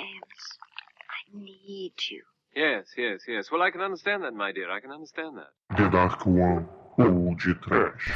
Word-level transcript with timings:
James, 0.00 0.58
I 1.10 1.36
need 1.36 1.92
you. 2.10 2.22
Yes, 2.56 2.86
yes, 2.96 3.20
yes. 3.28 3.50
Well, 3.52 3.62
I 3.62 3.70
can 3.70 3.80
understand 3.80 4.24
that, 4.24 4.32
my 4.34 4.50
dear. 4.52 4.70
I 4.70 4.80
can 4.80 4.90
understand 4.90 5.36
that. 5.36 5.76
The 5.76 5.88
Dark 5.88 6.26
One 6.26 6.66
ou 6.98 7.34
de 7.36 7.54
trash. 7.54 8.12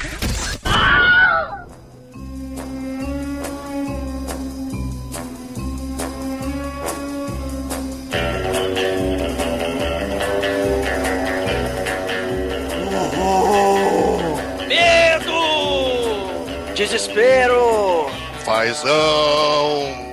Medo! 14.66 15.44
Desespero! 16.74 18.08
Fazão! 18.44 20.03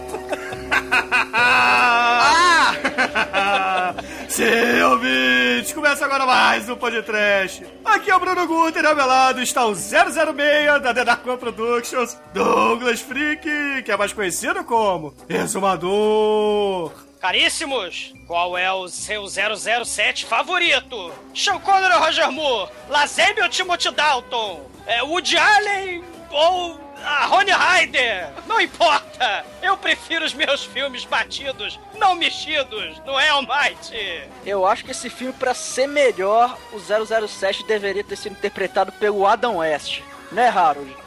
Sim, 4.31 4.81
ouvintes! 4.83 5.73
Começa 5.73 6.05
agora 6.05 6.25
mais 6.25 6.69
um 6.69 6.75
podcast. 6.77 7.65
Aqui 7.83 8.09
é 8.09 8.15
o 8.15 8.19
Bruno 8.19 8.47
Guter, 8.47 8.85
ao 8.85 8.95
meu 8.95 9.05
lado 9.05 9.41
está 9.41 9.65
o 9.65 9.75
006 9.75 10.81
da 10.81 10.93
The 10.93 11.03
Dark 11.03 11.27
One 11.27 11.37
Productions, 11.37 12.17
Douglas 12.33 13.01
Freak, 13.01 13.83
que 13.83 13.91
é 13.91 13.97
mais 13.97 14.13
conhecido 14.13 14.63
como 14.63 15.13
Exumador. 15.27 16.93
Caríssimos, 17.19 18.13
qual 18.25 18.57
é 18.57 18.71
o 18.71 18.87
seu 18.87 19.27
007 19.27 20.25
favorito? 20.25 21.11
Sean 21.35 21.59
Connery 21.59 21.93
ou 21.93 21.99
Roger 21.99 22.31
Moore? 22.31 22.71
Lazembe 22.87 23.41
ou 23.41 23.49
Timothy 23.49 23.91
Dalton? 23.91 24.65
É, 24.87 25.03
Woody 25.03 25.35
Allen 25.35 26.05
ou 26.29 26.79
a 27.03 27.25
Rony 27.25 27.51
Ryder? 27.51 28.29
Não 28.47 28.59
importa! 28.59 29.45
Eu 29.61 29.77
prefiro 29.77 30.25
os 30.25 30.33
meus 30.33 30.63
filmes 30.63 31.05
batidos, 31.05 31.79
não 31.97 32.15
mexidos, 32.15 32.97
no 33.05 33.19
é, 33.19 33.29
Almighty? 33.29 34.23
Eu 34.45 34.65
acho 34.65 34.83
que 34.83 34.91
esse 34.91 35.09
filme, 35.09 35.33
pra 35.33 35.53
ser 35.53 35.87
melhor, 35.87 36.57
o 36.71 36.79
007 36.79 37.65
deveria 37.65 38.03
ter 38.03 38.15
sido 38.15 38.33
interpretado 38.33 38.91
pelo 38.93 39.25
Adam 39.25 39.57
West. 39.57 40.01
Né, 40.31 40.49
Harold? 40.49 40.91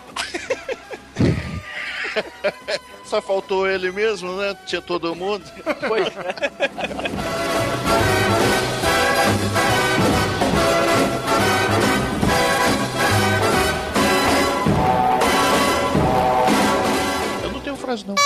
Só 3.04 3.20
faltou 3.20 3.68
ele 3.68 3.90
mesmo, 3.90 4.36
né? 4.36 4.56
Tinha 4.66 4.80
todo 4.80 5.14
mundo. 5.14 5.44
Pois 5.88 6.06
é. 6.06 6.34
Eu 17.94 17.98
não. 18.08 18.14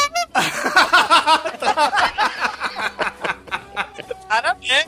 Parabéns! 4.29 4.87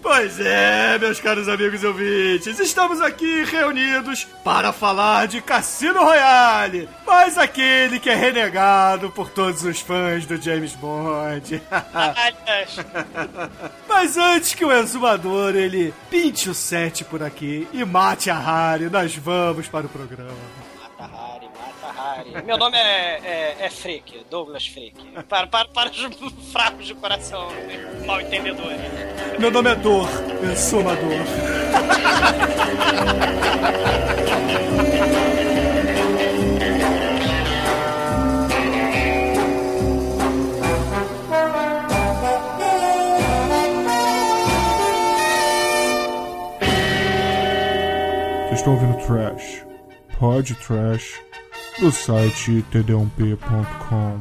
Pois 0.00 0.38
é, 0.38 0.96
meus 1.00 1.18
caros 1.20 1.48
amigos 1.48 1.82
e 1.82 1.86
ouvintes, 1.86 2.60
estamos 2.60 3.00
aqui 3.00 3.42
reunidos 3.42 4.24
para 4.44 4.72
falar 4.72 5.26
de 5.26 5.40
Cassino 5.40 6.00
Royale, 6.00 6.88
mas 7.04 7.36
aquele 7.36 7.98
que 7.98 8.08
é 8.08 8.14
renegado 8.14 9.10
por 9.10 9.30
todos 9.30 9.64
os 9.64 9.80
fãs 9.80 10.24
do 10.24 10.40
James 10.40 10.74
Bond. 10.74 11.60
Mas 13.88 14.16
antes 14.16 14.54
que 14.54 14.64
o 14.64 14.70
exumador 14.70 15.56
ele 15.56 15.92
pinte 16.08 16.48
o 16.48 16.54
set 16.54 17.02
por 17.04 17.20
aqui 17.22 17.66
e 17.72 17.84
mate 17.84 18.30
a 18.30 18.38
Harry, 18.38 18.88
nós 18.88 19.16
vamos 19.16 19.66
para 19.66 19.86
o 19.86 19.88
programa. 19.88 20.30
Meu 22.44 22.56
nome 22.56 22.76
é, 22.76 23.20
é, 23.24 23.56
é 23.60 23.70
Freak, 23.70 24.24
Douglas 24.30 24.66
Freak. 24.66 24.96
Para, 25.28 25.46
para, 25.46 25.68
para 25.68 25.90
os 25.90 25.96
fracos 26.52 26.86
de 26.86 26.94
coração, 26.94 27.48
mal 28.06 28.20
entendedores. 28.20 28.80
Meu 29.38 29.50
nome 29.50 29.70
é 29.70 29.74
Dor, 29.74 30.08
eu 30.42 30.56
sou 30.56 30.80
uma 30.80 30.94
dor. 30.94 31.26
Estão 48.52 48.72
ouvindo 48.72 48.96
Trash, 49.06 49.64
Pod 50.18 50.54
Trash, 50.54 51.25
do 51.78 51.92
site 51.92 52.64
td1p.com. 52.72 54.20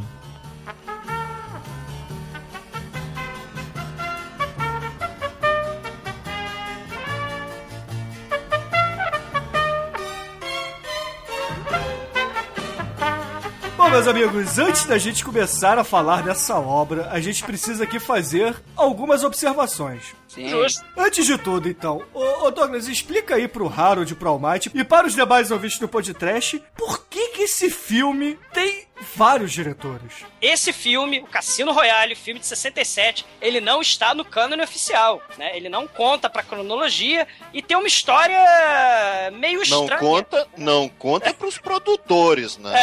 Bom, 13.78 13.90
meus 13.90 14.08
amigos, 14.08 14.60
antes 14.60 14.86
da 14.86 14.98
gente 14.98 15.24
começar 15.24 15.80
a 15.80 15.84
falar 15.84 16.24
dessa 16.24 16.60
obra, 16.60 17.10
a 17.10 17.22
gente 17.22 17.44
precisa 17.44 17.86
aqui 17.86 18.00
fazer 18.00 18.56
algumas 18.76 19.24
observações. 19.24 20.14
Sim. 20.36 20.50
Justo. 20.50 20.86
Antes 20.98 21.26
de 21.26 21.38
tudo, 21.38 21.70
então, 21.70 22.04
ô, 22.14 22.46
ô 22.46 22.52
Douglas, 22.52 22.88
explica 22.90 23.36
aí 23.36 23.48
pro 23.48 23.68
Harold, 23.68 24.14
pro 24.16 24.30
Almighty 24.30 24.70
e 24.74 24.84
para 24.84 25.08
os 25.08 25.16
demais 25.16 25.50
ouvintes 25.50 25.80
do 25.80 25.88
podcast 25.88 26.62
por 26.76 27.06
que 27.08 27.30
que 27.30 27.44
esse 27.44 27.70
filme 27.70 28.38
tem 28.54 28.86
vários 29.16 29.52
diretores. 29.52 30.26
Esse 30.42 30.72
filme, 30.72 31.20
o 31.20 31.28
Cassino 31.28 31.72
Royale, 31.72 32.16
filme 32.16 32.40
de 32.40 32.46
67, 32.48 33.26
ele 33.42 33.60
não 33.60 33.82
está 33.82 34.14
no 34.14 34.24
cânone 34.24 34.62
oficial, 34.62 35.22
né? 35.38 35.56
Ele 35.56 35.70
não 35.70 35.88
conta 35.88 36.30
pra 36.30 36.44
cronologia 36.44 37.28
e 37.54 37.62
tem 37.62 37.76
uma 37.78 37.88
história 37.88 38.38
meio 39.34 39.62
Não 39.68 39.84
estranha. 39.84 40.00
conta, 40.00 40.48
não 40.58 40.88
conta 40.88 41.34
pros 41.34 41.58
produtores, 41.58 42.58
né? 42.58 42.74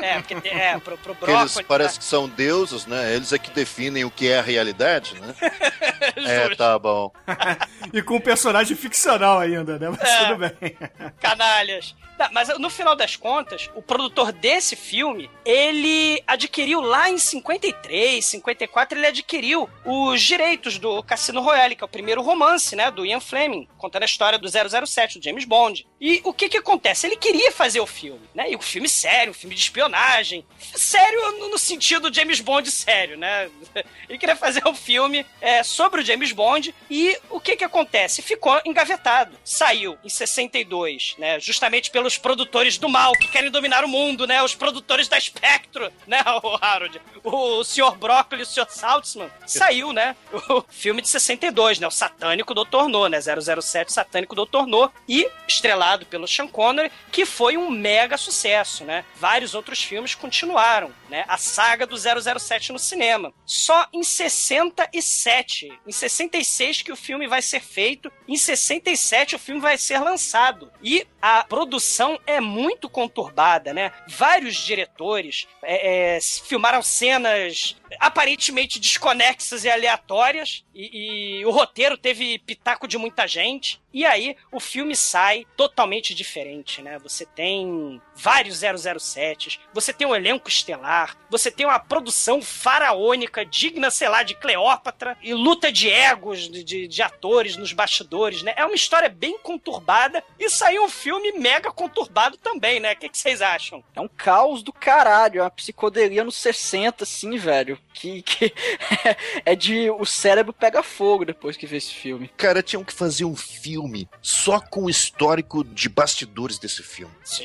É, 0.00 0.06
é, 0.06 0.14
porque 0.18 0.34
tem, 0.40 0.52
é, 0.52 0.78
pro, 0.78 0.96
pro 0.98 1.14
Porque 1.14 1.30
eles 1.32 1.42
Brócolis, 1.44 1.66
parecem 1.66 1.98
que 1.98 2.04
são 2.04 2.28
deuses, 2.28 2.86
né? 2.86 3.14
Eles 3.14 3.32
é 3.32 3.38
que 3.38 3.50
definem 3.50 4.04
o 4.04 4.10
que 4.10 4.28
é 4.28 4.38
a 4.38 4.42
realidade, 4.42 5.14
né? 5.20 5.34
é, 6.16 6.54
tá 6.54 6.78
bom. 6.78 6.95
E 7.92 8.02
com 8.02 8.16
um 8.16 8.20
personagem 8.20 8.76
ficcional 8.76 9.38
ainda, 9.38 9.78
né? 9.78 9.88
Mas 9.90 10.08
É. 10.10 10.24
tudo 10.26 10.38
bem. 10.38 10.76
canalhas. 11.20 11.94
Não, 12.18 12.28
mas 12.32 12.48
no 12.58 12.70
final 12.70 12.96
das 12.96 13.14
contas, 13.14 13.68
o 13.74 13.82
produtor 13.82 14.32
desse 14.32 14.74
filme, 14.74 15.30
ele 15.44 16.22
adquiriu 16.26 16.80
lá 16.80 17.10
em 17.10 17.18
53, 17.18 18.24
54, 18.24 18.98
ele 18.98 19.06
adquiriu 19.06 19.68
os 19.84 20.22
direitos 20.22 20.78
do 20.78 21.02
Cassino 21.02 21.42
Royale, 21.42 21.76
que 21.76 21.84
é 21.84 21.86
o 21.86 21.88
primeiro 21.88 22.22
romance, 22.22 22.74
né, 22.74 22.90
do 22.90 23.04
Ian 23.04 23.20
Fleming, 23.20 23.68
contando 23.76 24.02
a 24.02 24.06
história 24.06 24.38
do 24.38 24.48
007, 24.48 25.18
do 25.18 25.24
James 25.24 25.44
Bond. 25.44 25.86
E 26.00 26.20
o 26.24 26.32
que 26.32 26.48
que 26.48 26.56
acontece? 26.56 27.06
Ele 27.06 27.16
queria 27.16 27.52
fazer 27.52 27.80
o 27.80 27.86
filme, 27.86 28.22
né, 28.34 28.50
e 28.50 28.56
o 28.56 28.60
filme 28.60 28.88
sério, 28.88 29.30
um 29.32 29.34
filme 29.34 29.54
de 29.54 29.60
espionagem. 29.60 30.44
Sério 30.74 31.32
no- 31.38 31.50
no 31.50 31.58
sentido 31.58 32.12
James 32.12 32.40
Bond 32.40 32.70
sério, 32.70 33.16
né? 33.18 33.48
Ele 34.08 34.18
queria 34.18 34.36
fazer 34.36 34.66
um 34.66 34.74
filme 34.74 35.24
é, 35.40 35.62
sobre 35.62 36.00
o 36.00 36.04
James 36.04 36.32
Bond 36.32 36.74
e 36.90 37.16
o 37.30 37.40
que 37.40 37.56
que 37.56 37.64
acontece? 37.64 38.22
Ficou 38.22 38.60
engavetado. 38.64 39.36
Saiu 39.44 39.98
em 40.04 40.08
62, 40.08 41.14
né? 41.18 41.38
Justamente 41.40 41.90
pelos 41.90 42.16
produtores 42.18 42.78
do 42.78 42.88
mal 42.88 43.12
que 43.12 43.28
querem 43.28 43.50
dominar 43.50 43.84
o 43.84 43.88
mundo, 43.88 44.26
né? 44.26 44.42
Os 44.42 44.54
produtores 44.54 45.08
da 45.08 45.18
Spectro, 45.20 45.92
né? 46.06 46.22
O 46.46 46.58
Harold, 46.60 47.00
o 47.24 47.64
Sr. 47.64 47.96
Broccoli, 47.96 48.42
o 48.42 48.46
Sr. 48.46 48.66
Saltzman. 48.68 49.30
Saiu, 49.46 49.92
né? 49.92 50.14
O 50.50 50.62
filme 50.68 51.02
de 51.02 51.08
62, 51.08 51.78
né? 51.78 51.86
O 51.86 51.90
Satânico 51.90 52.54
Doutor 52.54 52.88
No, 52.88 53.08
né? 53.08 53.18
007 53.20 53.92
Satânico 53.92 54.34
Doutor 54.34 54.66
No 54.66 54.90
e 55.08 55.28
estrelado 55.48 56.06
pelo 56.06 56.28
Sean 56.28 56.46
Connery, 56.46 56.90
que 57.10 57.24
foi 57.24 57.56
um 57.56 57.70
mega 57.70 58.16
sucesso, 58.16 58.84
né? 58.84 59.04
Vários 59.16 59.54
outros 59.54 59.82
filmes 59.82 60.14
continuaram, 60.14 60.92
né? 61.08 61.24
A 61.28 61.36
saga 61.36 61.86
do 61.86 61.96
007 61.96 62.72
no 62.72 62.78
cinema. 62.78 63.32
Só 63.44 63.86
em 63.92 64.02
67, 64.02 65.72
em 65.86 65.92
66 65.92 66.82
que 66.82 66.92
o 66.92 66.96
filme 66.96 67.26
vai 67.26 67.42
ser 67.42 67.60
feito, 67.60 68.10
em 68.28 68.36
67 68.36 69.36
o 69.36 69.38
filme 69.38 69.60
vai 69.60 69.78
ser 69.78 69.98
lançado. 69.98 70.70
E 70.82 71.06
a 71.20 71.44
produção 71.44 72.18
é 72.26 72.40
muito 72.40 72.88
conturbada, 72.88 73.72
né? 73.72 73.92
Vários 74.08 74.56
diretores 74.56 75.46
é, 75.62 76.16
é, 76.16 76.18
filmaram 76.20 76.82
cenas 76.82 77.76
aparentemente 78.00 78.78
desconexas 78.78 79.64
e 79.64 79.70
aleatórias, 79.70 80.64
e, 80.74 81.38
e 81.40 81.46
o 81.46 81.50
roteiro 81.50 81.96
teve 81.96 82.38
pitaco 82.38 82.86
de 82.86 82.98
muita 82.98 83.26
gente, 83.26 83.80
e 83.92 84.04
aí 84.04 84.36
o 84.52 84.60
filme 84.60 84.94
sai 84.94 85.46
totalmente 85.56 86.14
diferente, 86.14 86.82
né? 86.82 86.98
Você 86.98 87.24
tem 87.24 88.00
vários 88.14 88.62
007s, 88.62 89.58
você 89.72 89.90
tem 89.92 90.06
um 90.06 90.14
elenco 90.14 90.48
estelar, 90.48 91.16
você 91.30 91.50
tem 91.50 91.64
uma 91.64 91.78
produção 91.78 92.42
faraônica 92.42 93.44
digna, 93.44 93.90
sei 93.90 94.08
lá, 94.08 94.22
de 94.22 94.34
Cleópatra, 94.34 95.16
e 95.22 95.32
luta 95.32 95.72
de 95.72 95.88
egos 95.88 96.48
de, 96.48 96.62
de, 96.62 96.86
de 96.86 97.02
atores 97.02 97.56
nos 97.56 97.72
bastidores, 97.72 98.42
né? 98.42 98.52
É 98.56 98.66
uma 98.66 98.74
história 98.74 99.08
bem 99.08 99.38
conturbada, 99.38 100.22
e 100.38 100.50
saiu 100.50 100.84
um 100.84 100.90
filme 100.90 101.32
mega 101.32 101.72
conturbado 101.72 102.36
também, 102.36 102.78
né? 102.78 102.92
O 102.92 102.96
que, 102.96 103.08
que 103.08 103.16
vocês 103.16 103.40
acham? 103.40 103.82
É 103.94 104.00
um 104.00 104.08
caos 104.08 104.62
do 104.62 104.72
caralho, 104.72 105.40
é 105.40 105.42
uma 105.42 105.50
psicodelia 105.50 106.22
nos 106.22 106.36
60, 106.36 107.04
assim, 107.04 107.38
velho. 107.38 107.75
Velho, 107.76 107.86
que, 107.92 108.22
que 108.22 108.52
é 109.44 109.54
de 109.54 109.90
o 109.90 110.04
cérebro 110.04 110.52
pega 110.52 110.82
fogo 110.82 111.24
depois 111.24 111.56
que 111.56 111.66
vê 111.66 111.76
esse 111.76 111.92
filme. 111.92 112.30
Cara, 112.36 112.62
tinham 112.62 112.84
que 112.84 112.92
fazer 112.92 113.24
um 113.24 113.36
filme 113.36 114.08
só 114.22 114.60
com 114.60 114.84
o 114.84 114.90
histórico 114.90 115.64
de 115.64 115.88
bastidores 115.88 116.58
desse 116.58 116.82
filme. 116.82 117.12
Sim. 117.24 117.44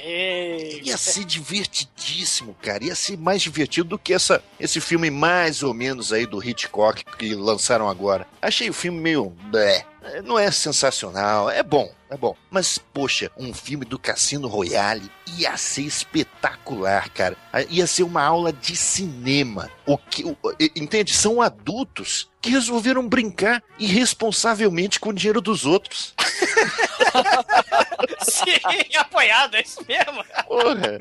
Ia 0.83 0.97
ser 0.97 1.25
divertidíssimo, 1.25 2.55
cara. 2.61 2.83
Ia 2.83 2.95
ser 2.95 3.17
mais 3.17 3.41
divertido 3.41 3.89
do 3.89 3.99
que 3.99 4.13
essa, 4.13 4.43
esse 4.59 4.79
filme 4.79 5.09
mais 5.09 5.63
ou 5.63 5.73
menos 5.73 6.11
aí 6.13 6.25
do 6.25 6.43
Hitchcock 6.43 7.03
que 7.17 7.35
lançaram 7.35 7.89
agora. 7.89 8.27
Achei 8.41 8.69
o 8.69 8.73
filme 8.73 8.99
meio. 8.99 9.29
blé. 9.49 9.85
Não 10.23 10.37
é 10.39 10.49
sensacional, 10.49 11.49
é 11.49 11.61
bom, 11.61 11.91
é 12.09 12.17
bom. 12.17 12.35
Mas, 12.49 12.77
poxa, 12.77 13.31
um 13.37 13.53
filme 13.53 13.85
do 13.85 13.99
Cassino 13.99 14.47
Royale 14.47 15.11
ia 15.37 15.55
ser 15.57 15.83
espetacular, 15.83 17.09
cara. 17.09 17.37
Ia 17.69 17.85
ser 17.85 18.03
uma 18.03 18.23
aula 18.23 18.51
de 18.51 18.75
cinema. 18.75 19.69
O 19.85 19.97
que, 19.97 20.23
o- 20.23 20.37
entende? 20.75 21.13
São 21.13 21.41
adultos 21.41 22.29
que 22.41 22.49
resolveram 22.49 23.07
brincar 23.07 23.63
irresponsavelmente 23.77 24.99
com 24.99 25.09
o 25.09 25.13
dinheiro 25.13 25.39
dos 25.39 25.65
outros. 25.65 26.13
Sim, 28.21 28.97
apoiado, 28.97 29.55
é 29.55 29.61
isso 29.61 29.85
mesmo. 29.87 30.23
Porra. 30.47 30.99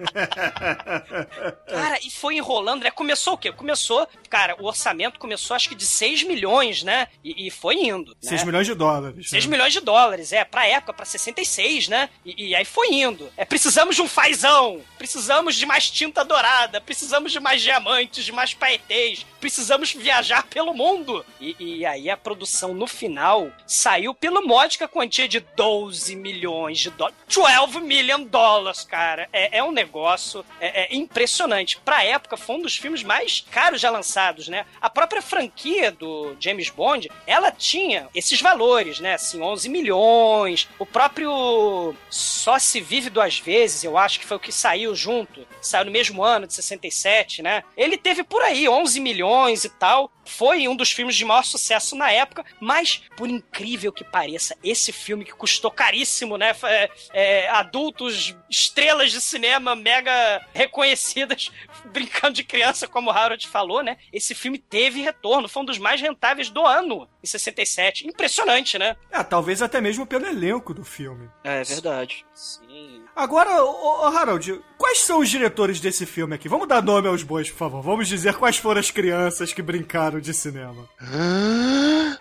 Cara, 1.67 1.99
e 2.03 2.11
foi 2.11 2.37
enrolando, 2.37 2.83
né? 2.83 2.91
Começou 2.91 3.35
o 3.35 3.39
quê? 3.39 3.53
Começou, 3.53 4.07
cara, 4.29 4.57
o 4.61 4.67
orçamento 4.67 5.19
começou 5.19 5.55
acho 5.55 5.69
que 5.69 5.75
de 5.75 5.87
6 5.87 6.25
milhões, 6.25 6.83
né? 6.83 7.09
E, 7.25 7.47
e 7.47 7.51
foi 7.51 7.77
indo. 7.77 8.17
6 8.21 8.41
né? 8.41 8.47
milhões 8.47 8.67
de 8.67 8.75
dólares. 8.75 9.31
6 9.31 9.47
né? 9.47 9.51
milhões 9.51 9.73
de 9.73 9.81
dólares, 9.81 10.33
é, 10.33 10.45
pra 10.45 10.67
época, 10.67 10.93
pra 10.93 11.05
66, 11.05 11.89
né? 11.89 12.11
E, 12.25 12.49
e 12.49 12.55
aí 12.55 12.65
foi 12.65 12.93
indo. 12.93 13.31
É, 13.37 13.45
precisamos 13.45 13.97
de 13.97 14.03
um 14.03 14.09
fazão, 14.09 14.81
precisamos 14.99 15.55
de 15.55 15.67
mais 15.67 15.91
tinta 15.91 16.25
dourada, 16.25 16.81
precisamos 16.81 17.33
de 17.33 17.41
mais 17.41 17.63
diamantes, 17.63 18.25
de 18.25 18.33
mais 18.33 18.55
paetês, 18.55 19.25
precisamos 19.41 19.93
viajar 19.93 20.45
pelo 20.45 20.75
mundo. 20.75 21.25
E, 21.41 21.57
e 21.59 21.87
aí 21.87 22.11
a 22.11 22.17
produção 22.17 22.75
no 22.75 22.87
final 22.87 23.51
saiu 23.67 24.15
pela 24.15 24.41
módica 24.41 24.89
quantia 24.89 25.29
de 25.29 25.41
12 25.41 26.17
milhões 26.17 26.79
de 26.79 26.91
dólares. 26.91 27.19
12 27.29 27.81
million 27.81 28.23
dólares, 28.23 28.85
cara. 28.85 29.29
É, 29.33 29.59
é 29.59 29.65
um 29.65 29.73
negócio 29.73 30.45
é, 30.61 30.85
é 30.85 30.97
impressionante. 30.97 31.79
Pra 31.85 32.05
época, 32.05 32.37
foi 32.37 32.57
um 32.57 32.63
dos 32.63 32.77
filmes 32.77 33.03
mais 33.03 33.45
caros 33.51 33.81
já 33.81 33.91
lançados, 33.91 34.49
né? 34.49 34.65
A 34.81 34.91
própria 34.91 35.23
franquia 35.23 35.91
do 35.91 36.37
James 36.41 36.71
Bond, 36.71 37.11
ela 37.27 37.51
tinha 37.51 38.09
esses 38.15 38.41
valores, 38.41 39.01
né? 39.01 39.15
Assim, 39.15 39.41
11 39.41 39.69
milhões. 39.69 40.69
O 40.79 40.87
próprio 40.87 41.95
Só 42.09 42.59
Se 42.59 42.81
Vive 42.81 43.11
Duas 43.11 43.39
Vezes, 43.39 43.85
eu 43.85 43.97
acho 43.97 44.21
que 44.21 44.27
foi 44.27 44.37
o 44.37 44.41
que 44.41 44.53
saiu 44.53 44.95
junto. 44.95 45.47
Saiu 45.61 45.85
no 45.85 45.91
mesmo 45.91 46.23
ano, 46.23 46.47
de 46.47 46.55
67, 46.55 47.43
né? 47.43 47.63
Ele 47.77 47.97
teve 47.97 48.23
por 48.23 48.43
aí 48.43 48.69
11 48.69 49.01
milhões 49.01 49.65
e 49.65 49.69
tal. 49.69 50.11
Foi 50.31 50.69
um 50.69 50.77
dos 50.77 50.93
filmes 50.93 51.17
de 51.17 51.25
maior 51.25 51.45
sucesso 51.45 51.97
na 51.97 52.11
época, 52.11 52.45
mas, 52.61 53.03
por 53.17 53.29
incrível 53.29 53.93
que 53.93 54.05
pareça, 54.05 54.57
esse 54.63 54.93
filme 54.93 55.25
que 55.25 55.33
custou 55.33 55.71
caríssimo, 55.71 56.39
né? 56.39 56.55
É, 56.63 56.91
é, 57.13 57.49
adultos, 57.51 58.37
estrelas 58.49 59.11
de 59.11 59.21
cinema 59.21 59.75
mega 59.75 60.41
reconhecidas, 60.55 61.51
brincando 61.93 62.35
de 62.35 62.45
criança, 62.45 62.87
como 62.87 63.11
o 63.11 63.13
Harold 63.13 63.47
falou, 63.49 63.83
né? 63.83 63.99
Esse 64.13 64.35
filme 64.35 64.59
teve 64.59 65.03
retorno, 65.03 65.49
foi 65.49 65.63
um 65.63 65.67
dos 65.67 65.79
mais 65.79 66.01
rentáveis 66.01 66.49
do 66.49 66.65
ano, 66.65 67.09
em 67.23 67.27
67. 67.27 68.07
Impressionante, 68.07 68.79
né? 68.79 68.97
É, 69.11 69.23
talvez 69.25 69.61
até 69.61 69.81
mesmo 69.81 70.07
pelo 70.07 70.27
elenco 70.27 70.73
do 70.73 70.85
filme. 70.85 71.29
É 71.43 71.65
verdade. 71.65 72.25
Sim. 72.33 73.00
Agora, 73.15 73.63
ô, 73.63 74.03
ô, 74.03 74.07
Harold, 74.07 74.61
quais 74.79 75.01
são 75.01 75.19
os 75.19 75.29
diretores 75.29 75.81
desse 75.81 76.07
filme 76.07 76.35
aqui? 76.35 76.49
Vamos 76.49 76.69
dar 76.69 76.83
nome 76.83 77.09
aos 77.09 77.23
bois, 77.23 77.51
por 77.51 77.59
favor. 77.59 77.83
Vamos 77.83 78.09
dizer 78.09 78.35
quais 78.35 78.57
foram 78.57 78.81
as 78.81 78.91
crianças 78.91 79.53
que 79.53 79.63
brincaram 79.63 80.21
de 80.21 80.33
cinema. 80.33 80.89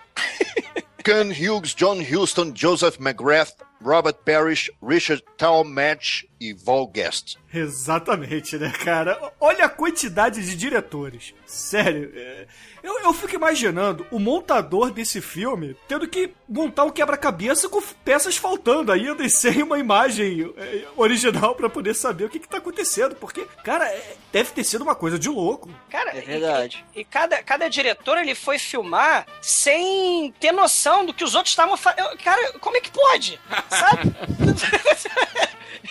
Ken 1.02 1.30
Hughes, 1.30 1.74
John 1.74 1.98
Huston, 2.00 2.52
Joseph 2.54 2.98
McGrath, 3.00 3.54
Robert 3.82 4.14
Parrish, 4.24 4.70
Richard 4.82 5.24
Talmadge 5.36 6.28
e 6.40 6.52
Val 6.54 6.86
Guest. 6.86 7.36
Exatamente, 7.52 8.56
né, 8.56 8.70
cara? 8.84 9.18
Olha 9.40 9.64
a 9.64 9.68
quantidade 9.68 10.44
de 10.44 10.56
diretores. 10.56 11.34
Sério, 11.44 12.12
é, 12.14 12.46
eu, 12.82 13.00
eu 13.00 13.12
fico 13.12 13.34
imaginando 13.34 14.06
o 14.10 14.18
montador 14.18 14.90
desse 14.90 15.20
filme 15.20 15.76
tendo 15.88 16.06
que 16.08 16.32
montar 16.48 16.84
um 16.84 16.90
quebra-cabeça 16.90 17.68
com 17.68 17.82
peças 18.04 18.36
faltando 18.36 18.92
ainda 18.92 19.24
e 19.24 19.30
sem 19.30 19.62
uma 19.62 19.78
imagem 19.78 20.52
é, 20.56 20.84
original 20.96 21.54
pra 21.54 21.68
poder 21.68 21.94
saber 21.94 22.24
o 22.24 22.30
que, 22.30 22.38
que 22.38 22.48
tá 22.48 22.58
acontecendo. 22.58 23.16
Porque, 23.16 23.46
cara, 23.64 23.86
é, 23.88 24.16
deve 24.32 24.52
ter 24.52 24.64
sido 24.64 24.82
uma 24.82 24.94
coisa 24.94 25.18
de 25.18 25.28
louco. 25.28 25.68
Cara, 25.90 26.16
É 26.16 26.20
verdade. 26.20 26.84
E, 26.94 27.00
e 27.00 27.04
cada, 27.04 27.42
cada 27.42 27.68
diretor 27.68 28.16
ele 28.18 28.34
foi 28.34 28.58
filmar 28.58 29.26
sem 29.42 30.32
ter 30.38 30.52
noção 30.52 31.04
do 31.04 31.12
que 31.12 31.24
os 31.24 31.34
outros 31.34 31.52
estavam 31.52 31.76
fazendo. 31.76 32.16
Cara, 32.18 32.52
como 32.60 32.76
é 32.76 32.80
que 32.80 32.90
pode? 32.90 33.40
Sabe? 33.70 34.14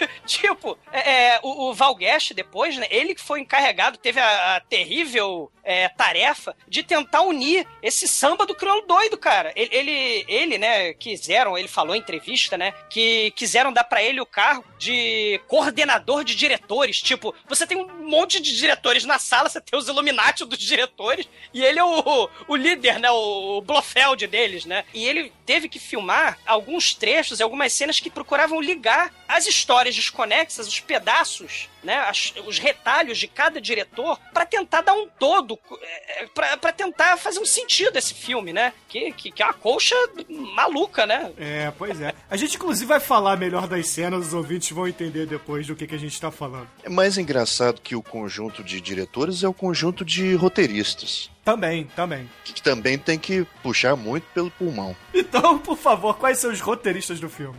tipo, 0.25 0.77
é, 0.91 1.33
é, 1.33 1.39
o, 1.41 1.69
o 1.69 1.73
Val 1.73 1.95
Guest 1.95 2.33
depois, 2.33 2.77
né? 2.77 2.87
Ele 2.89 3.15
que 3.15 3.21
foi 3.21 3.39
encarregado, 3.41 3.97
teve 3.97 4.19
a, 4.19 4.57
a 4.57 4.59
terrível 4.59 5.51
é, 5.69 5.87
tarefa 5.87 6.55
de 6.67 6.81
tentar 6.81 7.21
unir 7.21 7.67
esse 7.81 8.07
samba 8.07 8.45
do 8.45 8.55
crioulo 8.55 8.81
doido, 8.87 9.17
cara. 9.17 9.51
Ele, 9.55 9.69
ele, 9.71 10.25
ele, 10.27 10.57
né, 10.57 10.93
quiseram, 10.93 11.55
ele 11.55 11.67
falou 11.67 11.95
em 11.95 11.99
entrevista, 11.99 12.57
né, 12.57 12.73
que 12.89 13.31
quiseram 13.31 13.71
dar 13.71 13.83
pra 13.83 14.01
ele 14.01 14.19
o 14.19 14.25
cargo 14.25 14.65
de 14.79 15.39
coordenador 15.47 16.23
de 16.23 16.35
diretores. 16.35 16.99
Tipo, 17.01 17.35
você 17.47 17.67
tem 17.67 17.77
um 17.77 18.07
monte 18.07 18.39
de 18.39 18.55
diretores 18.57 19.05
na 19.05 19.19
sala, 19.19 19.47
você 19.47 19.61
tem 19.61 19.77
os 19.77 19.87
Illuminati 19.87 20.43
dos 20.43 20.57
diretores, 20.57 21.27
e 21.53 21.63
ele 21.63 21.77
é 21.77 21.83
o, 21.83 22.29
o 22.47 22.55
líder, 22.55 22.99
né, 22.99 23.11
o 23.11 23.61
Blofeld 23.61 24.25
deles, 24.25 24.65
né. 24.65 24.85
E 24.91 25.07
ele 25.07 25.31
teve 25.45 25.69
que 25.69 25.77
filmar 25.77 26.39
alguns 26.45 26.93
trechos 26.93 27.39
e 27.39 27.43
algumas 27.43 27.68
cenas 27.73 27.99
que 27.99 28.09
procuravam 28.09 28.59
ligar 28.61 29.13
as 29.27 29.47
histórias 29.47 29.95
desconexas, 29.95 30.67
os 30.67 30.79
pedaços, 30.79 31.69
né, 31.83 31.95
as- 31.99 32.33
os 32.45 32.57
retalhos 32.59 33.17
de 33.17 33.27
cada 33.27 33.61
diretor, 33.61 34.19
pra 34.33 34.45
tentar 34.45 34.81
dar 34.81 34.93
um 34.93 35.07
todo, 35.07 35.57
é, 35.81 36.25
pra 36.33 36.57
pra 36.57 36.71
tentar 36.73 37.17
fazer 37.17 37.39
um 37.39 37.45
sentido 37.45 37.95
esse 37.97 38.13
filme, 38.13 38.51
né? 38.51 38.73
Que, 38.87 39.11
que, 39.13 39.31
que 39.31 39.41
é 39.41 39.45
uma 39.45 39.53
colcha 39.53 39.95
maluca, 40.29 41.05
né? 41.05 41.31
É, 41.37 41.71
pois 41.77 41.99
é. 42.01 42.13
A 42.29 42.35
gente, 42.37 42.55
inclusive, 42.55 42.85
vai 42.85 42.99
falar 42.99 43.37
melhor 43.37 43.67
das 43.67 43.87
cenas, 43.87 44.27
os 44.27 44.33
ouvintes 44.33 44.69
vão 44.71 44.87
entender 44.87 45.25
depois 45.25 45.65
do 45.67 45.75
que, 45.75 45.87
que 45.87 45.95
a 45.95 45.99
gente 45.99 46.19
tá 46.19 46.31
falando. 46.31 46.67
É 46.83 46.89
mais 46.89 47.17
engraçado 47.17 47.81
que 47.81 47.95
o 47.95 48.01
conjunto 48.03 48.63
de 48.63 48.81
diretores 48.81 49.43
é 49.43 49.47
o 49.47 49.53
conjunto 49.53 50.03
de 50.03 50.33
roteiristas, 50.35 51.29
Também, 51.51 51.85
também. 51.95 52.29
que 52.45 52.61
também 52.61 52.97
tem 52.97 53.17
que 53.17 53.45
puxar 53.63 53.95
muito 53.95 54.23
pelo 54.33 54.51
pulmão. 54.51 54.95
Então, 55.13 55.57
por 55.59 55.77
favor, 55.77 56.15
quais 56.17 56.37
são 56.39 56.51
os 56.51 56.61
roteiristas 56.61 57.19
do 57.19 57.29
filme? 57.29 57.57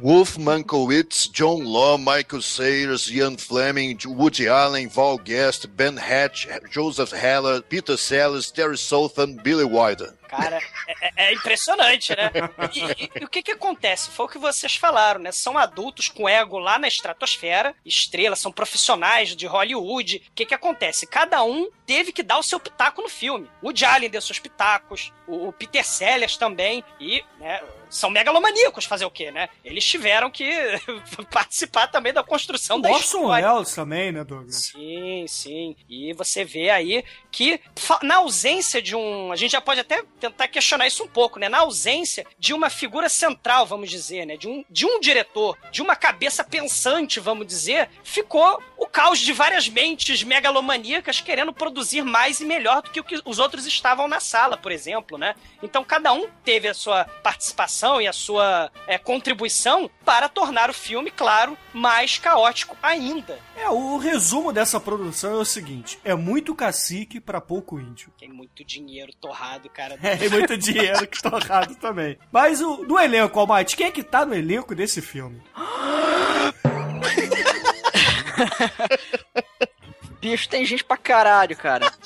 Wolf 0.00 0.36
Mankiewicz, 0.36 1.28
John 1.32 1.62
Law, 1.62 1.98
Michael 1.98 2.42
Sayers, 2.42 3.08
Ian 3.10 3.36
Fleming, 3.36 3.96
Woody 4.06 4.48
Allen, 4.48 4.86
Val 4.88 5.18
Guest, 5.18 5.66
Ben 5.66 5.98
Hatch, 5.98 6.46
Joseph 6.70 7.12
Heller, 7.12 7.62
Peter 7.62 7.96
Sellers, 7.96 8.50
Terry 8.50 8.76
Southern, 8.76 9.34
Billy 9.42 9.64
Wilder. 9.64 10.14
Cara, 10.28 10.58
é, 10.86 10.94
é- 11.24 11.28
é 11.28 11.32
impressionante, 11.34 12.14
né? 12.14 12.30
E, 12.74 13.04
e- 13.04 13.10
e 13.20 13.24
o 13.24 13.28
que 13.28 13.42
que 13.42 13.52
acontece? 13.52 14.10
Foi 14.10 14.26
o 14.26 14.28
que 14.28 14.38
vocês 14.38 14.76
falaram, 14.76 15.20
né? 15.20 15.32
São 15.32 15.56
adultos 15.56 16.08
com 16.08 16.28
ego 16.28 16.58
lá 16.58 16.78
na 16.78 16.86
estratosfera, 16.86 17.74
estrelas, 17.84 18.38
são 18.38 18.52
profissionais 18.52 19.34
de 19.34 19.46
Hollywood. 19.46 20.22
O 20.28 20.32
que 20.34 20.44
que 20.44 20.54
acontece? 20.54 21.06
Cada 21.06 21.42
um 21.42 21.68
teve 21.88 22.12
que 22.12 22.22
dar 22.22 22.38
o 22.38 22.42
seu 22.42 22.60
pitaco 22.60 23.00
no 23.00 23.08
filme. 23.08 23.50
O 23.62 23.72
Allen 23.86 24.10
deu 24.10 24.20
seus 24.20 24.38
pitacos, 24.38 25.10
o, 25.26 25.48
o 25.48 25.52
Peter 25.54 25.82
Sellers 25.82 26.36
também, 26.36 26.84
e, 27.00 27.24
né, 27.40 27.62
são 27.88 28.10
megalomaníacos 28.10 28.84
fazer 28.84 29.06
o 29.06 29.10
quê, 29.10 29.30
né? 29.30 29.48
Eles 29.64 29.82
tiveram 29.86 30.30
que 30.30 30.50
participar 31.32 31.86
também 31.86 32.12
da 32.12 32.22
construção 32.22 32.76
O 32.76 32.82
da 32.82 32.90
Orson 32.90 33.20
história. 33.20 33.50
Welles 33.50 33.74
também, 33.74 34.12
né, 34.12 34.22
Douglas? 34.22 34.66
Sim, 34.66 35.24
sim. 35.26 35.76
E 35.88 36.12
você 36.12 36.44
vê 36.44 36.68
aí 36.68 37.02
que, 37.32 37.58
na 38.02 38.16
ausência 38.16 38.82
de 38.82 38.94
um. 38.94 39.32
A 39.32 39.36
gente 39.36 39.52
já 39.52 39.60
pode 39.60 39.80
até 39.80 40.02
tentar 40.20 40.48
questionar 40.48 40.86
isso 40.86 41.02
um 41.02 41.08
pouco, 41.08 41.38
né? 41.38 41.48
Na 41.48 41.60
ausência 41.60 42.26
de 42.38 42.52
uma 42.52 42.68
figura 42.68 43.08
central, 43.08 43.64
vamos 43.64 43.88
dizer, 43.88 44.26
né? 44.26 44.36
De 44.36 44.46
um, 44.46 44.62
de 44.68 44.84
um 44.84 45.00
diretor, 45.00 45.56
de 45.72 45.80
uma 45.80 45.96
cabeça 45.96 46.44
pensante, 46.44 47.18
vamos 47.18 47.46
dizer, 47.46 47.88
ficou 48.04 48.62
o 48.76 48.86
caos 48.86 49.18
de 49.18 49.32
várias 49.32 49.66
mentes 49.68 50.22
megalomaníacas 50.22 51.22
querendo 51.22 51.54
produzir 51.54 51.77
mais 52.04 52.40
e 52.40 52.44
melhor 52.44 52.82
do 52.82 52.90
que 52.90 53.00
o 53.00 53.04
que 53.04 53.20
os 53.24 53.38
outros 53.38 53.66
estavam 53.66 54.08
na 54.08 54.20
sala, 54.20 54.56
por 54.56 54.72
exemplo, 54.72 55.18
né? 55.18 55.34
Então 55.62 55.84
cada 55.84 56.12
um 56.12 56.28
teve 56.44 56.68
a 56.68 56.74
sua 56.74 57.04
participação 57.04 58.00
e 58.00 58.06
a 58.06 58.12
sua 58.12 58.70
é, 58.86 58.98
contribuição 58.98 59.90
para 60.04 60.28
tornar 60.28 60.70
o 60.70 60.74
filme, 60.74 61.10
claro, 61.10 61.56
mais 61.72 62.18
caótico 62.18 62.76
ainda. 62.82 63.38
É, 63.56 63.68
o 63.68 63.98
resumo 63.98 64.52
dessa 64.52 64.80
produção 64.80 65.34
é 65.34 65.38
o 65.38 65.44
seguinte: 65.44 65.98
é 66.04 66.14
muito 66.14 66.54
cacique 66.54 67.20
pra 67.20 67.40
pouco 67.40 67.80
índio. 67.80 68.12
Tem 68.18 68.28
muito 68.28 68.64
dinheiro 68.64 69.12
torrado, 69.14 69.68
cara. 69.68 69.98
É, 70.08 70.24
e 70.24 70.30
muito 70.30 70.56
dinheiro 70.56 71.06
que 71.06 71.20
torrado 71.20 71.74
também. 71.74 72.16
Mas 72.32 72.62
o, 72.62 72.78
no 72.84 72.98
elenco, 72.98 73.38
Almighty, 73.38 73.76
quem 73.76 73.88
é 73.88 73.90
que 73.90 74.02
tá 74.02 74.24
no 74.24 74.34
elenco 74.34 74.74
desse 74.74 75.02
filme? 75.02 75.42
Bicho, 80.20 80.48
tem 80.48 80.64
gente 80.64 80.84
pra 80.84 80.96
caralho, 80.96 81.56
cara. 81.56 81.90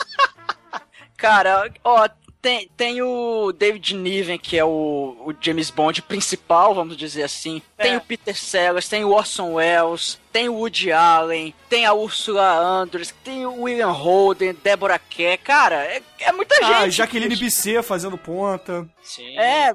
Cara, 1.16 1.70
ó, 1.84 2.08
tem, 2.42 2.68
tem 2.76 3.00
o 3.00 3.52
David 3.52 3.94
Niven, 3.94 4.36
que 4.36 4.58
é 4.58 4.64
o, 4.64 5.16
o 5.24 5.32
James 5.40 5.70
Bond 5.70 6.02
principal, 6.02 6.74
vamos 6.74 6.96
dizer 6.96 7.22
assim. 7.22 7.62
É. 7.78 7.84
Tem 7.84 7.96
o 7.96 8.00
Peter 8.00 8.36
Sellers, 8.36 8.88
tem 8.88 9.04
o 9.04 9.10
Orson 9.10 9.52
Welles, 9.52 10.18
tem 10.32 10.48
o 10.48 10.54
Woody 10.54 10.90
Allen, 10.90 11.54
tem 11.68 11.86
a 11.86 11.92
Ursula 11.92 12.52
Andress, 12.56 13.14
tem 13.22 13.46
o 13.46 13.62
William 13.62 13.92
Holden, 13.92 14.56
Deborah 14.64 14.98
Kerr. 14.98 15.38
Cara, 15.38 15.76
é, 15.84 16.02
é 16.18 16.32
muita 16.32 16.56
Ah, 16.60 16.82
gente. 16.82 16.96
Jaqueline 16.96 17.28
bicho. 17.28 17.44
Bisset 17.44 17.80
fazendo 17.84 18.18
ponta. 18.18 18.88
Sim. 19.04 19.38
É, 19.38 19.72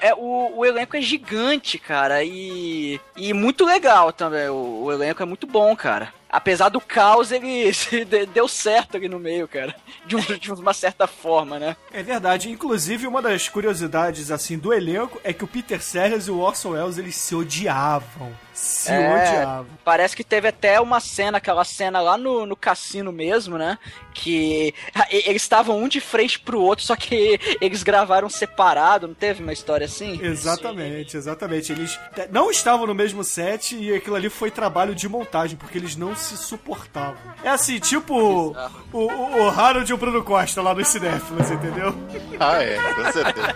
é 0.00 0.14
o, 0.14 0.56
o 0.56 0.64
elenco 0.64 0.96
é 0.96 1.02
gigante, 1.02 1.78
cara, 1.78 2.24
e, 2.24 2.98
e 3.14 3.34
muito 3.34 3.66
legal 3.66 4.10
também. 4.14 4.48
O, 4.48 4.84
o 4.84 4.92
elenco 4.92 5.22
é 5.22 5.26
muito 5.26 5.46
bom, 5.46 5.76
cara. 5.76 6.14
Apesar 6.30 6.68
do 6.68 6.80
caos, 6.80 7.32
ele 7.32 7.70
deu 8.34 8.46
certo 8.46 8.96
ali 8.96 9.08
no 9.08 9.18
meio, 9.18 9.48
cara. 9.48 9.74
De, 10.06 10.14
um- 10.16 10.20
de 10.20 10.52
uma 10.52 10.74
certa 10.74 11.06
forma, 11.06 11.58
né? 11.58 11.76
É 11.92 12.02
verdade. 12.02 12.50
Inclusive, 12.50 13.06
uma 13.06 13.22
das 13.22 13.48
curiosidades, 13.48 14.30
assim, 14.30 14.58
do 14.58 14.72
elenco 14.72 15.20
é 15.24 15.32
que 15.32 15.44
o 15.44 15.48
Peter 15.48 15.82
Sellers 15.82 16.26
e 16.28 16.30
o 16.30 16.38
Orson 16.38 16.70
Welles, 16.70 16.98
eles 16.98 17.16
se 17.16 17.34
odiavam. 17.34 18.32
Se 18.60 18.90
É. 18.90 19.14
odiavam. 19.14 19.66
Parece 19.84 20.16
que 20.16 20.24
teve 20.24 20.48
até 20.48 20.80
uma 20.80 20.98
cena, 20.98 21.38
aquela 21.38 21.64
cena 21.64 22.00
lá 22.00 22.18
no, 22.18 22.44
no 22.44 22.56
cassino 22.56 23.12
mesmo, 23.12 23.56
né? 23.56 23.78
Que 24.12 24.74
eles 25.10 25.42
estavam 25.42 25.78
um 25.78 25.86
de 25.86 26.00
frente 26.00 26.40
pro 26.40 26.60
outro, 26.60 26.84
só 26.84 26.96
que 26.96 27.38
eles 27.62 27.84
gravaram 27.84 28.28
separado, 28.28 29.06
não 29.06 29.14
teve 29.14 29.42
uma 29.44 29.52
história 29.52 29.84
assim? 29.84 30.18
Exatamente, 30.20 31.16
exatamente. 31.16 31.70
Eles 31.70 31.98
não 32.30 32.50
estavam 32.50 32.84
no 32.86 32.94
mesmo 32.96 33.22
set 33.22 33.76
e 33.76 33.94
aquilo 33.94 34.16
ali 34.16 34.28
foi 34.28 34.50
trabalho 34.50 34.92
de 34.94 35.08
montagem, 35.08 35.56
porque 35.56 35.78
eles 35.78 35.94
não 35.94 36.16
se 36.16 36.36
suportavam. 36.36 37.16
É 37.44 37.50
assim, 37.50 37.78
tipo 37.78 38.12
o, 38.14 38.56
o, 38.92 39.06
o 39.44 39.48
Harold 39.50 39.88
e 39.88 39.94
o 39.94 39.96
Bruno 39.96 40.24
Costa 40.24 40.60
lá 40.60 40.74
nos 40.74 40.88
cinéfilos, 40.88 41.48
entendeu? 41.48 41.94
Ah, 42.40 42.60
é, 42.62 42.76
com 42.76 43.12
certeza. 43.12 43.54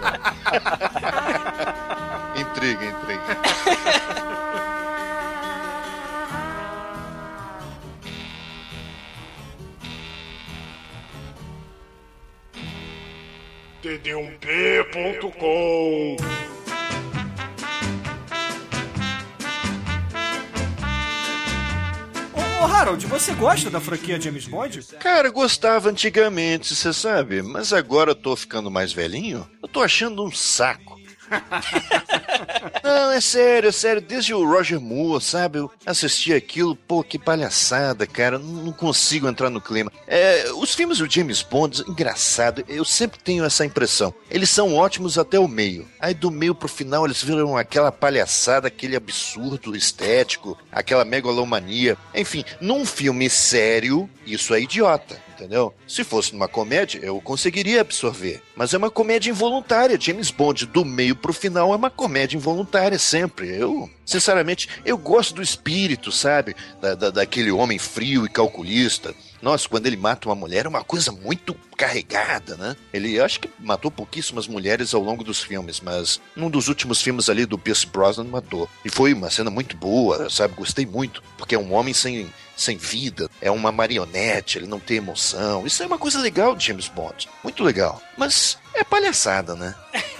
intriga, 2.38 2.84
intriga. 2.84 4.32
td1p.com 13.82 16.16
Ô, 22.32 22.64
Harold, 22.64 23.04
você 23.06 23.34
gosta 23.34 23.68
da 23.68 23.80
franquia 23.80 24.20
James 24.20 24.46
Bond? 24.46 24.80
Cara, 25.00 25.30
gostava 25.30 25.90
antigamente, 25.90 26.76
você 26.76 26.92
sabe, 26.92 27.42
mas 27.42 27.72
agora 27.72 28.12
eu 28.12 28.14
tô 28.14 28.36
ficando 28.36 28.70
mais 28.70 28.92
velhinho, 28.92 29.50
eu 29.60 29.68
tô 29.68 29.82
achando 29.82 30.24
um 30.24 30.30
saco. 30.30 31.01
Não, 32.82 33.12
é 33.12 33.20
sério, 33.20 33.68
é 33.68 33.72
sério. 33.72 34.02
Desde 34.02 34.34
o 34.34 34.46
Roger 34.46 34.80
Moore, 34.80 35.22
sabe? 35.22 35.58
Eu 35.58 35.70
assisti 35.86 36.32
aquilo, 36.32 36.74
pô, 36.74 37.02
que 37.02 37.18
palhaçada, 37.18 38.06
cara. 38.06 38.38
Não 38.38 38.72
consigo 38.72 39.28
entrar 39.28 39.50
no 39.50 39.60
clima. 39.60 39.92
É, 40.06 40.50
os 40.56 40.74
filmes 40.74 40.98
do 40.98 41.10
James 41.10 41.42
Bond, 41.42 41.84
engraçado, 41.88 42.64
eu 42.68 42.84
sempre 42.84 43.18
tenho 43.20 43.44
essa 43.44 43.64
impressão. 43.64 44.12
Eles 44.30 44.50
são 44.50 44.74
ótimos 44.74 45.18
até 45.18 45.38
o 45.38 45.48
meio. 45.48 45.86
Aí 46.00 46.14
do 46.14 46.30
meio 46.30 46.54
pro 46.54 46.68
final 46.68 47.04
eles 47.04 47.22
viram 47.22 47.56
aquela 47.56 47.92
palhaçada, 47.92 48.68
aquele 48.68 48.96
absurdo 48.96 49.76
estético, 49.76 50.58
aquela 50.70 51.04
megalomania. 51.04 51.96
Enfim, 52.14 52.44
num 52.60 52.84
filme 52.84 53.28
sério, 53.30 54.08
isso 54.26 54.54
é 54.54 54.60
idiota. 54.60 55.20
Entendeu? 55.42 55.74
Se 55.88 56.04
fosse 56.04 56.32
numa 56.32 56.46
comédia, 56.46 57.00
eu 57.02 57.20
conseguiria 57.20 57.80
absorver. 57.80 58.40
Mas 58.54 58.72
é 58.72 58.78
uma 58.78 58.90
comédia 58.90 59.28
involuntária. 59.28 59.98
James 60.00 60.30
Bond, 60.30 60.66
do 60.66 60.84
meio 60.84 61.16
pro 61.16 61.32
final, 61.32 61.72
é 61.72 61.76
uma 61.76 61.90
comédia 61.90 62.36
involuntária 62.36 62.96
sempre. 62.96 63.48
Eu, 63.48 63.90
sinceramente, 64.06 64.68
eu 64.84 64.96
gosto 64.96 65.34
do 65.34 65.42
espírito, 65.42 66.12
sabe? 66.12 66.54
Da, 66.80 66.94
da- 66.94 67.10
daquele 67.10 67.50
homem 67.50 67.76
frio 67.76 68.24
e 68.24 68.28
calculista. 68.28 69.12
Nossa, 69.42 69.68
quando 69.68 69.86
ele 69.88 69.96
mata 69.96 70.28
uma 70.28 70.36
mulher 70.36 70.66
é 70.66 70.68
uma 70.68 70.84
coisa 70.84 71.10
muito 71.10 71.56
carregada, 71.76 72.56
né? 72.56 72.76
Ele 72.92 73.20
acho 73.20 73.40
que 73.40 73.50
matou 73.58 73.90
pouquíssimas 73.90 74.46
mulheres 74.46 74.94
ao 74.94 75.02
longo 75.02 75.24
dos 75.24 75.42
filmes, 75.42 75.80
mas 75.80 76.20
num 76.36 76.48
dos 76.48 76.68
últimos 76.68 77.02
filmes 77.02 77.28
ali 77.28 77.44
do 77.44 77.58
Pierce 77.58 77.84
Brosnan 77.84 78.24
matou. 78.24 78.68
E 78.84 78.88
foi 78.90 79.12
uma 79.12 79.28
cena 79.30 79.50
muito 79.50 79.76
boa, 79.76 80.30
sabe? 80.30 80.54
Gostei 80.54 80.86
muito, 80.86 81.20
porque 81.36 81.56
é 81.56 81.58
um 81.58 81.72
homem 81.74 81.92
sem 81.92 82.32
sem 82.62 82.76
vida, 82.76 83.28
é 83.40 83.50
uma 83.50 83.72
marionete, 83.72 84.58
ele 84.58 84.66
não 84.66 84.80
tem 84.80 84.98
emoção. 84.98 85.66
Isso 85.66 85.82
é 85.82 85.86
uma 85.86 85.98
coisa 85.98 86.18
legal 86.20 86.54
de 86.54 86.66
James 86.66 86.88
Bond. 86.88 87.28
Muito 87.42 87.62
legal. 87.62 88.00
Mas 88.16 88.58
é 88.74 88.84
palhaçada, 88.84 89.54
né? 89.54 89.74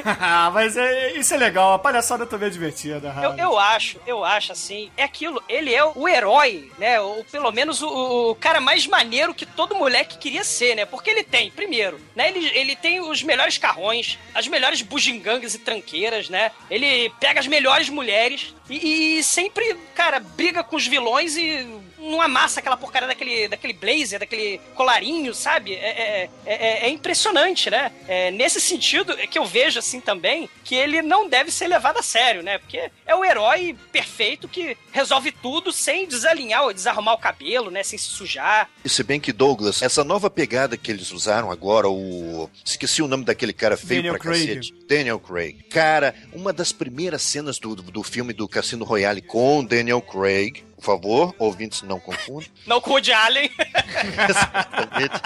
Ah, 0.04 0.50
Mas 0.52 0.76
é, 0.76 1.12
isso 1.12 1.32
é 1.32 1.36
legal, 1.36 1.74
a 1.74 1.78
palhaçada 1.78 2.26
também 2.26 2.48
é 2.48 2.50
divertida, 2.50 3.14
Eu, 3.22 3.34
eu 3.36 3.58
acho, 3.58 3.98
eu 4.06 4.24
acho 4.24 4.52
assim, 4.52 4.90
é 4.96 5.04
aquilo, 5.04 5.42
ele 5.48 5.74
é 5.74 5.84
o 5.84 6.08
herói, 6.08 6.70
né? 6.78 7.00
Ou 7.00 7.24
pelo 7.24 7.50
menos 7.50 7.82
o, 7.82 8.30
o 8.30 8.34
cara 8.34 8.60
mais 8.60 8.86
maneiro 8.86 9.34
que 9.34 9.46
todo 9.46 9.74
moleque 9.74 10.18
queria 10.18 10.44
ser, 10.44 10.74
né? 10.74 10.84
Porque 10.84 11.10
ele 11.10 11.24
tem, 11.24 11.50
primeiro, 11.50 11.98
né? 12.14 12.28
Ele, 12.28 12.46
ele 12.54 12.76
tem 12.76 13.00
os 13.00 13.22
melhores 13.22 13.56
carrões, 13.56 14.18
as 14.34 14.46
melhores 14.46 14.82
bugigangas 14.82 15.54
e 15.54 15.58
tranqueiras, 15.58 16.28
né? 16.28 16.50
Ele 16.70 17.10
pega 17.20 17.40
as 17.40 17.46
melhores 17.46 17.88
mulheres 17.88 18.54
e, 18.68 19.18
e 19.18 19.24
sempre, 19.24 19.76
cara, 19.94 20.20
briga 20.20 20.62
com 20.62 20.76
os 20.76 20.86
vilões 20.86 21.36
e 21.36 21.66
não 22.10 22.20
amassa 22.20 22.60
aquela 22.60 22.76
porcaria 22.76 23.08
daquele, 23.08 23.48
daquele 23.48 23.72
blazer, 23.72 24.18
daquele 24.20 24.60
colarinho, 24.74 25.34
sabe? 25.34 25.74
É, 25.74 25.88
é, 25.88 26.30
é- 26.46 26.86
é 26.86 26.88
impressionante, 26.90 27.70
né? 27.70 27.92
É, 28.08 28.30
nesse 28.30 28.60
sentido 28.60 29.12
é 29.12 29.26
que 29.26 29.38
eu 29.38 29.44
vejo, 29.44 29.78
assim, 29.78 30.00
também, 30.00 30.48
que 30.64 30.74
ele 30.74 31.00
não 31.02 31.28
deve 31.28 31.50
ser 31.50 31.68
levado 31.68 31.98
a 31.98 32.02
sério, 32.02 32.42
né? 32.42 32.58
Porque 32.58 32.90
é 33.06 33.14
o 33.14 33.24
herói 33.24 33.76
perfeito 33.90 34.48
que 34.48 34.76
resolve 34.90 35.32
tudo 35.32 35.72
sem 35.72 36.06
desalinhar 36.06 36.64
ou 36.64 36.72
desarrumar 36.72 37.14
o 37.14 37.18
cabelo, 37.18 37.70
né? 37.70 37.82
Sem 37.82 37.98
se 37.98 38.06
sujar. 38.08 38.68
E 38.84 38.88
se 38.88 39.02
bem 39.02 39.20
que 39.20 39.32
Douglas, 39.32 39.82
essa 39.82 40.02
nova 40.04 40.28
pegada 40.30 40.76
que 40.76 40.90
eles 40.90 41.10
usaram 41.12 41.50
agora, 41.50 41.88
o. 41.88 42.50
Esqueci 42.64 43.02
o 43.02 43.08
nome 43.08 43.24
daquele 43.24 43.52
cara 43.52 43.76
feio 43.76 44.02
Daniel 44.02 44.14
pra 44.14 44.22
Craig. 44.22 44.46
cacete. 44.46 44.74
Daniel 44.88 45.18
Craig. 45.20 45.62
Cara, 45.70 46.14
uma 46.32 46.52
das 46.52 46.72
primeiras 46.72 47.22
cenas 47.22 47.58
do, 47.58 47.74
do 47.76 48.02
filme 48.02 48.32
do 48.32 48.48
Cassino 48.48 48.84
Royale 48.84 49.22
com 49.22 49.64
Daniel 49.64 50.00
Craig. 50.02 50.64
Por 50.82 50.86
favor, 50.86 51.34
ouvintes, 51.38 51.82
não 51.82 52.00
confundam. 52.00 52.50
Não 52.66 52.80
com 52.80 52.94
o 52.94 53.00
de 53.00 53.12
Allen. 53.12 53.48
Exatamente. 54.28 55.20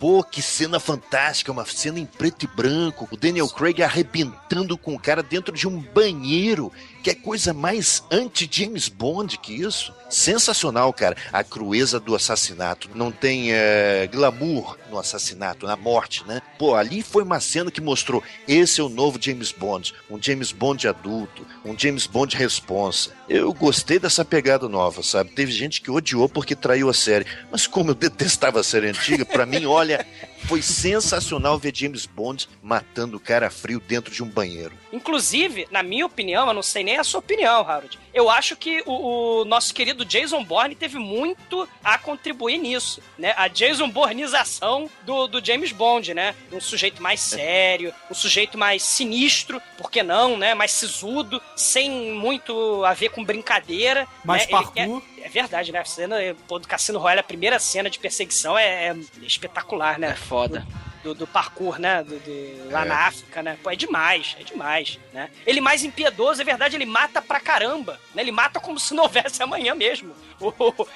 Pô, 0.00 0.24
que 0.24 0.42
cena 0.42 0.80
fantástica, 0.80 1.52
uma 1.52 1.64
cena 1.64 2.00
em 2.00 2.04
preto 2.04 2.42
e 2.44 2.48
branco, 2.48 3.08
o 3.12 3.16
Daniel 3.16 3.48
Craig 3.48 3.80
arrebentando 3.82 4.76
com 4.76 4.94
o 4.94 4.98
cara 4.98 5.22
dentro 5.22 5.54
de 5.54 5.68
um 5.68 5.78
banheiro, 5.78 6.72
que 7.06 7.10
é 7.10 7.14
coisa 7.14 7.54
mais 7.54 8.02
anti-James 8.10 8.88
Bond 8.88 9.38
que 9.38 9.54
isso. 9.54 9.94
Sensacional, 10.10 10.92
cara. 10.92 11.16
A 11.32 11.44
crueza 11.44 12.00
do 12.00 12.16
assassinato. 12.16 12.90
Não 12.96 13.12
tem 13.12 13.52
eh, 13.52 14.08
glamour 14.10 14.76
no 14.90 14.98
assassinato, 14.98 15.66
na 15.66 15.76
morte, 15.76 16.24
né? 16.26 16.42
Pô, 16.58 16.74
ali 16.74 17.02
foi 17.02 17.22
uma 17.22 17.38
cena 17.38 17.70
que 17.70 17.80
mostrou 17.80 18.24
esse 18.48 18.80
é 18.80 18.82
o 18.84 18.88
novo 18.88 19.20
James 19.22 19.52
Bond, 19.52 19.94
um 20.10 20.20
James 20.20 20.50
Bond 20.50 20.88
adulto, 20.88 21.46
um 21.64 21.78
James 21.78 22.08
Bond 22.08 22.36
responsa. 22.36 23.12
Eu 23.28 23.52
gostei 23.52 24.00
dessa 24.00 24.24
pegada 24.24 24.68
nova, 24.68 25.00
sabe? 25.00 25.30
Teve 25.30 25.52
gente 25.52 25.80
que 25.80 25.90
odiou 25.92 26.28
porque 26.28 26.56
traiu 26.56 26.88
a 26.88 26.94
série, 26.94 27.26
mas 27.52 27.68
como 27.68 27.92
eu 27.92 27.94
detestava 27.94 28.58
a 28.58 28.64
série 28.64 28.88
antiga, 28.88 29.24
pra 29.24 29.46
mim, 29.46 29.64
olha, 29.64 30.04
foi 30.46 30.62
sensacional 30.62 31.58
ver 31.58 31.74
James 31.74 32.06
Bond 32.06 32.48
matando 32.62 33.16
o 33.16 33.20
cara 33.20 33.50
frio 33.50 33.80
dentro 33.80 34.14
de 34.14 34.22
um 34.22 34.28
banheiro. 34.28 34.72
Inclusive, 34.92 35.66
na 35.72 35.82
minha 35.82 36.06
opinião, 36.06 36.46
eu 36.46 36.54
não 36.54 36.62
sei 36.62 36.84
nem 36.84 36.96
a 36.96 37.04
sua 37.04 37.18
opinião, 37.18 37.68
Harold. 37.68 37.98
Eu 38.14 38.30
acho 38.30 38.56
que 38.56 38.82
o, 38.86 39.40
o 39.40 39.44
nosso 39.44 39.74
querido 39.74 40.04
Jason 40.04 40.44
Bourne 40.44 40.76
teve 40.76 40.98
muito 40.98 41.68
a 41.82 41.98
contribuir 41.98 42.58
nisso, 42.58 43.02
né? 43.18 43.34
A 43.36 43.48
Jason 43.48 43.90
Bournização 43.90 44.88
do, 45.02 45.26
do 45.26 45.44
James 45.44 45.72
Bond, 45.72 46.14
né? 46.14 46.34
Um 46.52 46.60
sujeito 46.60 47.02
mais 47.02 47.20
sério, 47.20 47.92
um 48.10 48.14
sujeito 48.14 48.56
mais 48.56 48.84
sinistro, 48.84 49.60
por 49.76 49.90
que 49.90 50.02
não, 50.02 50.36
né? 50.36 50.54
Mais 50.54 50.70
sisudo, 50.70 51.42
sem 51.56 52.12
muito 52.12 52.84
a 52.84 52.94
ver 52.94 53.10
com 53.10 53.24
brincadeira. 53.24 54.06
Mais 54.24 54.44
né? 54.44 54.48
Parkour. 54.48 55.02
É, 55.15 55.15
é 55.15 55.15
verdade, 55.40 55.72
né? 55.72 55.78
A 55.80 55.84
cena 55.84 56.16
pô, 56.48 56.58
do 56.58 56.66
Cassino 56.68 56.98
Royale, 56.98 57.20
a 57.20 57.24
primeira 57.24 57.58
cena 57.58 57.88
de 57.90 57.98
perseguição 57.98 58.56
é, 58.58 58.88
é 58.88 58.96
espetacular, 59.22 59.98
né? 59.98 60.10
É 60.10 60.14
foda. 60.14 60.66
do, 61.04 61.14
do 61.14 61.26
parkour, 61.26 61.78
né? 61.78 62.02
Do, 62.02 62.18
do- 62.18 62.70
lá 62.70 62.82
É. 62.82 62.88
na 62.88 62.96
África, 63.06 63.40
né? 63.42 63.56
Pô, 63.62 63.70
é 63.70 63.76
demais, 63.76 64.34
é 64.40 64.42
demais, 64.42 64.98
né? 65.12 65.30
Ele 65.46 65.60
mais 65.60 65.84
impiedoso, 65.84 66.40
é 66.40 66.44
verdade, 66.44 66.74
ele 66.76 66.84
mata 66.86 67.22
pra 67.22 67.38
caramba, 67.38 68.00
né? 68.14 68.22
Ele 68.22 68.32
mata 68.32 68.58
como 68.58 68.80
se 68.80 68.92
não 68.92 69.04
houvesse 69.04 69.40
amanhã 69.42 69.72
mesmo. 69.74 70.12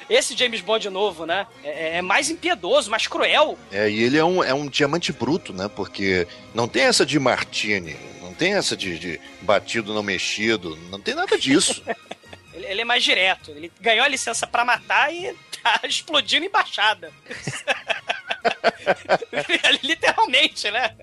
Esse 0.09 0.37
James 0.37 0.61
Bond 0.61 0.89
novo, 0.91 1.27
né? 1.27 1.47
É, 1.63 1.99
é 1.99 2.03
mais 2.03 2.29
impiedoso, 2.29 2.91
mais 2.91 3.07
cruel. 3.07 3.57
É, 3.71 3.89
e 3.89 4.03
ele 4.03 4.19
é 4.19 4.25
um, 4.25 4.43
é 4.43 4.53
um 4.53 4.67
diamante 4.69 5.13
bruto, 5.13 5.53
né? 5.53 5.69
Porque 5.69 6.27
não 6.55 6.67
tem 6.67 6.83
essa 6.85 7.07
de 7.07 7.19
martini, 7.21 7.97
não 8.21 8.35
tem 8.35 8.55
essa 8.55 8.77
de, 8.77 8.99
de 8.99 9.21
batido 9.43 9.95
não 9.95 10.03
mexido, 10.03 10.77
não 10.91 11.01
tem 11.01 11.15
nada 11.15 11.39
disso. 11.39 11.83
Ele, 12.61 12.67
ele 12.67 12.81
é 12.83 12.85
mais 12.85 13.03
direto. 13.03 13.51
Ele 13.51 13.73
ganhou 13.81 14.05
a 14.05 14.09
licença 14.09 14.47
pra 14.47 14.65
matar 14.65 15.13
e 15.13 15.35
tá 15.63 15.81
explodindo 15.85 16.47
embaixada. 16.47 17.11
Literalmente, 19.83 20.71
né? 20.71 20.95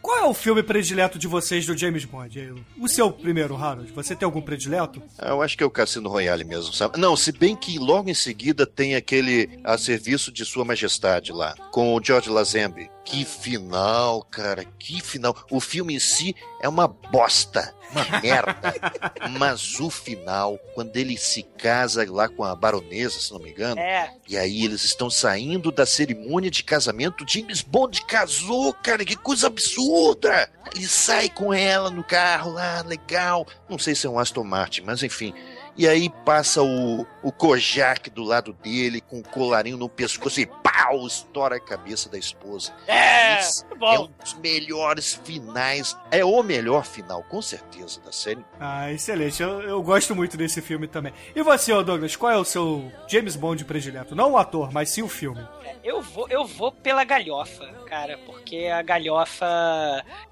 Qual 0.00 0.18
é 0.18 0.24
o 0.24 0.32
filme 0.32 0.62
predileto 0.62 1.18
de 1.18 1.26
vocês 1.26 1.66
do 1.66 1.76
James 1.76 2.04
Bond? 2.04 2.64
O 2.78 2.88
seu 2.88 3.10
primeiro, 3.10 3.56
Harold. 3.56 3.92
Você 3.92 4.14
tem 4.16 4.24
algum 4.24 4.40
predileto? 4.40 5.02
Ah, 5.18 5.30
Eu 5.30 5.42
acho 5.42 5.56
que 5.56 5.62
é 5.62 5.66
o 5.66 5.70
Cassino 5.70 6.08
Royale 6.08 6.44
mesmo, 6.44 6.72
sabe? 6.72 6.98
Não, 6.98 7.16
se 7.16 7.32
bem 7.32 7.54
que 7.54 7.78
logo 7.78 8.08
em 8.08 8.14
seguida 8.14 8.64
tem 8.66 8.94
aquele 8.94 9.60
A 9.64 9.76
Serviço 9.76 10.32
de 10.32 10.44
Sua 10.46 10.64
Majestade 10.64 11.32
lá, 11.32 11.54
com 11.72 11.94
o 11.94 12.02
George 12.02 12.30
Lazenby. 12.30 12.88
Que 13.10 13.24
final, 13.24 14.22
cara, 14.24 14.64
que 14.78 15.00
final. 15.00 15.34
O 15.50 15.60
filme 15.60 15.94
em 15.94 15.98
si 15.98 16.36
é 16.60 16.68
uma 16.68 16.86
bosta, 16.86 17.74
uma 17.90 18.20
merda. 18.20 18.54
Mas 19.38 19.80
o 19.80 19.88
final, 19.88 20.58
quando 20.74 20.94
ele 20.94 21.16
se 21.16 21.42
casa 21.42 22.04
lá 22.10 22.28
com 22.28 22.44
a 22.44 22.54
baronesa, 22.54 23.18
se 23.18 23.32
não 23.32 23.40
me 23.40 23.48
engano, 23.50 23.80
É. 23.80 24.12
e 24.28 24.36
aí 24.36 24.62
eles 24.62 24.84
estão 24.84 25.08
saindo 25.08 25.72
da 25.72 25.86
cerimônia 25.86 26.50
de 26.50 26.62
casamento. 26.62 27.24
James 27.26 27.62
Bond 27.62 28.04
casou, 28.04 28.74
cara, 28.74 29.02
que 29.06 29.16
coisa 29.16 29.46
absurda! 29.46 30.50
Ele 30.74 30.86
sai 30.86 31.30
com 31.30 31.54
ela 31.54 31.88
no 31.90 32.04
carro 32.04 32.52
lá, 32.52 32.82
legal. 32.82 33.46
Não 33.70 33.78
sei 33.78 33.94
se 33.94 34.06
é 34.06 34.10
um 34.10 34.18
Aston 34.18 34.44
Martin, 34.44 34.82
mas 34.82 35.02
enfim. 35.02 35.32
E 35.78 35.86
aí 35.86 36.10
passa 36.24 36.60
o, 36.60 37.06
o 37.22 37.30
Kojak 37.30 38.10
do 38.10 38.24
lado 38.24 38.52
dele, 38.52 39.00
com 39.00 39.20
o 39.20 39.22
colarinho 39.22 39.76
no 39.76 39.88
pescoço 39.88 40.40
e 40.40 40.46
pau! 40.46 41.06
Estoura 41.06 41.56
a 41.56 41.60
cabeça 41.60 42.08
da 42.08 42.18
esposa. 42.18 42.72
É. 42.88 43.38
Muito 43.70 43.84
é 43.84 44.00
um 44.00 44.08
dos 44.20 44.34
melhores 44.34 45.20
finais. 45.24 45.96
É 46.10 46.24
o 46.24 46.42
melhor 46.42 46.84
final, 46.84 47.22
com 47.22 47.40
certeza, 47.40 48.00
da 48.00 48.10
série. 48.10 48.44
Ah, 48.58 48.90
excelente. 48.90 49.40
Eu, 49.40 49.60
eu 49.62 49.82
gosto 49.82 50.16
muito 50.16 50.36
desse 50.36 50.60
filme 50.60 50.88
também. 50.88 51.12
E 51.34 51.42
você, 51.42 51.72
ô 51.72 51.82
Douglas, 51.82 52.16
qual 52.16 52.32
é 52.32 52.36
o 52.36 52.44
seu 52.44 52.90
James 53.06 53.36
Bond 53.36 53.64
predileto? 53.64 54.16
Não 54.16 54.32
o 54.32 54.36
ator, 54.36 54.72
mas 54.72 54.90
sim 54.90 55.02
o 55.02 55.08
filme. 55.08 55.46
Eu 55.84 56.02
vou, 56.02 56.28
eu 56.28 56.44
vou 56.44 56.72
pela 56.72 57.04
galhofa, 57.04 57.66
cara, 57.86 58.18
porque 58.26 58.66
a 58.66 58.82
galhofa 58.82 59.46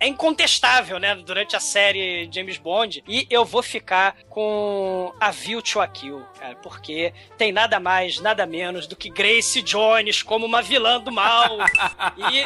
é 0.01 0.09
incontestável, 0.09 0.99
né, 0.99 1.15
durante 1.15 1.55
a 1.55 1.61
série 1.61 2.29
James 2.33 2.59
Bond. 2.59 3.05
E 3.07 3.27
eu 3.31 3.45
vou 3.45 3.63
ficar 3.63 4.17
com 4.29 5.13
a 5.21 5.33
View 5.37 5.61
to 5.61 5.81
a 5.81 5.87
Kill, 5.87 6.23
cara, 6.41 6.57
porque 6.57 7.13
tem 7.37 7.53
nada 7.53 7.79
mais, 7.79 8.21
nada 8.21 8.47
menos 8.47 8.87
do 8.87 8.97
que 8.97 9.11
Grace 9.11 9.61
Jones 9.63 10.23
como 10.23 10.47
uma 10.47 10.63
vilã 10.63 11.01
do 11.01 11.13
mal. 11.13 11.59
e, 12.33 12.43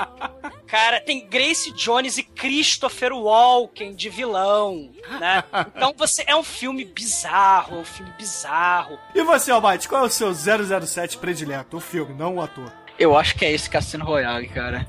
cara, 0.67 1.01
tem 1.01 1.27
Grace 1.27 1.73
Jones 1.73 2.19
e 2.19 2.23
Christopher 2.23 3.13
Walken 3.13 3.95
de 3.95 4.09
vilão, 4.09 4.91
né? 5.19 5.45
Então 5.75 5.95
você 5.97 6.25
é 6.27 6.35
um 6.35 6.43
filme 6.43 6.85
bizarro, 6.85 7.77
é 7.77 7.81
um 7.81 7.85
filme 7.85 8.13
bizarro. 8.19 8.99
E 9.15 9.23
você, 9.23 9.51
Almighty, 9.51 9.89
qual 9.89 10.05
é 10.05 10.07
o 10.07 10.11
seu 10.11 10.35
007 10.35 11.19
predileto? 11.19 11.77
O 11.77 11.81
filme, 11.81 12.13
não 12.15 12.37
o 12.37 12.43
ator. 12.43 12.73
Eu 12.99 13.17
acho 13.17 13.35
que 13.37 13.45
é 13.45 13.53
esse 13.53 13.71
Cassino 13.71 14.05
Royale, 14.05 14.49
cara. 14.49 14.87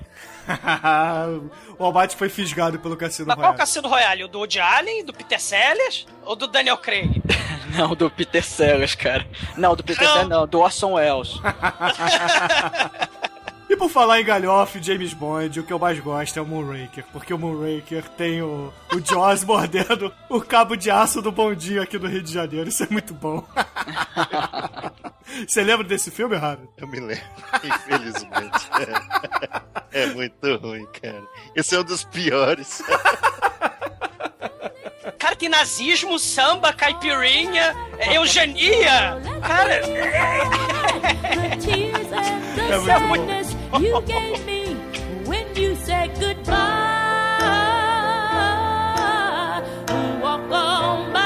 o 1.77 1.83
Almighty 1.83 2.15
foi 2.15 2.29
fisgado 2.29 2.79
pelo 2.79 2.95
Cassino 2.97 3.27
Mas 3.27 3.35
qual 3.35 3.43
Royale. 3.45 3.57
Cassino 3.57 3.87
Royale? 3.87 4.23
O 4.23 4.27
do 4.27 4.39
Woody 4.39 4.59
Allen, 4.59 5.05
do 5.05 5.13
Peter 5.13 5.39
Sellers 5.39 6.05
ou 6.25 6.35
do 6.35 6.47
Daniel 6.47 6.77
Craig? 6.77 7.21
Não, 7.77 7.95
do 7.95 8.09
Peter 8.09 8.43
Sellers, 8.43 8.95
cara. 8.95 9.25
Não, 9.55 9.75
do 9.75 9.83
Peter 9.83 10.03
Não. 10.03 10.11
Sellers 10.11 10.29
não, 10.29 10.45
do 10.45 10.59
Orson 10.59 10.93
Welles. 10.93 11.39
E 13.71 13.77
por 13.77 13.89
falar 13.89 14.19
em 14.19 14.25
galhofa 14.25 14.77
e 14.77 14.83
James 14.83 15.13
Bond, 15.13 15.61
o 15.61 15.63
que 15.63 15.71
eu 15.71 15.79
mais 15.79 15.97
gosto 15.97 16.37
é 16.37 16.41
o 16.41 16.45
Moonraker, 16.45 17.05
porque 17.13 17.33
o 17.33 17.39
Moonraker 17.39 18.03
tem 18.17 18.41
o, 18.41 18.69
o 18.93 18.99
Jaws 18.99 19.45
mordendo 19.47 20.13
o 20.27 20.41
cabo 20.41 20.75
de 20.75 20.91
aço 20.91 21.21
do 21.21 21.31
bondinho 21.31 21.81
aqui 21.81 21.97
do 21.97 22.05
Rio 22.05 22.21
de 22.21 22.33
Janeiro. 22.33 22.67
Isso 22.67 22.83
é 22.83 22.87
muito 22.89 23.13
bom. 23.13 23.47
Você 25.47 25.63
lembra 25.63 25.87
desse 25.87 26.11
filme, 26.11 26.35
Harold? 26.35 26.67
Eu 26.75 26.85
me 26.85 26.99
lembro, 26.99 27.23
infelizmente. 27.63 28.69
É 29.93 30.05
muito 30.05 30.55
ruim, 30.55 30.85
cara. 31.01 31.21
Esse 31.53 31.75
é 31.75 31.79
um 31.79 31.83
dos 31.83 32.05
piores. 32.05 32.81
Cara, 35.19 35.35
tem 35.35 35.49
nazismo, 35.49 36.17
samba, 36.17 36.71
caipirinha, 36.71 37.75
é, 37.99 38.15
eugenia. 38.15 39.19
Cara, 39.45 39.81
É 42.69 42.99
muito 42.99 43.60
you 43.79 44.01
gave 44.01 44.45
me 44.45 44.75
when 45.25 45.45
you 45.55 45.75
said 45.77 46.11
goodbye. 46.19 46.57
Walk 50.21 50.51
on 50.51 51.11
by. 51.13 51.21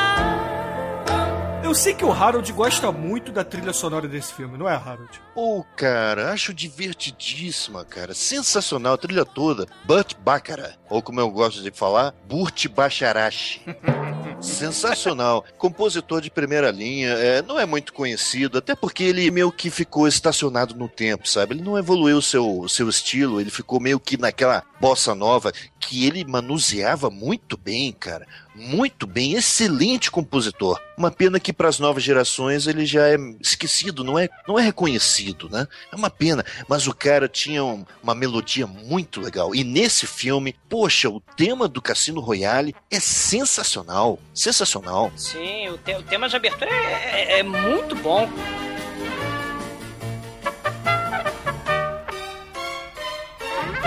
Eu 1.64 1.74
sei 1.74 1.94
que 1.94 2.06
o 2.06 2.12
Harold 2.12 2.52
gosta 2.54 2.92
muito 2.92 3.32
da 3.32 3.44
trilha 3.44 3.74
sonora 3.74 4.08
desse 4.08 4.34
filme, 4.34 4.58
não 4.58 4.70
é, 4.70 4.76
Harold? 4.76 5.20
Pô, 5.34 5.66
cara, 5.76 6.32
acho 6.32 6.54
divertidíssima, 6.54 7.84
cara. 7.84 8.14
Sensacional 8.14 8.94
a 8.94 8.98
trilha 8.98 9.26
toda. 9.26 9.66
Burt 9.84 10.14
Bacharach, 10.20 10.78
ou 10.90 11.02
como 11.02 11.20
eu 11.20 11.30
gosto 11.30 11.62
de 11.62 11.72
falar, 11.72 12.14
Burt 12.28 12.68
Bacharach. 12.70 13.62
Sensacional. 14.42 15.44
Compositor 15.58 16.22
de 16.22 16.30
primeira 16.30 16.70
linha, 16.72 17.10
é, 17.10 17.42
não 17.42 17.60
é 17.60 17.66
muito 17.66 17.94
conhecido, 17.94 18.58
até 18.58 18.76
porque 18.76 19.04
ele 19.04 19.32
meio 19.32 19.52
que 19.52 19.70
ficou 19.70 20.08
estacionado 20.08 20.76
no 20.76 20.88
tempo, 20.88 21.28
sabe? 21.28 21.56
Ele 21.56 21.64
não 21.64 21.78
evoluiu 21.78 22.18
o 22.18 22.22
seu, 22.22 22.66
seu 22.70 22.88
estilo, 22.90 23.42
ele 23.42 23.50
ficou 23.50 23.80
meio 23.80 24.00
que 24.00 24.18
naquela 24.18 24.64
bossa 24.80 25.16
nova 25.16 25.52
que 25.80 26.06
ele 26.06 26.24
manuseava 26.26 27.10
muito 27.10 27.58
bem, 27.58 27.92
cara. 27.92 28.26
Muito 28.56 29.06
bem, 29.06 29.34
excelente 29.34 30.10
compositor. 30.10 30.80
Uma 30.98 31.12
pena 31.12 31.40
que 31.40 31.52
para 31.52 31.68
as 31.68 31.78
novas 31.80 32.02
gerações 32.04 32.68
ele 32.68 32.86
já 32.86 33.08
é 33.08 33.18
esquecido, 33.42 34.04
não 34.04 34.18
é, 34.18 34.30
não 34.48 34.58
é 34.58 34.64
reconhecido, 34.64 35.50
né? 35.50 35.68
É 35.92 35.96
uma 35.96 36.10
pena, 36.10 36.44
mas 36.68 36.88
o 36.88 36.94
cara 36.96 37.28
tinha 37.28 37.64
um- 37.64 37.86
uma 38.02 38.16
melodia 38.16 38.66
muito 38.66 39.20
legal. 39.20 39.54
E 39.54 39.64
nesse 39.64 40.08
filme, 40.08 40.56
poxa, 40.70 41.10
o 41.10 41.20
tema 41.20 41.68
do 41.68 41.82
Cassino 41.82 42.22
Royale 42.22 42.74
é 42.90 43.00
sensacional, 43.00 44.18
sensacional. 44.36 45.12
sim, 45.16 45.70
o, 45.70 45.78
te- 45.78 45.96
o 45.96 46.04
tema 46.04 46.28
de 46.30 46.36
abertura 46.36 46.70
é, 46.70 47.34
é- 47.36 47.40
é 47.40 47.44
muito 47.44 47.96
bom. 47.96 48.30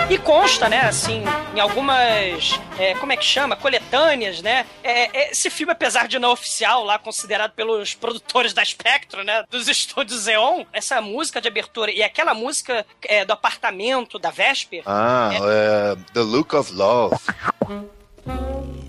E 0.09 0.17
consta, 0.17 0.67
né, 0.67 0.81
assim, 0.81 1.23
em 1.55 1.59
algumas, 1.59 2.59
é, 2.79 2.95
como 2.95 3.11
é 3.11 3.17
que 3.17 3.23
chama? 3.25 3.55
Coletâneas, 3.55 4.41
né? 4.41 4.65
É, 4.83 5.03
é, 5.27 5.31
esse 5.31 5.51
filme, 5.51 5.71
apesar 5.71 6.07
de 6.07 6.17
não 6.17 6.31
oficial, 6.31 6.83
lá 6.83 6.97
considerado 6.97 7.51
pelos 7.51 7.93
produtores 7.93 8.51
da 8.51 8.65
Spectrum, 8.65 9.23
né, 9.23 9.43
dos 9.51 9.67
estúdios 9.67 10.21
Zeon, 10.21 10.63
essa 10.73 10.99
música 10.99 11.39
de 11.39 11.47
abertura 11.47 11.91
e 11.91 12.01
aquela 12.01 12.33
música 12.33 12.83
é, 13.03 13.23
do 13.23 13.33
apartamento 13.33 14.17
da 14.17 14.31
Vesper, 14.31 14.81
Ah, 14.87 15.29
é, 15.33 15.95
The 16.13 16.21
Look 16.21 16.55
of 16.55 16.73
Love. 16.73 17.15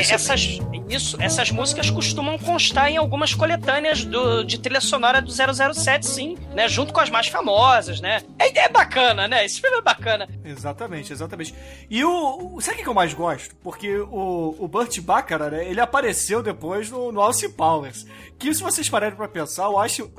essas, 0.00 0.58
isso, 0.88 1.16
essas 1.20 1.50
músicas 1.50 1.90
costumam 1.90 2.38
constar 2.38 2.90
em 2.90 2.96
algumas 2.96 3.34
coletâneas 3.34 4.04
do, 4.04 4.44
de 4.44 4.58
trilha 4.58 4.80
sonora 4.80 5.20
do 5.22 5.30
007, 5.30 6.06
sim, 6.06 6.36
né? 6.54 6.68
Junto 6.68 6.92
com 6.92 7.00
as 7.00 7.10
mais 7.10 7.26
famosas, 7.28 8.00
né? 8.00 8.22
Ideia 8.44 8.66
é 8.66 8.68
bacana, 8.68 9.26
né? 9.28 9.44
Esse 9.44 9.60
filme 9.60 9.76
é 9.78 9.82
bacana. 9.82 10.28
Exatamente, 10.44 11.12
exatamente. 11.12 11.54
E 11.90 12.04
o. 12.04 12.54
o- 12.56 12.60
Sabe 12.60 12.80
o 12.80 12.82
que 12.82 12.88
eu 12.88 12.94
mais 12.94 13.14
gosto? 13.14 13.54
Porque 13.62 13.96
o, 13.96 14.56
o 14.58 14.66
Burt 14.68 14.98
Bacharach, 15.00 15.50
né, 15.54 15.68
ele 15.68 15.80
apareceu 15.80 16.42
depois 16.42 16.90
no, 16.90 17.12
no 17.12 17.20
Austin 17.20 17.50
Powers. 17.50 18.06
Que 18.38 18.52
se 18.54 18.62
vocês 18.62 18.88
pararem 18.88 19.16
pra 19.16 19.28
pensar, 19.28 19.68
o 19.68 19.78
Austin, 19.78 20.10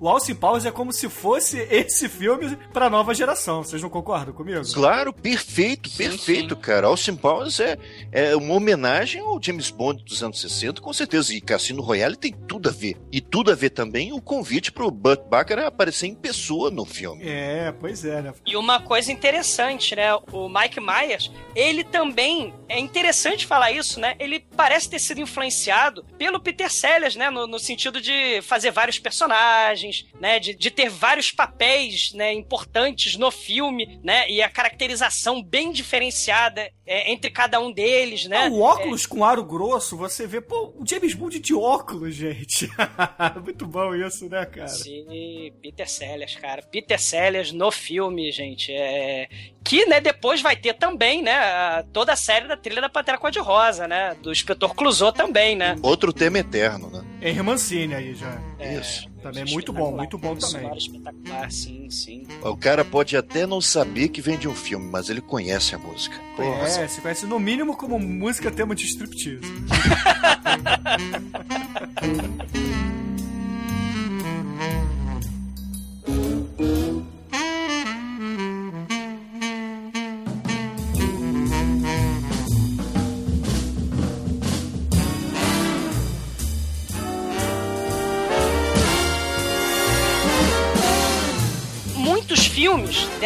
o 0.00 0.08
Austin 0.08 0.34
Powers 0.34 0.64
é 0.64 0.70
como 0.72 0.92
se 0.92 1.08
fosse 1.08 1.58
esse 1.70 2.08
filme 2.08 2.56
pra 2.72 2.88
nova 2.90 3.14
geração. 3.14 3.62
Vocês 3.62 3.80
não 3.82 3.88
concordam 3.90 4.32
comigo? 4.34 4.60
Claro, 4.72 5.12
perfeito, 5.12 5.88
perfeito, 5.90 6.56
cara. 6.56 6.86
Austin 6.88 7.14
Powers 7.14 7.60
é, 7.60 7.78
é 8.10 8.34
uma 8.34 8.54
homenagem 8.54 9.11
ao 9.20 9.42
James 9.42 9.70
Bond 9.70 10.04
dos 10.04 10.22
anos 10.22 10.40
60, 10.40 10.80
com 10.80 10.92
certeza. 10.92 11.34
E 11.34 11.40
Cassino 11.40 11.82
Royale 11.82 12.16
tem 12.16 12.32
tudo 12.32 12.68
a 12.68 12.72
ver. 12.72 12.96
E 13.10 13.20
tudo 13.20 13.50
a 13.50 13.54
ver 13.54 13.70
também 13.70 14.12
o 14.12 14.20
convite 14.20 14.72
pro 14.72 14.90
Burt 14.90 15.20
Bacharach 15.28 15.66
aparecer 15.66 16.06
em 16.06 16.14
pessoa 16.14 16.70
no 16.70 16.84
filme. 16.84 17.22
É, 17.26 17.72
pois 17.72 18.04
é, 18.04 18.22
né? 18.22 18.34
E 18.46 18.56
uma 18.56 18.80
coisa 18.80 19.12
interessante, 19.12 19.94
né? 19.94 20.14
O 20.32 20.48
Mike 20.48 20.80
Myers, 20.80 21.30
ele 21.54 21.84
também, 21.84 22.54
é 22.68 22.78
interessante 22.78 23.46
falar 23.46 23.72
isso, 23.72 24.00
né? 24.00 24.14
Ele 24.18 24.40
parece 24.56 24.88
ter 24.88 24.98
sido 24.98 25.20
influenciado 25.20 26.04
pelo 26.18 26.40
Peter 26.40 26.70
Sellers, 26.70 27.16
né? 27.16 27.30
No, 27.30 27.46
no 27.46 27.58
sentido 27.58 28.00
de 28.00 28.40
fazer 28.42 28.70
vários 28.70 28.98
personagens, 28.98 30.06
né? 30.20 30.38
De, 30.38 30.54
de 30.54 30.70
ter 30.70 30.88
vários 30.88 31.30
papéis, 31.30 32.12
né? 32.12 32.32
Importantes 32.32 33.16
no 33.16 33.30
filme, 33.30 34.00
né? 34.02 34.28
E 34.30 34.42
a 34.42 34.48
caracterização 34.48 35.42
bem 35.42 35.72
diferenciada 35.72 36.70
é, 36.86 37.10
entre 37.12 37.30
cada 37.30 37.60
um 37.60 37.72
deles, 37.72 38.26
né? 38.26 38.46
Ah, 38.46 38.50
o 38.50 38.60
óculos 38.60 39.01
com 39.06 39.24
aro 39.24 39.44
grosso, 39.44 39.96
você 39.96 40.26
vê, 40.26 40.40
pô, 40.40 40.72
o 40.76 40.86
James 40.86 41.14
Bond 41.14 41.38
de 41.38 41.54
óculos, 41.54 42.14
gente. 42.14 42.68
Muito 43.42 43.66
bom 43.66 43.94
isso, 43.94 44.28
né, 44.28 44.44
cara? 44.46 44.68
Sim, 44.68 45.52
Peter 45.60 45.88
Sellers, 45.88 46.36
cara. 46.36 46.62
Peter 46.62 47.00
Sellers 47.00 47.52
no 47.52 47.70
filme, 47.70 48.30
gente. 48.32 48.72
É... 48.72 49.28
que, 49.64 49.86
né, 49.86 50.00
depois 50.00 50.42
vai 50.42 50.56
ter 50.56 50.74
também, 50.74 51.22
né, 51.22 51.82
toda 51.92 52.12
a 52.12 52.16
série 52.16 52.48
da 52.48 52.56
trilha 52.56 52.80
da 52.80 52.88
Pantera 52.88 53.18
Cor-de-Rosa, 53.18 53.86
né, 53.86 54.16
do 54.22 54.32
Inspetor 54.32 54.74
Clouseau 54.74 55.12
também, 55.12 55.54
né. 55.56 55.76
Outro 55.82 56.12
tema 56.12 56.38
eterno, 56.38 56.90
né? 56.90 57.04
Henry 57.20 57.42
Mancini 57.42 57.94
aí 57.94 58.14
já. 58.14 58.38
Isso. 58.58 59.10
Também 59.22 59.44
muito 59.44 59.72
bom, 59.72 59.96
muito 59.96 60.18
bom 60.18 60.34
também. 60.34 60.76
espetacular, 60.76 61.52
sim, 61.52 61.88
sim. 61.88 62.26
O 62.42 62.56
cara 62.56 62.84
pode 62.84 63.16
até 63.16 63.46
não 63.46 63.60
saber 63.60 64.08
que 64.08 64.20
vem 64.20 64.36
de 64.36 64.48
um 64.48 64.54
filme, 64.54 64.90
mas 64.90 65.08
ele 65.08 65.20
conhece 65.20 65.76
a 65.76 65.78
música. 65.78 66.18
Porra. 66.36 66.66
É, 66.66 66.88
se 66.88 67.00
conhece 67.00 67.24
no 67.26 67.38
mínimo 67.38 67.76
como 67.76 68.00
música 68.00 68.50
tema 68.50 68.74
de 68.74 68.84
striptease. 68.84 69.42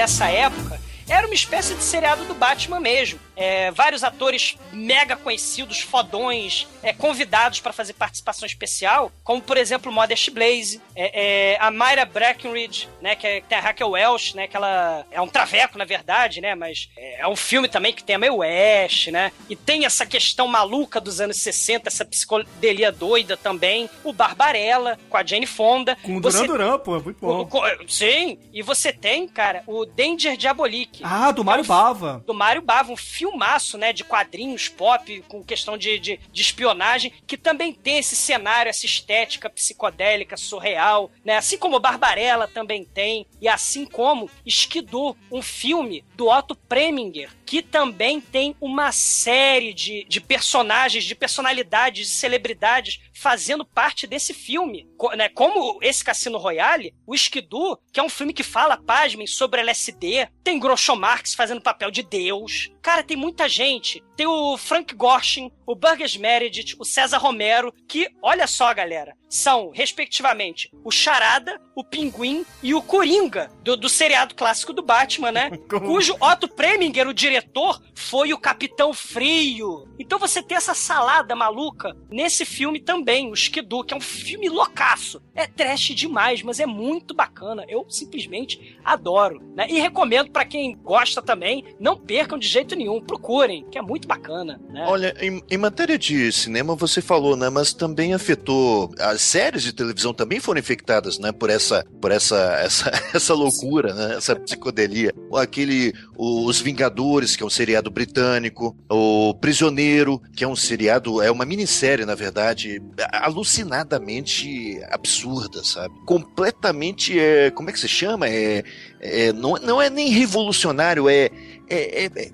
dessa 0.07 0.29
época 0.29 0.81
era 1.09 1.27
uma 1.27 1.35
espécie 1.35 1.75
de 1.75 1.83
seriado 1.83 2.25
do 2.27 2.35
Batman 2.35 2.79
mesmo. 2.79 3.19
É, 3.37 3.71
vários 3.71 4.03
atores 4.03 4.57
mega 4.73 5.15
conhecidos, 5.15 5.81
fodões, 5.81 6.67
é, 6.83 6.93
convidados 6.93 7.61
para 7.61 7.73
fazer 7.73 7.93
participação 7.93 8.47
especial, 8.47 9.13
como 9.23 9.43
por 9.43 9.57
exemplo 9.57 9.93
Modest 9.93 10.31
Blaze, 10.31 10.81
é, 10.95 11.53
é, 11.55 11.59
a 11.61 11.71
Myra 11.71 12.05
Breckinridge, 12.07 12.89
né, 13.01 13.15
que, 13.15 13.27
é, 13.27 13.41
que 13.43 13.47
tem 13.49 13.59
a 13.59 13.61
Raquel 13.61 13.91
Welch, 13.91 14.35
né, 14.35 14.47
que 14.47 14.57
ela 14.57 15.05
é 15.11 15.21
um 15.21 15.29
traveco 15.29 15.77
na 15.77 15.85
verdade, 15.85 16.41
né, 16.41 16.55
mas 16.55 16.89
é, 16.97 17.21
é 17.21 17.29
um 17.29 17.37
filme 17.37 17.69
também 17.69 17.93
que 17.93 18.03
tem 18.03 18.17
a 18.17 18.19
Mae 18.19 18.31
West, 18.31 19.09
né, 19.09 19.31
e 19.51 19.55
tem 19.57 19.85
essa 19.85 20.07
questão 20.07 20.49
maluca 20.49 21.01
dos 21.01 21.21
anos 21.21 21.37
60, 21.37 21.89
essa 21.89 22.05
psicodelia 22.05 22.91
doida 22.91 23.37
também, 23.37 23.89
o 24.03 24.13
Barbarella 24.13 24.99
com 25.11 25.17
a 25.17 25.25
Jane 25.25 25.47
Fonda. 25.47 25.97
Com 26.03 26.17
o 26.17 26.21
Você- 26.21 26.47
Duran 26.47 26.57
Duran, 26.57 26.79
pô, 26.79 27.01
muito 27.01 27.19
o- 27.27 27.45
bom. 27.45 27.47
co- 27.47 27.63
sim, 27.89 28.39
e 28.53 28.63
você 28.63 28.93
tem, 28.93 29.29
cara, 29.29 29.63
o 29.67 29.85
Danger 29.85 30.37
Diabolique. 30.37 31.03
Ah, 31.05 31.31
do 31.31 31.45
Mário 31.45 31.61
é 31.61 31.65
um 31.65 31.69
Bava. 31.69 32.23
Do 32.27 32.33
Mário 32.35 32.63
Bava, 32.63 32.93
um 32.93 32.97
filmaço, 33.27 33.77
né, 33.77 33.93
de 33.93 34.05
quadrinhos 34.05 34.69
pop, 34.69 35.25
com 35.29 35.43
questão 35.43 35.77
de, 35.77 35.99
de, 35.99 36.21
de 36.33 36.43
espionagem, 36.43 37.13
que 37.27 37.37
também 37.37 37.73
tem 37.73 37.99
esse 37.99 38.15
cenário, 38.15 38.71
essa 38.71 38.87
estética 38.87 39.51
psicodélica, 39.51 40.37
surreal, 40.37 41.11
né, 41.25 41.37
assim 41.37 41.59
como 41.59 41.81
Barbarella 41.81 42.47
também 42.47 42.85
tem, 42.85 43.27
e 43.41 43.49
assim 43.49 43.85
como 43.85 44.31
Skidoo, 44.47 45.17
um 45.31 45.43
filme 45.43 46.05
do 46.15 46.29
Otto 46.29 46.55
Preminger, 46.55 47.31
que 47.45 47.63
também 47.63 48.21
tem 48.21 48.57
uma 48.61 48.93
série 48.93 49.73
de, 49.73 50.05
de 50.09 50.21
personagens, 50.21 51.05
de 51.05 51.15
personalidades, 51.15 52.09
de 52.09 52.15
celebridades 52.15 53.01
fazendo 53.17 53.65
parte 53.65 54.07
desse 54.07 54.35
filme. 54.35 54.87
Né, 55.17 55.29
como 55.31 55.79
esse 55.83 56.05
Cassino 56.05 56.39
Royale, 56.39 56.95
o 57.07 57.15
Skidoo, 57.15 57.79
que 57.93 58.01
é 58.01 58.03
um 58.03 58.09
filme 58.09 58.33
que 58.33 58.43
fala, 58.43 58.77
pasmem, 58.77 59.27
sobre 59.27 59.61
LSD, 59.61 60.29
tem 60.45 60.59
Groucho 60.59 60.95
Marx 60.95 61.35
fazendo 61.35 61.61
papel 61.61 61.91
de 61.91 62.03
Deus. 62.03 62.71
Cara, 62.83 63.03
tem 63.03 63.17
muita 63.17 63.49
gente. 63.49 64.03
Tem 64.17 64.27
o 64.27 64.57
Frank 64.57 64.95
Gorshin, 64.95 65.51
o 65.67 65.75
Burgess 65.75 66.17
Meredith, 66.17 66.77
o 66.79 66.85
César 66.85 67.19
Romero, 67.19 67.73
que, 67.89 68.09
olha 68.23 68.47
só, 68.47 68.73
galera, 68.73 69.15
são, 69.29 69.71
respectivamente, 69.73 70.71
o 70.85 70.91
Charada, 70.91 71.61
o 71.75 71.85
Pinguim 71.85 72.45
e 72.63 72.75
o 72.75 72.81
Coringa, 72.81 73.51
do, 73.63 73.77
do 73.77 73.89
seriado 73.89 74.35
clássico 74.35 74.73
do 74.73 74.83
Batman, 74.83 75.31
né? 75.31 75.51
Cujo 75.69 76.17
Otto 76.21 76.49
Preminger, 76.49 77.07
o 77.07 77.15
diretor, 77.15 77.81
foi 77.95 78.33
o 78.33 78.39
Capitão 78.39 78.95
Frio. 78.95 79.87
Então 79.99 80.19
você 80.19 80.43
tem 80.43 80.57
essa 80.57 80.75
salada 80.75 81.35
maluca 81.35 81.95
nesse 82.11 82.45
filme 82.45 82.81
também, 82.81 83.31
o 83.31 83.35
Skidoo, 83.35 83.85
que 83.85 83.93
é 83.93 83.97
um 83.97 84.01
filme 84.01 84.49
loucaço. 84.49 85.21
É 85.35 85.47
trash 85.47 85.95
demais, 85.95 86.43
mas 86.43 86.61
é 86.61 86.67
muito 86.67 87.15
bacana. 87.15 87.65
Eu 87.69 87.85
simplesmente 87.91 88.79
adoro, 88.85 89.43
né? 89.55 89.67
E 89.69 89.79
recomendo 89.79 90.31
pra 90.31 90.45
quem 90.45 90.77
gosta 90.77 91.21
também, 91.21 91.65
não 91.79 91.97
percam 91.97 92.39
de 92.39 92.49
jeito 92.49 92.75
nenhum, 92.75 93.01
procurem, 93.01 93.67
que 93.71 93.77
é 93.77 93.83
muito 93.83 94.09
bacana, 94.09 94.61
né? 94.71 94.87
Olha, 94.89 95.15
em, 95.21 95.43
em 95.51 95.59
matéria 95.59 95.99
de 95.99 96.33
cinema, 96.33 96.75
você 96.75 97.03
falou, 97.03 97.37
né? 97.37 97.51
Mas 97.51 97.75
também 97.75 98.15
afetou. 98.15 98.95
As 98.99 99.26
séries 99.27 99.63
de 99.63 99.73
televisão 99.73 100.15
também 100.15 100.41
foram 100.41 100.61
infectadas, 100.61 101.19
né? 101.19 101.33
Por 101.33 101.51
essa, 101.51 101.85
por 102.01 102.11
essa, 102.11 102.37
essa, 102.63 102.91
essa 103.15 103.35
loucura, 103.35 103.93
né? 103.95 104.17
Essa 104.17 104.37
psicodelia. 104.37 105.13
Aquele, 105.35 105.93
Os 106.17 106.61
Vingadores, 106.61 107.37
que 107.37 107.43
é 107.43 107.47
um 107.47 107.51
seriado 107.51 107.91
britânico. 107.91 108.77
O 108.91 109.35
Prisioneiro, 109.35 110.21
que 110.35 110.45
é 110.45 110.49
um 110.49 110.57
seriado, 110.57 111.21
é 111.23 111.31
uma 111.31 111.45
minissérie, 111.45 112.05
na 112.05 112.15
verdade, 112.15 112.81
alucinadamente 113.13 114.81
absurda, 114.91 115.63
sabe? 115.65 115.95
Completamente, 116.07 117.19
é, 117.19 117.51
como 117.51 117.71
é 117.71 117.73
que 117.73 117.81
se 117.81 117.89
chama? 117.89 118.29
É, 118.29 118.63
é, 119.01 119.33
não, 119.33 119.55
não 119.57 119.81
é 119.83 119.91
nem 119.91 120.11
revolucionário, 120.11 121.09
é, 121.09 121.31
é, 121.69 122.05
é, 122.05 122.11
é- 122.17 122.31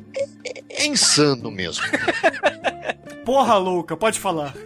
é 0.71 0.87
insano 0.87 1.51
mesmo. 1.51 1.83
Porra 3.25 3.57
louca, 3.57 3.97
pode 3.97 4.19
falar. 4.19 4.55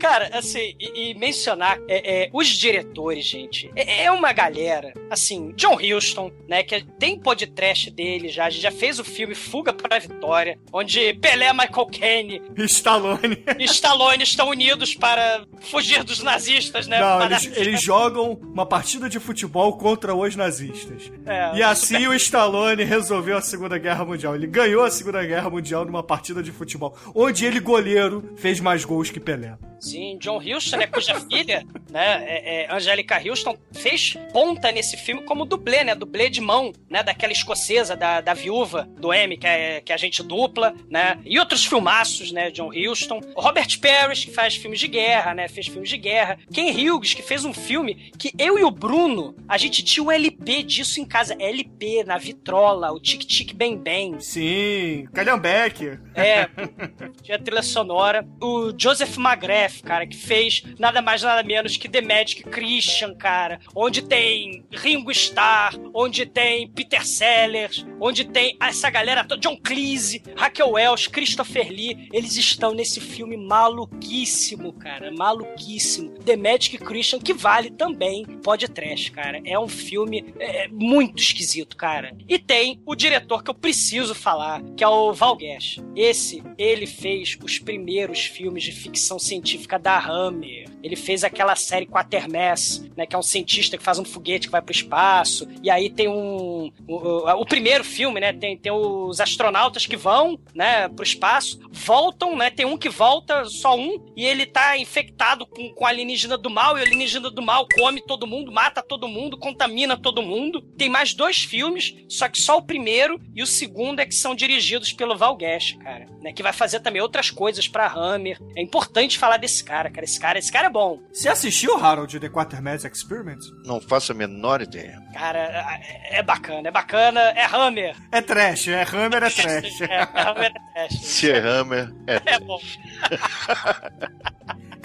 Cara, 0.00 0.30
assim, 0.34 0.74
e, 0.78 1.10
e 1.10 1.14
mencionar 1.14 1.78
é, 1.88 2.24
é, 2.24 2.30
os 2.32 2.46
diretores, 2.48 3.24
gente. 3.24 3.70
É, 3.74 4.04
é 4.04 4.12
uma 4.12 4.32
galera, 4.32 4.92
assim, 5.10 5.52
John 5.56 5.76
Huston, 5.76 6.30
né? 6.48 6.62
Que 6.62 6.84
tem 6.98 7.18
podcast 7.18 7.90
dele 7.90 8.28
já. 8.28 8.46
A 8.46 8.50
gente 8.50 8.62
já 8.62 8.70
fez 8.70 8.98
o 8.98 9.04
filme 9.04 9.34
Fuga 9.34 9.72
para 9.72 9.96
a 9.96 9.98
Vitória, 9.98 10.58
onde 10.72 11.14
Pelé, 11.14 11.52
Michael 11.52 11.86
Caine 11.86 12.42
Stallone. 12.58 13.42
e 13.58 13.64
Stallone 13.64 14.22
estão 14.22 14.48
unidos 14.50 14.94
para 14.94 15.44
fugir 15.60 16.04
dos 16.04 16.22
nazistas, 16.22 16.86
né? 16.86 17.00
Não, 17.00 17.24
eles, 17.24 17.46
eles 17.56 17.82
jogam 17.82 18.38
uma 18.52 18.66
partida 18.66 19.08
de 19.08 19.18
futebol 19.18 19.76
contra 19.76 20.14
os 20.14 20.36
nazistas. 20.36 21.10
É, 21.26 21.56
E 21.56 21.62
assim 21.62 22.06
o 22.06 22.14
Stallone 22.14 22.84
resolveu 22.84 23.36
a 23.36 23.40
Segunda 23.40 23.78
Guerra 23.78 24.04
Mundial. 24.04 24.34
Ele 24.34 24.46
ganhou 24.46 24.84
a 24.84 24.90
Segunda 24.90 25.24
Guerra 25.24 25.50
Mundial 25.50 25.84
numa 25.84 25.97
partida 26.02 26.42
de 26.42 26.50
futebol, 26.50 26.96
onde 27.14 27.44
ele, 27.44 27.60
goleiro, 27.60 28.34
fez 28.36 28.60
mais 28.60 28.84
gols 28.84 29.10
que 29.10 29.20
Pelé. 29.20 29.56
Sim, 29.80 30.18
John 30.18 30.38
Huston, 30.38 30.76
né, 30.76 30.86
cuja 30.86 31.20
filha, 31.20 31.64
né, 31.90 32.24
é, 32.26 32.64
é, 32.64 32.74
Angélica 32.74 33.20
Huston, 33.22 33.56
fez 33.72 34.16
ponta 34.32 34.72
nesse 34.72 34.96
filme 34.96 35.22
como 35.22 35.44
dublê, 35.44 35.84
né, 35.84 35.94
dublê 35.94 36.28
de 36.28 36.40
mão, 36.40 36.72
né, 36.90 37.02
daquela 37.02 37.32
escocesa, 37.32 37.94
da, 37.94 38.20
da 38.20 38.34
viúva 38.34 38.88
do 38.98 39.12
M, 39.12 39.36
que 39.36 39.46
é, 39.46 39.80
que 39.80 39.92
é 39.92 39.94
a 39.94 39.98
gente 39.98 40.22
dupla, 40.22 40.74
né, 40.90 41.18
e 41.24 41.38
outros 41.38 41.64
filmaços, 41.64 42.32
né, 42.32 42.50
John 42.50 42.70
Huston. 42.70 43.20
O 43.36 43.40
Robert 43.40 43.68
Parrish, 43.80 44.24
que 44.24 44.32
faz 44.32 44.56
filmes 44.56 44.80
de 44.80 44.88
guerra, 44.88 45.32
né, 45.32 45.46
fez 45.46 45.68
filmes 45.68 45.88
de 45.88 45.96
guerra. 45.96 46.38
Ken 46.52 46.70
Hughes, 46.70 47.14
que 47.14 47.22
fez 47.22 47.44
um 47.44 47.52
filme 47.54 48.10
que 48.18 48.32
eu 48.36 48.58
e 48.58 48.64
o 48.64 48.70
Bruno, 48.70 49.36
a 49.48 49.56
gente 49.56 49.84
tinha 49.84 50.02
um 50.02 50.10
LP 50.10 50.64
disso 50.64 51.00
em 51.00 51.04
casa, 51.04 51.36
LP, 51.38 52.02
na 52.04 52.18
vitrola, 52.18 52.90
o 52.92 52.98
Tic 52.98 53.24
Tic 53.24 53.54
Bem 53.54 53.76
Bem, 53.78 54.18
Sim, 54.18 55.08
Calhambeck. 55.12 55.87
É, 56.14 56.48
tinha 57.22 57.38
trilha 57.38 57.62
sonora. 57.62 58.26
O 58.40 58.72
Joseph 58.76 59.16
McGrath, 59.16 59.82
cara, 59.82 60.06
que 60.06 60.16
fez 60.16 60.62
nada 60.78 61.00
mais 61.00 61.22
nada 61.22 61.42
menos 61.42 61.76
que 61.76 61.88
The 61.88 62.00
Magic 62.00 62.42
Christian, 62.44 63.14
cara. 63.14 63.60
Onde 63.74 64.02
tem 64.02 64.64
Ringo 64.70 65.10
Starr, 65.10 65.76
onde 65.94 66.26
tem 66.26 66.68
Peter 66.68 67.06
Sellers, 67.06 67.86
onde 68.00 68.24
tem 68.24 68.56
essa 68.60 68.90
galera 68.90 69.24
toda, 69.24 69.40
John 69.40 69.56
Cleese, 69.56 70.22
Raquel 70.36 70.70
Welch, 70.70 71.10
Christopher 71.10 71.70
Lee. 71.70 72.08
Eles 72.12 72.36
estão 72.36 72.74
nesse 72.74 73.00
filme 73.00 73.36
maluquíssimo, 73.36 74.72
cara, 74.72 75.12
maluquíssimo. 75.12 76.18
The 76.18 76.36
Magic 76.36 76.78
Christian, 76.78 77.20
que 77.20 77.32
vale 77.32 77.70
também 77.70 78.24
podcast, 78.24 79.10
cara. 79.12 79.40
É 79.44 79.58
um 79.58 79.68
filme 79.68 80.34
é, 80.38 80.68
muito 80.68 81.22
esquisito, 81.22 81.76
cara. 81.76 82.16
E 82.28 82.38
tem 82.38 82.80
o 82.84 82.94
diretor 82.94 83.42
que 83.42 83.50
eu 83.50 83.54
preciso 83.54 84.14
falar, 84.14 84.62
que 84.76 84.84
é 84.84 84.88
o 84.88 85.12
Val 85.12 85.36
Guest. 85.78 85.98
Esse, 86.08 86.42
ele 86.56 86.86
fez 86.86 87.36
os 87.42 87.58
primeiros 87.58 88.20
filmes 88.24 88.62
de 88.64 88.72
ficção 88.72 89.18
científica 89.18 89.78
da 89.78 89.98
Hammer. 89.98 90.66
Ele 90.82 90.96
fez 90.96 91.24
aquela 91.24 91.56
série 91.56 91.86
Quatermass, 91.86 92.88
né, 92.96 93.04
que 93.04 93.14
é 93.14 93.18
um 93.18 93.22
cientista 93.22 93.76
que 93.76 93.82
faz 93.82 93.98
um 93.98 94.04
foguete 94.04 94.46
que 94.46 94.52
vai 94.52 94.62
pro 94.62 94.72
espaço. 94.72 95.46
E 95.62 95.68
aí 95.70 95.90
tem 95.90 96.08
um 96.08 96.70
o, 96.86 96.94
o- 96.94 97.40
o 97.42 97.44
primeiro 97.46 97.82
filme, 97.84 98.20
né, 98.20 98.32
tem, 98.32 98.56
tem 98.56 98.72
os 98.72 99.20
astronautas 99.20 99.86
que 99.86 99.96
vão, 99.96 100.38
né, 100.54 100.88
pro 100.88 101.02
espaço, 101.04 101.58
voltam, 101.70 102.36
né, 102.36 102.50
tem 102.50 102.64
um 102.66 102.76
que 102.78 102.88
volta, 102.88 103.44
só 103.44 103.76
um, 103.76 104.04
e 104.16 104.24
ele 104.24 104.46
tá 104.46 104.78
infectado 104.78 105.46
com, 105.46 105.70
com 105.74 105.84
alienígena 105.86 106.38
do 106.38 106.48
mal, 106.50 106.76
e 106.76 106.80
o 106.80 106.84
alienígena 106.84 107.30
do 107.30 107.42
mal 107.42 107.66
come 107.74 108.00
todo 108.00 108.26
mundo, 108.26 108.52
mata 108.52 108.82
todo 108.82 109.08
mundo, 109.08 109.36
contamina 109.38 109.96
todo 109.96 110.22
mundo. 110.22 110.62
Tem 110.76 110.88
mais 110.88 111.12
dois 111.14 111.38
filmes, 111.42 111.94
só 112.08 112.28
que 112.28 112.40
só 112.40 112.56
o 112.58 112.62
primeiro 112.62 113.20
e 113.34 113.42
o 113.42 113.46
segundo 113.46 114.00
é 114.00 114.06
que 114.06 114.14
são 114.14 114.34
dirigidos 114.34 114.92
pelo 114.92 115.16
Val 115.16 115.36
Cara, 115.74 116.06
né, 116.22 116.32
que 116.32 116.42
vai 116.42 116.52
fazer 116.52 116.80
também 116.80 117.02
outras 117.02 117.30
coisas 117.30 117.68
pra 117.68 117.86
Hammer. 117.86 118.38
É 118.56 118.62
importante 118.62 119.18
falar 119.18 119.36
desse 119.36 119.58
esse 119.58 119.64
cara, 119.64 119.90
cara. 119.90 120.04
Esse 120.04 120.20
cara, 120.20 120.38
esse 120.38 120.52
cara 120.52 120.66
é 120.68 120.70
bom. 120.70 121.00
Você 121.12 121.28
assistiu, 121.28 121.76
Harold, 121.76 122.18
The 122.20 122.28
Quatermass 122.28 122.84
Experiment? 122.84 123.40
Não 123.64 123.80
faço 123.80 124.12
a 124.12 124.14
menor 124.14 124.62
ideia. 124.62 125.02
Cara, 125.12 125.38
é, 125.38 126.18
é 126.18 126.22
bacana, 126.22 126.68
é 126.68 126.70
bacana. 126.70 127.20
É 127.20 127.44
Hammer. 127.44 127.96
É 128.12 128.20
trash, 128.20 128.68
é 128.68 128.82
Hammer, 128.82 129.22
é 129.22 129.30
trash. 129.30 129.80
É, 129.82 129.86
é 129.92 130.02
Hammer 130.02 130.52
é 130.54 130.88
trash. 130.88 131.00
Se 131.00 131.30
é 131.30 131.38
Hammer, 131.38 131.92
é. 132.06 132.34
É 132.34 132.38
bom. 132.40 132.60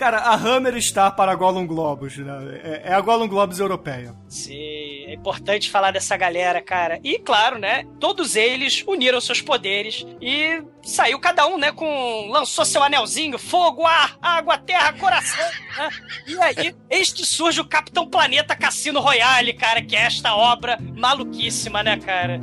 Cara, 0.04 0.18
a 0.18 0.36
Hammer 0.36 0.76
está 0.76 1.10
para 1.10 1.32
a 1.32 1.36
Gollum 1.36 1.66
Globus, 1.66 2.18
né? 2.18 2.60
É, 2.62 2.82
é 2.90 2.94
a 2.94 3.00
Gollum 3.00 3.26
Globus 3.26 3.60
europeia. 3.60 4.14
Sim, 4.28 5.06
é 5.08 5.14
importante 5.14 5.72
falar 5.72 5.92
dessa 5.92 6.18
galera, 6.18 6.62
cara. 6.62 7.00
E 7.02 7.20
claro, 7.20 7.58
né? 7.58 7.86
Todos 8.02 8.36
eles 8.36 8.84
uniram 8.86 9.22
seus 9.22 9.40
poderes 9.40 10.06
e 10.22 10.62
saiu 10.84 11.18
cada 11.22 11.48
um, 11.48 11.58
né? 11.58 11.72
Com. 11.72 12.28
lançou 12.28 12.66
seu 12.66 12.84
anelzinho: 12.84 13.40
fogo, 13.40 13.86
ar, 13.86 14.18
água, 14.22 14.58
terra, 14.58 14.92
coração. 14.92 15.46
Né? 15.78 15.90
E 16.28 16.38
aí, 16.42 16.76
eis 16.90 17.14
que 17.14 17.26
surge 17.26 17.62
o 17.62 17.66
Capitão 17.66 18.06
Planeta 18.06 18.58
Cassino 18.58 19.00
Royale, 19.00 19.54
cara, 19.54 19.82
que 19.82 19.96
é 19.96 20.02
esta 20.02 20.36
obra 20.36 20.78
maluquíssima, 20.98 21.82
né, 21.82 21.96
cara? 21.96 22.42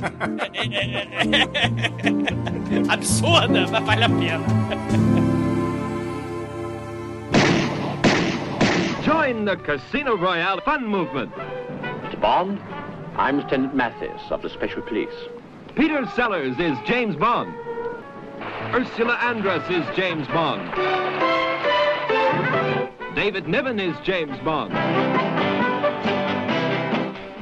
É, 0.51 0.65
é. 0.97 1.07
Absurda, 2.91 3.67
mas 3.67 3.85
vale 3.85 4.03
a 4.03 4.09
pena. 4.09 5.10
Join 9.03 9.45
the 9.45 9.57
Casino 9.57 10.15
Royale 10.15 10.61
fun 10.61 10.85
movement. 10.85 11.33
Mr. 11.33 12.21
Bond, 12.21 12.59
I'm 13.15 13.39
Lieutenant 13.39 13.75
Mathis 13.75 14.21
of 14.29 14.43
the 14.43 14.49
Special 14.49 14.83
Police. 14.83 15.13
Peter 15.75 16.05
Sellers 16.15 16.59
is 16.59 16.77
James 16.85 17.15
Bond. 17.15 17.51
Ursula 18.75 19.17
Andress 19.17 19.67
is 19.71 19.95
James 19.95 20.27
Bond. 20.27 20.69
David 23.15 23.47
Niven 23.47 23.79
is 23.79 23.97
James 24.03 24.37
Bond. 24.45 24.71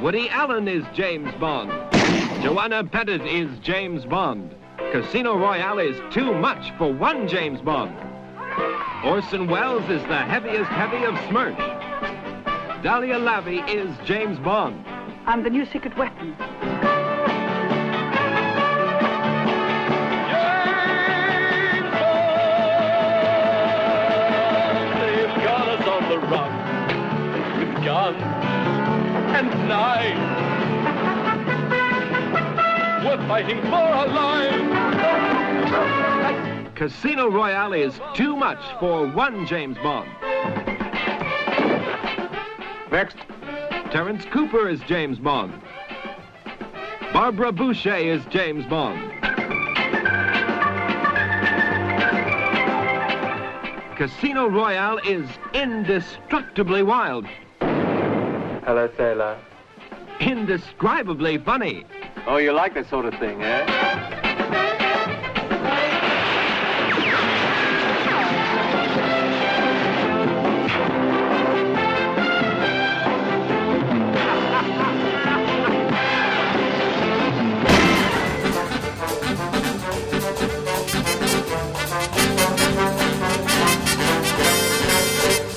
Woody 0.02 0.30
Allen 0.30 0.70
is 0.70 0.86
James 0.94 1.34
Bond. 1.42 1.72
Joanna 2.42 2.86
Pettit 2.86 3.22
is 3.28 3.50
James 3.60 4.06
Bond. 4.06 4.56
Casino 4.94 5.38
Royale 5.38 5.80
is 5.80 6.00
too 6.14 6.34
much 6.34 6.72
for 6.78 6.94
one 6.94 7.28
James 7.28 7.60
Bond. 7.60 8.09
Orson 9.04 9.48
Welles 9.48 9.90
is 9.90 10.02
the 10.04 10.18
heaviest 10.18 10.70
heavy 10.72 11.06
of 11.06 11.18
Smirch. 11.30 11.58
Dahlia 12.84 13.16
Lavi 13.16 13.66
is 13.70 13.90
James 14.06 14.38
Bond. 14.40 14.84
I'm 15.26 15.42
the 15.42 15.50
new 15.50 15.66
secret 15.66 15.98
weapon. 15.98 16.36
They've 25.00 25.36
got 25.46 25.70
us 25.70 25.88
on 25.88 26.10
the 26.10 26.18
run 26.28 26.52
with 27.60 27.86
guns 27.86 28.22
and 29.34 29.48
knives. 29.70 30.20
We're 33.06 33.28
fighting 33.30 33.62
for 33.62 33.76
our 33.76 34.08
lives. 34.08 36.19
Casino 36.80 37.30
Royale 37.30 37.74
is 37.74 38.00
too 38.14 38.38
much 38.38 38.58
for 38.80 39.06
one 39.06 39.46
James 39.46 39.78
Bond. 39.80 40.10
Next. 42.90 43.18
Terence 43.92 44.24
Cooper 44.32 44.70
is 44.70 44.80
James 44.88 45.20
Bond. 45.20 45.62
Barbara 47.12 47.52
Boucher 47.52 47.98
is 47.98 48.24
James 48.28 48.66
Bond. 48.68 49.12
Casino 53.98 54.48
Royale 54.48 55.00
is 55.00 55.28
indestructibly 55.54 56.82
wild. 56.82 57.26
Hello, 57.60 58.90
sailor. 58.96 59.38
Indescribably 60.22 61.40
funny. 61.40 61.84
Oh, 62.26 62.38
you 62.38 62.54
like 62.54 62.74
that 62.76 62.90
sort 62.90 63.06
of 63.06 63.14
thing, 63.16 63.44
eh? 63.44 64.19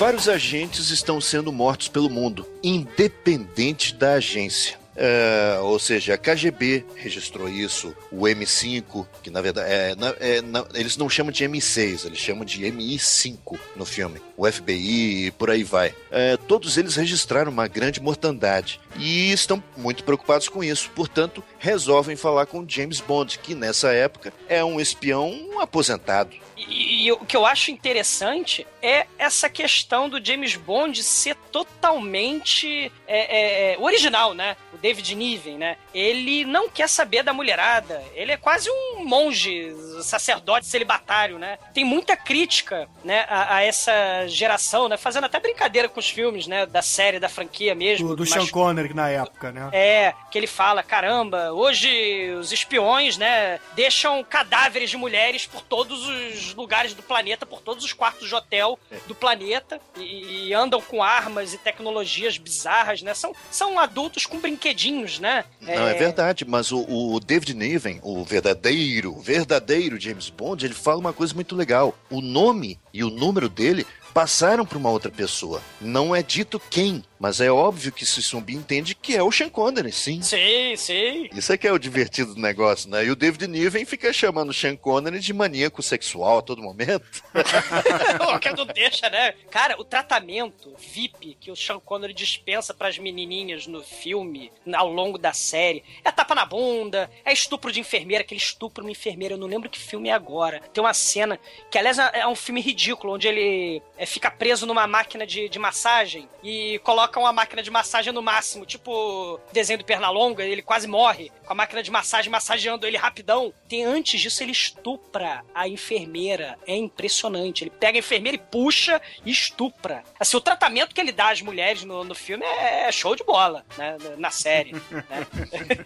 Vários 0.02 0.28
agentes 0.28 0.90
estão 0.90 1.20
sendo 1.20 1.52
mortos 1.52 1.86
pelo 1.86 2.10
mundo, 2.10 2.44
independente 2.60 3.94
da 3.94 4.14
agência. 4.14 4.76
É, 4.96 5.58
ou 5.60 5.78
seja, 5.78 6.14
a 6.14 6.18
KGB 6.18 6.84
registrou 6.96 7.48
isso, 7.48 7.94
o 8.10 8.22
M5, 8.22 9.06
que 9.22 9.30
na 9.30 9.40
verdade 9.40 9.70
é, 9.70 9.94
é, 10.18 10.42
eles 10.74 10.96
não 10.96 11.08
chamam 11.08 11.30
de 11.30 11.44
M6, 11.44 12.04
eles 12.04 12.18
chamam 12.18 12.44
de 12.44 12.62
MI5 12.62 13.56
no 13.76 13.84
filme, 13.84 14.20
o 14.36 14.50
FBI 14.50 15.26
e 15.26 15.30
por 15.30 15.50
aí 15.50 15.64
vai. 15.64 15.94
É, 16.10 16.36
todos 16.36 16.76
eles 16.76 16.96
registraram 16.96 17.50
uma 17.50 17.68
grande 17.68 18.00
mortandade 18.00 18.80
e 18.96 19.32
estão 19.32 19.62
muito 19.76 20.04
preocupados 20.04 20.48
com 20.48 20.62
isso, 20.62 20.90
portanto, 20.94 21.42
resolvem 21.58 22.16
falar 22.16 22.46
com 22.46 22.68
James 22.68 23.00
Bond, 23.00 23.38
que 23.38 23.54
nessa 23.54 23.92
época 23.92 24.32
é 24.48 24.64
um 24.64 24.80
espião 24.80 25.60
aposentado. 25.60 26.42
E, 26.68 27.10
o 27.12 27.24
que 27.24 27.36
eu 27.36 27.44
acho 27.44 27.70
interessante 27.70 28.66
é 28.80 29.06
essa 29.18 29.48
questão 29.48 30.08
do 30.08 30.24
James 30.24 30.54
Bond 30.56 31.02
ser 31.02 31.34
totalmente 31.50 32.92
é, 33.06 33.72
é, 33.72 33.78
original, 33.78 34.34
né? 34.34 34.56
O 34.72 34.76
David 34.76 35.14
Niven, 35.14 35.58
né? 35.58 35.76
Ele 35.92 36.44
não 36.44 36.68
quer 36.68 36.88
saber 36.88 37.22
da 37.22 37.32
mulherada. 37.32 38.02
Ele 38.14 38.32
é 38.32 38.36
quase 38.36 38.70
um 38.70 39.04
monge, 39.04 39.74
sacerdote 40.02 40.66
celibatário, 40.66 41.38
né? 41.38 41.58
Tem 41.74 41.84
muita 41.84 42.16
crítica, 42.16 42.88
né, 43.04 43.24
a, 43.28 43.56
a 43.56 43.62
essa 43.62 44.26
geração, 44.36 44.88
né? 44.88 44.96
Fazendo 44.96 45.24
até 45.24 45.38
brincadeira 45.40 45.88
com 45.88 46.00
os 46.00 46.08
filmes, 46.10 46.46
né? 46.46 46.66
Da 46.66 46.82
série, 46.82 47.18
da 47.18 47.28
franquia 47.28 47.74
mesmo. 47.74 48.08
Do, 48.08 48.16
do 48.16 48.20
mas- 48.20 48.30
Sean 48.30 48.46
Connery 48.46 48.94
na 48.94 49.08
época, 49.08 49.52
né? 49.52 49.68
é, 49.72 50.14
que 50.30 50.38
ele 50.38 50.46
fala, 50.46 50.82
caramba, 50.82 51.52
hoje 51.52 52.30
os 52.38 52.52
espiões, 52.52 53.16
né, 53.16 53.58
deixam 53.74 54.22
cadáveres 54.24 54.90
de 54.90 54.96
mulheres 54.96 55.46
por 55.46 55.60
todos 55.62 56.06
os 56.08 56.54
lugares 56.54 56.94
do 56.94 57.02
planeta, 57.02 57.44
por 57.46 57.60
todos 57.60 57.84
os 57.84 57.92
quartos 57.92 58.28
de 58.28 58.34
hotel 58.34 58.78
do 59.06 59.14
planeta, 59.14 59.80
e, 59.96 60.48
e 60.48 60.54
andam 60.54 60.80
com 60.80 61.02
armas 61.02 61.52
e 61.54 61.58
tecnologias 61.58 62.36
bizarras, 62.38 63.02
né? 63.02 63.14
São, 63.14 63.34
são 63.50 63.78
adultos 63.78 64.26
com 64.26 64.38
brinquedinhos, 64.40 65.18
né? 65.18 65.44
Não, 65.60 65.86
é 65.86 65.94
verdade, 65.94 66.44
mas 66.44 66.72
o, 66.72 66.80
o 66.80 67.20
David 67.20 67.54
Niven, 67.54 68.00
o 68.02 68.24
verdadeiro, 68.24 69.14
verdadeiro 69.20 70.00
James 70.00 70.28
Bond, 70.28 70.64
ele 70.64 70.74
fala 70.74 70.98
uma 70.98 71.12
coisa 71.12 71.34
muito 71.34 71.54
legal. 71.54 71.94
O 72.10 72.20
nome 72.20 72.78
e 72.92 73.02
o 73.04 73.10
número 73.10 73.48
dele 73.48 73.86
passaram 74.12 74.64
para 74.64 74.78
uma 74.78 74.90
outra 74.90 75.10
pessoa. 75.10 75.60
Não 75.80 76.14
é 76.14 76.22
dito 76.22 76.60
quem, 76.70 77.04
mas 77.22 77.40
é 77.40 77.52
óbvio 77.52 77.92
que 77.92 78.04
se 78.04 78.20
subentende 78.20 78.96
que 78.96 79.14
é 79.14 79.22
o 79.22 79.30
Sean 79.30 79.48
Connery, 79.48 79.92
sim. 79.92 80.20
Sim, 80.22 80.74
sim. 80.76 81.30
Isso 81.32 81.52
é 81.52 81.56
que 81.56 81.68
é 81.68 81.72
o 81.72 81.78
divertido 81.78 82.34
do 82.34 82.40
negócio, 82.40 82.90
né? 82.90 83.04
E 83.04 83.12
o 83.12 83.14
David 83.14 83.46
Niven 83.46 83.84
fica 83.84 84.12
chamando 84.12 84.50
o 84.50 84.52
Sean 84.52 84.74
Connery 84.74 85.20
de 85.20 85.32
maníaco 85.32 85.80
sexual 85.84 86.38
a 86.38 86.42
todo 86.42 86.60
momento. 86.60 87.22
Pô, 88.18 88.36
que 88.40 88.50
não 88.50 88.66
deixa, 88.66 89.08
né? 89.08 89.34
Cara, 89.52 89.80
o 89.80 89.84
tratamento 89.84 90.74
VIP 90.76 91.36
que 91.40 91.52
o 91.52 91.54
Sean 91.54 91.78
Connery 91.78 92.12
dispensa 92.12 92.74
pras 92.74 92.98
menininhas 92.98 93.68
no 93.68 93.84
filme, 93.84 94.50
ao 94.74 94.92
longo 94.92 95.16
da 95.16 95.32
série, 95.32 95.84
é 96.04 96.10
tapa 96.10 96.34
na 96.34 96.44
bunda, 96.44 97.08
é 97.24 97.32
estupro 97.32 97.70
de 97.70 97.78
enfermeira, 97.78 98.22
aquele 98.24 98.40
estupro 98.40 98.84
de 98.84 98.90
enfermeira, 98.90 99.34
eu 99.34 99.38
não 99.38 99.46
lembro 99.46 99.70
que 99.70 99.78
filme 99.78 100.08
é 100.08 100.12
agora. 100.12 100.60
Tem 100.72 100.82
uma 100.82 100.92
cena 100.92 101.38
que, 101.70 101.78
aliás, 101.78 101.98
é 101.98 102.26
um 102.26 102.34
filme 102.34 102.60
ridículo, 102.60 103.14
onde 103.14 103.28
ele 103.28 103.80
é, 103.96 104.04
fica 104.06 104.28
preso 104.28 104.66
numa 104.66 104.88
máquina 104.88 105.24
de, 105.24 105.48
de 105.48 105.58
massagem 105.60 106.28
e 106.42 106.80
coloca 106.80 107.11
uma 107.20 107.32
máquina 107.32 107.62
de 107.62 107.70
massagem 107.70 108.12
no 108.12 108.22
máximo, 108.22 108.64
tipo 108.64 109.40
desenho 109.52 109.78
do 109.78 109.84
Pernalonga, 109.84 110.44
ele 110.44 110.62
quase 110.62 110.86
morre 110.86 111.30
com 111.44 111.52
a 111.52 111.56
máquina 111.56 111.82
de 111.82 111.90
massagem 111.90 112.30
massageando 112.30 112.86
ele 112.86 112.96
rapidão. 112.96 113.52
Tem 113.68 113.84
antes 113.84 114.20
disso, 114.20 114.42
ele 114.42 114.52
estupra 114.52 115.44
a 115.54 115.68
enfermeira. 115.68 116.58
É 116.66 116.74
impressionante. 116.74 117.64
Ele 117.64 117.70
pega 117.70 117.98
a 117.98 118.00
enfermeira 118.00 118.36
e 118.36 118.40
puxa 118.40 119.00
e 119.24 119.30
estupra. 119.30 120.02
Assim, 120.18 120.36
o 120.36 120.40
tratamento 120.40 120.94
que 120.94 121.00
ele 121.00 121.12
dá 121.12 121.30
às 121.30 121.42
mulheres 121.42 121.84
no, 121.84 122.04
no 122.04 122.14
filme 122.14 122.44
é 122.44 122.90
show 122.90 123.14
de 123.14 123.24
bola, 123.24 123.64
né? 123.76 123.96
Na 124.16 124.30
série. 124.30 124.72
né? 124.72 125.26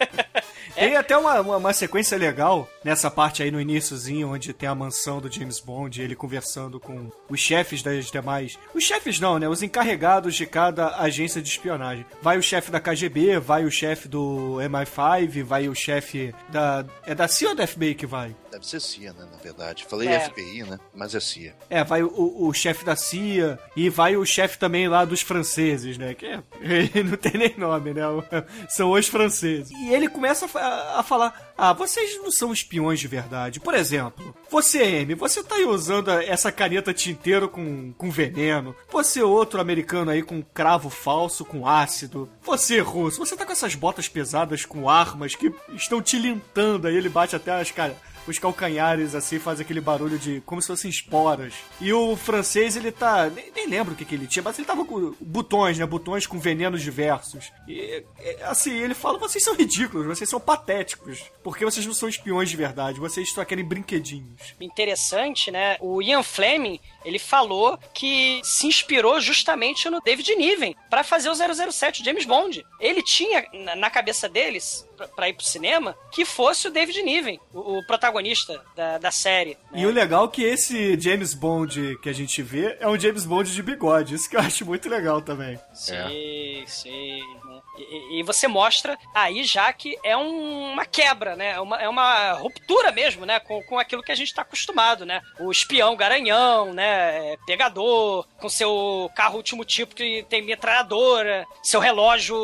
Tem 0.75 0.95
até 0.95 1.17
uma, 1.17 1.41
uma, 1.41 1.57
uma 1.57 1.73
sequência 1.73 2.17
legal 2.17 2.69
nessa 2.83 3.09
parte 3.09 3.41
aí 3.41 3.49
no 3.49 3.59
iníciozinho, 3.59 4.31
onde 4.31 4.53
tem 4.53 4.69
a 4.69 4.75
mansão 4.75 5.19
do 5.19 5.31
James 5.31 5.59
Bond, 5.59 5.99
ele 5.99 6.15
conversando 6.15 6.79
com 6.79 7.11
os 7.27 7.39
chefes 7.39 7.81
das 7.81 8.11
demais. 8.11 8.59
Os 8.75 8.83
chefes 8.83 9.19
não, 9.19 9.39
né? 9.39 9.49
Os 9.49 9.63
encarregados 9.63 10.35
de 10.35 10.45
cada 10.45 10.95
agência 10.97 11.16
de 11.25 11.49
espionagem. 11.49 12.05
Vai 12.21 12.37
o 12.37 12.43
chefe 12.43 12.71
da 12.71 12.79
KGB, 12.79 13.39
vai 13.39 13.65
o 13.65 13.71
chefe 13.71 14.07
do 14.07 14.57
MI5, 14.59 15.43
vai 15.43 15.67
o 15.67 15.75
chefe 15.75 16.33
da. 16.49 16.85
É 17.05 17.15
da 17.15 17.27
CIA 17.27 17.49
ou 17.49 17.55
da 17.55 17.65
FBI 17.65 17.95
que 17.95 18.05
vai? 18.05 18.35
Deve 18.51 18.65
ser 18.65 18.79
CIA, 18.79 19.13
né? 19.13 19.25
Na 19.31 19.37
verdade. 19.37 19.85
Falei 19.85 20.07
É. 20.07 20.19
FBI, 20.21 20.63
né? 20.63 20.79
Mas 20.95 21.13
é 21.13 21.19
CIA. 21.19 21.55
É, 21.69 21.83
vai 21.83 22.01
o, 22.01 22.07
o, 22.07 22.47
o 22.47 22.53
chefe 22.53 22.85
da 22.85 22.95
CIA 22.95 23.59
e 23.75 23.89
vai 23.89 24.15
o 24.15 24.25
chefe 24.25 24.57
também 24.57 24.87
lá 24.87 25.05
dos 25.05 25.21
franceses, 25.21 25.97
né? 25.97 26.13
Que 26.13 26.25
é, 26.25 26.43
não 27.03 27.17
tem 27.17 27.33
nem 27.33 27.55
nome, 27.57 27.93
né? 27.93 28.03
São 28.69 28.91
os 28.91 29.07
franceses. 29.07 29.69
E 29.71 29.93
ele 29.93 30.07
começa 30.07 30.47
a, 30.57 30.99
a 30.99 31.03
falar: 31.03 31.53
Ah, 31.57 31.73
vocês 31.73 32.17
não 32.17 32.31
são 32.31 32.53
espiões 32.53 32.99
de 32.99 33.07
verdade. 33.07 33.59
Por 33.59 33.73
exemplo, 33.73 34.35
você, 34.49 34.83
M, 34.83 35.13
você 35.15 35.43
tá 35.43 35.55
aí 35.55 35.65
usando 35.65 36.09
essa 36.09 36.51
caneta 36.51 36.93
tinteiro 36.93 37.49
com, 37.49 37.93
com 37.93 38.09
veneno. 38.09 38.75
Você, 38.89 39.21
outro 39.21 39.61
americano 39.61 40.11
aí 40.11 40.23
com 40.23 40.41
cravo 40.41 40.89
falso, 40.97 41.45
com 41.45 41.67
ácido. 41.67 42.29
Você, 42.41 42.79
russo, 42.79 43.19
você 43.19 43.35
tá 43.35 43.45
com 43.45 43.51
essas 43.51 43.75
botas 43.75 44.09
pesadas 44.09 44.65
com 44.65 44.89
armas 44.89 45.35
que 45.35 45.53
estão 45.73 46.01
tilintando. 46.01 46.87
Aí 46.87 46.95
ele 46.95 47.09
bate 47.09 47.35
até 47.35 47.51
as 47.51 47.71
caras 47.71 47.95
os 48.27 48.39
calcanhares 48.39 49.15
assim 49.15 49.39
faz 49.39 49.59
aquele 49.59 49.81
barulho 49.81 50.17
de 50.17 50.41
como 50.45 50.61
se 50.61 50.67
fossem 50.67 50.89
esporas. 50.89 51.53
E 51.79 51.91
o 51.93 52.15
francês 52.15 52.75
ele 52.75 52.91
tá, 52.91 53.29
nem, 53.29 53.51
nem 53.55 53.67
lembro 53.67 53.93
o 53.93 53.97
que, 53.97 54.05
que 54.05 54.15
ele 54.15 54.27
tinha, 54.27 54.43
mas 54.43 54.57
ele 54.57 54.67
tava 54.67 54.85
com 54.85 55.13
botões, 55.19 55.77
né? 55.77 55.85
Botões 55.85 56.25
com 56.25 56.39
venenos 56.39 56.81
diversos. 56.81 57.51
E 57.67 58.03
assim, 58.43 58.73
ele 58.77 58.93
fala: 58.93 59.17
"Vocês 59.17 59.43
são 59.43 59.55
ridículos, 59.55 60.05
vocês 60.05 60.29
são 60.29 60.39
patéticos, 60.39 61.23
porque 61.43 61.65
vocês 61.65 61.85
não 61.85 61.93
são 61.93 62.09
espiões 62.09 62.49
de 62.49 62.57
verdade, 62.57 62.99
vocês 62.99 63.31
só 63.31 63.43
querem 63.45 63.65
brinquedinhos". 63.65 64.55
Interessante, 64.59 65.51
né? 65.51 65.77
O 65.79 66.01
Ian 66.01 66.23
Fleming, 66.23 66.79
ele 67.03 67.19
falou 67.19 67.77
que 67.93 68.41
se 68.43 68.67
inspirou 68.67 69.19
justamente 69.19 69.89
no 69.89 70.01
David 70.01 70.35
Niven 70.35 70.75
pra 70.89 71.03
fazer 71.03 71.29
o 71.29 71.35
007 71.71 72.03
James 72.03 72.25
Bond. 72.25 72.65
Ele 72.79 73.01
tinha 73.03 73.45
na 73.75 73.89
cabeça 73.89 74.29
deles 74.29 74.86
pra- 74.97 75.07
pra 75.07 75.29
ir 75.29 75.33
pro 75.33 75.45
cinema 75.45 75.95
que 76.11 76.25
fosse 76.25 76.67
o 76.67 76.71
David 76.71 77.01
Niven, 77.03 77.39
o, 77.53 77.77
o 77.79 77.87
protagonista 77.87 78.61
da, 78.75 78.97
da 78.97 79.11
série. 79.11 79.57
né? 79.71 79.81
E 79.81 79.85
o 79.85 79.91
legal 79.91 80.25
é 80.25 80.27
que 80.29 80.43
esse 80.43 80.99
James 80.99 81.33
Bond 81.33 81.97
que 82.01 82.09
a 82.09 82.13
gente 82.13 82.41
vê 82.41 82.75
é 82.79 82.87
um 82.87 82.99
James 82.99 83.23
Bond 83.25 83.53
de 83.53 83.63
bigode, 83.63 84.15
isso 84.15 84.29
que 84.29 84.35
eu 84.35 84.41
acho 84.41 84.65
muito 84.65 84.89
legal 84.89 85.21
também. 85.21 85.59
Sim, 85.73 86.63
sim. 86.65 87.21
Né? 87.57 87.61
E, 87.77 88.19
e- 88.19 88.23
você 88.23 88.47
mostra 88.47 88.97
aí 89.13 89.43
já 89.43 89.71
que 89.73 89.97
é 90.03 90.15
um- 90.17 90.71
uma 90.73 90.85
quebra, 90.85 91.35
né? 91.35 91.51
É 91.51 91.59
uma, 91.59 91.77
é 91.81 91.87
uma 91.89 92.31
ruptura 92.33 92.91
mesmo, 92.91 93.25
né? 93.25 93.39
Com, 93.39 93.61
com 93.63 93.77
aquilo 93.79 94.03
que 94.03 94.11
a 94.11 94.15
gente 94.15 94.33
tá 94.33 94.41
acostumado, 94.41 95.05
né? 95.05 95.21
O 95.39 95.51
espião 95.51 95.95
garanhão, 95.95 96.73
né? 96.73 97.33
é, 97.33 97.37
Pegador, 97.45 98.25
com 98.39 98.49
seu 98.49 99.09
carro 99.15 99.37
último 99.37 99.63
tipo 99.65 99.95
que 99.95 100.25
tem 100.29 100.41
metralhadora, 100.41 101.45
seu 101.63 101.79
relógio 101.79 102.37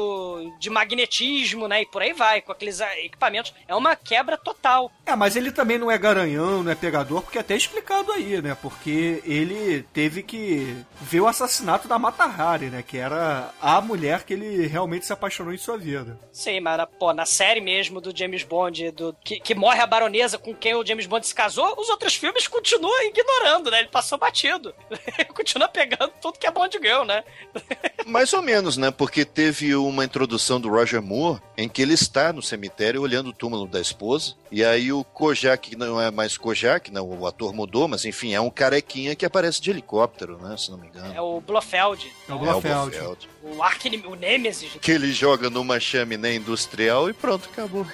de 0.60 0.70
magnetismo, 0.70 1.68
né? 1.68 1.82
E 1.82 1.86
por 1.86 2.02
aí 2.02 2.14
vai, 2.14 2.42
com 2.42 2.52
aqueles 2.52 2.80
equipamentos. 2.80 3.54
É 3.68 3.76
uma 3.76 3.96
quebra 3.96 4.38
total. 4.38 4.92
É, 5.06 5.16
mas 5.16 5.36
ele 5.36 5.52
também 5.52 5.78
não 5.78 5.92
é 5.92 5.98
garanhão, 5.98 6.64
não 6.64 6.72
é 6.72 6.76
pegador, 6.76 7.22
porque 7.22 7.38
é 7.38 7.42
até 7.42 7.56
explicado 7.56 8.12
aí, 8.12 8.42
né? 8.42 8.56
Porque 8.62 9.22
ele 9.26 9.84
teve 9.94 10.24
que 10.24 10.76
ver 11.02 11.22
o 11.22 11.28
assassinato 11.28 11.88
da 11.88 12.00
Mata 12.00 12.24
Hari, 12.24 12.68
né? 12.68 12.84
Que 12.84 12.98
era 12.98 13.50
a 13.62 13.82
mulher 13.82 14.24
que 14.24 14.34
ele 14.34 14.66
realmente 14.68 15.03
se 15.06 15.14
apaixonou 15.14 15.54
em 15.54 15.58
sua 15.58 15.78
vida. 15.78 16.18
Sim, 16.32 16.60
mas 16.60 16.78
na- 16.78 16.88
pô, 16.88 17.14
na 17.14 17.26
série 17.26 17.62
mesmo 17.62 18.00
do 18.02 18.16
James 18.16 18.44
Bond, 18.44 18.92
do, 18.92 19.16
que, 19.24 19.40
que 19.40 19.56
morre 19.56 19.80
a 19.82 19.88
baronesa 19.88 20.38
com 20.38 20.54
quem 20.54 20.74
o 20.76 20.86
James 20.86 21.06
Bond 21.06 21.26
se 21.26 21.36
casou, 21.36 21.80
os 21.80 21.90
outros 21.90 22.16
filmes 22.16 22.48
continuam 22.48 23.04
ignorando, 23.04 23.70
né? 23.72 23.80
Ele 23.80 23.90
passou 23.90 24.18
batido. 24.18 24.74
Ele 25.18 25.26
continua 25.34 25.68
pegando 25.68 26.12
tudo 26.22 26.38
que 26.40 26.48
é 26.48 26.52
Bond 26.52 26.78
Girl, 26.82 27.04
né? 27.04 27.24
Mais 28.06 28.34
ou 28.34 28.42
menos, 28.42 28.78
né? 28.78 28.92
Porque 28.92 29.24
teve 29.26 29.76
uma 29.76 30.04
introdução 30.04 30.60
do 30.60 30.70
Roger 30.70 31.02
Moore 31.02 31.42
em 31.58 31.70
que 31.70 31.82
ele 31.82 31.94
está 31.94 32.34
no 32.34 32.42
cemitério 32.42 33.02
olhando 33.02 33.30
o 33.30 33.34
túmulo 33.34 33.66
da 33.68 33.80
esposa. 33.80 34.36
E 34.52 34.64
aí 34.64 34.92
o 34.92 35.04
Kojak, 35.04 35.70
que 35.72 35.76
não 35.76 36.00
é 36.00 36.12
mais 36.12 36.38
Kojak, 36.38 36.92
né? 36.92 37.00
O 37.02 37.26
ator 37.26 37.54
mudou, 37.54 37.88
mas 37.88 38.06
enfim, 38.06 38.34
é 38.34 38.42
um 38.42 38.50
carequinha 38.50 39.16
que 39.16 39.26
aparece 39.26 39.62
de 39.62 39.70
helicóptero, 39.72 40.38
né? 40.38 40.56
Se 40.58 40.70
não 40.70 40.78
me 40.78 40.88
engano. 40.88 41.14
É 41.14 41.22
o 41.22 41.40
Blofeld. 41.42 42.12
É 42.28 42.32
o 42.32 42.34
É 42.34 42.36
o 42.36 42.40
Blofeld. 42.40 42.90
Blofeld. 42.98 43.30
O 43.44 44.12
o 44.12 44.16
Nemesis. 44.16 44.72
Que 44.82 44.93
ele 44.94 45.12
joga 45.12 45.50
numa 45.50 45.80
chaminé 45.80 46.36
industrial 46.36 47.10
e 47.10 47.14
pronto, 47.14 47.50
acabou. 47.52 47.86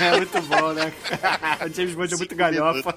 É 0.00 0.16
muito 0.16 0.42
bom, 0.42 0.72
né? 0.72 0.92
o 1.64 1.74
James 1.74 1.94
Bond 1.94 2.14
é 2.14 2.16
muito 2.16 2.34
galhofa. 2.34 2.96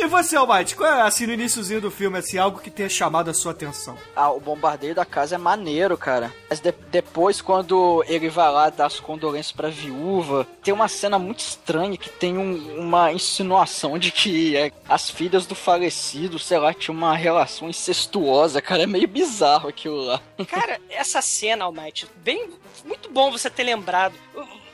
E, 0.00 0.06
você, 0.06 0.36
Almighty, 0.36 0.76
qual 0.76 0.88
é, 0.94 1.02
assim, 1.02 1.26
no 1.26 1.32
iníciozinho 1.32 1.80
do 1.80 1.90
filme, 1.90 2.18
assim, 2.18 2.38
algo 2.38 2.60
que 2.60 2.70
tenha 2.70 2.88
chamado 2.88 3.30
a 3.30 3.34
sua 3.34 3.50
atenção? 3.50 3.98
Ah, 4.14 4.30
o 4.30 4.38
bombardeio 4.38 4.94
da 4.94 5.04
casa 5.04 5.34
é 5.34 5.38
maneiro, 5.38 5.98
cara. 5.98 6.32
Mas 6.48 6.60
de- 6.60 6.72
depois, 6.90 7.40
quando 7.40 8.04
ele 8.06 8.28
vai 8.28 8.50
lá 8.52 8.70
dar 8.70 8.86
as 8.86 9.00
condolências 9.00 9.50
pra 9.52 9.68
viúva, 9.68 10.46
tem 10.62 10.72
uma 10.72 10.86
cena 10.86 11.18
muito 11.18 11.40
estranha 11.40 11.96
que 11.96 12.08
tem 12.08 12.38
um- 12.38 12.78
uma 12.78 13.12
insinuação 13.12 13.98
de 13.98 14.12
que 14.12 14.56
é, 14.56 14.70
as 14.88 15.10
filhas 15.10 15.46
do 15.46 15.56
falecido, 15.56 16.38
sei 16.38 16.58
lá, 16.58 16.72
tinham 16.72 16.96
uma 16.96 17.16
relação 17.16 17.68
incestuosa, 17.68 18.62
cara. 18.62 18.84
É 18.84 18.86
meio 18.86 19.08
bizarro 19.08 19.68
aquilo 19.68 20.00
lá. 20.04 20.20
Cara, 20.46 20.80
essa 20.88 21.20
cena, 21.20 21.64
Almighty, 21.64 22.06
bem. 22.18 22.50
Muito 22.84 23.10
bom 23.10 23.32
você 23.32 23.50
ter 23.50 23.64
lembrado. 23.64 24.14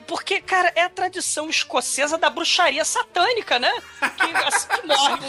Porque, 0.06 0.40
cara, 0.40 0.72
é 0.74 0.82
a 0.82 0.88
tradição 0.88 1.48
escocesa 1.48 2.16
da 2.18 2.28
bruxaria 2.30 2.84
satânica, 2.84 3.58
né? 3.58 3.70
Que 4.00 4.36
assim 4.46 4.68
que 4.68 4.86
morre 4.86 5.20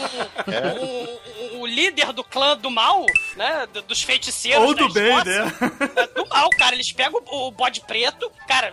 o, 0.46 0.84
o- 0.84 1.56
o- 1.56 1.60
o 1.62 1.66
líder 1.66 2.12
do 2.12 2.22
clã 2.22 2.56
do 2.56 2.70
mal, 2.70 3.04
né? 3.36 3.66
do- 3.72 3.82
Dos 3.82 4.02
feiticeiros. 4.02 4.62
Ou 4.64 4.74
do 4.74 4.92
bem, 4.92 5.14
né? 5.24 5.52
É 5.96 6.06
do 6.08 6.26
mal, 6.28 6.48
cara. 6.50 6.74
Eles 6.74 6.92
pegam 6.92 7.20
o, 7.26 7.46
o 7.48 7.50
bode 7.50 7.80
preto, 7.82 8.30
cara. 8.46 8.72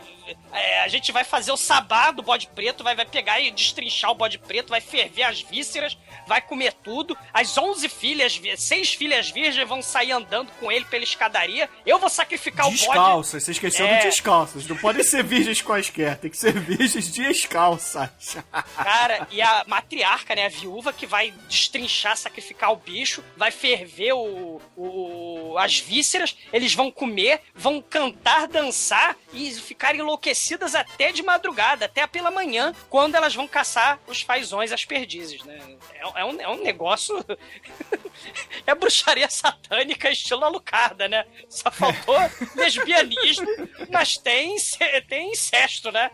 É, 0.53 0.81
a 0.81 0.87
gente 0.87 1.11
vai 1.11 1.23
fazer 1.23 1.51
o 1.51 1.57
sabá 1.57 2.11
do 2.11 2.21
bode 2.21 2.47
preto, 2.47 2.83
vai, 2.83 2.95
vai 2.95 3.05
pegar 3.05 3.39
e 3.39 3.51
destrinchar 3.51 4.11
o 4.11 4.15
bode 4.15 4.37
preto, 4.37 4.69
vai 4.69 4.81
ferver 4.81 5.23
as 5.23 5.41
vísceras, 5.41 5.97
vai 6.27 6.41
comer 6.41 6.73
tudo. 6.83 7.17
As 7.33 7.57
11 7.57 7.89
filhas, 7.89 8.41
seis 8.57 8.93
filhas 8.93 9.29
virgens 9.29 9.67
vão 9.67 9.81
sair 9.81 10.11
andando 10.11 10.51
com 10.59 10.71
ele 10.71 10.85
pela 10.85 11.03
escadaria. 11.03 11.69
Eu 11.85 11.99
vou 11.99 12.09
sacrificar 12.09 12.67
o 12.67 12.69
bode. 12.71 12.79
Descalças, 12.81 13.43
você 13.43 13.51
esqueceu 13.51 13.85
É. 13.87 13.97
do 13.97 14.03
descalças. 14.03 14.67
Não 14.67 14.77
podem 14.77 15.03
ser 15.03 15.23
virgens 15.23 15.61
quaisquer, 15.61 16.17
tem 16.17 16.29
que 16.29 16.37
ser 16.37 16.53
virgens 16.59 17.09
descalças. 17.11 18.37
Cara, 18.75 19.27
e 19.31 19.41
a 19.41 19.63
matriarca, 19.67 20.35
né, 20.35 20.45
a 20.45 20.49
viúva, 20.49 20.93
que 20.93 21.05
vai 21.05 21.31
destrinchar, 21.47 22.15
sacrificar 22.17 22.71
o 22.71 22.75
bicho, 22.75 23.23
vai 23.35 23.51
ferver 23.51 24.13
o, 24.13 24.61
o- 24.75 25.55
as 25.57 25.79
vísceras, 25.79 26.35
eles 26.51 26.73
vão 26.73 26.91
comer, 26.91 27.41
vão 27.53 27.81
cantar, 27.81 28.47
dançar 28.47 29.15
e 29.33 29.51
ficar 29.53 29.95
enlouquecidas 30.13 30.75
até 30.75 31.11
de 31.11 31.23
madrugada, 31.23 31.85
até 31.85 32.05
pela 32.05 32.29
manhã, 32.29 32.73
quando 32.89 33.15
elas 33.15 33.33
vão 33.35 33.47
caçar 33.47 33.99
os 34.07 34.21
fazões, 34.21 34.71
as 34.71 34.85
perdizes, 34.85 35.43
né? 35.43 35.59
É, 35.93 36.21
é 36.21 36.25
um, 36.25 36.41
é 36.41 36.49
um 36.49 36.61
negócio... 36.63 37.23
é 38.65 38.75
bruxaria 38.75 39.29
satânica 39.29 40.09
estilo 40.09 40.45
Alucarda, 40.45 41.07
né? 41.07 41.25
Só 41.49 41.71
faltou 41.71 42.15
lesbianismo, 42.55 43.47
mas 43.89 44.17
tem, 44.17 44.55
tem 45.07 45.31
incesto, 45.31 45.91
né? 45.91 46.11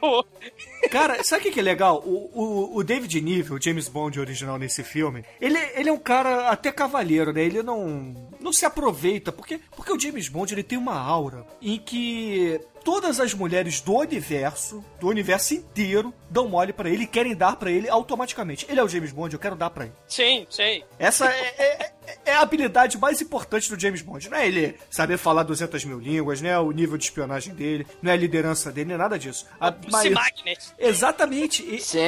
Cara, 0.90 1.22
sabe 1.22 1.48
o 1.48 1.52
que 1.52 1.60
é 1.60 1.62
legal? 1.62 2.02
O, 2.04 2.30
o, 2.32 2.76
o 2.76 2.84
David 2.84 3.20
Niven, 3.20 3.56
o 3.56 3.62
James 3.62 3.88
Bond 3.88 4.18
original 4.18 4.58
nesse 4.58 4.82
filme, 4.82 5.24
ele, 5.40 5.58
ele 5.74 5.88
é 5.88 5.92
um 5.92 5.98
cara 5.98 6.48
até 6.48 6.72
cavalheiro, 6.72 7.32
né? 7.32 7.42
Ele 7.42 7.62
não, 7.62 8.30
não 8.40 8.52
se 8.52 8.64
aproveita, 8.64 9.30
porque, 9.30 9.60
porque 9.76 9.92
o 9.92 9.98
James 9.98 10.28
Bond 10.28 10.52
ele 10.52 10.62
tem 10.62 10.78
uma 10.78 10.98
aura 10.98 11.46
em 11.60 11.78
que 11.78 12.60
todas 12.82 13.20
as 13.20 13.32
mulheres 13.34 13.80
do 13.80 13.94
universo, 13.94 14.84
do 15.00 15.08
universo 15.08 15.54
inteiro, 15.54 16.12
dão 16.30 16.48
mole 16.48 16.72
pra 16.72 16.88
ele 16.90 17.04
e 17.04 17.06
querem 17.06 17.34
dar 17.34 17.56
pra 17.56 17.70
ele 17.70 17.88
automaticamente. 17.88 18.66
Ele 18.68 18.80
é 18.80 18.84
o 18.84 18.88
James 18.88 19.12
Bond, 19.12 19.32
eu 19.34 19.40
quero 19.40 19.56
dar 19.56 19.70
pra 19.70 19.84
ele. 19.84 19.94
Sim, 20.08 20.46
sim. 20.50 20.82
Essa 20.98 21.28
é, 21.30 21.54
é- 21.58 21.92
é 22.26 22.32
a 22.34 22.40
habilidade 22.40 22.98
mais 22.98 23.20
importante 23.20 23.68
do 23.70 23.78
James 23.80 24.02
Bond. 24.02 24.28
Não 24.28 24.36
é 24.38 24.46
ele 24.46 24.76
saber 24.90 25.16
falar 25.16 25.42
200 25.44 25.84
mil 25.84 25.98
línguas, 25.98 26.40
não 26.42 26.50
é 26.50 26.58
o 26.58 26.70
nível 26.72 26.96
de 26.98 27.04
espionagem 27.04 27.54
dele, 27.54 27.86
não 28.02 28.10
é 28.10 28.14
a 28.14 28.16
liderança 28.16 28.72
dele, 28.72 28.88
não 28.88 28.94
é 28.96 28.98
nada 28.98 29.18
disso. 29.18 29.46
A 29.60 29.72
maior- 29.90 30.14
Magnet. 30.14 30.60
Exatamente. 30.78 31.62
E- 31.62 31.80
Sim, 31.80 31.98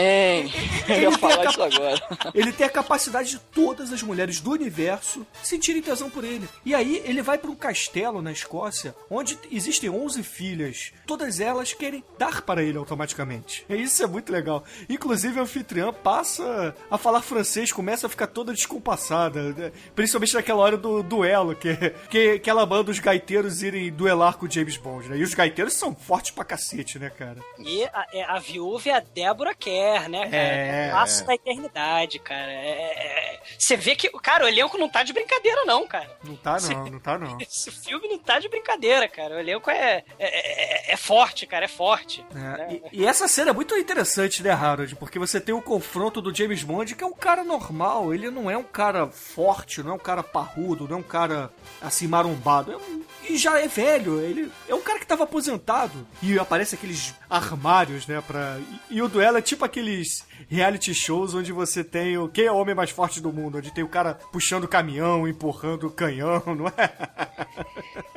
eu 0.89 1.01
ia 1.03 1.13
falar 1.19 1.45
isso 1.51 1.63
agora. 1.63 2.03
Ele 2.35 2.53
tem 2.53 2.67
a 2.67 2.71
capacidade 2.71 3.31
de 3.31 3.39
todas 3.39 3.93
as 3.93 4.03
mulheres 4.03 4.41
do 4.41 4.51
universo 4.53 5.27
sentirem 5.43 5.83
tesão 5.83 6.09
por 6.11 6.25
ele. 6.25 6.49
E 6.65 6.75
aí 6.75 7.03
ele 7.05 7.23
vai 7.23 7.39
para 7.39 7.51
um 7.51 7.55
castelo 7.55 8.21
na 8.23 8.33
Escócia, 8.33 8.95
onde 9.11 9.39
existem 9.51 9.91
11 9.91 10.23
filhas. 10.23 10.64
Todas 11.07 11.41
elas 11.41 11.73
querem 11.73 12.05
dar 12.19 12.43
para 12.43 12.63
ele 12.63 12.79
automaticamente. 12.79 13.65
Isso 13.69 14.03
é 14.03 14.07
muito 14.07 14.33
legal. 14.33 14.65
Inclusive 14.89 15.39
a 15.39 15.43
anfitriã 15.43 15.93
passa 15.93 16.75
a 16.91 16.99
falar 16.99 17.23
francês, 17.23 17.73
começa 17.73 18.07
a 18.07 18.11
ficar 18.11 18.27
toda 18.27 18.53
descompassada. 18.53 19.53
né? 19.53 19.73
Principalmente 19.95 20.35
naquela 20.35 20.61
hora 20.63 20.77
do 20.77 21.03
duelo, 21.03 21.55
que, 21.55 21.75
que, 22.09 22.39
que 22.39 22.51
ela 22.51 22.67
manda 22.67 22.91
os 22.91 22.99
gaiteiros 22.99 23.63
irem 23.63 23.93
duelar 23.93 24.37
com 24.37 24.47
o 24.47 24.51
James 24.51 24.77
Bond, 24.77 25.09
né? 25.09 25.17
E 25.17 25.23
os 25.23 25.35
gaiteiros 25.35 25.75
são 25.75 25.95
fortes 25.95 26.31
pra 26.31 26.45
cacete, 26.45 26.99
né, 26.99 27.11
cara? 27.11 27.39
E 27.59 27.85
a, 27.85 28.07
é, 28.13 28.25
a 28.25 28.39
viúva 28.39 28.89
é 28.89 28.93
a 28.93 29.01
Débora 29.01 29.55
Kerr, 29.55 30.09
né, 30.09 30.25
cara? 30.25 30.37
É. 30.37 30.93
Laço 30.93 31.25
da 31.25 31.35
eternidade, 31.35 32.19
cara. 32.19 32.51
É, 32.53 33.35
é, 33.37 33.41
Você 33.59 33.77
vê 33.77 33.97
que, 33.97 34.09
cara, 34.21 34.45
o 34.45 34.49
elenco 34.49 34.79
não 34.79 34.89
tá 34.89 35.03
de 35.03 35.13
brincadeira, 35.13 35.65
não, 35.65 35.87
cara. 35.87 36.11
Não 36.23 36.37
tá 36.37 36.57
não, 36.61 36.85
não 36.91 37.01
tá 37.01 37.19
não. 37.19 37.39
Esse 37.41 37.71
filme 37.71 38.09
não 38.09 38.19
tá 38.19 38.39
de 38.39 38.49
brincadeira, 38.49 39.09
cara. 39.09 39.37
O 39.37 39.39
elenco 39.39 39.71
é, 39.71 40.05
é, 40.19 40.54
é- 40.57 40.93
é 40.93 40.97
forte, 40.97 41.47
cara, 41.47 41.65
é 41.65 41.69
forte. 41.69 42.25
É, 42.35 42.75
e, 42.93 43.01
e 43.03 43.07
essa 43.07 43.27
cena 43.29 43.51
é 43.51 43.53
muito 43.53 43.75
interessante, 43.77 44.43
né, 44.43 44.51
Harold? 44.51 44.95
Porque 44.97 45.19
você 45.19 45.41
tem 45.41 45.55
o 45.55 45.61
confronto 45.63 46.21
do 46.21 46.35
James 46.35 46.63
Bond, 46.63 46.95
que 46.95 47.03
é 47.03 47.07
um 47.07 47.13
cara 47.15 47.43
normal. 47.45 48.15
Ele 48.15 48.31
não 48.31 48.51
é 48.51 48.57
um 48.57 48.63
cara 48.63 49.07
forte, 49.09 49.83
não 49.83 49.93
é 49.93 49.95
um 49.95 49.99
cara 49.99 50.23
parrudo, 50.23 50.87
não 50.89 50.97
é 50.97 51.01
um 51.01 51.03
cara 51.03 51.51
assim 51.81 52.07
marombado. 52.07 52.73
É 52.73 52.77
um- 52.77 53.03
e 53.29 53.37
já 53.37 53.59
é 53.61 53.67
velho. 53.69 54.21
Ele 54.21 54.51
é 54.69 54.75
um 54.75 54.81
cara 54.83 54.99
que 54.99 55.07
tava 55.07 55.25
aposentado. 55.25 56.07
E 56.23 56.39
aparece 56.39 56.75
aqueles 56.75 57.15
armários, 57.29 58.07
né? 58.07 58.23
Pra... 58.27 58.59
E, 58.91 58.97
e 58.97 59.03
o 59.03 59.09
duelo 59.09 59.39
é 59.39 59.43
tipo 59.43 59.65
aqueles 59.65 60.25
reality 60.49 60.95
shows 60.95 61.35
onde 61.35 61.53
você 61.53 61.83
tem 61.85 62.17
o 62.19 62.29
quem 62.29 62.47
é 62.47 62.53
o 62.53 62.57
homem 62.57 62.75
mais 62.75 62.91
forte 62.91 63.21
do 63.21 63.33
mundo, 63.33 63.59
onde 63.59 63.73
tem 63.73 63.85
o 63.85 63.89
cara 63.89 64.15
puxando 64.33 64.65
o 64.65 64.69
caminhão, 64.69 65.27
empurrando 65.29 65.91
canhão, 65.91 66.43
não 66.47 66.67
é? 66.69 66.93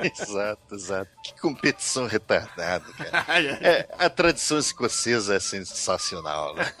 Exato, 0.00 0.74
exato. 0.74 1.10
Que 1.24 1.40
competição 1.40 2.06
retardada, 2.06 2.84
cara. 2.92 3.26
É, 3.60 3.88
a 3.98 4.08
tradição 4.08 4.58
escocesa 4.58 5.34
é 5.34 5.40
sensacional, 5.40 6.54
né? 6.54 6.72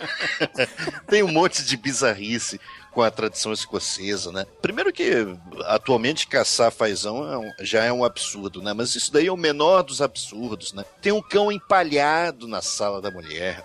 Tem 1.08 1.22
um 1.22 1.28
monte 1.32 1.64
de 1.64 1.76
bizarrice 1.76 2.60
com 2.92 3.02
a 3.02 3.10
tradição 3.10 3.52
escocesa, 3.52 4.30
né? 4.32 4.46
Primeiro 4.62 4.92
que 4.92 5.12
atualmente 5.66 6.26
caçar 6.26 6.70
fazão 6.72 7.30
é 7.30 7.38
um- 7.38 7.52
já 7.60 7.84
é 7.84 7.92
um 7.92 8.04
absurdo, 8.04 8.62
né? 8.62 8.72
Mas 8.72 8.94
isso 8.94 9.12
daí 9.12 9.26
é 9.26 9.32
o 9.32 9.36
menor 9.36 9.82
dos 9.82 10.00
absurdos, 10.00 10.72
né? 10.72 10.84
Tem 11.02 11.12
um 11.12 11.22
cão 11.22 11.50
empalhado 11.52 12.46
na 12.48 12.62
sala 12.62 13.00
da 13.00 13.10
mulher. 13.10 13.64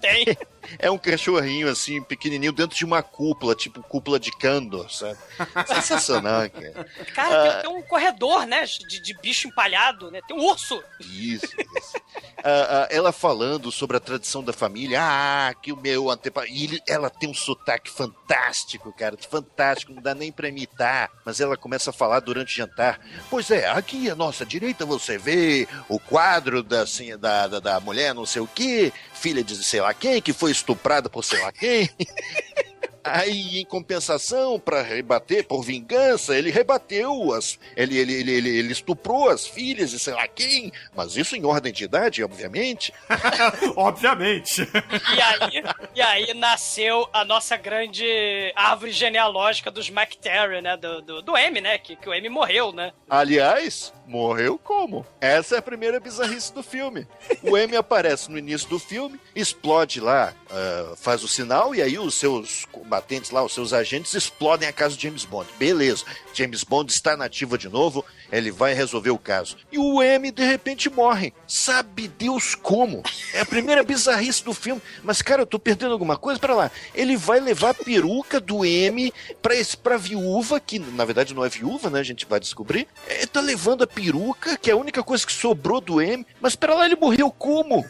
Tem. 0.00 0.24
É 0.78 0.90
um 0.90 0.98
cachorrinho 0.98 1.68
assim, 1.68 2.02
pequenininho, 2.02 2.52
dentro 2.52 2.76
de 2.76 2.84
uma 2.84 3.02
cúpula, 3.02 3.54
tipo 3.54 3.82
cúpula 3.82 4.18
de 4.20 4.30
Kandor, 4.32 4.90
sabe? 4.90 5.18
Sensacional, 5.66 6.48
cara. 6.50 6.86
Cara, 7.14 7.36
Ah. 7.48 7.52
tem, 7.52 7.62
tem 7.70 7.78
um 7.78 7.82
corredor, 7.82 8.46
né? 8.46 8.64
De, 8.64 9.00
de 9.00 9.14
bicho 9.20 9.48
empalhado, 9.48 10.10
né? 10.10 10.20
Tem 10.26 10.36
um 10.36 10.40
urso. 10.44 10.82
Isso, 11.00 11.46
isso. 11.46 11.96
Ah, 12.44 12.82
ah, 12.84 12.88
ela 12.90 13.12
falando 13.12 13.72
sobre 13.72 13.96
a 13.96 14.00
tradição 14.00 14.42
da 14.42 14.52
família, 14.52 15.00
ah, 15.02 15.54
que 15.60 15.72
o 15.72 15.76
meu 15.76 16.10
antepassado. 16.10 16.52
E 16.52 16.64
ele- 16.64 16.82
ela 16.86 17.10
tem 17.10 17.28
um 17.28 17.34
sotaque 17.34 17.90
fantástico, 17.90 18.92
cara, 18.92 19.16
fantástico, 19.28 19.92
não 19.92 20.02
dá 20.02 20.14
nem 20.14 20.30
pra 20.30 20.48
imitar. 20.48 21.10
Mas 21.24 21.40
ela 21.40 21.56
começa 21.56 21.90
a 21.90 21.92
falar 21.92 22.20
durante 22.20 22.52
o 22.52 22.56
jantar. 22.56 23.00
Pois 23.30 23.50
é, 23.50 23.68
aqui 23.68 24.08
à 24.10 24.14
nossa 24.14 24.44
direita 24.46 24.84
você 24.86 25.18
vê 25.18 25.66
o 25.88 25.98
quadro 25.98 26.62
da, 26.62 26.82
assim, 26.82 27.16
da, 27.18 27.46
da, 27.46 27.60
da 27.60 27.80
mulher 27.80 28.14
não 28.14 28.26
sei 28.26 28.42
o 28.42 28.46
quê, 28.46 28.92
filha 29.14 29.42
de 29.42 29.56
sei 29.64 29.80
lá 29.80 29.92
quem, 29.94 30.20
que 30.22 30.32
foi 30.32 30.50
estuprada 30.56 31.08
por 31.08 31.24
sei 31.24 31.40
lá 31.40 31.52
quem. 31.52 31.88
Aí, 33.06 33.60
em 33.60 33.64
compensação, 33.64 34.58
pra 34.58 34.82
rebater, 34.82 35.46
por 35.46 35.62
vingança, 35.62 36.36
ele 36.36 36.50
rebateu 36.50 37.32
as. 37.32 37.58
Ele, 37.76 37.98
ele, 37.98 38.12
ele, 38.12 38.32
ele, 38.32 38.58
ele 38.58 38.72
estuprou 38.72 39.28
as 39.28 39.46
filhas 39.46 39.90
de 39.90 39.98
sei 39.98 40.14
lá 40.14 40.26
quem, 40.26 40.72
mas 40.94 41.16
isso 41.16 41.36
em 41.36 41.44
ordem 41.44 41.72
de 41.72 41.84
idade, 41.84 42.22
obviamente. 42.22 42.92
Obviamente. 43.76 44.62
E 44.62 45.20
aí, 45.20 45.64
e 45.94 46.02
aí 46.02 46.34
nasceu 46.34 47.08
a 47.12 47.24
nossa 47.24 47.56
grande 47.56 48.52
árvore 48.54 48.92
genealógica 48.92 49.70
dos 49.70 49.88
McTerry, 49.88 50.60
né? 50.62 50.76
Do, 50.76 51.02
do, 51.02 51.22
do 51.22 51.36
M, 51.36 51.60
né? 51.60 51.78
Que, 51.78 51.96
que 51.96 52.08
o 52.08 52.14
M 52.14 52.28
morreu, 52.28 52.72
né? 52.72 52.92
Aliás, 53.08 53.92
morreu 54.06 54.58
como? 54.58 55.06
Essa 55.20 55.56
é 55.56 55.58
a 55.58 55.62
primeira 55.62 56.00
bizarrice 56.00 56.52
do 56.52 56.62
filme. 56.62 57.06
O 57.42 57.56
M 57.56 57.76
aparece 57.76 58.30
no 58.30 58.38
início 58.38 58.68
do 58.68 58.78
filme, 58.78 59.20
explode 59.34 60.00
lá, 60.00 60.32
ah, 60.50 60.94
faz 60.96 61.22
o 61.22 61.28
sinal, 61.28 61.74
e 61.74 61.82
aí 61.82 61.98
os 61.98 62.14
seus 62.14 62.64
combatentes 62.96 63.30
lá, 63.30 63.44
os 63.44 63.52
seus 63.52 63.72
agentes, 63.72 64.14
explodem 64.14 64.68
a 64.68 64.72
casa 64.72 64.96
de 64.96 65.02
James 65.02 65.24
Bond. 65.24 65.48
Beleza, 65.58 66.04
James 66.32 66.64
Bond 66.64 66.90
está 66.90 67.16
nativa 67.16 67.58
de 67.58 67.68
novo, 67.68 68.04
ele 68.32 68.50
vai 68.50 68.72
resolver 68.72 69.10
o 69.10 69.18
caso. 69.18 69.56
E 69.70 69.78
o 69.78 70.02
M, 70.02 70.30
de 70.30 70.44
repente, 70.44 70.88
morre. 70.88 71.32
Sabe 71.46 72.08
Deus 72.08 72.54
como? 72.54 73.02
É 73.34 73.40
a 73.40 73.46
primeira 73.46 73.82
bizarrice 73.82 74.42
do 74.42 74.54
filme. 74.54 74.80
Mas, 75.02 75.20
cara, 75.22 75.42
eu 75.42 75.46
tô 75.46 75.58
perdendo 75.58 75.92
alguma 75.92 76.16
coisa? 76.16 76.40
Pra 76.40 76.54
lá. 76.54 76.70
Ele 76.94 77.16
vai 77.16 77.38
levar 77.38 77.70
a 77.70 77.74
peruca 77.74 78.40
do 78.40 78.64
M 78.64 79.12
pra, 79.42 79.54
esse, 79.54 79.76
pra 79.76 79.96
viúva, 79.96 80.58
que 80.58 80.78
na 80.78 81.04
verdade 81.04 81.34
não 81.34 81.44
é 81.44 81.48
viúva, 81.48 81.90
né? 81.90 82.00
A 82.00 82.04
gente 82.04 82.26
vai 82.26 82.40
descobrir. 82.40 82.88
Ele 83.08 83.26
tá 83.26 83.40
levando 83.40 83.82
a 83.84 83.86
peruca, 83.86 84.56
que 84.56 84.70
é 84.70 84.72
a 84.72 84.76
única 84.76 85.02
coisa 85.02 85.26
que 85.26 85.32
sobrou 85.32 85.80
do 85.80 86.00
M. 86.00 86.26
Mas 86.40 86.56
pera 86.56 86.74
lá, 86.74 86.86
ele 86.86 86.96
morreu 86.96 87.30
como? 87.30 87.84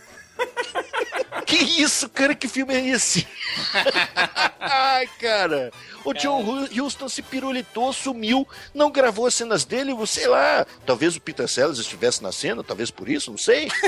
Que 1.46 1.56
isso, 1.56 2.08
cara? 2.08 2.34
Que 2.34 2.48
filme 2.48 2.74
é 2.74 2.86
esse? 2.88 3.26
Ai, 4.60 5.06
cara. 5.20 5.70
O 6.04 6.12
John 6.12 6.42
Hu- 6.42 6.84
Huston 6.84 7.08
se 7.08 7.22
pirulitou, 7.22 7.92
sumiu, 7.92 8.46
não 8.74 8.90
gravou 8.90 9.26
as 9.26 9.34
cenas 9.34 9.64
dele, 9.64 9.92
sei 10.06 10.26
lá. 10.26 10.66
Talvez 10.84 11.16
o 11.16 11.20
Peter 11.20 11.48
Sellers 11.48 11.78
estivesse 11.78 12.22
na 12.22 12.32
cena, 12.32 12.62
talvez 12.62 12.90
por 12.90 13.08
isso, 13.08 13.30
não 13.30 13.38
sei. 13.38 13.68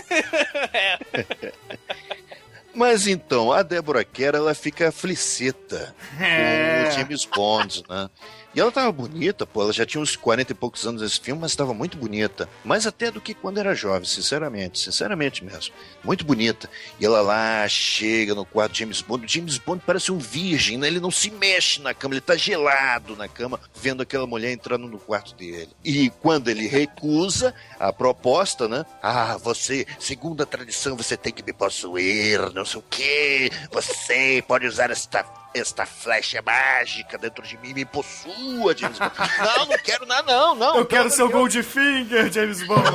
Mas 2.74 3.06
então, 3.08 3.50
a 3.52 3.62
Débora 3.62 4.04
Kerr, 4.04 4.36
ela 4.36 4.54
fica 4.54 4.92
fliceta 4.92 5.94
É. 6.20 6.84
com 6.84 6.88
o 6.88 6.92
James 6.92 7.24
Bond, 7.24 7.82
né? 7.88 8.08
E 8.54 8.60
ela 8.60 8.72
tava 8.72 8.90
bonita, 8.90 9.46
pô, 9.46 9.62
ela 9.62 9.72
já 9.72 9.84
tinha 9.84 10.00
uns 10.00 10.16
40 10.16 10.52
e 10.52 10.54
poucos 10.54 10.86
anos 10.86 11.02
nesse 11.02 11.20
filme, 11.20 11.40
mas 11.40 11.54
tava 11.54 11.74
muito 11.74 11.98
bonita. 11.98 12.48
Mais 12.64 12.86
até 12.86 13.10
do 13.10 13.20
que 13.20 13.34
quando 13.34 13.58
era 13.58 13.74
jovem, 13.74 14.08
sinceramente, 14.08 14.78
sinceramente 14.78 15.44
mesmo. 15.44 15.74
Muito 16.02 16.24
bonita. 16.24 16.68
E 16.98 17.04
ela 17.04 17.20
lá 17.20 17.68
chega 17.68 18.34
no 18.34 18.44
quarto 18.44 18.72
de 18.72 18.78
James 18.80 19.02
Bond. 19.02 19.24
O 19.24 19.28
James 19.28 19.58
Bond 19.58 19.82
parece 19.86 20.10
um 20.10 20.18
virgem, 20.18 20.78
né? 20.78 20.86
Ele 20.86 20.98
não 20.98 21.10
se 21.10 21.30
mexe 21.30 21.80
na 21.82 21.92
cama, 21.92 22.14
ele 22.14 22.20
tá 22.22 22.36
gelado 22.36 23.14
na 23.16 23.28
cama, 23.28 23.60
vendo 23.74 24.02
aquela 24.02 24.26
mulher 24.26 24.50
entrando 24.50 24.88
no 24.88 24.98
quarto 24.98 25.34
dele. 25.34 25.70
E 25.84 26.10
quando 26.10 26.48
ele 26.48 26.66
recusa 26.66 27.54
a 27.78 27.92
proposta, 27.92 28.66
né? 28.66 28.84
Ah, 29.02 29.36
você, 29.36 29.86
segundo 29.98 30.42
a 30.42 30.46
tradição, 30.46 30.96
você 30.96 31.16
tem 31.16 31.32
que 31.32 31.42
me 31.42 31.52
possuir, 31.52 32.52
não 32.54 32.64
sei 32.64 32.80
o 32.80 32.84
quê. 32.88 33.50
Você 33.70 34.42
pode 34.48 34.66
usar 34.66 34.90
esta 34.90 35.22
esta 35.54 35.86
flecha 35.86 36.42
mágica 36.42 37.16
dentro 37.18 37.44
de 37.44 37.56
mim 37.58 37.74
me 37.74 37.84
possua, 37.84 38.76
James 38.76 38.98
Bond. 38.98 39.12
Não, 39.38 39.66
não 39.66 39.78
quero 39.78 40.06
nada, 40.06 40.32
não, 40.32 40.54
não. 40.54 40.76
Eu 40.76 40.86
quero 40.86 41.10
seu 41.10 41.28
Goldfinger, 41.30 42.32
James 42.32 42.66
Bond. 42.66 42.82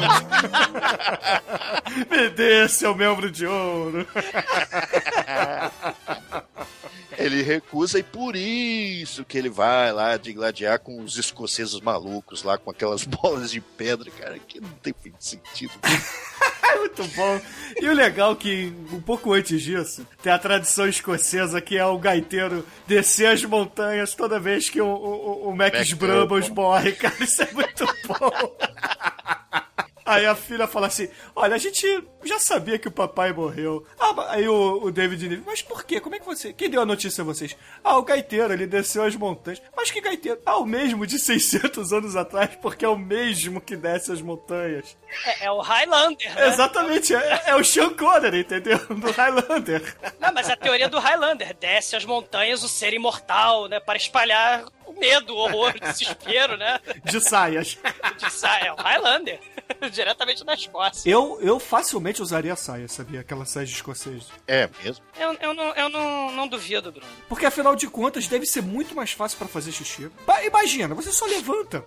Me 2.10 2.30
dê 2.30 2.68
seu 2.68 2.96
membro 2.96 3.30
de 3.32 3.46
ouro. 3.46 4.08
Ele 7.24 7.42
recusa 7.42 8.00
e 8.00 8.04
por 8.04 8.36
isso 8.36 9.24
que 9.24 9.38
ele 9.38 9.50
vai 9.50 9.94
lá 9.94 10.18
de 10.18 10.34
gladiar 10.34 10.78
com 10.78 11.02
os 11.02 11.18
escoceses 11.18 11.80
malucos 11.80 12.44
lá 12.44 12.58
com 12.58 12.70
aquelas 12.70 13.06
bolas 13.08 13.52
de 13.52 13.62
pedra, 13.62 14.12
cara, 14.12 14.38
que 14.40 14.60
não 14.60 14.70
tem 14.82 14.94
sentido. 15.20 15.72
É 16.62 16.76
muito 16.80 17.04
bom. 17.16 17.42
E 17.82 17.88
o 17.88 17.94
legal 17.94 18.34
é 18.34 18.36
que, 18.36 18.74
um 18.92 19.00
pouco 19.00 19.32
antes 19.32 19.62
disso, 19.62 20.06
tem 20.22 20.34
a 20.34 20.38
tradição 20.38 20.86
escocesa 20.86 21.62
que 21.62 21.78
é 21.78 21.86
o 21.86 21.98
gaiteiro 21.98 22.66
descer 22.86 23.28
as 23.28 23.46
montanhas 23.46 24.14
toda 24.14 24.38
vez 24.38 24.70
que 24.70 24.82
o, 24.82 24.86
o, 24.86 25.50
o 25.50 25.56
Max 25.56 25.94
Brambos. 25.94 26.50
morre, 26.50 26.92
cara. 26.92 27.16
Isso 27.24 27.42
é 27.42 27.52
muito 27.54 27.86
bom. 28.06 28.58
Aí 30.06 30.26
a 30.26 30.36
filha 30.36 30.68
fala 30.68 30.88
assim: 30.88 31.10
Olha, 31.36 31.56
a 31.56 31.58
gente 31.58 31.86
já 32.24 32.40
sabia 32.40 32.78
que 32.78 32.88
o 32.88 32.92
papai 32.92 33.32
morreu. 33.32 33.86
Ah, 34.00 34.14
aí 34.30 34.48
o, 34.48 34.84
o 34.84 34.92
David 34.92 35.28
Niven, 35.28 35.44
mas 35.46 35.62
por 35.62 35.84
quê? 35.84 36.00
Como 36.00 36.16
é 36.16 36.20
que 36.20 36.26
você. 36.26 36.54
Quem 36.54 36.70
deu 36.70 36.82
a 36.82 36.86
notícia 36.86 37.22
a 37.22 37.26
vocês? 37.26 37.56
Ah, 37.84 37.98
o 37.98 38.04
gaiteiro, 38.04 38.54
ele 38.54 38.68
desceu 38.68 39.04
as 39.04 39.16
montanhas. 39.16 39.62
Mas 39.76 39.92
que 39.92 40.02
gaiteiro? 40.02 40.40
Ah, 40.46 40.58
o 40.58 40.66
mesmo 40.66 41.08
de 41.08 41.20
600 41.20 41.94
anos 41.94 42.16
atrás, 42.16 42.52
porque 42.62 42.86
é 42.86 42.90
o 42.90 42.98
mesmo 42.98 43.62
que 43.62 43.76
desce 43.76 44.12
as 44.12 44.22
montanhas. 44.22 44.98
É, 45.26 45.46
é 45.46 45.52
o 45.52 45.62
Highlander, 45.62 46.36
né? 46.36 46.48
Exatamente, 46.48 47.16
é, 47.16 47.44
é 47.48 47.56
o 47.56 47.64
Sean 47.64 47.94
Connery, 47.94 48.40
entendeu? 48.40 48.80
Do 48.90 49.12
Highlander. 49.12 49.96
Não, 50.20 50.34
mas 50.34 50.50
a 50.50 50.56
teoria 50.56 50.90
do 50.90 51.00
Highlander 51.00 51.56
desce 51.60 51.96
as 51.96 52.06
montanhas 52.06 52.64
o 52.64 52.68
ser 52.68 52.94
imortal, 52.94 53.68
né? 53.68 53.80
Para 53.80 53.98
espalhar 53.98 54.66
medo, 55.00 55.36
horror, 55.36 55.74
desespero, 55.80 56.58
né? 56.58 56.80
De 57.06 57.20
saias. 57.22 57.78
De 58.18 58.32
saia. 58.32 58.66
É 58.68 58.72
o 58.74 58.76
Highlander. 58.76 59.40
Diretamente 59.92 60.44
da 60.44 60.54
Escócia. 60.54 61.10
Eu, 61.10 61.40
eu 61.42 61.60
facilmente 61.60 62.22
usaria 62.22 62.54
a 62.54 62.56
saia, 62.56 62.88
sabia? 62.88 63.22
Aquela 63.22 63.46
saia 63.46 63.66
de 63.66 63.72
escocês. 63.74 64.28
É 64.48 64.70
mesmo? 64.84 65.04
Eu, 65.18 65.34
eu, 65.42 65.54
não, 65.54 65.74
eu 65.76 65.90
não, 65.90 66.32
não 66.32 66.48
duvido, 66.48 66.92
Bruno. 66.92 67.08
Porque 67.30 67.46
afinal 67.46 67.76
de 67.76 67.88
contas 67.88 68.28
deve 68.28 68.46
ser 68.46 68.62
muito 68.62 68.94
mais 68.96 69.12
fácil 69.12 69.38
pra 69.38 69.48
fazer 69.48 69.72
xixi. 69.72 70.10
Ba- 70.26 70.44
imagina, 70.44 70.94
você 70.94 71.12
só 71.12 71.26
levanta. 71.26 71.86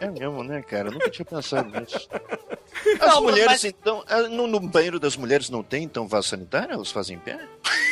É 0.00 0.08
mesmo, 0.08 0.44
né, 0.44 0.62
cara? 0.62 0.88
Eu 0.88 0.92
nunca 0.92 1.10
tinha 1.10 1.24
pensado 1.26 1.68
nisso. 1.80 2.08
As 3.00 3.14
Não, 3.14 3.22
mulheres, 3.22 3.46
mas- 3.50 3.64
então, 3.64 4.04
ah, 4.08 4.22
no, 4.22 4.46
no 4.46 4.60
banheiro 4.60 5.00
das 5.00 5.16
mulheres 5.16 5.50
não 5.50 5.62
tem, 5.64 5.82
então, 5.82 6.06
vaso 6.06 6.28
sanitário? 6.28 6.72
Elas 6.74 6.90
fazem 6.92 7.16
em 7.16 7.20
pé? 7.20 7.38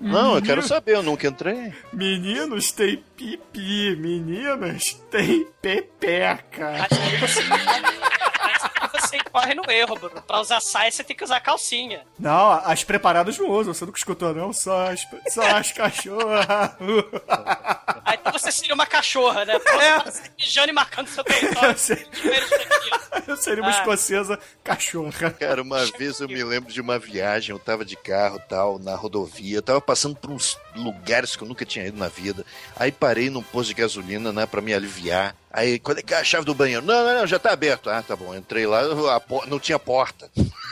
Não, 0.00 0.36
eu 0.36 0.42
quero 0.42 0.62
saber, 0.62 0.94
eu 0.94 1.02
nunca 1.02 1.26
entrei. 1.26 1.72
Meninos 1.92 2.72
têm 2.72 3.02
pipi, 3.16 3.96
meninas 3.96 4.94
têm 5.10 5.46
pepeca. 5.60 6.86
Aí 6.90 7.16
você, 7.18 7.40
aí 7.40 9.00
você 9.00 9.18
corre 9.36 9.54
no 9.54 9.70
erro, 9.70 9.94
Bruno. 9.96 10.22
Pra 10.22 10.40
usar 10.40 10.60
saia, 10.60 10.90
você 10.90 11.04
tem 11.04 11.14
que 11.14 11.22
usar 11.22 11.40
calcinha. 11.40 12.06
Não, 12.18 12.52
as 12.64 12.82
preparadas 12.82 13.36
não 13.38 13.50
usam, 13.50 13.74
você 13.74 13.84
nunca 13.84 13.98
escutou 13.98 14.34
não, 14.34 14.50
só 14.50 14.90
as, 14.90 15.06
só 15.28 15.42
as 15.42 15.72
cachorras. 15.72 16.46
Aí 18.04 18.16
então 18.18 18.32
você 18.32 18.50
seria 18.50 18.74
uma 18.74 18.86
cachorra, 18.86 19.44
né? 19.44 19.54
É. 19.56 20.10
ser 20.10 20.30
mijando 20.38 20.70
e 20.70 20.72
marcando 20.72 21.08
seu 21.08 21.22
território. 21.22 21.70
Eu 21.70 21.76
femininos. 21.76 23.06
Eu 23.26 23.36
seria 23.36 23.62
uma 23.62 23.70
Ah. 23.70 23.78
escocesa 23.78 24.38
cachorra. 24.64 25.30
Cara, 25.32 25.60
uma 25.62 25.84
vez 25.84 26.20
eu 26.20 26.28
me 26.28 26.42
lembro 26.42 26.72
de 26.72 26.80
uma 26.80 26.98
viagem, 26.98 27.50
eu 27.54 27.58
tava 27.58 27.84
de 27.84 27.96
carro 27.96 28.40
tal, 28.48 28.78
na 28.78 28.94
rodovia, 28.94 29.58
eu 29.58 29.62
tava 29.62 29.80
passando 29.80 30.16
por 30.16 30.30
uns 30.30 30.56
lugares 30.74 31.36
que 31.36 31.42
eu 31.42 31.48
nunca 31.48 31.64
tinha 31.66 31.86
ido 31.86 31.98
na 31.98 32.08
vida. 32.08 32.44
Aí 32.76 32.90
parei 32.90 33.28
num 33.28 33.42
posto 33.42 33.68
de 33.68 33.74
gasolina, 33.74 34.32
né, 34.32 34.46
pra 34.46 34.62
me 34.62 34.72
aliviar. 34.72 35.34
Aí, 35.56 35.78
quando 35.78 35.98
é 36.00 36.02
que 36.02 36.12
é 36.12 36.18
a 36.18 36.22
chave 36.24 36.44
do 36.44 36.54
banheiro? 36.54 36.84
Não, 36.84 37.02
não, 37.02 37.14
não, 37.20 37.26
já 37.26 37.38
tá 37.38 37.50
aberto. 37.50 37.88
Ah, 37.88 38.02
tá 38.02 38.14
bom. 38.14 38.34
Entrei 38.34 38.66
lá, 38.66 38.82
não 39.48 39.58
tinha 39.58 39.78
porta. 39.78 40.30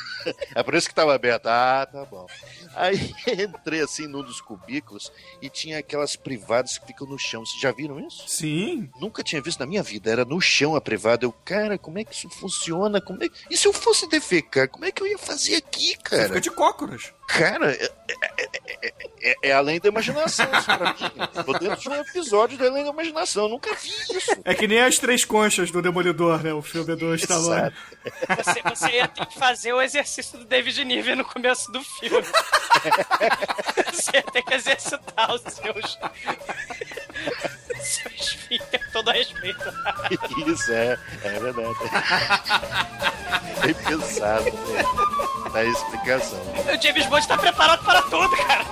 É 0.55 0.62
por 0.62 0.74
isso 0.74 0.89
que 0.89 0.95
tava 0.95 1.14
aberto. 1.14 1.49
Ah, 1.49 1.87
tá 1.87 2.03
bom. 2.07 2.26
Aí 2.74 3.14
entrei 3.28 3.82
assim 3.82 4.07
num 4.07 4.22
dos 4.22 4.41
cubículos 4.41 5.12
e 5.43 5.51
tinha 5.51 5.78
aquelas 5.78 6.16
privadas 6.16 6.78
que 6.78 6.87
ficam 6.87 7.07
no 7.07 7.18
chão. 7.18 7.45
Vocês 7.45 7.61
já 7.61 7.70
viram 7.70 8.01
isso? 8.01 8.24
Sim. 8.26 8.89
Nunca 8.99 9.22
tinha 9.22 9.43
visto 9.43 9.61
na 9.61 9.66
minha 9.66 9.82
vida. 9.82 10.11
Era 10.11 10.24
no 10.24 10.41
chão 10.41 10.74
a 10.74 10.80
privada. 10.80 11.26
Eu, 11.26 11.32
cara, 11.45 11.76
como 11.76 11.99
é 11.99 12.05
que 12.05 12.14
isso 12.14 12.30
funciona? 12.30 13.03
Como 13.03 13.22
é... 13.22 13.28
E 13.51 13.57
se 13.59 13.68
eu 13.68 13.72
fosse 13.74 14.09
defecar, 14.09 14.66
como 14.66 14.87
é 14.87 14.91
que 14.91 15.03
eu 15.03 15.07
ia 15.07 15.18
fazer 15.18 15.57
aqui, 15.57 15.89
Você 15.89 15.97
cara? 15.99 16.28
fica 16.28 16.41
de 16.41 16.51
cócoras. 16.51 17.12
Cara, 17.27 17.72
é, 17.72 17.85
é- 18.09 18.53
é- 18.83 18.93
é- 19.22 19.35
é 19.49 19.53
além 19.53 19.81
da 19.81 19.89
imaginação 19.89 20.47
isso 20.53 20.64
pra 20.66 20.93
mim. 20.95 21.45
Tô 21.45 21.53
dentro 21.59 21.81
de 21.81 21.89
um 21.89 21.95
episódio 21.95 22.59
do 22.59 22.66
Além 22.66 22.85
da 22.85 22.91
Imaginação. 22.91 23.45
Eu 23.45 23.49
nunca 23.49 23.75
vi 23.75 23.89
isso. 23.89 24.37
É 24.45 24.55
que 24.55 24.66
nem 24.68 24.81
as 24.83 24.99
três 24.99 25.25
conchas 25.25 25.70
do 25.70 25.81
Demolidor, 25.81 26.43
né? 26.43 26.53
O 26.53 26.61
filme 26.62 26.95
do 26.95 27.14
Stallone. 27.14 27.72
Você, 28.37 28.62
você 28.62 28.91
ia 28.97 29.09
ter 29.09 29.27
que 29.27 29.39
fazer 29.39 29.72
o 29.72 29.81
exercício 29.81 30.39
do 30.39 30.45
David 30.45 30.85
Niven 30.85 31.16
no 31.16 31.25
começo 31.25 31.72
do 31.72 31.83
filme. 31.83 32.27
Você 33.93 34.11
ia 34.16 34.22
ter 34.22 34.43
que 34.43 34.55
exercitar 34.55 35.33
os 35.35 35.41
seus. 35.43 35.99
Seus 37.85 38.14
esfíncter 38.14 38.85
com 38.87 38.93
todo 38.93 39.11
respeito. 39.11 39.72
Isso, 40.47 40.72
é, 40.72 40.99
é 41.22 41.41
verdade. 41.41 41.74
Bem 43.62 43.74
pensado, 43.74 44.45
né? 44.45 44.82
Tá 45.53 45.59
a 45.59 45.64
explicação. 45.64 46.41
O 46.41 46.82
James 46.82 47.07
Bond 47.07 47.28
tá 47.28 47.39
preparado 47.39 47.85
para 47.85 48.03
tudo, 48.03 48.37
cara. 48.37 48.64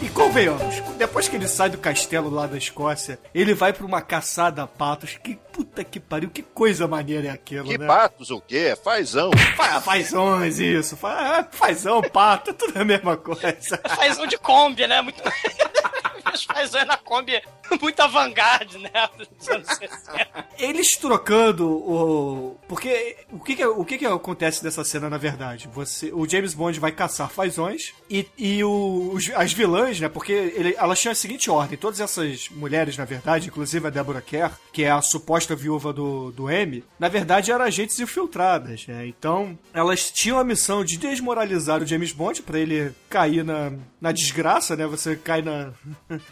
E 0.00 0.08
convenhamos, 0.08 0.80
depois 0.98 1.28
que 1.28 1.36
ele 1.36 1.48
sai 1.48 1.70
do 1.70 1.78
castelo 1.78 2.28
lá 2.28 2.46
da 2.46 2.58
Escócia, 2.58 3.18
ele 3.34 3.54
vai 3.54 3.72
pra 3.72 3.86
uma 3.86 4.02
caçada 4.02 4.62
a 4.62 4.66
patos. 4.66 5.16
Que 5.22 5.36
puta 5.52 5.82
que 5.82 5.98
pariu, 5.98 6.28
que 6.30 6.42
coisa 6.42 6.86
maneira 6.86 7.28
é 7.28 7.30
aquilo, 7.30 7.68
Que 7.68 7.78
né? 7.78 7.86
patos 7.86 8.30
o 8.30 8.40
quê? 8.40 8.70
É 8.72 8.76
fazão. 8.76 9.30
Fa- 9.56 9.80
Fazões, 9.80 10.58
isso. 10.58 10.96
Fa- 10.96 11.46
Fazão, 11.50 12.02
pato, 12.02 12.52
tudo 12.52 12.78
a 12.78 12.84
mesma 12.84 13.16
coisa. 13.16 13.80
Faz 13.96 14.18
um 14.18 14.26
de 14.26 14.36
Kombi, 14.36 14.86
né? 14.86 15.00
Muito. 15.00 15.22
Os 16.34 16.44
fazões 16.44 16.86
na 16.86 16.96
Kombi 16.96 17.40
muito 17.80 18.00
avant-garde, 18.00 18.78
né? 18.78 18.90
Dos 19.38 19.48
anos 19.48 19.66
60. 19.68 20.46
Eles 20.58 20.90
trocando 20.96 21.68
o. 21.68 22.58
Porque 22.68 23.16
o 23.30 23.38
que 23.40 23.56
que, 23.56 23.64
o 23.66 23.84
que 23.84 23.98
que 23.98 24.06
acontece 24.06 24.64
nessa 24.64 24.84
cena, 24.84 25.08
na 25.08 25.18
verdade? 25.18 25.68
Você, 25.72 26.10
o 26.12 26.28
James 26.28 26.54
Bond 26.54 26.78
vai 26.80 26.92
caçar 26.92 27.30
fazões 27.30 27.92
e, 28.10 28.26
e 28.36 28.62
o- 28.64 29.10
os- 29.14 29.30
as 29.34 29.52
vilãs, 29.52 30.00
né? 30.00 30.08
Porque 30.08 30.32
ele, 30.32 30.74
elas 30.78 31.00
tinham 31.00 31.12
a 31.12 31.14
seguinte 31.14 31.50
ordem: 31.50 31.78
todas 31.78 32.00
essas 32.00 32.48
mulheres, 32.50 32.96
na 32.96 33.04
verdade, 33.04 33.48
inclusive 33.48 33.86
a 33.86 33.90
Deborah 33.90 34.20
Kerr, 34.22 34.52
que 34.72 34.84
é 34.84 34.90
a 34.90 35.00
suposta 35.02 35.54
viúva 35.54 35.92
do, 35.92 36.30
do 36.32 36.50
M, 36.50 36.82
na 36.98 37.08
verdade 37.08 37.50
eram 37.52 37.64
agentes 37.64 37.98
infiltradas, 38.00 38.86
né? 38.86 39.06
Então 39.06 39.58
elas 39.72 40.10
tinham 40.10 40.38
a 40.38 40.44
missão 40.44 40.84
de 40.84 40.96
desmoralizar 40.96 41.82
o 41.82 41.86
James 41.86 42.12
Bond 42.12 42.42
pra 42.42 42.58
ele 42.58 42.92
cair 43.08 43.44
na, 43.44 43.72
na 44.00 44.12
desgraça, 44.12 44.74
né? 44.76 44.86
Você 44.86 45.16
cai 45.16 45.42
na. 45.42 45.72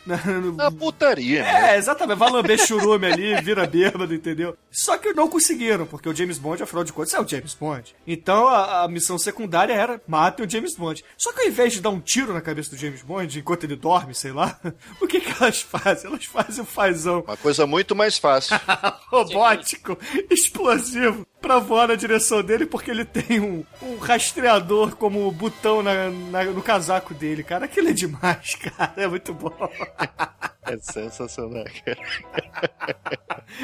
Na- 0.07 0.17
no- 0.41 0.53
Na 0.53 0.71
putaria, 0.71 1.43
né? 1.43 1.75
é, 1.75 1.77
exatamente. 1.79 2.19
Vai 2.19 2.31
lamber 2.31 2.59
churume 2.59 3.07
ali, 3.07 3.41
vira 3.43 3.67
bêbado, 3.67 4.15
entendeu? 4.15 4.57
Só 4.71 4.97
que 4.99 5.13
não 5.13 5.29
conseguiram, 5.29 5.87
porque 5.87 6.09
o 6.09 6.15
James 6.15 6.39
Bond, 6.39 6.63
afinal 6.63 6.85
de 6.85 6.93
contas, 6.93 7.15
é 7.15 7.21
o 7.21 7.27
James 7.27 7.55
Bond. 7.55 7.95
Então 8.07 8.47
a, 8.49 8.83
a 8.85 8.89
missão 8.89 9.19
secundária 9.19 9.73
era 9.73 10.01
matem 10.07 10.45
o 10.47 10.51
James 10.51 10.75
Bond. 10.77 11.05
Só 11.17 11.33
que 11.33 11.41
ao 11.43 11.47
invés 11.49 11.73
de 11.73 11.81
dar 11.81 11.91
um 11.91 12.01
tiro 12.01 12.33
na 12.33 12.41
cabeça 12.41 12.71
do 12.71 12.77
James 12.77 13.03
Bond 13.03 13.39
enquanto 13.39 13.65
ele 13.65 13.77
dorme, 13.77 14.15
sei 14.15 14.33
lá, 14.33 14.59
o 15.01 15.07
que, 15.07 15.21
que 15.21 15.33
elas 15.43 15.61
fazem? 15.63 16.11
Elas 16.11 16.25
fazem 16.25 16.63
um 16.63 16.67
fazão 16.67 17.21
Uma 17.27 17.37
coisa 17.37 17.67
muito 17.67 17.95
mais 17.95 18.17
fácil. 18.19 18.57
robótico, 19.11 19.99
explosivo, 20.31 21.27
pra 21.47 21.59
voar 21.61 21.87
na 21.89 21.95
direção 21.95 22.43
dele, 22.43 22.67
porque 22.67 22.91
ele 22.91 23.05
tem 23.05 23.39
um, 23.41 23.63
um 23.81 23.99
rastreador 23.99 24.97
como 24.97 25.31
botão 25.31 25.81
na, 25.81 26.11
na- 26.11 26.45
no 26.45 26.61
casaco 26.61 27.15
dele, 27.15 27.45
cara. 27.45 27.67
Aquilo 27.67 27.89
é 27.89 27.93
demais, 27.93 28.57
cara. 28.77 28.93
É 28.97 29.07
muito 29.07 29.33
bom. 29.33 29.53
É 30.67 30.77
sensacional, 30.79 31.65
cara. 31.85 31.99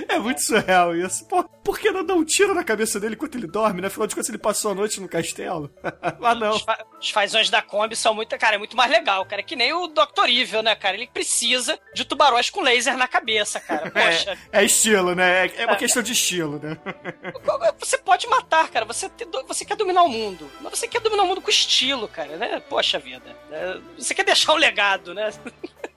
É 0.08 0.18
muito 0.18 0.40
surreal 0.40 0.94
isso. 0.96 1.26
Pô, 1.26 1.42
por 1.44 1.78
que 1.78 1.90
não 1.90 2.04
dar 2.04 2.14
um 2.14 2.24
tiro 2.24 2.54
na 2.54 2.62
cabeça 2.62 3.00
dele 3.00 3.14
enquanto 3.14 3.36
ele 3.36 3.46
dorme, 3.46 3.80
né? 3.80 3.88
Afinal 3.88 4.06
de 4.06 4.14
contas, 4.14 4.28
ele 4.28 4.38
passou 4.38 4.70
a 4.70 4.74
noite 4.74 5.00
no 5.00 5.08
castelo. 5.08 5.72
ah, 6.22 6.34
não. 6.34 6.50
Os, 6.50 6.62
fa- 6.62 6.86
os 7.00 7.10
fazões 7.10 7.50
da 7.50 7.60
Kombi 7.60 7.96
são 7.96 8.14
muito, 8.14 8.36
cara, 8.38 8.54
é 8.54 8.58
muito 8.58 8.76
mais 8.76 8.90
legal, 8.90 9.24
cara. 9.26 9.40
É 9.40 9.44
que 9.44 9.56
nem 9.56 9.72
o 9.72 9.88
Dr. 9.88 10.28
Evil, 10.28 10.62
né, 10.62 10.74
cara? 10.76 10.96
Ele 10.96 11.06
precisa 11.08 11.78
de 11.94 12.04
tubarões 12.04 12.48
com 12.50 12.60
laser 12.62 12.96
na 12.96 13.08
cabeça, 13.08 13.58
cara. 13.60 13.90
Poxa, 13.90 14.38
É, 14.52 14.60
é 14.62 14.64
estilo, 14.64 15.14
né? 15.14 15.46
É, 15.46 15.62
é 15.62 15.66
uma 15.66 15.76
questão 15.76 16.02
de 16.02 16.12
estilo, 16.12 16.60
né? 16.62 16.78
você 17.78 17.98
pode 17.98 18.26
matar, 18.28 18.68
cara. 18.70 18.84
Você, 18.86 19.08
te- 19.08 19.26
você 19.46 19.64
quer 19.64 19.76
dominar 19.76 20.02
o 20.04 20.08
mundo. 20.08 20.48
Mas 20.60 20.78
você 20.78 20.86
quer 20.86 21.00
dominar 21.00 21.24
o 21.24 21.26
mundo 21.26 21.40
com 21.42 21.50
estilo, 21.50 22.06
cara, 22.06 22.36
né? 22.36 22.60
Poxa 22.68 22.98
vida. 22.98 23.36
É, 23.50 23.78
Você 23.98 24.14
quer 24.14 24.24
deixar 24.24 24.52
um 24.52 24.56
legado, 24.56 25.12
né? 25.14 25.30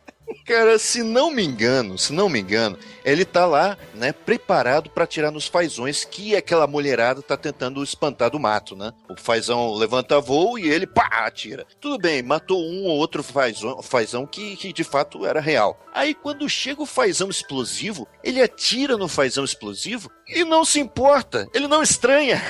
Cara, 0.45 0.78
se 0.78 1.03
não 1.03 1.32
me 1.32 1.43
engano, 1.43 1.97
se 1.97 2.13
não 2.13 2.30
me 2.30 2.39
engano, 2.39 2.78
ele 3.03 3.26
tá 3.26 3.45
lá, 3.45 3.78
né, 3.93 4.11
preparado 4.11 4.89
pra 4.89 5.03
atirar 5.03 5.32
nos 5.32 5.47
fazões 5.47 6.03
que 6.03 6.36
aquela 6.36 6.67
mulherada 6.67 7.21
tá 7.21 7.36
tentando 7.36 7.84
espantar 7.84 8.30
do 8.30 8.39
mato, 8.39 8.76
né? 8.76 8.91
O 9.09 9.19
fazão 9.19 9.73
levanta 9.73 10.19
voo 10.19 10.57
e 10.57 10.69
ele, 10.69 10.88
pá, 10.88 11.07
atira. 11.26 11.65
Tudo 11.80 11.97
bem, 11.97 12.21
matou 12.21 12.63
um 12.63 12.86
ou 12.86 12.97
outro 12.97 13.23
fazão, 13.23 13.82
fazão 13.82 14.26
que, 14.26 14.55
que 14.55 14.73
de 14.73 14.84
fato 14.84 15.26
era 15.26 15.39
real. 15.39 15.80
Aí 15.93 16.13
quando 16.13 16.49
chega 16.49 16.82
o 16.82 16.86
fazão 16.86 17.30
explosivo, 17.30 18.07
ele 18.23 18.41
atira 18.41 18.97
no 18.97 19.07
fazão 19.07 19.43
explosivo 19.43 20.11
e 20.28 20.43
não 20.43 20.65
se 20.65 20.80
importa, 20.80 21.47
ele 21.53 21.67
não 21.67 21.84
estranha. 21.84 22.41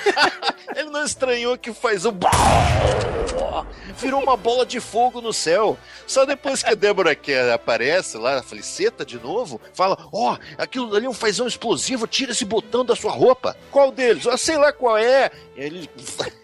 ele 0.74 0.90
não 0.90 1.04
estranhou 1.04 1.58
que 1.58 1.70
o 1.70 1.74
fazão 1.74 2.12
virou 3.94 4.22
uma 4.22 4.36
bola 4.36 4.66
de 4.66 4.80
fogo 4.80 5.20
no 5.20 5.32
céu. 5.32 5.78
Só 6.06 6.24
depois 6.24 6.62
que 6.62 6.70
a 6.70 6.74
Débora 6.74 7.14
Kerr 7.14 7.52
aparece 7.52 8.16
lá, 8.16 8.42
Feliceta 8.42 9.04
de 9.04 9.18
novo, 9.18 9.60
fala: 9.72 9.96
Ó, 10.12 10.36
aquilo 10.58 10.94
ali 10.94 11.06
é 11.06 11.08
um 11.08 11.14
fazão 11.14 11.46
explosivo, 11.46 12.06
tira 12.06 12.32
esse 12.32 12.44
botão 12.44 12.84
da 12.84 12.96
sua 12.96 13.12
roupa. 13.12 13.56
Qual 13.70 13.90
deles? 13.90 14.26
Ah, 14.26 14.36
sei 14.36 14.56
lá 14.56 14.72
qual 14.72 14.98
é. 14.98 15.30
E 15.56 15.60
ele. 15.60 15.90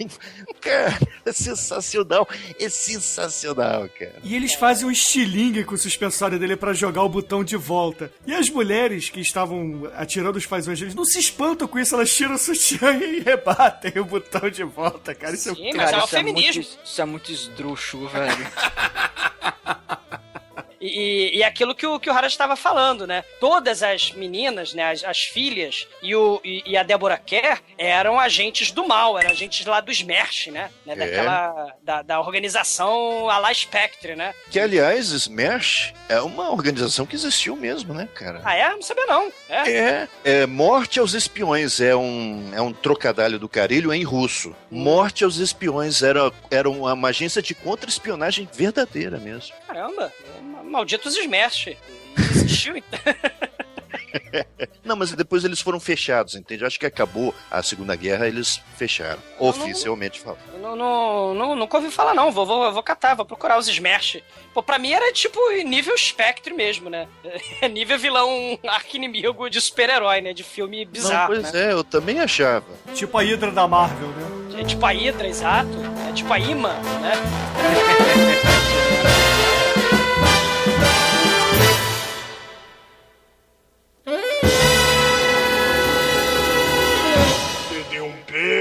cara, 0.61 0.99
é 1.25 1.33
sensacional. 1.33 2.29
É 2.59 2.69
sensacional, 2.69 3.89
cara. 3.89 4.15
E 4.23 4.35
eles 4.35 4.55
fazem 4.55 4.87
um 4.87 4.91
estilingue 4.91 5.65
com 5.65 5.75
o 5.75 5.79
suspensório 5.79 6.39
dele 6.39 6.57
pra 6.57 6.73
jogar 6.73 7.03
o 7.03 7.09
botão 7.09 7.43
de 7.45 7.57
volta. 7.57 8.13
E 8.27 8.35
as 8.35 8.49
mulheres 8.49 9.11
que 9.11 9.21
estavam 9.21 9.91
atirando 9.97 10.37
os 10.37 10.47
fazões 10.51 10.79
deles 10.81 10.95
não 10.95 11.05
se 11.05 11.19
espantam 11.19 11.67
com 11.69 11.79
isso, 11.79 11.95
elas 11.95 12.13
tiram 12.15 12.35
o 12.35 12.39
sutiã 12.39 12.91
e 12.93 13.21
rebatem 13.21 13.93
o 13.99 14.05
botão 14.05 14.51
de 14.51 14.65
volta, 14.65 15.15
cara. 15.15 15.35
Isso 15.35 15.51
é 15.51 15.55
Sim, 15.55 15.63
muito 15.63 15.77
mas 15.77 15.93
é 15.93 15.97
o 15.97 16.05
isso 16.05 16.17
é, 16.17 16.23
muito, 16.23 16.37
feminismo. 16.43 16.65
isso 16.85 17.01
é 17.01 17.05
muito 17.05 17.33
esdrúxulo, 17.33 18.09
velho. 18.09 18.47
E, 20.81 21.39
e 21.39 21.45
aquilo 21.45 21.75
que 21.75 21.87
o, 21.87 22.01
que 22.01 22.09
o 22.09 22.13
Harald 22.13 22.33
estava 22.33 22.57
falando, 22.57 23.07
né? 23.07 23.23
Todas 23.39 23.83
as 23.83 24.13
meninas, 24.13 24.73
né? 24.73 24.91
As, 24.91 25.05
as 25.05 25.23
filhas 25.23 25.87
e, 26.03 26.15
o, 26.15 26.41
e, 26.43 26.63
e 26.65 26.77
a 26.77 26.83
Débora 26.83 27.19
Kerr 27.19 27.61
eram 27.77 28.19
agentes 28.19 28.71
do 28.71 28.87
mal, 28.87 29.19
eram 29.19 29.31
agentes 29.31 29.67
lá 29.67 29.81
do 29.81 29.91
SMERSH, 29.91 30.49
né? 30.49 30.71
né? 30.87 30.97
Daquela. 30.97 31.75
Da, 31.83 32.03
da 32.03 32.21
organização 32.21 33.29
a 33.29 33.39
la 33.39 33.53
Spectre, 33.53 34.17
né? 34.17 34.35
Que, 34.51 34.59
aliás, 34.59 35.11
Smash 35.11 35.93
é 36.09 36.21
uma 36.21 36.51
organização 36.51 37.05
que 37.05 37.15
existiu 37.15 37.57
mesmo, 37.57 37.93
né, 37.93 38.09
cara? 38.15 38.41
Ah, 38.45 38.57
é? 38.57 38.71
Não 38.71 38.83
sabia 38.83 39.07
não. 39.07 39.33
É. 39.49 39.71
É, 39.71 40.09
é 40.25 40.47
Morte 40.47 40.99
aos 40.99 41.15
Espiões 41.15 41.81
é 41.81 41.95
um, 41.95 42.51
é 42.55 42.61
um 42.61 42.73
trocadilho 42.73 43.39
do 43.39 43.49
carilho 43.49 43.93
em 43.93 44.03
russo. 44.03 44.55
Morte 44.71 45.25
aos 45.25 45.39
Espiões 45.39 46.03
era, 46.03 46.33
era 46.51 46.71
uma 46.71 47.09
agência 47.09 47.43
de 47.43 47.55
contra-espionagem 47.55 48.49
verdadeira 48.53 49.19
mesmo. 49.19 49.55
Caramba, 49.67 50.13
malditos 50.71 51.17
SMERSH. 51.17 51.77
Existiu, 52.17 52.77
então. 52.77 52.99
Não, 54.85 54.97
mas 54.97 55.13
depois 55.13 55.45
eles 55.45 55.61
foram 55.61 55.79
fechados, 55.79 56.35
entende? 56.35 56.65
Acho 56.65 56.79
que 56.79 56.87
acabou 56.87 57.35
a 57.51 57.63
Segunda 57.63 57.95
Guerra, 57.95 58.27
eles 58.27 58.61
fecharam. 58.77 59.19
Oficialmente 59.39 60.19
falando. 60.19 60.41
Não, 60.61 60.77
não, 60.77 61.35
não, 61.35 61.57
nunca 61.57 61.77
ouvi 61.77 61.91
falar, 61.91 62.15
não. 62.15 62.31
Vou, 62.31 62.45
vou, 62.45 62.73
vou 62.73 62.83
catar, 62.83 63.15
vou 63.15 63.25
procurar 63.25 63.59
os 63.59 63.69
Smash. 63.69 64.19
Pô, 64.53 64.63
pra 64.63 64.79
mim 64.79 64.93
era 64.93 65.13
tipo 65.13 65.39
nível 65.65 65.97
Spectre 65.97 66.53
mesmo, 66.55 66.91
né? 66.91 67.07
nível 67.71 67.99
vilão 67.99 68.59
arqui-inimigo 68.67 69.49
de 69.49 69.61
super-herói, 69.61 70.21
né? 70.21 70.33
De 70.33 70.43
filme 70.43 70.85
bizarro. 70.85 71.35
Não, 71.35 71.41
pois 71.43 71.53
né? 71.53 71.69
é, 71.69 71.73
eu 71.73 71.85
também 71.85 72.21
achava. 72.21 72.67
Tipo 72.95 73.19
a 73.19 73.23
Hydra 73.23 73.51
da 73.51 73.67
Marvel, 73.69 74.09
né? 74.09 74.61
É 74.61 74.65
tipo 74.65 74.85
a 74.85 74.91
Hydra, 74.91 75.29
exato. 75.29 75.71
É 76.09 76.13
tipo 76.13 76.33
a 76.33 76.39
Ima, 76.39 76.75
né? 77.01 77.13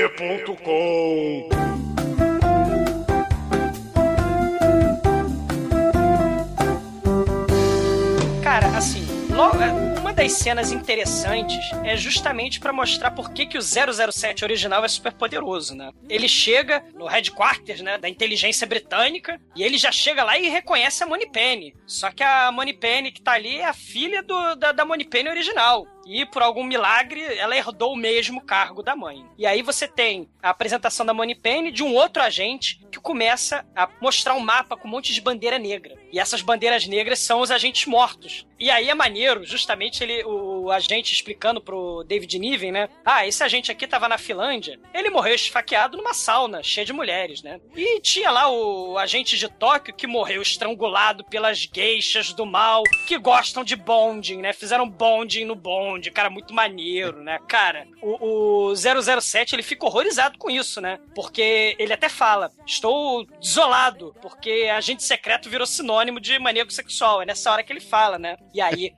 td1p.com 0.08 1.50
Cara, 8.41 8.68
assim, 8.78 9.06
logo, 9.30 9.58
das 10.20 10.34
cenas 10.34 10.74
interessantes 10.74 11.72
é 11.82 11.95
justamente 11.95 12.59
pra 12.59 12.74
mostrar 12.74 13.11
por 13.11 13.32
que, 13.32 13.45
que 13.45 13.57
o 13.57 13.61
007 13.61 14.43
original 14.43 14.84
é 14.84 14.88
super 14.89 15.13
poderoso, 15.13 15.74
né? 15.74 15.93
Ele 16.09 16.28
chega 16.28 16.84
no 16.93 17.07
headquarters, 17.07 17.80
né, 17.80 17.97
da 17.97 18.09
inteligência 18.09 18.67
britânica, 18.67 19.39
e 19.55 19.63
ele 19.63 19.78
já 19.78 19.93
chega 19.93 20.26
lá 20.26 20.38
e 20.38 20.49
reconhece 20.49 21.01
a 21.01 21.07
Moneypenny. 21.07 21.74
Só 21.88 22.11
que 22.11 22.22
a 22.22 22.51
Moneypenny 22.51 23.13
que 23.13 23.22
tá 23.22 23.32
ali 23.32 23.59
é 23.59 23.65
a 23.65 23.74
filha 23.74 24.22
do, 24.22 24.55
da, 24.55 24.74
da 24.74 24.84
Moneypenny 24.84 25.30
original. 25.30 25.88
E 26.05 26.26
por 26.26 26.41
algum 26.41 26.63
milagre, 26.63 27.22
ela 27.38 27.55
herdou 27.55 27.93
o 27.93 27.95
mesmo 27.95 28.41
cargo 28.41 28.82
da 28.82 28.95
mãe. 28.95 29.24
E 29.38 29.45
aí 29.45 29.61
você 29.61 29.88
tem 29.88 30.28
a 30.41 30.49
apresentação 30.49 31.05
da 31.05 31.13
Moneypenny 31.13 31.72
de 31.72 31.84
um 31.84 31.93
outro 31.93 32.24
agente 32.24 32.82
que 32.91 32.99
começa 32.99 33.63
a 33.76 33.88
mostrar 34.01 34.34
um 34.34 34.39
mapa 34.39 34.76
com 34.76 34.88
um 34.88 34.91
monte 34.91 35.13
de 35.13 35.22
bandeira 35.22 35.59
negra. 35.59 35.95
E 36.11 36.20
essas 36.20 36.41
bandeiras 36.41 36.88
negras 36.88 37.20
são 37.20 37.41
os 37.41 37.51
agentes 37.51 37.86
mortos. 37.86 38.47
E 38.59 38.72
aí 38.72 38.89
é 38.89 38.95
maneiro, 38.95 39.45
justamente 39.45 40.03
ele, 40.10 40.24
o 40.26 40.72
agente 40.72 41.14
explicando 41.14 41.62
pro 41.62 42.03
David 42.03 42.39
Niven, 42.39 42.72
né? 42.72 42.89
Ah, 43.05 43.26
esse 43.28 43.43
agente 43.43 43.72
aqui 43.72 43.88
tava 43.88 44.10
na 44.10 44.18
Finlândia. 44.18 44.80
Ele 44.93 45.10
morreu 45.10 45.36
esfaqueado 45.36 45.97
numa 45.97 46.14
sauna 46.14 46.64
cheia 46.64 46.86
de 46.86 46.93
mulheres, 46.93 47.41
né? 47.41 47.60
E 47.76 47.99
tinha 48.01 48.32
lá 48.32 48.49
o 48.49 48.97
agente 48.97 49.38
de 49.38 49.47
Tóquio 49.47 49.93
que 49.93 50.07
morreu 50.07 50.41
estrangulado 50.41 51.24
pelas 51.24 51.60
geixas 51.74 52.34
do 52.34 52.45
mal 52.45 52.84
que 53.07 53.18
gostam 53.18 53.64
de 53.64 53.76
bonding, 53.76 54.38
né? 54.38 54.53
Fizeram 54.53 54.89
bonding 54.89 55.45
no 55.45 55.55
bonding, 55.55 56.12
cara, 56.12 56.30
muito 56.30 56.53
maneiro, 56.53 57.22
né? 57.22 57.39
Cara, 57.47 57.88
o, 58.01 58.70
o 58.70 58.76
007 58.76 59.55
ele 59.55 59.64
fica 59.64 59.86
horrorizado 59.86 60.38
com 60.38 60.49
isso, 60.49 60.82
né? 60.82 60.99
Porque 61.14 61.76
ele 61.78 61.93
até 61.93 62.10
fala: 62.10 62.51
Estou 62.66 63.26
desolado, 63.39 64.16
porque 64.22 64.70
agente 64.74 65.03
secreto 65.03 65.49
virou 65.49 65.68
sinônimo 65.68 66.20
de 66.20 66.38
maníaco 66.39 66.72
sexual. 66.72 67.22
É 67.22 67.26
nessa 67.26 67.51
hora 67.51 67.64
que 67.64 67.72
ele 67.72 67.82
fala, 67.82 68.18
né? 68.18 68.38
E 68.53 68.62
aí. 68.62 68.93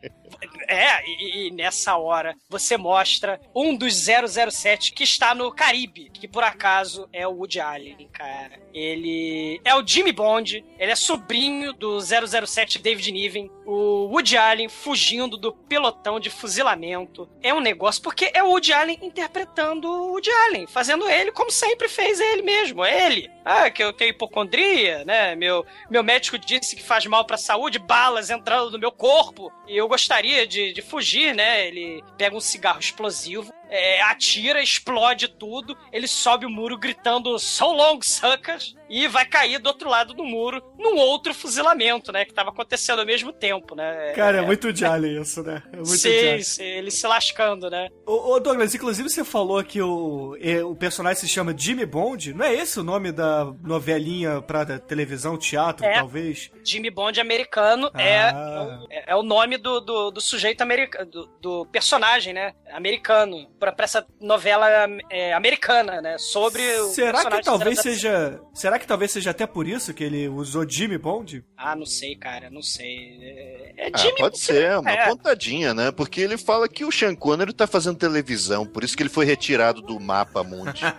É, 0.72 1.06
e, 1.06 1.48
e, 1.48 1.52
nessa 1.52 1.98
hora 1.98 2.34
você 2.50 2.78
mostra 2.78 3.42
um 3.54 3.76
dos 3.76 4.06
007 4.06 4.94
que 4.94 5.04
está 5.04 5.36
no 5.36 5.52
Caribe, 5.52 6.10
que 6.14 6.30
por 6.30 6.46
acaso 6.46 7.10
é 7.12 7.28
o 7.28 7.32
Woody 7.32 7.60
Allen, 7.60 8.08
cara. 8.14 8.58
Ele 8.74 9.60
é 9.66 9.76
o 9.76 9.86
Jimmy 9.86 10.14
Bond, 10.14 10.64
ele 10.80 10.92
é 10.92 10.96
sobrinho 10.96 11.74
do 11.74 12.00
007 12.00 12.80
David 12.80 13.12
Niven, 13.12 13.52
o 13.72 14.08
Woody 14.08 14.38
Allen 14.38 14.68
fugindo 14.68 15.38
do 15.38 15.54
pelotão 15.54 16.20
de 16.20 16.30
fuzilamento. 16.30 17.30
É 17.42 17.54
um 17.54 17.62
negócio, 17.62 18.02
porque 18.02 18.30
é 18.34 18.44
o 18.44 18.50
Woody 18.50 18.74
Allen 18.74 19.00
interpretando 19.02 19.88
o 19.88 20.12
Woody 20.12 20.30
Allen, 20.30 20.68
fazendo 20.68 21.10
ele 21.10 21.32
como 21.32 21.50
sempre 21.50 21.88
fez 21.88 22.20
ele 22.20 22.42
mesmo, 22.42 22.86
ele. 22.86 23.30
Ah, 23.46 23.70
que 23.70 23.82
eu 23.82 23.94
tenho 23.94 24.12
hipocondria, 24.12 25.06
né? 25.06 25.36
Meu, 25.36 25.66
meu 25.90 26.04
médico 26.04 26.38
disse 26.38 26.76
que 26.76 26.84
faz 26.84 27.06
mal 27.06 27.26
pra 27.26 27.38
saúde, 27.38 27.80
balas 27.80 28.30
entrando 28.30 28.72
no 28.72 28.80
meu 28.80 28.92
corpo, 28.92 29.52
e 29.68 29.78
eu 29.78 29.88
gostaria 29.88 30.46
de, 30.46 30.74
de 30.74 30.82
fugir, 30.82 31.34
né? 31.34 31.68
Ele 31.68 32.04
pega 32.18 32.36
um 32.36 32.42
cigarro 32.42 32.80
explosivo, 32.80 33.54
é, 33.72 34.02
atira, 34.02 34.62
explode 34.62 35.30
tudo, 35.30 35.78
ele 35.94 36.08
sobe 36.08 36.46
o 36.46 36.50
muro 36.50 36.78
gritando 36.78 37.40
So 37.40 37.72
long, 37.72 38.00
suckers, 38.02 38.76
e 38.90 39.08
vai 39.08 39.26
cair 39.26 39.58
do 39.58 39.68
outro 39.68 39.90
lado 39.90 40.14
do 40.14 40.26
muro 40.26 40.62
num 40.78 40.98
outro 40.98 41.34
fuzilamento, 41.34 42.12
né? 42.12 42.26
Que 42.26 42.34
tava 42.34 42.50
acontecendo 42.50 43.00
ao 43.00 43.06
mesmo 43.06 43.32
tempo, 43.32 43.74
né? 43.74 44.12
Cara, 44.14 44.40
é, 44.40 44.44
é 44.44 44.46
muito 44.46 44.68
Alien 44.86 45.22
isso, 45.22 45.42
né? 45.42 45.64
É 45.72 45.78
muito 45.78 45.88
sim, 45.88 46.44
sim, 46.44 46.64
ele 46.64 46.92
se 46.92 47.08
lascando, 47.08 47.70
né? 47.70 47.88
Ô, 48.06 48.34
ô, 48.34 48.40
Douglas, 48.40 48.76
inclusive 48.76 49.10
você 49.10 49.24
falou 49.24 49.64
que 49.64 49.82
o, 49.82 50.36
o 50.66 50.76
personagem 50.76 51.22
se 51.22 51.30
chama 51.30 51.56
Jimmy 51.58 51.86
Bond, 51.86 52.34
não 52.34 52.46
é 52.46 52.54
esse 52.54 52.82
o 52.82 52.84
nome 52.84 53.14
da 53.14 53.46
novelinha 53.64 54.42
pra 54.42 54.66
televisão, 54.78 55.38
teatro, 55.38 55.86
é, 55.86 55.94
talvez? 55.94 56.52
Jimmy 56.62 56.90
Bond 56.90 57.20
americano 57.22 57.90
ah. 57.94 58.02
é, 58.90 59.12
é, 59.12 59.16
o 59.16 59.24
nome 59.24 59.58
do, 59.58 59.80
do, 59.80 60.12
do 60.12 60.20
sujeito 60.20 60.62
americano, 60.62 61.10
do, 61.10 61.28
do, 61.40 61.66
personagem, 61.68 62.34
né? 62.34 62.54
Americano, 62.74 63.50
pra, 63.62 63.72
pra 63.72 63.86
essa 63.86 64.04
novela 64.20 64.68
é, 65.12 65.34
americana, 65.34 66.02
né? 66.02 66.18
Sobre 66.18 66.64
Será 66.90 67.24
que 67.30 67.44
talvez 67.44 67.80
seja. 67.80 68.42
Será 68.56 68.80
que 68.80 68.88
talvez 68.88 69.12
seja 69.12 69.30
até 69.30 69.46
por 69.46 69.68
isso 69.68 69.94
que 69.94 70.04
ele 70.04 70.28
usou 70.28 70.68
Jimmy 70.68 70.98
Bond? 70.98 71.46
Ah, 71.56 71.76
não 71.76 71.86
sei, 71.86 72.16
cara, 72.16 72.50
não 72.50 72.64
sei. 72.64 73.20
É, 73.22 73.74
é 73.78 73.92
ah, 73.94 73.98
Jimmy 73.98 74.18
pode 74.18 74.40
ser, 74.40 74.80
uma 74.80 74.90
é. 74.90 75.08
pontadinha, 75.08 75.76
né? 75.76 75.92
Porque 75.92 76.22
ele 76.22 76.40
fala 76.40 76.68
que 76.68 76.84
o 76.84 76.92
Sean 76.92 77.14
Connery 77.14 77.54
tá 77.54 77.68
fazendo 77.68 78.00
televisão, 78.00 78.66
por 78.66 78.84
isso 78.84 78.98
que 78.98 79.04
ele 79.04 79.10
foi 79.10 79.26
retirado 79.26 79.80
do 79.84 80.00
mapa 80.00 80.44
mundi. 80.44 80.82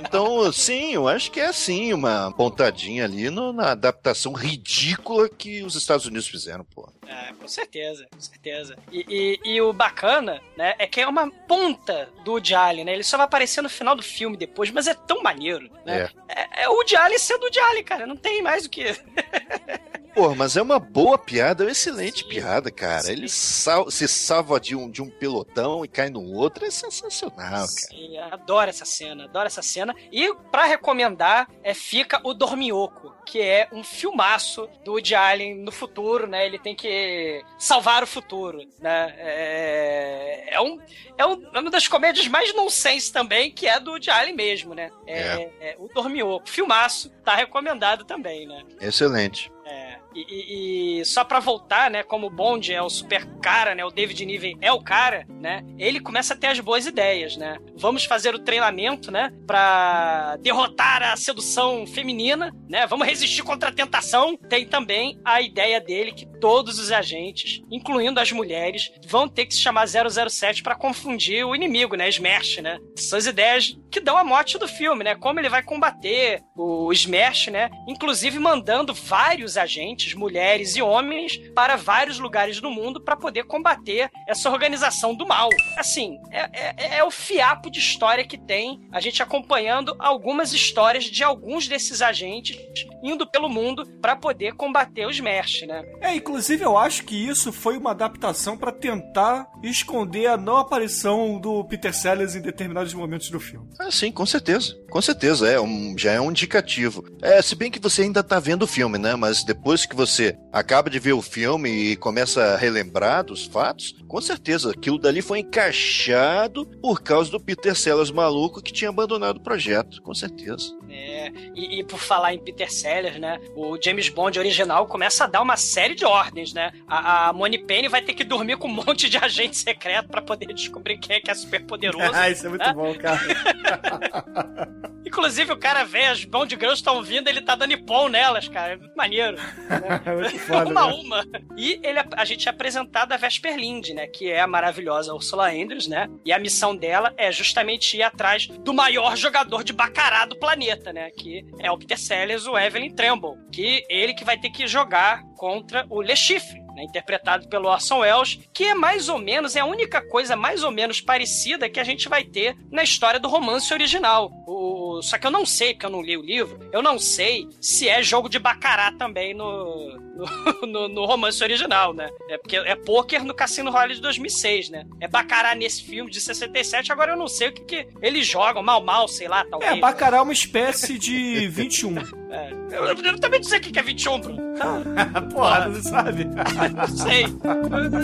então, 0.00 0.52
sim, 0.52 0.92
eu 0.94 1.08
acho 1.08 1.30
que 1.30 1.40
é 1.40 1.46
assim, 1.46 1.92
uma 1.92 2.32
pontadinha 2.32 3.04
ali 3.04 3.30
no, 3.30 3.52
na 3.52 3.72
adaptação 3.72 4.32
ridícula 4.32 5.28
que 5.28 5.62
os 5.62 5.74
Estados 5.74 6.06
Unidos 6.06 6.28
fizeram, 6.28 6.64
pô. 6.64 6.88
É, 7.06 7.32
com 7.32 7.48
certeza, 7.48 8.06
com 8.10 8.20
certeza. 8.20 8.76
E, 8.92 9.38
e, 9.44 9.54
e, 9.54 9.60
o 9.60 9.72
bacana, 9.72 10.40
né, 10.56 10.74
é 10.78 10.86
que 10.86 11.00
é 11.00 11.06
uma 11.06 11.30
ponta 11.30 12.08
do 12.24 12.32
Woody 12.32 12.54
Allen, 12.54 12.84
né? 12.84 12.92
Ele 12.92 13.02
só 13.02 13.16
vai 13.16 13.26
aparecer 13.26 13.62
no 13.62 13.68
final 13.68 13.96
do 13.96 14.02
filme 14.02 14.36
depois, 14.36 14.70
mas 14.70 14.86
é 14.86 14.94
tão 14.94 15.22
maneiro, 15.22 15.70
né? 15.84 16.10
É, 16.28 16.40
é, 16.40 16.64
é 16.64 16.68
o 16.68 16.74
Woody 16.74 16.96
Allen 16.96 17.18
sendo 17.18 17.42
o 17.42 17.44
Woody 17.44 17.60
Allen, 17.60 17.84
cara. 17.84 18.06
Não 18.06 18.16
tem 18.16 18.42
mais 18.42 18.66
o 18.66 18.70
que... 18.70 18.84
Pô, 20.18 20.34
mas 20.34 20.56
é 20.56 20.62
uma 20.62 20.80
boa 20.80 21.16
piada, 21.16 21.62
é 21.62 21.66
uma 21.66 21.70
excelente 21.70 22.24
sim, 22.24 22.28
piada, 22.28 22.72
cara. 22.72 23.02
Sim. 23.02 23.12
Ele 23.12 23.28
sal 23.28 23.88
se 23.88 24.08
salva 24.08 24.58
de 24.58 24.74
um, 24.74 24.90
de 24.90 25.00
um 25.00 25.08
pelotão 25.08 25.84
e 25.84 25.88
cai 25.88 26.10
no 26.10 26.34
outro, 26.34 26.64
é 26.64 26.72
sensacional, 26.72 27.36
cara. 27.36 27.66
Sim, 27.68 28.18
adoro 28.18 28.68
essa 28.68 28.84
cena, 28.84 29.26
adoro 29.26 29.46
essa 29.46 29.62
cena. 29.62 29.94
E 30.10 30.34
para 30.50 30.64
recomendar, 30.64 31.48
é, 31.62 31.72
fica 31.72 32.20
o 32.24 32.34
Dorminhoco, 32.34 33.14
que 33.24 33.40
é 33.40 33.68
um 33.70 33.84
filmaço 33.84 34.68
do 34.84 34.94
Woody 34.94 35.14
Allen 35.14 35.54
no 35.54 35.70
futuro, 35.70 36.26
né? 36.26 36.44
Ele 36.44 36.58
tem 36.58 36.74
que 36.74 37.40
salvar 37.56 38.02
o 38.02 38.06
futuro, 38.06 38.58
né? 38.80 39.14
É, 39.18 40.54
é, 40.54 40.60
um, 40.60 40.80
é, 41.16 41.26
um, 41.26 41.48
é 41.54 41.60
uma 41.60 41.70
das 41.70 41.86
comédias 41.86 42.26
mais 42.26 42.52
nonsense 42.56 43.12
também, 43.12 43.52
que 43.52 43.68
é 43.68 43.78
do 43.78 43.92
Woody 43.92 44.10
Allen 44.10 44.34
mesmo, 44.34 44.74
né? 44.74 44.90
É, 45.06 45.20
é. 45.20 45.52
é 45.60 45.76
o 45.78 45.86
Dorminhoco. 45.86 46.48
Filmaço, 46.48 47.08
tá 47.24 47.36
recomendado 47.36 48.04
também, 48.04 48.48
né? 48.48 48.64
Excelente. 48.80 49.52
É. 49.64 50.07
E, 50.18 50.26
e, 50.28 51.00
e, 51.00 51.04
só 51.04 51.22
pra 51.22 51.38
voltar, 51.38 51.90
né? 51.90 52.02
Como 52.02 52.26
o 52.26 52.30
Bond 52.30 52.72
é 52.72 52.82
o 52.82 52.90
super 52.90 53.24
cara, 53.40 53.74
né? 53.74 53.84
O 53.84 53.90
David 53.90 54.26
Niven 54.26 54.58
é 54.60 54.72
o 54.72 54.82
cara, 54.82 55.24
né? 55.28 55.64
Ele 55.78 56.00
começa 56.00 56.34
a 56.34 56.36
ter 56.36 56.48
as 56.48 56.58
boas 56.58 56.86
ideias, 56.86 57.36
né? 57.36 57.56
Vamos 57.76 58.04
fazer 58.04 58.34
o 58.34 58.40
treinamento, 58.40 59.12
né? 59.12 59.32
Pra 59.46 60.36
derrotar 60.40 61.02
a 61.02 61.16
sedução 61.16 61.86
feminina, 61.86 62.52
né? 62.68 62.84
Vamos 62.86 63.06
resistir 63.06 63.42
contra 63.42 63.68
a 63.68 63.72
tentação. 63.72 64.36
Tem 64.36 64.66
também 64.66 65.20
a 65.24 65.40
ideia 65.40 65.80
dele 65.80 66.12
que 66.12 66.26
todos 66.40 66.80
os 66.80 66.90
agentes, 66.90 67.62
incluindo 67.70 68.18
as 68.18 68.32
mulheres, 68.32 68.90
vão 69.06 69.28
ter 69.28 69.46
que 69.46 69.54
se 69.54 69.60
chamar 69.60 69.86
007 69.86 70.62
para 70.64 70.74
confundir 70.74 71.44
o 71.44 71.54
inimigo, 71.54 71.94
né? 71.94 72.08
Smash, 72.08 72.58
né? 72.58 72.78
São 72.96 73.18
as 73.18 73.26
ideias 73.26 73.78
que 73.90 74.00
dão 74.00 74.16
a 74.16 74.24
morte 74.24 74.58
do 74.58 74.66
filme, 74.66 75.04
né? 75.04 75.14
Como 75.14 75.38
ele 75.38 75.48
vai 75.48 75.62
combater 75.62 76.42
o 76.56 76.92
Smash, 76.92 77.48
né? 77.48 77.70
Inclusive 77.86 78.38
mandando 78.38 78.92
vários 78.92 79.56
agentes, 79.56 80.07
mulheres 80.14 80.76
e 80.76 80.82
homens, 80.82 81.38
para 81.54 81.76
vários 81.76 82.18
lugares 82.18 82.60
do 82.60 82.70
mundo 82.70 83.00
para 83.00 83.16
poder 83.16 83.44
combater 83.44 84.10
essa 84.26 84.50
organização 84.50 85.14
do 85.14 85.26
mal. 85.26 85.50
Assim, 85.76 86.18
é, 86.30 86.48
é, 86.52 86.98
é, 86.98 87.04
o 87.04 87.10
fiapo 87.10 87.70
de 87.70 87.78
história 87.78 88.26
que 88.26 88.38
tem 88.38 88.80
a 88.90 89.00
gente 89.00 89.22
acompanhando 89.22 89.94
algumas 89.98 90.52
histórias 90.52 91.04
de 91.04 91.22
alguns 91.22 91.68
desses 91.68 92.00
agentes 92.00 92.58
indo 93.02 93.26
pelo 93.26 93.48
mundo 93.48 93.86
para 94.00 94.16
poder 94.16 94.54
combater 94.54 95.06
os 95.06 95.18
Smash, 95.18 95.62
né? 95.66 95.84
É, 96.00 96.14
inclusive 96.14 96.64
eu 96.64 96.76
acho 96.76 97.04
que 97.04 97.16
isso 97.16 97.52
foi 97.52 97.76
uma 97.76 97.90
adaptação 97.90 98.56
para 98.56 98.72
tentar 98.72 99.48
esconder 99.62 100.26
a 100.26 100.36
não 100.36 100.56
aparição 100.56 101.40
do 101.40 101.64
Peter 101.64 101.94
Sellers 101.94 102.34
em 102.34 102.40
determinados 102.40 102.94
momentos 102.94 103.30
do 103.30 103.40
filme. 103.40 103.68
Ah, 103.78 103.90
sim, 103.90 104.10
com 104.10 104.24
certeza. 104.24 104.76
Com 104.90 105.02
certeza, 105.02 105.48
é 105.48 105.60
um, 105.60 105.94
já 105.98 106.12
é 106.12 106.20
um 106.20 106.30
indicativo. 106.30 107.04
É, 107.20 107.42
se 107.42 107.54
bem 107.54 107.70
que 107.70 107.80
você 107.80 108.02
ainda 108.02 108.22
tá 108.22 108.38
vendo 108.38 108.62
o 108.62 108.66
filme, 108.66 108.98
né? 108.98 109.14
Mas 109.16 109.44
depois 109.44 109.84
que 109.88 109.96
você 109.96 110.36
acaba 110.52 110.90
de 110.90 110.98
ver 110.98 111.12
o 111.12 111.22
filme 111.22 111.70
e 111.70 111.96
começa 111.96 112.42
a 112.42 112.56
relembrar 112.56 113.24
dos 113.24 113.46
fatos, 113.46 113.96
com 114.06 114.20
certeza 114.20 114.70
aquilo 114.70 114.98
dali 114.98 115.22
foi 115.22 115.40
encaixado 115.40 116.66
por 116.80 117.02
causa 117.02 117.30
do 117.30 117.40
Peter 117.40 117.74
Sellers 117.74 118.10
maluco 118.10 118.62
que 118.62 118.72
tinha 118.72 118.90
abandonado 118.90 119.38
o 119.38 119.42
projeto, 119.42 120.00
com 120.02 120.14
certeza. 120.14 120.76
É, 120.88 121.30
e, 121.54 121.80
e 121.80 121.84
por 121.84 121.98
falar 121.98 122.34
em 122.34 122.38
Peter 122.38 122.72
Sellers, 122.72 123.18
né? 123.18 123.38
O 123.54 123.78
James 123.82 124.08
Bond 124.08 124.38
original 124.38 124.86
começa 124.86 125.24
a 125.24 125.26
dar 125.26 125.42
uma 125.42 125.56
série 125.56 125.94
de 125.94 126.04
ordens, 126.04 126.52
né? 126.52 126.72
A, 126.86 127.28
a 127.28 127.32
Moni 127.32 127.58
Penny 127.58 127.88
vai 127.88 128.02
ter 128.02 128.14
que 128.14 128.24
dormir 128.24 128.56
com 128.56 128.68
um 128.68 128.72
monte 128.72 129.08
de 129.08 129.16
agente 129.16 129.56
secreto 129.56 130.08
para 130.08 130.22
poder 130.22 130.52
descobrir 130.54 130.98
quem 130.98 131.16
é 131.16 131.20
que 131.20 131.30
é 131.30 131.34
super 131.34 131.64
poderoso. 131.64 132.10
ah, 132.14 132.30
isso 132.30 132.46
é 132.46 132.48
muito 132.48 132.64
né? 132.64 132.72
bom, 132.72 132.94
cara. 132.94 133.20
Inclusive, 135.08 135.52
o 135.52 135.56
cara 135.56 135.84
vê, 135.84 136.04
as 136.04 136.22
Bond 136.22 136.54
Girls 136.54 136.76
estão 136.76 137.02
vindo, 137.02 137.28
ele 137.28 137.40
tá 137.40 137.54
dando 137.54 137.72
ipom 137.72 138.08
nelas, 138.08 138.46
cara. 138.46 138.74
É 138.74 138.78
maneiro. 138.96 139.38
Né? 139.68 140.00
É 140.34 140.38
foda, 140.38 140.70
uma 140.70 140.82
a 140.82 140.86
né? 140.86 140.92
uma. 140.94 141.26
E 141.56 141.78
ele, 141.82 141.98
a 142.16 142.24
gente 142.24 142.48
é 142.48 142.50
apresentado 142.50 143.12
a 143.12 143.16
Vesper 143.16 143.56
Lind, 143.56 143.90
né? 143.90 144.06
Que 144.06 144.30
é 144.30 144.40
a 144.40 144.46
maravilhosa 144.46 145.14
Ursula 145.14 145.50
Andrews, 145.50 145.86
né? 145.86 146.08
E 146.24 146.32
a 146.32 146.38
missão 146.38 146.74
dela 146.74 147.12
é 147.16 147.30
justamente 147.30 147.96
ir 147.96 148.02
atrás 148.02 148.46
do 148.46 148.72
maior 148.72 149.16
jogador 149.16 149.62
de 149.62 149.72
bacará 149.72 150.24
do 150.24 150.38
planeta, 150.38 150.92
né? 150.92 151.10
Que 151.10 151.44
é 151.60 151.70
o 151.70 151.78
Peter 151.78 151.98
Sellers, 151.98 152.46
o 152.46 152.58
Evelyn 152.58 152.94
Tremble. 152.94 153.36
Que 153.52 153.84
ele 153.88 154.14
que 154.14 154.24
vai 154.24 154.38
ter 154.38 154.50
que 154.50 154.66
jogar 154.66 155.22
contra 155.36 155.86
o 155.90 156.00
Le 156.00 156.16
Chiffre. 156.16 156.67
Né, 156.78 156.84
interpretado 156.84 157.48
pelo 157.48 157.68
Orson 157.68 157.98
Welles, 157.98 158.38
que 158.52 158.64
é 158.64 158.74
mais 158.74 159.08
ou 159.08 159.18
menos, 159.18 159.56
é 159.56 159.60
a 159.60 159.66
única 159.66 160.00
coisa 160.00 160.36
mais 160.36 160.62
ou 160.62 160.70
menos 160.70 161.00
parecida 161.00 161.68
que 161.68 161.80
a 161.80 161.84
gente 161.84 162.08
vai 162.08 162.22
ter 162.24 162.56
na 162.70 162.84
história 162.84 163.18
do 163.18 163.28
romance 163.28 163.72
original. 163.74 164.30
O, 164.46 165.02
só 165.02 165.18
que 165.18 165.26
eu 165.26 165.30
não 165.30 165.44
sei, 165.44 165.74
porque 165.74 165.86
eu 165.86 165.90
não 165.90 166.02
li 166.02 166.16
o 166.16 166.22
livro, 166.22 166.58
eu 166.72 166.80
não 166.80 166.98
sei 166.98 167.48
se 167.60 167.88
é 167.88 168.00
jogo 168.02 168.28
de 168.28 168.38
bacará 168.38 168.92
também 168.92 169.34
no, 169.34 170.07
no, 170.18 170.66
no- 170.66 170.88
no 170.88 171.04
romance 171.06 171.42
original, 171.42 171.94
né? 171.94 172.10
É 172.28 172.36
porque 172.36 172.56
é 172.56 172.74
pôquer 172.74 173.22
no 173.24 173.32
Cassino 173.32 173.70
Royale 173.70 173.94
de 173.94 174.00
2006, 174.00 174.70
né? 174.70 174.84
É 175.00 175.06
bacará 175.08 175.54
nesse 175.54 175.82
filme 175.82 176.10
de 176.10 176.20
67, 176.20 176.90
agora 176.92 177.12
eu 177.12 177.16
não 177.16 177.28
sei 177.28 177.48
o 177.48 177.52
que, 177.52 177.62
que 177.64 177.88
eles 178.02 178.26
jogam, 178.26 178.62
mal, 178.62 178.82
mal, 178.82 179.06
sei 179.08 179.28
lá, 179.28 179.44
talvez. 179.48 179.72
É, 179.72 179.76
Bacará 179.80 180.18
é 180.18 180.20
uma 180.20 180.32
espécie 180.32 180.98
de 180.98 181.46
21. 181.48 181.94
É. 182.30 182.52
Eu, 182.70 182.84
eu, 182.84 182.94
eu 182.94 183.18
também 183.18 183.40
dizer 183.40 183.56
o 183.56 183.60
que 183.62 183.78
é 183.78 183.82
21, 183.82 184.20
Bruno. 184.20 184.38
Porra, 185.32 185.70
você 185.70 185.88
sabe? 185.88 186.26
não 186.26 186.86
sei. 186.86 187.24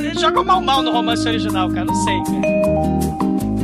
Eles 0.03 0.19
jogam 0.19 0.43
mal 0.43 0.62
mal 0.62 0.81
no 0.81 0.93
romance 0.93 1.29
original, 1.29 1.69
cara. 1.69 1.85
Não 1.85 1.95
sei, 1.95 2.17
cara. 2.25 3.55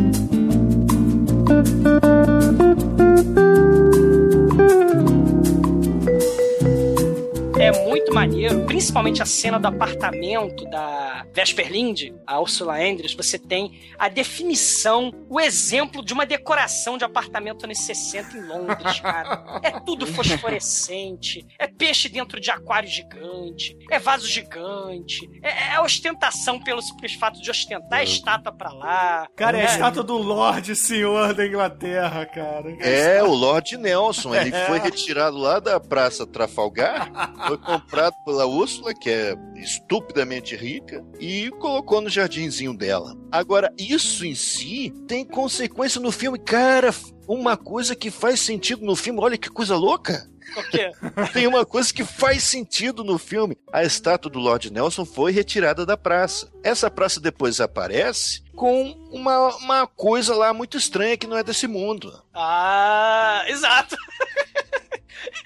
É 7.61 7.73
muito 7.85 8.15
maneiro, 8.15 8.65
principalmente 8.65 9.23
a 9.23 9.27
cena 9.27 9.59
do 9.61 9.69
apartamento 9.69 10.65
da 10.71 11.27
Vesper 11.35 11.71
Lind, 11.71 12.11
a 12.27 12.41
Ursula 12.41 12.77
Andrews, 12.77 13.13
você 13.13 13.39
tem 13.39 13.79
a 13.99 14.09
definição, 14.09 15.13
o 15.29 15.39
exemplo 15.39 16.03
de 16.03 16.15
uma 16.15 16.25
decoração 16.25 16.97
de 16.97 17.05
apartamento 17.05 17.65
anos 17.65 17.79
60 17.81 18.37
em 18.37 18.47
Londres, 18.47 19.01
cara. 19.01 19.61
É 19.63 19.79
tudo 19.79 20.07
fosforescente, 20.07 21.47
é 21.59 21.67
peixe 21.67 22.09
dentro 22.09 22.41
de 22.41 22.51
aquário 22.51 22.89
gigante, 22.89 23.77
é 23.91 23.99
vaso 23.99 24.27
gigante, 24.27 25.29
é, 25.43 25.75
é 25.75 25.81
ostentação 25.81 26.59
pelo 26.63 26.81
simples 26.81 27.13
fato 27.15 27.41
de 27.43 27.51
ostentar 27.51 27.99
a 27.99 28.03
estátua 28.03 28.53
pra 28.53 28.73
lá. 28.73 29.29
Cara, 29.37 29.59
é 29.59 29.63
a 29.63 29.65
né? 29.67 29.73
estátua 29.73 30.03
do 30.03 30.17
Lorde 30.17 30.75
Senhor 30.75 31.35
da 31.35 31.47
Inglaterra, 31.47 32.25
cara. 32.25 32.75
É, 32.81 33.23
o 33.23 33.35
Lord 33.35 33.77
Nelson. 33.77 34.35
Ele 34.35 34.55
É. 34.55 34.65
foi 34.67 34.79
retirado 34.79 35.37
lá 35.37 35.61
da 35.61 35.79
Praça 35.79 36.27
Trafalgar, 36.27 37.11
foi 37.51 37.59
comprado 37.59 38.15
pela 38.25 38.47
Úrsula, 38.47 38.95
que 38.95 39.11
é 39.11 39.37
estupidamente 39.57 40.55
rica, 40.55 41.05
e 41.19 41.51
colocou 41.59 42.01
no 42.01 42.09
jardinzinho 42.09 42.77
dela. 42.77 43.17
Agora, 43.33 43.73
isso 43.77 44.25
em 44.25 44.37
si 44.37 44.93
tem 45.09 45.25
consequência 45.25 46.01
no 46.01 46.13
filme. 46.13 46.39
Cara, 46.39 46.95
uma 47.27 47.57
coisa 47.57 47.97
que 47.97 48.09
faz 48.09 48.39
sentido 48.39 48.85
no 48.85 48.95
filme, 48.95 49.19
olha 49.21 49.37
que 49.37 49.49
coisa 49.49 49.75
louca. 49.75 50.31
O 50.57 50.63
quê? 50.71 50.93
Tem 51.33 51.47
uma 51.47 51.67
coisa 51.67 51.93
que 51.93 52.05
faz 52.05 52.45
sentido 52.45 53.03
no 53.03 53.19
filme. 53.19 53.57
A 53.73 53.83
estátua 53.83 54.31
do 54.31 54.39
Lord 54.39 54.73
Nelson 54.73 55.05
foi 55.05 55.33
retirada 55.33 55.85
da 55.85 55.97
praça. 55.97 56.53
Essa 56.63 56.89
praça 56.91 57.21
depois 57.21 57.61
aparece 57.61 58.43
com 58.55 58.93
uma, 59.11 59.57
uma 59.57 59.87
coisa 59.89 60.35
lá 60.35 60.53
muito 60.55 60.77
estranha 60.77 61.17
que 61.17 61.27
não 61.27 61.37
é 61.37 61.43
desse 61.43 61.67
mundo. 61.67 62.13
Ah, 62.33 63.43
exato. 63.49 63.97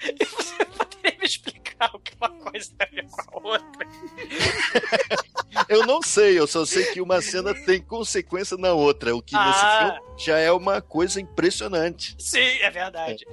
E 0.01 0.25
você 0.25 0.65
poderia 0.65 1.19
me 1.19 1.25
explicar 1.25 1.64
o 1.93 1.99
que 1.99 2.13
uma 2.19 2.29
coisa 2.29 2.71
tem 2.77 2.87
a 2.87 3.01
ver 3.01 3.07
com 3.09 3.39
a 3.39 3.51
outra? 3.51 3.87
Eu 5.69 5.85
não 5.85 6.01
sei, 6.01 6.37
eu 6.37 6.45
só 6.45 6.65
sei 6.65 6.83
que 6.91 6.99
uma 6.99 7.21
cena 7.21 7.53
tem 7.53 7.81
consequência 7.81 8.57
na 8.57 8.73
outra, 8.73 9.15
o 9.15 9.21
que 9.21 9.33
nesse 9.33 9.59
Ah. 9.63 9.79
filme 10.01 10.15
já 10.17 10.37
é 10.37 10.51
uma 10.51 10.81
coisa 10.81 11.19
impressionante. 11.21 12.13
Sim, 12.19 12.39
é 12.61 12.69
verdade. 12.69 13.25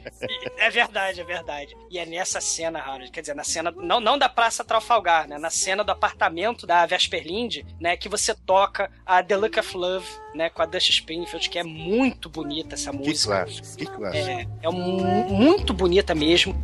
É 0.57 0.71
verdade, 0.71 1.21
é 1.21 1.25
verdade. 1.25 1.77
E 1.91 1.99
é 1.99 2.07
nessa 2.07 2.41
cena, 2.41 2.79
Harold, 2.81 3.11
quer 3.11 3.23
dizer, 3.23 3.35
na 3.35 3.43
cena, 3.43 3.73
não, 3.73 4.01
não 4.01 4.17
da 4.17 4.29
Praça 4.29 4.65
Trafalgar, 4.65 5.29
né? 5.29 5.37
Na 5.37 5.51
cena 5.51 5.83
do 5.83 5.91
apartamento 5.91 6.65
da 6.65 6.87
Vesper 6.87 7.27
Lind, 7.27 7.65
né? 7.81 7.97
Que 7.97 8.09
você 8.09 8.35
toca 8.35 8.89
a 9.05 9.21
The 9.23 9.37
Look 9.37 9.59
of 9.59 9.77
Love, 9.77 10.07
né? 10.33 10.49
Com 10.49 10.63
a 10.63 10.67
Dusty 10.67 10.93
Springfield, 10.93 11.51
que 11.51 11.59
é 11.59 11.65
muito 11.65 12.29
bonita 12.31 12.77
essa 12.77 12.93
Que 12.93 12.99
música. 12.99 13.45
clássico, 13.45 13.77
que 13.77 13.87
clássico. 13.87 14.29
É, 14.29 14.47
é 14.63 14.71
mu- 14.71 15.25
muito 15.29 15.75
bonita 15.75 16.15
mesmo. 16.15 16.55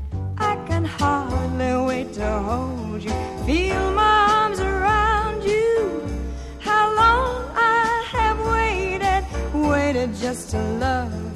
To 2.19 2.39
hold 2.41 3.01
you, 3.01 3.13
feel 3.47 3.93
my 3.93 4.27
arms 4.41 4.59
around 4.59 5.45
you. 5.45 6.03
How 6.59 6.93
long 6.97 7.49
I 7.55 8.05
have 8.11 8.39
waited, 8.55 9.25
waited 9.55 10.15
just 10.17 10.51
to 10.51 10.59
love 10.81 11.28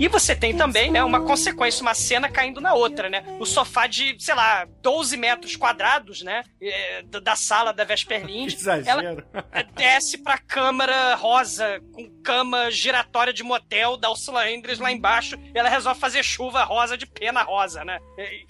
E 0.00 0.08
você 0.08 0.34
tem 0.34 0.56
também, 0.56 0.90
né, 0.90 1.04
uma 1.04 1.20
consequência, 1.20 1.82
uma 1.82 1.92
cena 1.94 2.28
caindo 2.28 2.60
na 2.60 2.72
outra, 2.74 3.08
né? 3.10 3.22
O 3.38 3.44
sofá 3.44 3.86
de, 3.86 4.16
sei 4.18 4.34
lá, 4.34 4.66
12 4.82 5.16
metros 5.16 5.54
quadrados, 5.56 6.22
né? 6.22 6.42
é, 6.60 7.02
da- 7.02 7.36
sala 7.36 7.72
da 7.72 7.84
Vesper 7.84 8.24
Lind. 8.26 8.52
Exagero. 8.52 9.22
Ela 9.32 9.62
desce 9.76 10.16
pra 10.18 10.38
câmara 10.38 11.14
rosa, 11.14 11.80
com 11.92 12.08
cama 12.22 12.70
giratória 12.70 13.32
de 13.32 13.42
motel 13.42 13.96
da 13.96 14.10
Ursula 14.10 14.44
Andress 14.48 14.80
lá 14.80 14.90
embaixo. 14.90 15.36
E 15.54 15.58
ela 15.58 15.68
resolve 15.68 16.00
fazer 16.00 16.22
chuva 16.22 16.64
rosa 16.64 16.96
de 16.96 17.06
pena 17.06 17.42
rosa, 17.42 17.84
né? 17.84 17.98
É- 18.18 18.40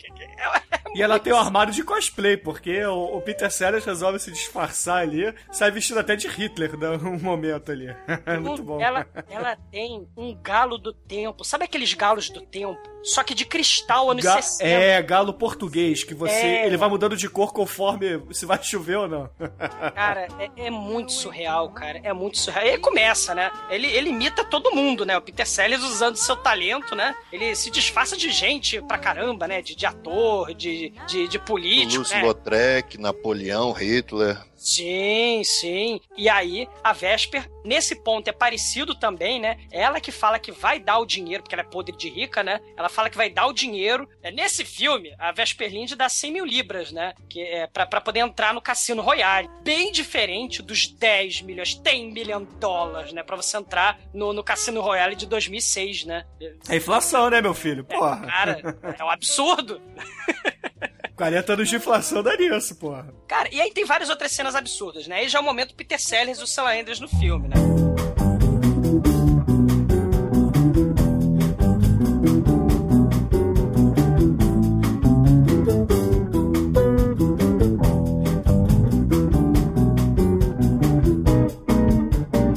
E 0.95 1.03
ela 1.03 1.19
tem 1.19 1.33
um 1.33 1.37
armário 1.39 1.73
de 1.73 1.83
cosplay, 1.85 2.37
porque 2.37 2.85
o, 2.85 3.21
Peter 3.21 3.51
Sellers 3.51 3.85
resolve 3.85 4.19
se 4.19 4.31
disfarçar 4.31 4.99
ali, 5.03 5.33
sai 5.53 5.71
vestido 5.71 6.01
até 6.01 6.15
de 6.17 6.27
Hitler 6.29 6.77
num 6.77 7.19
momento 7.21 7.73
ali. 7.73 7.89
É 8.27 8.37
muito 8.39 8.63
bom. 8.63 8.81
Ela, 8.81 9.07
ela 9.29 9.57
tem 9.71 10.07
um 10.17 10.35
galo 10.41 10.79
do 10.79 10.93
tempo. 10.93 11.39
Sabe 11.45 11.64
aqueles 11.64 11.93
galos 11.95 12.28
do 12.30 12.41
tempo? 12.41 12.78
Só 13.03 13.22
que 13.22 13.34
de 13.34 13.45
cristal 13.47 14.11
anos 14.11 14.22
Ga- 14.24 14.43
60. 14.43 14.64
é, 14.68 15.03
galo 15.03 15.32
português, 15.32 16.05
que 16.05 16.14
você. 16.14 16.32
É. 16.34 16.66
Ele 16.66 16.76
vai 16.76 16.88
mudando 16.88 17.16
de 17.16 17.28
cor 17.28 17.53
conforme 17.53 18.22
se 18.32 18.45
vai 18.45 18.62
chover 18.62 18.97
ou 18.99 19.09
não. 19.09 19.30
Cara, 19.95 20.28
é, 20.38 20.66
é 20.66 20.70
muito 20.70 21.12
surreal, 21.12 21.70
cara. 21.70 22.01
É 22.03 22.12
muito 22.12 22.38
surreal. 22.38 22.66
E 22.66 22.70
aí 22.70 22.78
começa, 22.78 23.34
né? 23.34 23.51
Ele, 23.70 23.86
ele 23.86 24.11
imita 24.11 24.45
todo 24.45 24.74
mundo, 24.74 25.05
né? 25.07 25.16
O 25.16 25.22
Peter 25.22 25.47
Sellers 25.47 25.82
usando 25.82 26.16
seu 26.16 26.36
talento, 26.36 26.95
né? 26.95 27.14
Ele 27.32 27.55
se 27.55 27.70
disfarça 27.70 28.16
de 28.16 28.30
gente 28.30 28.80
pra 28.82 28.99
caramba, 28.99 29.49
né? 29.49 29.62
De, 29.62 29.74
de 29.74 29.86
ator, 29.86 30.53
de, 30.55 30.91
de, 31.07 31.26
de 31.28 31.38
político, 31.38 32.01
Lúcio 32.01 32.16
né? 32.16 32.22
Lautrec, 32.22 32.99
Napoleão, 32.99 33.72
Hitler. 33.72 34.38
Sim, 34.61 35.43
sim. 35.43 36.01
E 36.19 36.29
aí, 36.29 36.69
a 36.85 36.93
Vesper, 36.93 37.51
nesse 37.65 37.97
ponto, 37.97 38.29
é 38.29 38.33
parecido 38.33 38.95
também, 38.95 39.41
né? 39.41 39.57
Ela 39.73 40.03
que 40.03 40.13
fala 40.13 40.39
que 40.39 40.53
vai 40.53 40.79
dar 40.79 40.99
o 40.99 41.07
dinheiro, 41.07 41.43
porque 41.43 41.55
ela 41.55 41.63
é 41.63 41.71
podre 41.71 41.97
de 41.97 42.11
rica, 42.11 42.43
né? 42.43 42.61
Ela 42.77 42.91
fala 42.91 43.09
que 43.09 43.17
vai 43.17 43.31
dar 43.31 43.47
o 43.47 43.55
dinheiro. 43.55 44.07
É, 44.23 44.31
nesse 44.31 44.63
filme, 44.63 45.15
a 45.19 45.33
Vesper 45.33 45.71
Lind 45.71 45.93
dá 45.95 46.11
100 46.11 46.33
mil 46.33 46.45
libras, 46.45 46.93
né? 46.93 47.15
Que 47.31 47.41
é 47.41 47.67
pra, 47.67 47.87
pra 47.87 48.03
poder 48.03 48.21
entrar 48.21 48.53
no 48.53 48.61
Cassino 48.61 49.01
Royale. 49.01 49.49
Bem 49.63 49.91
diferente 49.91 50.61
dos 50.61 50.89
10 50.89 51.41
milhões, 51.41 51.75
10 51.77 52.13
milhões 52.13 52.47
de 52.47 52.55
dólares, 52.57 53.15
né? 53.15 53.23
Pra 53.23 53.37
você 53.37 53.57
entrar 53.57 53.99
no, 54.13 54.35
no 54.35 54.45
Cassino 54.45 54.83
Royale 54.83 55.17
de 55.17 55.27
2006, 55.27 56.05
né? 56.05 56.27
É 56.69 56.77
inflação, 56.77 57.31
né, 57.31 57.41
meu 57.41 57.55
filho? 57.55 57.83
Porra. 57.83 58.27
Cara, 58.27 58.79
é 58.99 59.03
um 59.03 59.09
absurdo. 59.09 59.81
40 61.21 61.53
anos 61.53 61.68
de 61.68 61.77
inflação 61.77 62.23
dá 62.23 62.35
nisso, 62.35 62.75
porra. 62.77 63.12
Cara, 63.29 63.47
e 63.53 63.61
aí 63.61 63.71
tem 63.73 63.85
várias 63.85 64.09
outras 64.09 64.33
cenas 64.33 64.55
absurdas, 64.55 65.07
né? 65.07 65.16
Aí 65.16 65.29
já 65.29 65.39
é 65.39 65.43
o 65.43 65.45
momento 65.45 65.75
Peter 65.75 66.01
Sellers 66.01 66.39
e 66.39 66.41
o 66.41 66.45
Ursula 66.45 66.73
Andress 66.73 66.99
no 66.99 67.09
filme, 67.09 67.47
né? 67.47 67.57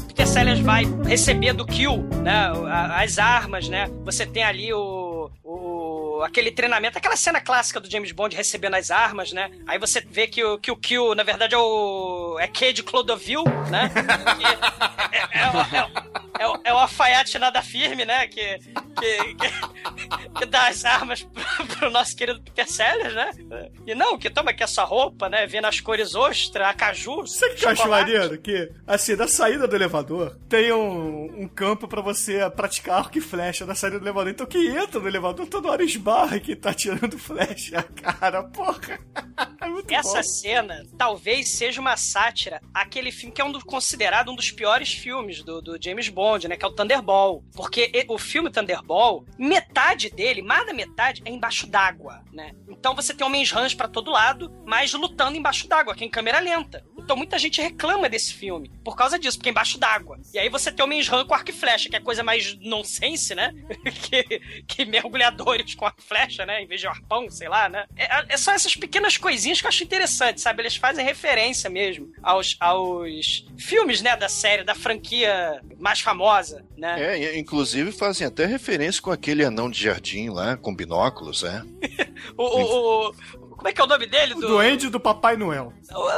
Peter 0.07 0.25
Sellers 0.25 0.61
vai 0.61 0.85
receber 1.05 1.51
do 1.51 1.65
Kill, 1.65 1.97
né? 2.23 2.49
As 2.95 3.19
armas, 3.19 3.67
né? 3.67 3.89
Você 4.05 4.25
tem 4.25 4.45
ali 4.45 4.73
o. 4.73 5.29
o 5.43 6.02
aquele 6.23 6.51
treinamento, 6.51 6.97
aquela 6.97 7.15
cena 7.15 7.41
clássica 7.41 7.79
do 7.79 7.89
James 7.89 8.11
Bond 8.11 8.35
recebendo 8.35 8.75
as 8.75 8.91
armas, 8.91 9.31
né? 9.31 9.51
Aí 9.67 9.77
você 9.79 10.01
vê 10.01 10.27
que 10.27 10.43
o, 10.43 10.57
que 10.57 10.71
o 10.71 10.75
Kill, 10.75 11.15
na 11.15 11.23
verdade, 11.23 11.55
é 11.55 11.57
o. 11.57 12.37
É 12.39 12.47
K 12.47 12.73
de 12.73 12.83
Clodovil, 12.83 13.43
né? 13.69 13.91
Que 14.33 15.17
é, 15.17 15.19
é, 15.21 15.47
é, 15.77 16.32
é, 16.43 16.47
o- 16.47 16.59
é 16.65 16.73
o 16.73 16.77
alfaiate 16.77 17.39
nada 17.39 17.61
firme, 17.61 18.05
né? 18.05 18.27
Que, 18.27 18.59
que, 18.59 19.35
que, 19.35 20.29
que 20.39 20.45
dá 20.45 20.67
as 20.67 20.83
armas 20.85 21.23
pro, 21.31 21.65
pro 21.67 21.89
nosso 21.89 22.15
querido 22.15 22.41
Peter 22.41 22.67
Sellers, 22.69 23.13
né? 23.13 23.31
E 23.87 23.95
não, 23.95 24.17
que 24.17 24.29
toma 24.29 24.51
aqui 24.51 24.63
essa 24.63 24.83
roupa, 24.83 25.29
né? 25.29 25.45
Vendo 25.47 25.65
as 25.65 25.79
cores 25.79 26.15
ostra, 26.15 26.69
acaju. 26.69 27.25
Sabe 27.27 27.53
o 27.53 27.55
que 27.55 27.65
eu 27.65 27.69
acho 27.69 27.87
maneiro? 27.89 28.37
Que, 28.39 28.71
assim, 28.85 29.15
na 29.15 29.27
saída 29.27 29.67
do 29.67 29.75
elevador, 29.75 30.37
tem 30.49 30.71
um, 30.71 31.43
um 31.43 31.47
campo 31.47 31.87
pra 31.87 32.01
você 32.01 32.49
praticar 32.51 32.99
arco 32.99 33.17
e 33.17 33.21
flecha 33.21 33.65
na 33.65 33.75
saída 33.75 33.99
do 33.99 34.05
elevador. 34.05 34.31
Então 34.31 34.45
quem 34.45 34.67
entra 34.75 34.99
no 34.99 35.07
elevador 35.07 35.47
toda 35.47 35.69
hora 35.69 35.83
esbarra 35.83 36.39
que 36.39 36.55
tá 36.55 36.73
tirando 36.73 37.17
flecha. 37.17 37.83
Cara, 38.01 38.43
porra. 38.43 38.99
É 39.87 39.95
Essa 39.95 40.17
bom. 40.17 40.23
cena 40.23 40.83
talvez 40.97 41.49
seja 41.49 41.79
uma 41.79 41.95
sátira 41.97 42.61
àquele 42.73 43.11
filme 43.11 43.33
que 43.33 43.41
é 43.41 43.45
um 43.45 43.51
dos, 43.51 43.63
considerado 43.63 44.31
um 44.31 44.35
dos 44.35 44.51
piores 44.51 44.93
filmes 44.93 45.43
do, 45.43 45.61
do 45.61 45.77
James 45.81 46.09
Bond, 46.09 46.47
né? 46.47 46.57
Que 46.57 46.65
é 46.65 46.67
o 46.67 46.73
Thunderball. 46.73 47.43
Porque 47.55 47.91
o 48.07 48.17
filme 48.17 48.49
Thunderball, 48.51 49.25
metade 49.37 50.09
dele, 50.09 50.41
mais 50.41 50.65
da 50.65 50.73
metade, 50.73 51.21
é 51.25 51.29
embaixo 51.29 51.67
d'água, 51.67 52.23
né? 52.31 52.51
Então 52.67 52.95
você 52.95 53.13
tem 53.13 53.25
homens 53.25 53.51
rãs 53.51 53.73
pra 53.73 53.87
todo 53.87 54.11
lado, 54.11 54.51
mas 54.65 54.93
lutando 54.93 55.37
embaixo 55.37 55.67
d'água, 55.67 55.95
que 55.95 56.03
é 56.03 56.07
em 56.07 56.11
câmera 56.11 56.39
lenta. 56.39 56.85
Então 57.03 57.17
muita 57.17 57.37
gente 57.37 57.61
reclama 57.61 58.07
desse 58.09 58.33
filme 58.33 58.71
por 58.83 58.95
causa 58.95 59.19
disso, 59.19 59.37
porque 59.37 59.49
é 59.49 59.51
embaixo 59.51 59.77
d'água. 59.77 60.19
E 60.33 60.39
aí 60.39 60.49
você 60.49 60.71
tem 60.71 60.83
homens 60.83 61.07
rã 61.07 61.25
com 61.25 61.33
arco 61.33 61.49
e 61.49 61.53
flecha, 61.53 61.89
que 61.89 61.95
é 61.95 61.99
coisa 61.99 62.23
mais 62.23 62.57
nonsense, 62.59 63.35
né? 63.35 63.53
que, 64.01 64.23
que 64.67 64.85
mergulhadores 64.85 65.75
com 65.75 65.85
arco 65.85 65.99
e 65.99 66.03
flecha, 66.03 66.45
né? 66.45 66.61
Em 66.61 66.67
vez 66.67 66.79
de 66.81 66.87
arpão, 66.87 67.29
sei 67.29 67.49
lá, 67.49 67.67
né? 67.69 67.85
É, 67.95 68.33
é 68.33 68.37
só 68.37 68.51
essas 68.53 68.75
pequenas 68.75 69.17
coisinhas 69.17 69.59
que 69.59 69.65
eu 69.67 69.69
acho 69.69 69.83
interessante, 69.83 70.39
sabe? 70.41 70.61
Eles 70.61 70.75
fazem 70.75 71.03
referência 71.05 71.69
mesmo 71.69 72.11
aos, 72.21 72.55
aos 72.59 73.45
filmes, 73.57 74.01
né? 74.01 74.15
Da 74.15 74.29
série, 74.29 74.63
da 74.63 74.75
franquia 74.75 75.61
mais 75.79 75.99
famosa, 75.99 76.65
né? 76.77 77.17
É, 77.17 77.37
inclusive 77.37 77.91
fazem 77.91 78.25
até 78.25 78.45
referência 78.45 79.01
com 79.01 79.11
aquele 79.11 79.43
anão 79.43 79.69
de 79.69 79.81
jardim 79.81 80.29
lá, 80.29 80.55
com 80.57 80.73
binóculos, 80.75 81.43
é. 81.43 81.61
O, 82.37 82.43
o- 82.43 83.09
o- 83.09 83.15
como 83.63 83.69
é 83.69 83.73
que 83.73 83.79
é 83.79 83.83
o 83.85 83.87
nome 83.87 84.05
dele? 84.05 84.33
O 84.33 84.41
duende 84.41 84.89
do 84.89 84.99
Papai 84.99 85.37
Noel. 85.37 85.71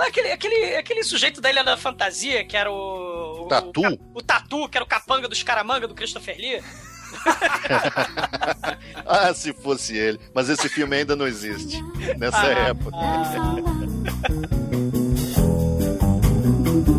Aquele, 0.08 0.32
aquele, 0.32 0.76
aquele 0.78 1.04
sujeito 1.04 1.40
da 1.40 1.52
Ilha 1.52 1.64
da 1.64 1.78
Fantasia, 1.78 2.44
que 2.44 2.58
era 2.58 2.72
o. 2.72 3.44
o- 3.44 3.48
Tatu? 3.48 3.82
O, 3.82 4.18
o 4.18 4.22
Tatu, 4.24 4.68
que 4.68 4.76
era 4.80 4.84
o 4.84 4.88
capanga 4.88 5.28
dos 5.28 5.44
caramanga 5.44 5.88
do 5.88 5.94
Christopher 5.94 6.36
Lee. 6.40 6.64
Ah, 9.06 9.32
se 9.34 9.54
fosse 9.54 9.96
ele. 9.96 10.20
Mas 10.34 10.50
esse 10.50 10.68
filme 10.68 10.96
ainda 10.98 11.16
não 11.16 11.28
existe. 11.28 11.80
Nessa 12.18 12.40
Ah, 12.42 12.70
época. 12.70 12.90
Bom, 12.92 13.66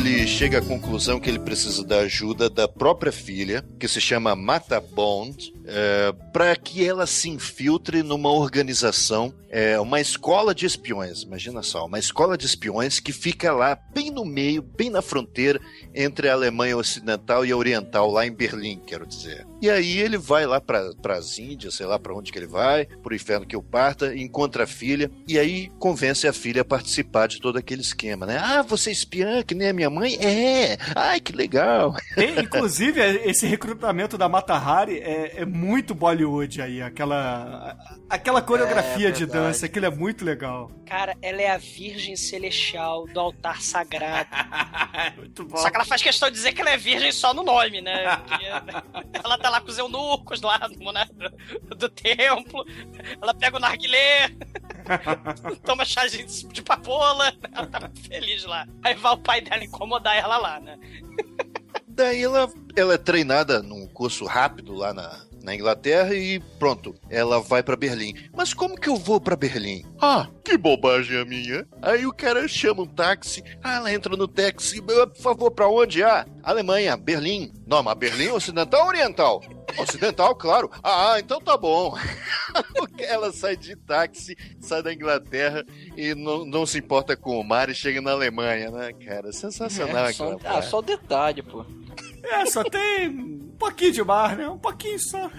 ele 0.00 0.26
chega 0.26 0.58
à 0.58 0.62
conclusão 0.62 1.20
que 1.20 1.28
ele 1.28 1.38
precisa 1.38 1.84
da 1.84 1.98
ajuda 1.98 2.48
da 2.48 2.66
própria 2.66 3.12
filha, 3.12 3.62
que 3.78 3.86
se 3.86 4.00
chama 4.00 4.34
Mata 4.34 4.80
Bond, 4.80 5.52
para 6.32 6.56
que 6.56 6.84
ela 6.84 7.06
se 7.06 7.28
infiltre 7.28 8.02
numa 8.02 8.32
organização, 8.32 9.34
é, 9.50 9.78
uma 9.78 10.00
escola 10.00 10.54
de 10.54 10.64
espiões. 10.64 11.22
Imagina 11.22 11.62
só, 11.62 11.84
uma 11.84 11.98
escola 11.98 12.38
de 12.38 12.46
espiões 12.46 12.98
que 12.98 13.12
fica 13.12 13.52
lá, 13.52 13.78
bem 13.92 14.10
no 14.10 14.24
meio, 14.24 14.62
bem 14.62 14.88
na 14.88 15.02
fronteira 15.02 15.60
entre 15.94 16.30
a 16.30 16.32
Alemanha 16.32 16.78
Ocidental 16.78 17.44
e 17.44 17.52
a 17.52 17.56
Oriental, 17.56 18.10
lá 18.10 18.26
em 18.26 18.32
Berlim, 18.32 18.80
quero 18.86 19.06
dizer. 19.06 19.49
E 19.60 19.68
aí 19.70 19.98
ele 19.98 20.16
vai 20.16 20.46
lá 20.46 20.60
para 20.60 20.92
as 21.16 21.38
Índias, 21.38 21.74
sei 21.74 21.86
lá 21.86 21.98
para 21.98 22.14
onde 22.14 22.32
que 22.32 22.38
ele 22.38 22.46
vai, 22.46 22.86
pro 22.86 23.14
inferno 23.14 23.46
que 23.46 23.56
o 23.56 23.62
parta, 23.62 24.14
encontra 24.14 24.64
a 24.64 24.66
filha 24.66 25.10
e 25.28 25.38
aí 25.38 25.70
convence 25.78 26.26
a 26.26 26.32
filha 26.32 26.62
a 26.62 26.64
participar 26.64 27.28
de 27.28 27.40
todo 27.40 27.58
aquele 27.58 27.82
esquema, 27.82 28.26
né? 28.26 28.38
Ah, 28.38 28.62
você 28.62 28.90
é 28.90 28.92
espiã 28.92 29.42
que 29.42 29.54
nem 29.54 29.68
a 29.68 29.72
minha 29.72 29.90
mãe? 29.90 30.16
É! 30.16 30.78
Ai, 30.94 31.20
que 31.20 31.32
legal! 31.32 31.94
Tem, 32.14 32.38
inclusive, 32.40 33.00
esse 33.24 33.46
recrutamento 33.46 34.16
da 34.16 34.28
Mata 34.28 34.54
Hari 34.54 34.98
é, 34.98 35.42
é 35.42 35.44
muito 35.44 35.94
Bollywood 35.94 36.62
aí. 36.62 36.80
Aquela, 36.80 37.76
aquela 38.08 38.40
coreografia 38.40 39.08
É 39.08 39.12
de 39.12 39.26
dança, 39.26 39.66
aquilo 39.66 39.86
é 39.86 39.90
muito 39.90 40.24
legal. 40.24 40.70
Cara, 40.86 41.16
ela 41.22 41.40
é 41.40 41.50
a 41.50 41.58
Virgem 41.58 42.16
Celestial 42.16 43.06
do 43.06 43.20
altar 43.20 43.60
sagrado. 43.60 44.28
muito 45.16 45.44
bom. 45.44 45.56
Só 45.58 45.70
que 45.70 45.76
ela 45.76 45.84
faz 45.84 46.02
questão 46.02 46.28
de 46.28 46.34
dizer 46.34 46.52
que 46.52 46.60
ela 46.60 46.70
é 46.70 46.76
virgem 46.76 47.12
só 47.12 47.32
no 47.32 47.42
nome, 47.44 47.80
né? 47.80 48.16
Porque 48.26 48.44
ela 49.22 49.38
tá 49.38 49.49
lá 49.50 49.60
com 49.60 49.68
os 49.68 49.78
eunucos 49.78 50.40
lá 50.40 50.60
né? 50.92 51.08
do, 51.62 51.74
do 51.76 51.88
templo. 51.88 52.64
Ela 53.20 53.34
pega 53.34 53.56
o 53.56 53.60
narguilé, 53.60 54.30
toma 55.64 55.84
chazinho 55.84 56.26
de 56.26 56.60
de 56.60 56.62
papoula. 56.62 57.34
Ela 57.52 57.66
tá 57.66 57.80
muito 57.80 58.00
feliz 58.00 58.44
lá. 58.44 58.66
Aí 58.82 58.94
vai 58.94 59.12
o 59.12 59.18
pai 59.18 59.40
dela 59.40 59.64
incomodar 59.64 60.16
ela 60.16 60.36
lá, 60.36 60.60
né? 60.60 60.78
Daí 61.88 62.22
ela, 62.22 62.50
ela 62.76 62.94
é 62.94 62.98
treinada 62.98 63.62
num 63.62 63.86
curso 63.88 64.24
rápido 64.24 64.74
lá 64.74 64.92
na, 64.94 65.24
na 65.42 65.54
Inglaterra 65.54 66.14
e 66.14 66.40
pronto, 66.58 66.94
ela 67.08 67.40
vai 67.40 67.62
pra 67.62 67.76
Berlim. 67.76 68.14
Mas 68.34 68.52
como 68.52 68.76
que 68.78 68.88
eu 68.88 68.96
vou 68.96 69.20
pra 69.20 69.36
Berlim? 69.36 69.84
Ah, 70.00 70.28
que 70.44 70.56
bobagem 70.56 71.18
a 71.18 71.24
minha. 71.24 71.66
Aí 71.82 72.06
o 72.06 72.12
cara 72.12 72.46
chama 72.48 72.82
um 72.82 72.86
táxi, 72.86 73.42
ah, 73.62 73.76
ela 73.76 73.92
entra 73.92 74.16
no 74.16 74.28
táxi, 74.28 74.82
"Ah, 75.00 75.06
por 75.06 75.22
favor, 75.22 75.50
pra 75.50 75.68
onde? 75.68 76.02
Ah, 76.02 76.26
Alemanha, 76.42 76.96
Berlim. 76.96 77.52
Não, 77.66 77.82
mas 77.82 77.98
Berlim 77.98 78.28
ocidental 78.28 78.82
ou 78.82 78.88
oriental? 78.88 79.42
Ocidental, 79.78 80.34
claro. 80.34 80.70
Ah, 80.82 81.16
então 81.18 81.40
tá 81.40 81.56
bom. 81.56 81.94
ela 82.98 83.32
sai 83.32 83.56
de 83.56 83.76
táxi, 83.76 84.36
sai 84.60 84.82
da 84.82 84.92
Inglaterra 84.92 85.64
e 85.96 86.14
não, 86.14 86.44
não 86.44 86.66
se 86.66 86.78
importa 86.78 87.16
com 87.16 87.38
o 87.38 87.44
mar 87.44 87.68
e 87.68 87.74
chega 87.74 88.00
na 88.00 88.12
Alemanha, 88.12 88.70
né, 88.70 88.92
cara? 88.92 89.32
Sensacional 89.32 90.06
É, 90.06 90.12
só, 90.12 90.32
aquela 90.32 90.58
ah, 90.58 90.62
só 90.62 90.82
detalhe, 90.82 91.42
pô. 91.42 91.64
É, 92.24 92.46
só 92.46 92.64
tem 92.64 93.49
pouquinho 93.60 93.92
de 93.92 94.02
mar, 94.02 94.36
né? 94.36 94.48
Um 94.48 94.58
pouquinho 94.58 94.98
só. 94.98 95.30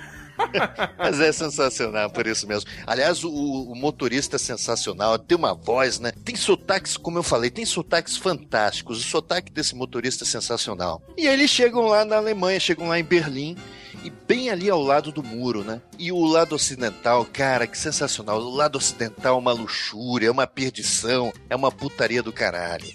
Mas 0.97 1.19
é 1.19 1.31
sensacional, 1.31 2.09
por 2.09 2.25
isso 2.25 2.47
mesmo. 2.47 2.69
Aliás, 2.85 3.23
o, 3.23 3.29
o 3.29 3.75
motorista 3.75 4.37
é 4.37 4.39
sensacional, 4.39 5.19
tem 5.19 5.37
uma 5.37 5.53
voz, 5.53 5.99
né? 5.99 6.11
Tem 6.23 6.35
sotaques, 6.35 6.97
como 6.97 7.17
eu 7.17 7.23
falei, 7.23 7.49
tem 7.49 7.65
sotaques 7.65 8.17
fantásticos. 8.17 8.99
O 8.99 9.03
sotaque 9.03 9.51
desse 9.51 9.75
motorista 9.75 10.23
é 10.23 10.27
sensacional. 10.27 11.01
E 11.17 11.27
aí 11.27 11.33
eles 11.33 11.49
chegam 11.49 11.81
lá 11.87 12.05
na 12.05 12.17
Alemanha, 12.17 12.59
chegam 12.59 12.87
lá 12.87 12.99
em 12.99 13.03
Berlim. 13.03 13.57
E 14.03 14.09
bem 14.09 14.49
ali 14.49 14.69
ao 14.69 14.81
lado 14.81 15.11
do 15.11 15.21
muro, 15.23 15.63
né? 15.63 15.79
E 15.99 16.11
o 16.11 16.23
lado 16.25 16.55
ocidental, 16.55 17.23
cara, 17.25 17.67
que 17.67 17.77
sensacional. 17.77 18.39
O 18.39 18.49
lado 18.55 18.77
ocidental 18.77 19.35
é 19.35 19.39
uma 19.39 19.51
luxúria, 19.53 20.27
é 20.27 20.31
uma 20.31 20.47
perdição, 20.47 21.31
é 21.49 21.55
uma 21.55 21.71
putaria 21.71 22.23
do 22.23 22.33
caralho. 22.33 22.87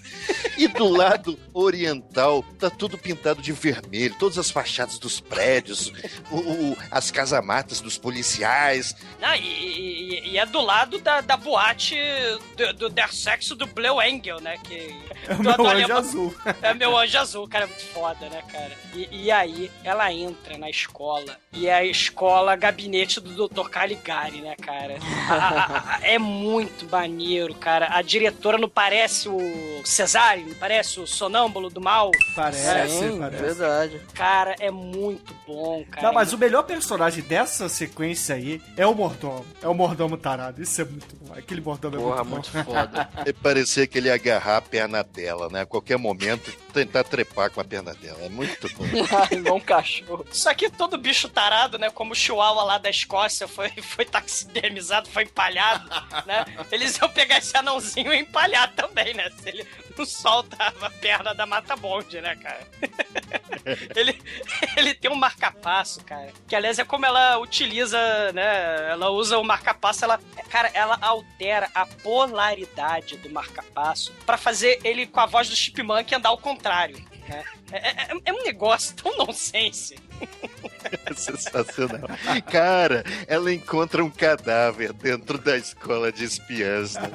E 0.57 0.67
do 0.67 0.87
lado 0.91 1.39
oriental, 1.53 2.43
tá 2.59 2.69
tudo 2.69 2.97
pintado 2.97 3.41
de 3.41 3.53
vermelho, 3.53 4.15
todas 4.19 4.37
as 4.37 4.51
fachadas 4.51 4.99
dos 4.99 5.19
prédios, 5.21 5.93
o- 6.29 6.39
o- 6.71 6.77
as 6.91 7.09
casamatas 7.09 7.79
dos 7.79 7.97
policiais. 7.97 8.93
Não, 9.21 9.33
e, 9.35 9.39
e- 9.47 10.29
e 10.31 10.37
é 10.37 10.45
do 10.45 10.59
lado 10.61 10.99
da, 10.99 11.21
da 11.21 11.37
boate 11.37 11.95
do, 12.57 12.73
do 12.73 12.89
Der 12.89 13.13
Sexo 13.13 13.55
do 13.55 13.65
Blue 13.67 13.99
Angel, 14.01 14.41
né? 14.41 14.57
Que, 14.63 14.93
É 15.27 15.33
o 15.33 15.37
do- 15.37 15.43
meu 15.43 15.53
do 15.57 15.61
anjo 15.63 15.69
alemão- 15.71 15.97
azul. 15.99 16.35
É 16.61 16.73
meu 16.73 16.97
anjo 16.97 17.17
azul, 17.17 17.47
cara, 17.47 17.65
muito 17.67 17.85
foda, 17.93 18.27
né, 18.29 18.41
cara? 18.51 18.71
E, 18.93 19.07
e 19.25 19.31
aí, 19.31 19.71
ela 19.85 20.11
entra 20.11 20.57
na 20.57 20.69
escola, 20.69 20.96
e 21.53 21.67
é 21.67 21.73
a 21.73 21.83
escola 21.85 22.55
gabinete 22.55 23.19
do 23.19 23.47
Dr. 23.47 23.69
Caligari, 23.69 24.41
né, 24.41 24.55
cara? 24.55 24.97
A- 25.29 25.33
a- 25.33 25.95
a- 25.95 25.99
é 26.01 26.17
muito 26.19 26.89
maneiro, 26.89 27.53
cara. 27.55 27.87
A 27.91 28.01
diretora 28.01 28.57
não 28.57 28.69
parece 28.69 29.27
o 29.29 29.81
Cesare, 29.85 30.43
não 30.43 30.55
parece 30.55 30.99
o 30.99 31.07
sonâmbulo 31.07 31.69
do 31.69 31.79
mal? 31.81 32.11
Parece, 32.35 32.99
Sim, 32.99 33.19
parece. 33.19 33.41
verdade. 33.43 34.01
Cara, 34.13 34.55
é 34.59 34.69
muito 34.71 35.33
bom, 35.45 35.83
cara. 35.89 36.07
Não, 36.07 36.13
mas 36.13 36.33
o 36.33 36.37
melhor 36.37 36.63
personagem 36.63 37.23
dessa 37.23 37.67
sequência 37.69 38.35
aí 38.35 38.61
é 38.75 38.85
o 38.85 38.93
mordomo. 38.93 39.45
É 39.61 39.67
o 39.67 39.73
mordomo 39.73 40.17
tarado. 40.17 40.61
Isso 40.61 40.81
é 40.81 40.85
muito 40.85 41.15
bom. 41.15 41.33
Aquele 41.33 41.61
mordomo 41.61 41.95
é 41.95 41.99
Porra, 41.99 42.23
muito, 42.23 42.49
muito 42.53 42.65
bom. 42.65 42.73
foda. 42.73 43.09
E 43.25 43.33
parecia 43.33 43.85
que 43.87 43.97
ele 43.97 44.07
ia 44.07 44.13
agarrar 44.15 44.57
a 44.57 44.61
perna 44.61 45.03
dela, 45.03 45.49
né? 45.49 45.61
A 45.61 45.65
qualquer 45.65 45.97
momento 45.97 46.51
tentar 46.73 47.03
trepar 47.03 47.49
com 47.51 47.59
a 47.59 47.63
perna 47.63 47.93
dela. 47.95 48.19
É 48.21 48.29
muito 48.29 48.67
bom. 48.75 48.85
Igual 49.35 49.57
um 49.57 49.59
cachorro. 49.59 50.25
Só 50.31 50.53
que 50.53 50.69
todo 50.69 50.86
bicho 50.95 51.27
tarado 51.27 51.79
né? 51.79 51.89
Como 51.89 52.11
o 52.11 52.15
Chihuahua 52.15 52.63
lá 52.63 52.77
da 52.77 52.89
Escócia 52.91 53.47
foi, 53.47 53.69
foi 53.81 54.05
taxidermizado, 54.05 55.09
foi 55.09 55.23
empalhado, 55.23 55.89
né? 56.27 56.45
Eles 56.71 56.97
iam 56.97 57.09
pegar 57.09 57.39
esse 57.39 57.57
anãozinho 57.57 58.13
e 58.13 58.19
empalhar 58.19 58.71
também, 58.73 59.15
né? 59.15 59.29
Se 59.31 59.49
ele 59.49 59.67
não 59.97 60.05
solta 60.05 60.55
a 60.81 60.89
perna 60.91 61.33
da 61.33 61.47
Mata 61.47 61.75
Bond, 61.75 62.21
né, 62.21 62.35
cara? 62.35 62.67
ele, 63.95 64.21
ele 64.77 64.93
tem 64.93 65.09
um 65.11 65.15
marca-passo, 65.15 66.03
cara. 66.03 66.31
Que 66.47 66.55
aliás 66.55 66.77
é 66.77 66.83
como 66.85 67.05
ela 67.05 67.37
utiliza, 67.39 67.97
né? 68.33 68.91
Ela 68.91 69.09
usa 69.09 69.37
o 69.39 69.43
marca-passo, 69.43 70.03
ela, 70.05 70.19
cara, 70.49 70.69
ela 70.73 70.97
altera 71.01 71.69
a 71.73 71.85
polaridade 71.85 73.17
do 73.17 73.29
marca-passo 73.29 74.13
fazer 74.37 74.79
ele 74.83 75.07
com 75.07 75.19
a 75.19 75.25
voz 75.25 75.49
do 75.49 75.55
Chipmunk 75.55 76.13
andar 76.13 76.29
ao 76.29 76.37
contrário. 76.37 76.97
né? 77.27 77.43
É, 77.71 77.89
é- 77.89 78.17
é 78.25 78.33
um 78.33 78.43
negócio 78.43 78.95
tão 78.95 79.17
nonsense. 79.17 79.95
Sensacional. 81.15 82.07
Cara, 82.51 83.03
ela 83.27 83.53
encontra 83.53 84.03
um 84.03 84.09
cadáver 84.09 84.93
dentro 84.93 85.37
da 85.37 85.57
escola 85.57 86.11
de 86.11 86.23
espiãs. 86.23 86.93
Né? 86.93 87.09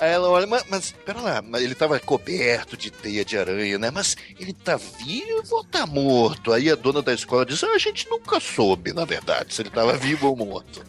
Aí 0.00 0.10
ela 0.10 0.28
olha, 0.28 0.46
mas, 0.46 0.64
mas 0.68 0.92
pera 0.92 1.20
lá, 1.20 1.42
ele 1.60 1.74
tava 1.74 1.98
coberto 2.00 2.76
de 2.76 2.90
teia 2.90 3.24
de 3.24 3.36
aranha, 3.38 3.78
né? 3.78 3.90
Mas 3.90 4.16
ele 4.38 4.52
tá 4.52 4.76
vivo 4.76 5.56
ou 5.56 5.64
tá 5.64 5.86
morto? 5.86 6.52
Aí 6.52 6.70
a 6.70 6.74
dona 6.74 7.02
da 7.02 7.12
escola 7.12 7.46
diz: 7.46 7.62
ah, 7.62 7.72
a 7.74 7.78
gente 7.78 8.08
nunca 8.08 8.40
soube, 8.40 8.92
na 8.92 9.04
verdade, 9.04 9.54
se 9.54 9.62
ele 9.62 9.70
tava 9.70 9.96
vivo 9.96 10.28
ou 10.28 10.36
morto. 10.36 10.84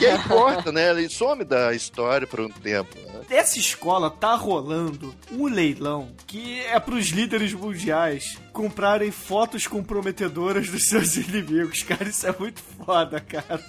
E 0.00 0.06
aí 0.06 0.18
corta, 0.24 0.72
né? 0.72 0.90
Ele 0.90 1.08
some 1.08 1.44
da 1.44 1.74
história 1.74 2.26
por 2.26 2.40
um 2.40 2.48
tempo. 2.48 2.96
né? 2.98 3.13
Essa 3.30 3.58
escola 3.58 4.10
tá 4.10 4.34
rolando 4.34 5.14
um 5.32 5.46
leilão 5.46 6.10
que 6.26 6.60
é 6.60 6.78
pros 6.78 7.08
líderes 7.08 7.52
mundiais 7.52 8.38
comprarem 8.52 9.10
fotos 9.10 9.66
comprometedoras 9.66 10.68
dos 10.68 10.84
seus 10.84 11.16
inimigos. 11.18 11.82
Cara, 11.82 12.04
isso 12.08 12.26
é 12.26 12.34
muito 12.38 12.60
foda, 12.84 13.20
cara. 13.20 13.60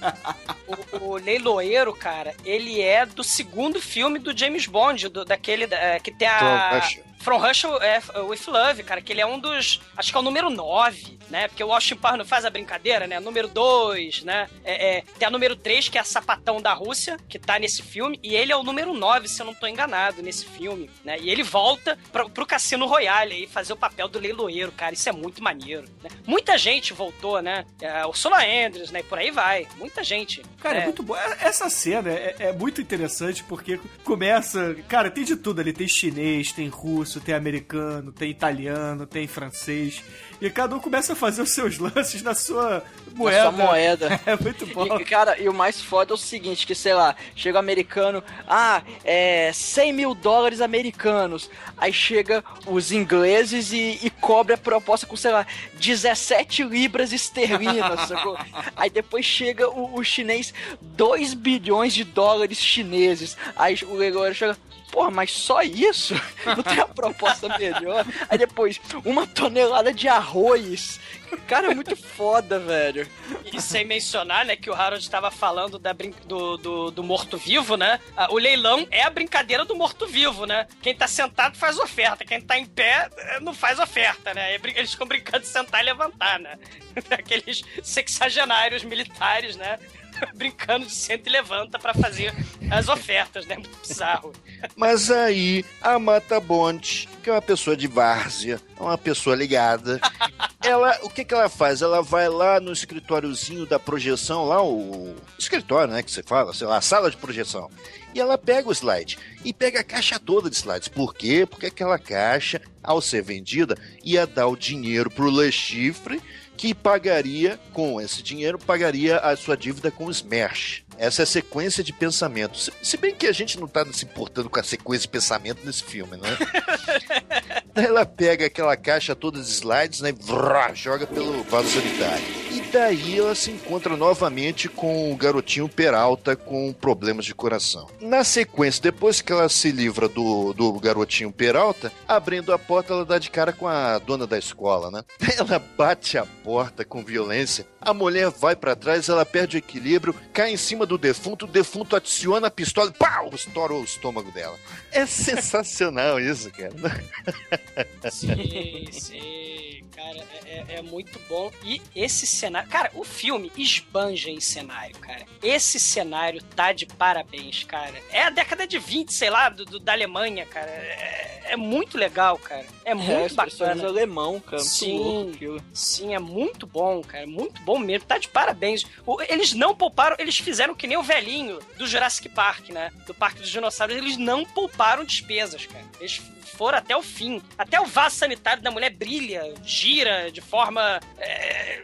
O, 0.99 1.05
o 1.11 1.15
leiloeiro, 1.15 1.93
cara, 1.93 2.35
ele 2.43 2.81
é 2.81 3.05
do 3.05 3.23
segundo 3.23 3.81
filme 3.81 4.19
do 4.19 4.37
James 4.37 4.65
Bond, 4.67 5.09
do- 5.09 5.25
daquele 5.25 5.65
é, 5.71 5.99
que 5.99 6.11
tem 6.11 6.27
a. 6.27 6.79
Russia. 6.79 7.03
From 7.25 7.39
Russia 7.39 7.67
é, 7.81 8.21
with 8.21 8.41
Love, 8.47 8.83
cara, 8.83 9.01
que 9.01 9.11
ele 9.11 9.19
é 9.19 9.25
um 9.25 9.39
dos. 9.39 9.81
Acho 9.97 10.11
que 10.11 10.15
é 10.17 10.19
o 10.19 10.23
número 10.23 10.47
9, 10.51 11.17
né? 11.27 11.47
Porque 11.47 11.63
o 11.63 11.73
Austin 11.73 11.95
Powers 11.95 12.19
não 12.19 12.25
faz 12.25 12.45
a 12.45 12.51
brincadeira, 12.51 13.07
né? 13.07 13.19
Número 13.19 13.47
2, 13.47 14.21
né? 14.23 14.47
É, 14.63 14.97
é, 14.97 15.01
tem 15.17 15.27
a 15.27 15.31
número 15.31 15.55
3, 15.55 15.89
que 15.89 15.97
é 15.97 16.01
a 16.01 16.03
sapatão 16.03 16.61
da 16.61 16.71
Rússia, 16.73 17.17
que 17.27 17.39
tá 17.39 17.57
nesse 17.57 17.81
filme, 17.81 18.19
e 18.21 18.35
ele 18.35 18.51
é 18.51 18.55
o 18.55 18.61
número 18.61 18.93
9, 18.93 19.27
se 19.27 19.41
eu 19.41 19.45
não 19.47 19.55
tô 19.55 19.65
enganado, 19.65 20.21
nesse 20.21 20.45
filme, 20.45 20.87
né? 21.03 21.17
E 21.19 21.31
ele 21.31 21.41
volta 21.41 21.97
pro, 22.11 22.29
pro 22.29 22.45
Cassino 22.45 22.85
Royale 22.85 23.33
aí 23.33 23.47
fazer 23.47 23.73
o 23.73 23.77
papel 23.77 24.07
do 24.07 24.19
leiloeiro, 24.19 24.71
cara. 24.71 24.93
Isso 24.93 25.09
é 25.09 25.11
muito 25.11 25.41
maneiro. 25.43 25.87
Né? 26.03 26.11
Muita 26.27 26.59
gente 26.59 26.93
voltou, 26.93 27.41
né? 27.41 27.65
É, 27.81 28.05
Ursula 28.05 28.37
Andrews, 28.45 28.91
né? 28.91 28.99
E 28.99 29.03
por 29.03 29.17
aí 29.17 29.31
vai. 29.31 29.67
Muita 29.77 30.03
gente. 30.03 30.43
Cara, 30.61 30.77
é, 30.77 30.81
É. 30.81 30.83
muito 30.83 31.01
bom. 31.01 31.15
Essa 31.39 31.71
cena 31.71 32.11
é, 32.11 32.35
é 32.37 32.53
muito 32.53 32.79
interessante 32.79 33.43
porque 33.45 33.79
começa. 34.03 34.75
Cara, 34.87 35.09
tem 35.09 35.23
de 35.23 35.35
tudo 35.35 35.59
ali. 35.59 35.73
Tem 35.73 35.87
chinês, 35.87 36.51
tem 36.51 36.67
russo, 36.67 37.14
tem 37.19 37.35
americano, 37.35 38.11
tem 38.11 38.29
italiano, 38.29 39.05
tem 39.05 39.27
francês. 39.27 40.03
E 40.41 40.49
cada 40.49 40.75
um 40.75 40.79
começa 40.79 41.13
a 41.13 41.15
fazer 41.15 41.41
os 41.41 41.51
seus 41.51 41.77
lances 41.79 42.21
na 42.21 42.33
sua 42.33 42.83
moeda. 43.15 43.41
sua 43.41 43.51
moeda. 43.51 44.21
É 44.25 44.35
muito 44.35 44.65
bom. 44.67 44.99
E, 44.99 45.05
cara, 45.05 45.39
e 45.39 45.47
o 45.47 45.53
mais 45.53 45.81
foda 45.81 46.13
é 46.13 46.15
o 46.15 46.17
seguinte, 46.17 46.65
que 46.65 46.73
sei 46.73 46.93
lá, 46.93 47.15
chega 47.35 47.57
o 47.57 47.59
americano, 47.59 48.23
ah, 48.47 48.81
é 49.03 49.51
100 49.53 49.93
mil 49.93 50.15
dólares 50.15 50.61
americanos. 50.61 51.49
Aí 51.77 51.93
chega 51.93 52.43
os 52.65 52.91
ingleses 52.91 53.71
e, 53.71 53.99
e 54.01 54.09
cobre 54.09 54.53
a 54.53 54.57
proposta 54.57 55.05
com, 55.05 55.15
sei 55.15 55.31
lá, 55.31 55.45
17 55.79 56.63
libras 56.63 57.13
esterlinas, 57.13 58.01
sacou? 58.07 58.37
Aí 58.75 58.89
depois 58.89 59.25
chega 59.25 59.69
o, 59.69 59.99
o 59.99 60.03
chinês, 60.03 60.53
2 60.81 61.33
bilhões 61.33 61.93
de 61.93 62.03
dólares 62.03 62.57
chineses. 62.59 63.37
Aí 63.55 63.77
o 63.83 63.95
leiloeiro 63.95 64.35
chega, 64.35 64.57
porra, 64.95 65.11
mas 65.11 65.31
só 65.31 65.61
isso? 65.61 66.13
Não 66.47 66.63
tem 66.63 66.79
a 66.79 66.87
proposta 66.87 67.49
melhor? 67.57 68.05
Aí 68.29 68.37
depois, 68.37 68.79
uma 69.03 69.27
tonelada 69.27 69.93
de 69.93 70.07
arroz. 70.07 70.99
Cara, 71.47 71.69
é 71.71 71.75
muito 71.75 71.95
foda, 71.97 72.57
velho. 72.59 73.05
E 73.51 73.61
sem 73.61 73.83
mencionar, 73.83 74.45
né, 74.45 74.55
que 74.55 74.69
o 74.69 74.73
Harold 74.73 75.03
estava 75.03 75.29
falando 75.29 75.77
da 75.77 75.93
brin- 75.93 76.13
do, 76.25 76.55
do, 76.55 76.91
do 76.91 77.03
morto-vivo, 77.03 77.75
né? 77.75 77.99
O 78.29 78.37
leilão 78.37 78.87
é 78.89 79.03
a 79.03 79.09
brincadeira 79.09 79.65
do 79.65 79.75
morto-vivo, 79.75 80.45
né? 80.45 80.65
Quem 80.81 80.95
tá 80.95 81.07
sentado 81.07 81.57
faz 81.57 81.77
oferta, 81.77 82.23
quem 82.23 82.39
tá 82.39 82.57
em 82.57 82.65
pé 82.65 83.09
eh, 83.17 83.39
não 83.41 83.53
faz 83.53 83.79
oferta, 83.79 84.33
né? 84.33 84.53
É 84.55 84.59
Eles 84.63 84.91
ficam 84.91 85.07
brincando 85.07 85.39
de 85.41 85.47
sentar 85.47 85.81
e 85.81 85.85
levantar, 85.85 86.39
né? 86.39 86.57
Aqueles 87.11 87.63
sexagenários 87.83 88.83
militares, 88.83 89.57
né? 89.57 89.77
Brincando 90.35 90.85
de 90.85 90.93
senta 90.93 91.29
e 91.29 91.31
levanta 91.31 91.79
pra 91.79 91.93
fazer 91.93 92.33
as 92.69 92.87
ofertas, 92.87 93.45
né? 93.45 93.55
Muito 93.55 93.77
bizarro. 93.87 94.33
Mas 94.75 95.11
aí 95.11 95.63
a 95.81 95.97
Mata 95.99 96.39
Bond, 96.39 97.07
que 97.23 97.29
é 97.29 97.33
uma 97.33 97.41
pessoa 97.41 97.75
de 97.75 97.87
várzea, 97.87 98.59
uma 98.79 98.97
pessoa 98.97 99.35
ligada, 99.35 99.99
ela, 100.63 100.97
o 101.03 101.09
que 101.09 101.23
que 101.23 101.33
ela 101.33 101.49
faz? 101.49 101.81
Ela 101.81 102.01
vai 102.01 102.29
lá 102.29 102.59
no 102.59 102.71
escritóriozinho 102.71 103.65
da 103.65 103.79
projeção, 103.79 104.45
lá 104.45 104.63
o 104.63 105.15
escritório, 105.37 105.93
né, 105.93 106.03
que 106.03 106.11
você 106.11 106.23
fala, 106.23 106.53
sei 106.53 106.67
lá, 106.67 106.77
a 106.77 106.81
sala 106.81 107.09
de 107.09 107.17
projeção. 107.17 107.69
E 108.13 108.19
ela 108.19 108.37
pega 108.37 108.69
o 108.69 108.71
slide 108.71 109.17
e 109.43 109.51
pega 109.51 109.81
a 109.81 109.83
caixa 109.83 110.17
toda 110.17 110.49
de 110.49 110.55
slides. 110.55 110.87
Por 110.87 111.13
quê? 111.13 111.45
Porque 111.45 111.65
aquela 111.65 111.99
caixa, 111.99 112.61
ao 112.81 113.01
ser 113.01 113.21
vendida, 113.21 113.77
ia 114.03 114.25
dar 114.25 114.47
o 114.47 114.55
dinheiro 114.55 115.09
pro 115.11 115.29
Le 115.29 115.51
Chiffre, 115.51 116.21
que 116.57 116.73
pagaria, 116.73 117.59
com 117.73 117.99
esse 117.99 118.23
dinheiro, 118.23 118.57
pagaria 118.57 119.17
a 119.17 119.35
sua 119.35 119.57
dívida 119.57 119.91
com 119.91 120.05
o 120.05 120.11
Smash. 120.11 120.83
Essa 120.97 121.21
é 121.21 121.23
a 121.23 121.27
sequência 121.27 121.83
de 121.83 121.91
pensamento. 121.91 122.57
Se, 122.81 122.97
bem 122.97 123.13
que 123.13 123.27
a 123.27 123.31
gente 123.31 123.59
não 123.59 123.67
tá 123.67 123.85
se 123.91 124.05
importando 124.05 124.49
com 124.49 124.59
a 124.59 124.63
sequência 124.63 125.01
de 125.01 125.09
pensamento 125.09 125.65
nesse 125.65 125.83
filme, 125.83 126.17
né? 126.17 126.29
Ela 127.85 128.05
pega 128.05 128.45
aquela 128.45 128.77
caixa 128.77 129.15
toda 129.15 129.41
de 129.41 129.49
slides, 129.49 129.99
né? 129.99 130.13
Vrá, 130.17 130.73
joga 130.73 131.05
pelo 131.05 131.43
vaso 131.43 131.69
sanitário. 131.69 132.23
E 132.51 132.61
daí 132.71 133.19
ela 133.19 133.35
se 133.35 133.51
encontra 133.51 133.97
novamente 133.97 134.69
com 134.69 135.11
o 135.11 135.15
garotinho 135.17 135.67
Peralta 135.67 136.37
com 136.37 136.71
problemas 136.71 137.25
de 137.25 137.35
coração. 137.35 137.85
Na 137.99 138.23
sequência, 138.23 138.81
depois 138.81 139.21
que 139.21 139.31
ela 139.31 139.49
se 139.49 139.71
livra 139.71 140.07
do, 140.07 140.53
do 140.53 140.71
garotinho 140.79 141.33
Peralta, 141.33 141.91
abrindo 142.07 142.53
a 142.53 142.59
porta, 142.59 142.93
ela 142.93 143.03
dá 143.03 143.19
de 143.19 143.29
cara 143.29 143.51
com 143.51 143.67
a 143.67 143.99
dona 143.99 144.25
da 144.25 144.37
escola, 144.37 144.89
né? 144.89 145.03
Ela 145.37 145.59
bate 145.77 146.17
a 146.17 146.25
porta 146.25 146.85
com 146.85 147.03
violência. 147.03 147.67
A 147.81 147.93
mulher 147.93 148.29
vai 148.29 148.55
pra 148.55 148.75
trás, 148.75 149.09
ela 149.09 149.25
perde 149.25 149.57
o 149.57 149.59
equilíbrio, 149.59 150.15
cai 150.31 150.51
em 150.51 150.57
cima 150.57 150.85
do 150.85 150.97
defunto, 150.97 151.45
o 151.45 151.49
defunto 151.49 151.95
adiciona 151.95 152.47
a 152.47 152.51
pistola 152.51 152.89
e 152.89 152.97
pau! 152.97 153.29
Estoura 153.33 153.73
o 153.73 153.83
estômago 153.83 154.31
dela. 154.31 154.57
É 154.91 155.05
sensacional 155.05 156.19
isso, 156.19 156.49
cara. 156.51 156.73
Sim, 158.11 158.87
sim. 158.91 159.83
Cara, 159.95 160.25
é, 160.45 160.49
é- 160.49 160.75
é 160.77 160.81
muito 160.81 161.17
bom. 161.29 161.51
E 161.63 161.81
esse 161.95 162.27
cenário. 162.27 162.69
Cara, 162.69 162.91
o 162.93 163.03
filme 163.03 163.51
esbanja 163.57 164.29
em 164.29 164.39
cenário, 164.41 164.95
cara. 164.99 165.25
Esse 165.41 165.79
cenário 165.79 166.41
tá 166.55 166.73
de 166.73 166.85
parabéns, 166.85 167.63
cara. 167.63 167.93
É 168.11 168.23
a 168.23 168.29
década 168.29 168.67
de 168.67 168.77
20, 168.77 169.13
sei 169.13 169.29
lá, 169.29 169.47
do, 169.49 169.63
do- 169.65 169.79
da 169.79 169.93
Alemanha, 169.93 170.45
cara. 170.45 170.69
É, 170.69 171.41
é 171.51 171.55
muito 171.55 171.97
legal, 171.97 172.37
cara. 172.37 172.65
É 172.83 172.93
muito 172.93 173.27
expressões 173.27 173.69
bacana. 173.69 173.87
alemão, 173.87 174.39
cara. 174.41 174.57
Muito 174.57 174.65
Sim, 174.67 175.57
sim, 175.73 176.13
é 176.13 176.19
muito 176.19 176.67
bom, 176.67 177.01
cara. 177.01 177.25
Muito 177.25 177.61
bom 177.61 177.79
mesmo. 177.79 178.05
Tá 178.05 178.17
de 178.17 178.27
parabéns. 178.27 178.85
Eles 179.29 179.53
não 179.53 179.73
pouparam, 179.73 180.17
eles 180.19 180.37
fizeram 180.37 180.75
que 180.75 180.87
nem 180.87 180.97
o 180.97 181.03
velhinho 181.03 181.59
do 181.77 181.87
Jurassic 181.87 182.27
Park, 182.29 182.69
né? 182.69 182.91
Do 183.07 183.13
Parque 183.13 183.39
dos 183.39 183.49
Dinossauros. 183.49 183.95
Eles 183.95 184.17
não 184.17 184.43
pouparam 184.45 185.05
despesas, 185.05 185.65
cara. 185.65 185.85
Eles 185.99 186.21
foram 186.57 186.77
até 186.77 186.95
o 186.95 187.03
fim. 187.03 187.41
Até 187.57 187.79
o 187.79 187.85
vaso 187.85 188.15
sanitário 188.15 188.63
da 188.63 188.71
mulher 188.71 188.91
brilha, 188.91 189.53
gira 189.63 190.31
de 190.31 190.41
forma 190.41 190.99
é, 191.17 191.83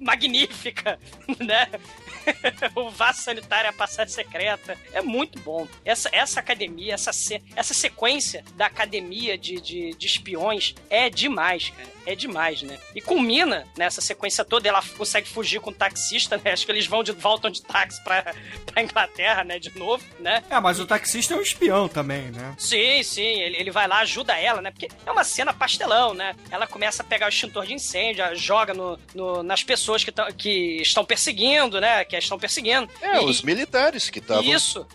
magnífica, 0.00 0.98
né? 1.38 1.68
o 2.74 2.90
vaso 2.90 3.22
sanitário 3.22 3.66
é 3.66 3.70
a 3.70 3.72
passagem 3.72 4.12
secreta. 4.12 4.76
É 4.92 5.00
muito 5.02 5.38
bom. 5.40 5.66
Essa, 5.84 6.08
essa 6.12 6.40
academia, 6.40 6.94
essa, 6.94 7.12
se- 7.12 7.42
essa 7.56 7.74
sequência 7.74 8.44
da 8.56 8.66
academia 8.66 9.36
de, 9.38 9.60
de, 9.60 9.90
de 9.94 10.06
espiões 10.06 10.74
é 10.90 11.08
demais, 11.10 11.70
cara. 11.70 11.94
É 12.06 12.14
demais, 12.14 12.60
né? 12.62 12.78
E 12.94 13.00
culmina 13.00 13.66
nessa 13.78 14.02
sequência 14.02 14.44
toda, 14.44 14.68
ela 14.68 14.82
consegue 14.98 15.26
fugir 15.26 15.58
com 15.58 15.70
o 15.70 15.74
taxista, 15.74 16.36
né? 16.36 16.52
Acho 16.52 16.66
que 16.66 16.70
eles 16.72 16.86
vão 16.86 17.02
de, 17.02 17.12
voltam 17.12 17.50
de 17.50 17.62
táxi 17.62 18.02
pra, 18.04 18.22
pra 18.66 18.82
Inglaterra, 18.82 19.42
né? 19.42 19.58
De 19.58 19.74
novo, 19.78 20.04
né? 20.20 20.44
É, 20.50 20.60
mas 20.60 20.78
o 20.78 20.84
taxista 20.86 21.32
é 21.32 21.36
um 21.38 21.40
espião 21.40 21.88
também, 21.88 22.30
né? 22.30 22.54
Sim, 22.58 23.02
sim, 23.02 23.22
ele, 23.40 23.56
ele 23.56 23.70
vai 23.70 23.88
lá, 23.88 24.00
ajuda 24.00 24.38
ela, 24.38 24.60
né? 24.60 24.70
Porque 24.70 24.88
é 25.06 25.10
uma 25.10 25.24
cena 25.24 25.54
pastelão, 25.54 26.12
né? 26.12 26.36
Ela 26.50 26.66
começa 26.66 27.02
a 27.02 27.06
pegar 27.06 27.24
o 27.24 27.30
extintor 27.30 27.64
de 27.64 27.72
incêndio, 27.72 28.22
joga 28.36 28.74
no, 28.74 28.98
no- 29.14 29.42
nas 29.42 29.62
pessoas 29.62 30.04
que, 30.04 30.12
tão- 30.12 30.30
que 30.30 30.82
estão 30.82 31.06
perseguindo, 31.06 31.80
né? 31.80 32.04
Que 32.18 32.24
estão 32.24 32.38
perseguindo. 32.38 32.88
É, 33.00 33.16
E- 33.22 33.24
os 33.24 33.42
militares 33.42 34.08
que 34.10 34.18
estavam 34.18 34.44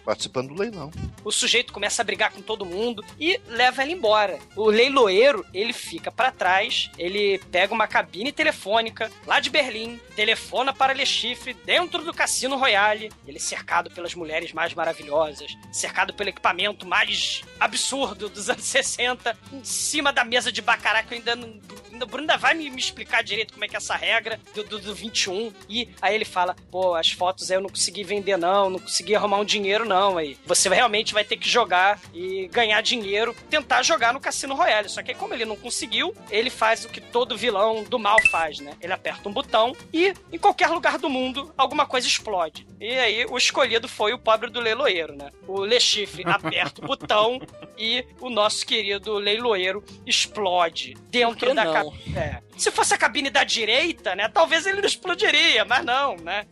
participando 0.06 0.50
do 0.54 0.60
leilão. 0.62 0.92
o 1.24 1.32
sujeito 1.32 1.72
começa 1.74 2.02
a 2.02 2.06
brigar 2.06 2.32
com 2.32 2.42
todo 2.42 2.66
mundo 2.66 3.04
e 3.20 3.40
leva 3.48 3.82
ela 3.82 3.92
embora. 3.92 4.40
O 4.56 4.70
leiloeiro, 4.70 5.46
ele 5.54 5.74
fica 5.74 6.12
pra 6.12 6.32
trás, 6.32 6.90
ele 6.98 7.40
pega 7.52 7.74
uma 7.74 7.88
cabine 7.88 8.32
telefônica 8.32 9.12
lá 9.26 9.40
de 9.40 9.50
Berlim, 9.50 10.00
telefona 10.16 10.74
para 10.74 10.94
Le 10.94 11.06
Chiffre 11.06 11.54
dentro 11.66 12.04
do 12.04 12.14
Cassino 12.14 12.58
Royale. 12.58 13.12
Ele 13.28 13.38
é 13.38 13.42
cercado 13.42 13.90
pelas 13.92 14.14
mulheres 14.16 14.52
mais 14.54 14.74
maravilhosas, 14.74 15.56
cercado 15.72 16.14
pelo 16.14 16.30
equipamento 16.30 16.86
mais 16.88 17.42
absurdo 17.60 18.30
dos 18.30 18.50
anos 18.50 18.64
60, 18.70 19.38
em 19.54 19.64
cima 19.64 20.12
da 20.14 20.24
mesa 20.24 20.52
de 20.52 20.62
baccarat 20.62 21.06
que 21.08 21.14
eu 21.14 21.18
ainda 21.18 21.36
não... 21.36 21.48
ainda- 21.92 22.06
O 22.06 22.08
Bruno 22.08 22.22
ainda 22.24 22.38
vai 22.38 22.54
me, 22.54 22.70
me 22.70 22.80
explicar 22.80 23.24
direito 23.24 23.54
como 23.54 23.66
é 23.66 23.68
que 23.68 23.76
é 23.76 23.78
essa 23.78 23.96
regra 23.96 24.40
do, 24.54 24.64
do, 24.64 24.80
do 24.80 24.96
21. 24.96 25.52
E 25.68 25.90
aí 26.02 26.16
ele 26.16 26.26
fala, 26.26 26.56
pô, 26.72 26.96
as 26.96 27.09
fotos 27.12 27.50
aí 27.50 27.58
eu 27.58 27.62
não 27.62 27.70
consegui 27.70 28.04
vender 28.04 28.38
não, 28.38 28.70
não 28.70 28.80
consegui 28.80 29.16
arrumar 29.16 29.38
um 29.38 29.46
dinheiro 29.46 29.86
não. 29.86 30.18
Aí 30.18 30.38
você 30.46 30.70
realmente 30.70 31.14
vai 31.14 31.24
ter 31.24 31.38
que 31.38 31.50
jogar 31.50 32.00
e 32.14 32.48
ganhar 32.48 32.82
dinheiro, 32.82 33.36
tentar 33.50 33.84
jogar 33.84 34.14
no 34.14 34.20
Cassino 34.20 34.56
Royale. 34.56 34.90
Só 34.90 35.04
que 35.04 35.12
aí, 35.12 35.18
como 35.18 35.34
ele 35.34 35.46
não 35.46 35.56
conseguiu, 35.56 36.16
ele 36.30 36.50
faz 36.50 36.86
o 36.86 36.90
que 36.90 37.02
todo 37.02 37.38
vilão 37.38 37.84
do 37.84 38.00
mal 38.00 38.18
faz, 38.32 38.60
né? 38.60 38.74
Ele 38.82 38.94
aperta 38.94 39.28
um 39.28 39.34
botão 39.34 39.76
e 39.94 40.14
em 40.32 40.38
qualquer 40.38 40.70
lugar 40.70 40.98
do 40.98 41.10
mundo 41.10 41.54
alguma 41.58 41.86
coisa 41.86 42.08
explode. 42.08 42.66
E 42.80 42.92
aí 42.92 43.26
o 43.26 43.38
escolhido 43.38 43.88
foi 43.88 44.14
o 44.14 44.20
pobre 44.20 44.50
do 44.50 44.60
leiloeiro, 44.60 45.16
né? 45.16 45.32
O 45.48 45.64
Le 45.64 45.80
Chiffre 45.80 46.24
aperta 46.28 46.84
o 46.84 46.88
botão 46.88 47.42
e 47.78 48.06
o 48.20 48.30
nosso 48.30 48.66
querido 48.66 49.18
leiloeiro 49.18 49.84
explode 50.06 50.96
dentro 51.10 51.54
da 51.54 51.72
cabine. 51.72 52.18
É. 52.18 52.49
Se 52.60 52.72
fosse 52.72 52.94
a 52.94 52.98
cabine 52.98 53.30
da 53.30 53.44
direita, 53.44 54.16
né? 54.16 54.28
Talvez 54.28 54.66
ele 54.66 54.82
não 54.82 54.88
explodiria, 54.88 55.64
mas 55.66 55.86
não, 55.86 56.16
né? 56.18 56.46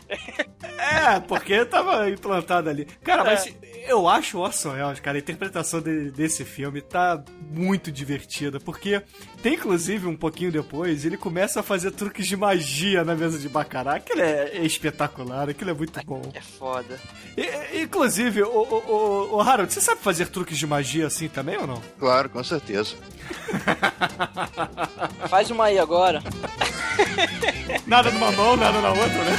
É, 0.78 1.20
porque 1.20 1.66
tava 1.66 2.10
implantado 2.10 2.70
ali. 2.70 2.86
Cara, 3.04 3.24
mas 3.24 3.48
É. 3.48 3.92
eu 3.92 4.08
acho 4.08 4.38
o 4.38 4.42
Orson 4.42 4.72
Welles, 4.72 5.00
cara, 5.00 5.18
a 5.18 5.20
interpretação 5.20 5.82
de- 5.82 6.12
desse 6.12 6.46
filme 6.46 6.82
tá 6.82 7.22
muito 7.52 7.92
divertida, 7.92 8.60
porque 8.60 9.02
tem 9.44 9.54
inclusive 9.56 10.08
um 10.08 10.16
pouquinho 10.16 10.52
depois, 10.52 11.04
ele 11.06 11.18
começa 11.18 11.60
a 11.60 11.64
fazer 11.64 11.92
truques 11.92 12.26
de 12.28 12.38
magia 12.38 13.04
na 13.04 13.16
mesa 13.16 13.38
de 13.38 13.50
Baccarat, 13.50 13.98
aquilo 13.98 14.22
é, 14.22 14.50
é 14.58 14.66
espetacular, 14.66 15.50
aquilo 15.50 15.72
é 15.72 15.74
muito 15.74 16.00
bom. 16.06 16.22
É 16.34 16.42
foda. 16.42 17.00
E- 17.36 17.82
inclusive, 17.82 18.44
o, 18.44 18.48
o, 18.48 18.92
o, 19.32 19.36
o 19.36 19.42
Harold, 19.42 19.72
você 19.74 19.82
sabe 19.82 20.02
fazer 20.02 20.28
truques 20.28 20.58
de 20.58 20.66
magia 20.66 21.08
assim 21.08 21.28
também 21.28 21.58
ou 21.58 21.68
não? 21.68 21.82
Claro, 22.00 22.30
com 22.30 22.44
certeza. 22.44 22.96
Faz 25.30 25.50
uma 25.52 25.66
aí 25.66 25.78
agora. 25.80 25.97
Nada 27.88 28.12
numa 28.12 28.32
mão, 28.32 28.56
nada 28.56 28.80
na 28.82 28.90
outra, 28.90 29.24
né? 29.24 29.38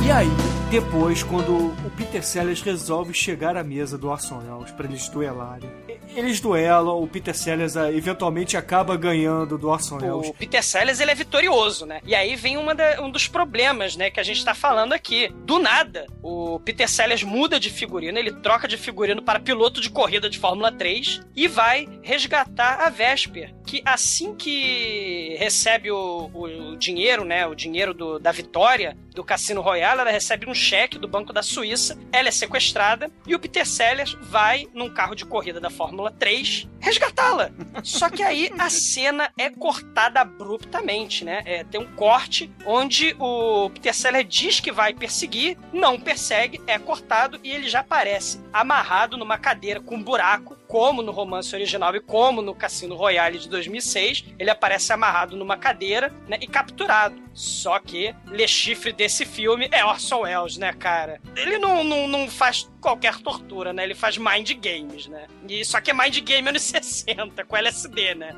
E 0.06 0.12
aí, 0.12 0.30
depois, 0.70 1.24
quando 1.24 1.72
Peter 2.14 2.28
Sellers 2.28 2.62
resolve 2.62 3.12
chegar 3.12 3.58
à 3.58 3.64
mesa 3.64 3.98
do 3.98 4.08
Orson 4.08 4.38
Welles 4.38 4.70
pra 4.70 4.86
eles 4.86 5.10
duelarem, 5.10 5.68
eles 6.16 6.40
duelam, 6.40 7.02
o 7.02 7.08
Peter 7.08 7.36
Sellers 7.36 7.76
ah, 7.76 7.92
eventualmente 7.92 8.56
acaba 8.56 8.96
ganhando 8.96 9.58
do 9.58 9.68
Orson 9.68 9.96
Welles. 9.98 10.30
O 10.30 10.34
Peter 10.36 10.62
Sellers, 10.64 11.00
ele 11.00 11.10
é 11.10 11.16
vitorioso, 11.16 11.88
né? 11.88 12.02
E 12.06 12.14
aí 12.14 12.36
vem 12.36 12.56
da- 12.76 13.02
um 13.02 13.10
dos 13.10 13.28
problemas, 13.28 13.96
né, 13.96 14.12
que 14.12 14.20
a 14.20 14.24
gente 14.24 14.46
tá 14.46 14.54
falando 14.54 14.94
aqui. 14.94 15.34
Do 15.44 15.58
nada, 15.58 16.06
o 16.22 16.60
Peter 16.60 16.88
Sellers 16.88 17.24
muda 17.24 17.60
de 17.60 17.72
figurino, 17.72 18.20
ele 18.20 18.32
troca 18.32 18.68
de 18.68 18.78
figurino 18.78 19.24
para 19.24 19.40
piloto 19.40 19.82
de 19.82 19.90
corrida 19.90 20.30
de 20.30 20.38
Fórmula 20.38 20.72
3 20.72 21.20
e 21.36 21.48
vai 21.48 21.90
resgatar 22.04 22.80
a 22.86 22.92
Vesper, 22.92 23.56
que 23.74 23.82
assim 23.88 24.36
que 24.36 25.36
recebe 25.40 25.90
o, 25.90 26.30
o 26.32 26.78
dinheiro, 26.78 27.26
né, 27.26 27.48
o 27.48 27.56
dinheiro 27.56 27.92
do- 27.92 28.20
da 28.20 28.32
vitória 28.32 28.96
do 29.16 29.24
Cassino 29.24 29.62
Royale, 29.62 30.02
ela 30.02 30.12
recebe 30.12 30.48
um 30.48 30.54
cheque 30.54 31.00
do 31.00 31.08
Banco 31.08 31.34
da 31.34 31.42
Suíça, 31.42 31.98
ela 32.12 32.28
é 32.28 32.32
sequestrada 32.32 33.10
e 33.26 33.34
o 33.34 33.40
Peter 33.40 33.66
Sellers 33.66 34.16
vai 34.22 34.68
num 34.74 34.90
carro 34.92 35.16
de 35.16 35.26
corrida 35.26 35.60
da 35.60 35.72
Fórmula 35.72 36.12
3 36.12 36.68
resgatá-la. 36.80 37.50
Só 37.84 38.10
que 38.12 38.22
aí 38.22 38.52
a 38.60 38.70
cena 38.70 39.32
é 39.38 39.50
cortada 39.50 40.20
abruptamente, 40.22 41.26
né? 41.26 41.42
É, 41.46 41.64
tem 41.64 41.80
um 41.82 41.96
corte 41.96 42.52
onde 42.66 43.16
o 43.20 43.70
Peter 43.72 43.94
Sellers 43.94 44.28
diz 44.30 44.60
que 44.60 44.72
vai 44.72 44.94
perseguir, 44.94 45.58
não 45.72 46.00
persegue, 46.00 46.62
é 46.68 46.78
cortado 46.78 47.40
e 47.44 47.52
ele 47.52 47.68
já 47.70 47.80
aparece 47.80 48.40
amarrado 48.52 49.18
numa 49.18 49.38
cadeira 49.38 49.80
com 49.80 49.96
um 49.96 50.04
buraco, 50.04 50.56
como 50.74 51.04
no 51.04 51.12
romance 51.12 51.54
original 51.54 51.96
e 51.96 52.00
como 52.00 52.42
no 52.42 52.56
Cassino 52.56 52.96
Royale 52.96 53.38
de 53.38 53.48
2006. 53.48 54.26
Ele 54.40 54.50
aparece 54.50 54.92
amarrado 54.92 55.38
numa 55.38 55.56
cadeira 55.56 56.12
né, 56.28 56.40
e 56.42 56.48
capturado. 56.48 57.22
Só 57.32 57.78
que 57.78 58.16
Le 58.26 58.48
Chiffre 58.48 58.92
desse 58.92 59.24
filme 59.24 59.70
é 59.72 59.86
Orson 59.86 60.22
Welles, 60.22 60.58
né, 60.58 60.74
cara? 60.74 61.22
Ele 61.36 61.60
não, 61.60 61.84
não, 61.84 62.08
não 62.08 62.28
faz 62.28 62.68
qualquer 62.82 63.20
tortura, 63.20 63.72
né? 63.72 63.84
Ele 63.84 63.94
faz 63.94 64.18
mind 64.18 64.52
games, 64.54 65.06
né? 65.06 65.28
E 65.48 65.64
só 65.64 65.80
que 65.80 65.92
é 65.92 65.94
mind 65.94 66.18
game 66.22 66.50
anos 66.50 66.64
60, 66.66 67.46
com 67.46 67.56
LSD, 67.56 68.16
né? 68.16 68.36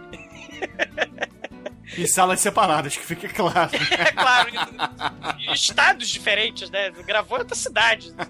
Em 1.97 2.05
salas 2.05 2.41
separadas, 2.41 2.97
que 2.97 3.03
fique 3.05 3.29
claro. 3.29 3.71
É 3.97 4.11
claro, 4.11 4.49
em 5.39 5.53
estados 5.53 6.09
diferentes, 6.09 6.69
né? 6.69 6.91
Gravou 7.07 7.37
em 7.37 7.41
outra 7.41 7.55
cidade. 7.55 8.13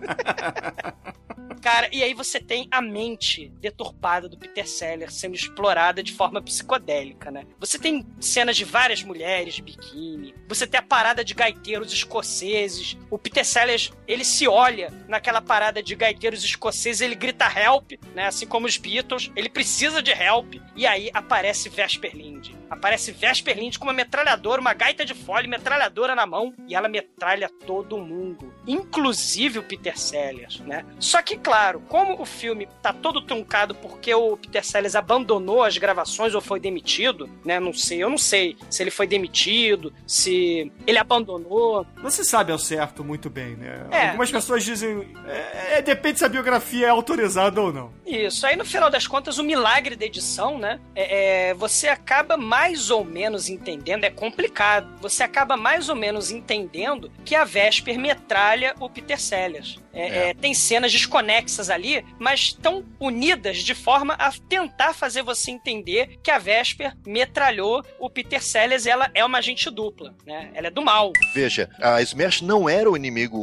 Cara, 1.66 1.90
e 1.92 2.04
aí 2.04 2.14
você 2.14 2.40
tem 2.40 2.68
a 2.70 2.80
mente 2.80 3.52
deturpada 3.60 4.30
do 4.30 4.38
Peter 4.38 4.68
Sellers 4.70 5.16
sendo 5.16 5.34
explorada 5.34 6.04
de 6.04 6.14
forma 6.14 6.40
psicodélica, 6.40 7.32
né? 7.32 7.44
Você 7.60 7.80
tem 7.80 8.06
cenas 8.20 8.56
de 8.56 8.64
várias 8.64 9.02
mulheres 9.02 9.56
de 9.56 9.64
biquíni, 9.64 10.36
você 10.48 10.68
tem 10.68 10.80
a 10.80 10.84
parada 10.84 11.26
de 11.26 11.34
gaiteiros 11.34 11.92
escoceses. 11.92 12.96
O 13.10 13.18
Peter 13.18 13.44
Sellers, 13.44 13.92
ele 14.08 14.24
se 14.24 14.48
olha 14.48 14.94
naquela 15.08 15.42
parada 15.42 15.82
de 15.82 15.96
gaiteiros 15.96 16.44
escoceses, 16.44 17.02
ele 17.02 17.16
grita 17.16 17.46
help, 17.46 17.94
né? 18.14 18.28
Assim 18.28 18.46
como 18.46 18.68
os 18.68 18.78
Beatles, 18.78 19.32
ele 19.36 19.50
precisa 19.50 20.04
de 20.04 20.12
help. 20.12 20.58
E 20.76 20.86
aí 20.86 21.10
aparece 21.16 21.68
Vesper 21.68 22.16
Lind. 22.16 22.52
Aparece 22.70 23.12
Vesper 23.12 23.58
Lind 23.58 23.78
com 23.78 23.86
uma 23.86 23.94
metralhadora, 23.94 24.62
uma 24.62 24.74
gaita 24.74 25.06
de 25.06 25.14
folha, 25.14 25.48
metralhadora 25.48 26.16
na 26.16 26.26
mão, 26.26 26.54
e 26.68 26.76
ela 26.76 26.88
metralha 26.88 27.50
todo 27.66 27.98
mundo, 27.98 28.54
inclusive 28.68 29.60
o 29.60 29.64
Peter 29.64 29.98
Sellers, 29.98 30.60
né? 30.62 30.86
Só 31.00 31.22
que, 31.22 31.38
claro, 31.38 31.82
como 31.88 32.22
o 32.22 32.26
filme 32.26 32.68
tá 32.82 32.94
todo 32.94 33.22
truncado 33.22 33.76
porque 33.76 34.14
o 34.14 34.38
Peter 34.38 34.64
Sellers 34.66 34.96
abandonou 34.96 35.64
as 35.64 35.78
gravações 35.78 36.34
ou 36.34 36.42
foi 36.42 36.60
demitido, 36.60 37.30
né? 37.44 37.60
Não 37.60 37.74
sei, 37.74 38.04
eu 38.04 38.10
não 38.10 38.18
sei 38.18 38.58
se 38.70 38.84
ele 38.84 38.92
foi 38.92 39.08
demitido, 39.08 39.94
se 40.08 40.72
ele 40.86 40.98
abandonou. 40.98 41.86
Não 42.02 42.10
se 42.10 42.24
sabe 42.24 42.52
ao 42.52 42.60
certo 42.60 43.04
muito 43.04 43.30
bem, 43.30 43.56
né? 43.56 43.88
É. 43.92 44.08
Algumas 44.08 44.32
pessoas 44.32 44.64
dizem. 44.64 45.08
É, 45.28 45.78
é, 45.78 45.82
depende 45.82 46.20
se 46.20 46.26
a 46.26 46.30
biografia 46.30 46.88
é 46.88 46.90
autorizada 46.90 47.62
ou 47.62 47.72
não. 47.72 47.94
Isso, 48.06 48.46
aí 48.46 48.56
no 48.56 48.66
final 48.66 48.90
das 48.90 49.08
contas, 49.08 49.38
o 49.38 49.44
milagre 49.44 49.96
da 49.96 50.06
edição, 50.06 50.58
né? 50.58 50.80
É, 50.96 51.50
é, 51.50 51.54
você 51.54 51.88
acaba 51.88 52.38
mais 52.56 52.90
ou 52.90 53.04
menos 53.04 53.50
entendendo, 53.50 54.06
é 54.06 54.10
complicado, 54.10 54.88
você 55.02 55.24
acaba 55.24 55.58
mais 55.58 55.90
ou 55.90 55.96
menos 55.96 56.32
entendendo 56.32 57.12
que 57.26 57.36
a 57.36 57.44
Vesper 57.44 58.00
metralha 58.00 58.74
o 58.80 58.90
Peter 58.90 59.20
Sellers. 59.20 59.78
É, 59.96 60.30
é, 60.30 60.34
tem 60.34 60.54
cenas 60.54 60.92
desconexas 60.92 61.70
ali, 61.70 62.06
mas 62.20 62.42
estão 62.42 62.84
unidas 63.00 63.60
de 63.60 63.74
forma 63.74 64.14
a 64.16 64.32
tentar 64.32 64.94
fazer 64.94 65.24
você 65.24 65.52
entender 65.52 66.20
que 66.22 66.30
a 66.30 66.38
Vesper 66.38 66.94
metralhou 67.06 67.84
o 68.00 68.10
Peter 68.10 68.44
Sellers 68.44 68.86
e 68.86 68.90
ela 68.90 69.10
é 69.14 69.24
uma 69.24 69.38
agente 69.38 69.70
dupla, 69.72 70.14
né? 70.26 70.52
Ela 70.54 70.68
é 70.68 70.72
do 70.72 70.82
mal. 70.82 71.14
Veja, 71.34 71.70
a 71.80 72.02
Smash 72.02 72.42
não 72.42 72.68
era 72.68 72.92
o 72.92 72.98
inimigo, 72.98 73.38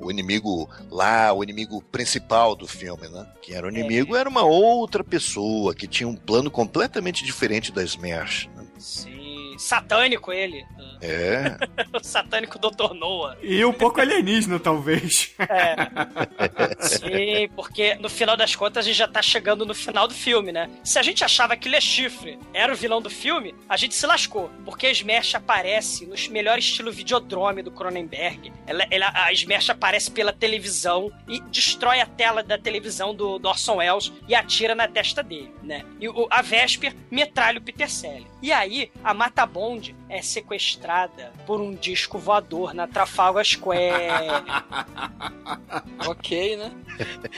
o 0.00 0.10
inimigo 0.10 0.68
lá, 0.90 1.32
o 1.32 1.42
inimigo 1.42 1.82
principal 1.92 2.56
do 2.56 2.66
filme, 2.66 3.08
né? 3.08 3.26
Quem 3.42 3.54
era 3.54 3.66
o 3.66 3.70
inimigo 3.70 4.16
era 4.16 4.28
uma 4.28 4.42
outra 4.42 5.04
pessoa 5.04 5.74
que 5.74 5.86
tinha 5.86 6.08
um 6.08 6.16
plano 6.16 6.50
completamente 6.50 7.24
diferente 7.24 7.70
da 7.70 7.82
Smash. 7.84 8.48
né? 8.56 8.66
Sim, 8.78 9.19
Satânico 9.60 10.32
ele. 10.32 10.64
É. 11.02 11.54
o 11.92 12.02
satânico 12.02 12.58
Dr. 12.58 12.94
Noah. 12.94 13.36
E 13.42 13.62
um 13.62 13.74
pouco 13.74 14.00
alienígena, 14.00 14.58
talvez. 14.58 15.34
É. 15.38 15.76
Sim, 16.80 17.46
porque 17.54 17.94
no 17.96 18.08
final 18.08 18.38
das 18.38 18.56
contas 18.56 18.84
a 18.84 18.88
gente 18.88 18.96
já 18.96 19.06
tá 19.06 19.20
chegando 19.20 19.66
no 19.66 19.74
final 19.74 20.08
do 20.08 20.14
filme, 20.14 20.50
né? 20.50 20.70
Se 20.82 20.98
a 20.98 21.02
gente 21.02 21.22
achava 21.22 21.58
que 21.58 21.68
Le 21.68 21.78
Chiffre 21.78 22.38
era 22.54 22.72
o 22.72 22.76
vilão 22.76 23.02
do 23.02 23.10
filme, 23.10 23.54
a 23.68 23.76
gente 23.76 23.94
se 23.94 24.06
lascou. 24.06 24.50
Porque 24.64 24.86
a 24.86 24.90
Smash 24.90 25.34
aparece 25.34 26.06
nos 26.06 26.26
melhores 26.26 26.64
estilo 26.64 26.90
videodrome 26.90 27.62
do 27.62 27.70
Cronenberg. 27.70 28.50
Ela, 28.66 28.86
ela, 28.90 29.12
a 29.14 29.30
Smash 29.32 29.68
aparece 29.68 30.10
pela 30.10 30.32
televisão 30.32 31.12
e 31.28 31.38
destrói 31.50 32.00
a 32.00 32.06
tela 32.06 32.42
da 32.42 32.56
televisão 32.56 33.14
do, 33.14 33.38
do 33.38 33.46
Orson 33.46 33.76
Welles 33.76 34.10
e 34.26 34.34
atira 34.34 34.74
na 34.74 34.88
testa 34.88 35.22
dele, 35.22 35.52
né? 35.62 35.84
E 36.00 36.08
o, 36.08 36.26
a 36.30 36.40
Vesper 36.40 36.94
metralha 37.10 37.58
o 37.58 37.62
Peter 37.62 37.90
Selle. 37.90 38.26
E 38.40 38.50
aí, 38.52 38.90
a 39.04 39.12
Mata 39.12 39.49
Bond 39.52 39.92
é 40.10 40.20
sequestrada 40.22 41.32
por 41.46 41.60
um 41.60 41.74
disco 41.74 42.18
voador 42.18 42.74
na 42.74 42.86
Trafalgar 42.86 43.44
Square. 43.44 44.10
ok, 46.06 46.56
né? 46.56 46.72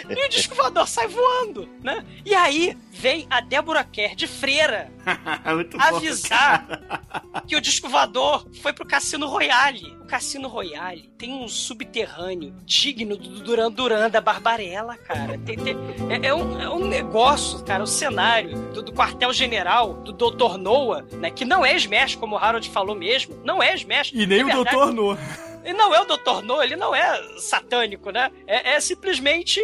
E 0.08 0.26
o 0.26 0.28
disco 0.28 0.54
voador 0.54 0.88
sai 0.88 1.06
voando, 1.06 1.68
né? 1.82 2.04
E 2.24 2.34
aí 2.34 2.76
vem 2.90 3.26
a 3.30 3.40
Débora 3.40 3.84
Kerr 3.84 4.14
de 4.16 4.26
freira 4.26 4.90
Muito 5.54 5.76
bom, 5.78 5.84
avisar 5.84 6.66
que 7.46 7.54
o 7.54 7.60
disco 7.60 7.88
voador 7.88 8.46
foi 8.60 8.72
pro 8.72 8.86
Cassino 8.86 9.26
Royale. 9.26 9.96
O 10.02 10.06
Cassino 10.06 10.48
Royale 10.48 11.08
tem 11.16 11.32
um 11.32 11.48
subterrâneo 11.48 12.54
digno 12.64 13.16
do 13.16 13.40
Duran 13.40 13.70
Duran 13.70 14.10
da 14.10 14.20
Barbarella, 14.20 14.96
cara. 14.96 15.38
Tem- 15.38 15.56
tem- 15.56 15.76
é, 16.10 16.26
é 16.28 16.34
um, 16.34 16.60
é 16.60 16.68
um 16.68 16.86
negócio, 16.86 17.62
cara, 17.64 17.82
o 17.82 17.86
cenário 17.86 18.58
do, 18.72 18.82
do 18.82 18.92
quartel-general 18.92 19.94
do 19.94 20.12
Dr. 20.12 20.58
Noah, 20.58 21.02
né? 21.12 21.30
Que 21.30 21.44
não 21.44 21.64
é 21.64 21.74
Smash, 21.76 22.16
como 22.16 22.34
o 22.36 22.38
Harold 22.38 22.61
falou 22.68 22.94
mesmo. 22.94 23.38
Não 23.44 23.62
é 23.62 23.74
Smash. 23.74 24.12
E 24.14 24.26
nem 24.26 24.40
É 24.40 24.44
o 24.44 24.46
verdade. 24.46 24.76
Doutor 24.76 24.92
No. 24.92 25.18
E 25.64 25.72
não 25.72 25.94
é 25.94 26.00
o 26.00 26.04
Dr. 26.04 26.42
Noah, 26.42 26.64
ele 26.64 26.74
não 26.74 26.92
é 26.92 27.38
satânico, 27.38 28.10
né? 28.10 28.32
É, 28.48 28.72
é 28.72 28.80
simplesmente. 28.80 29.60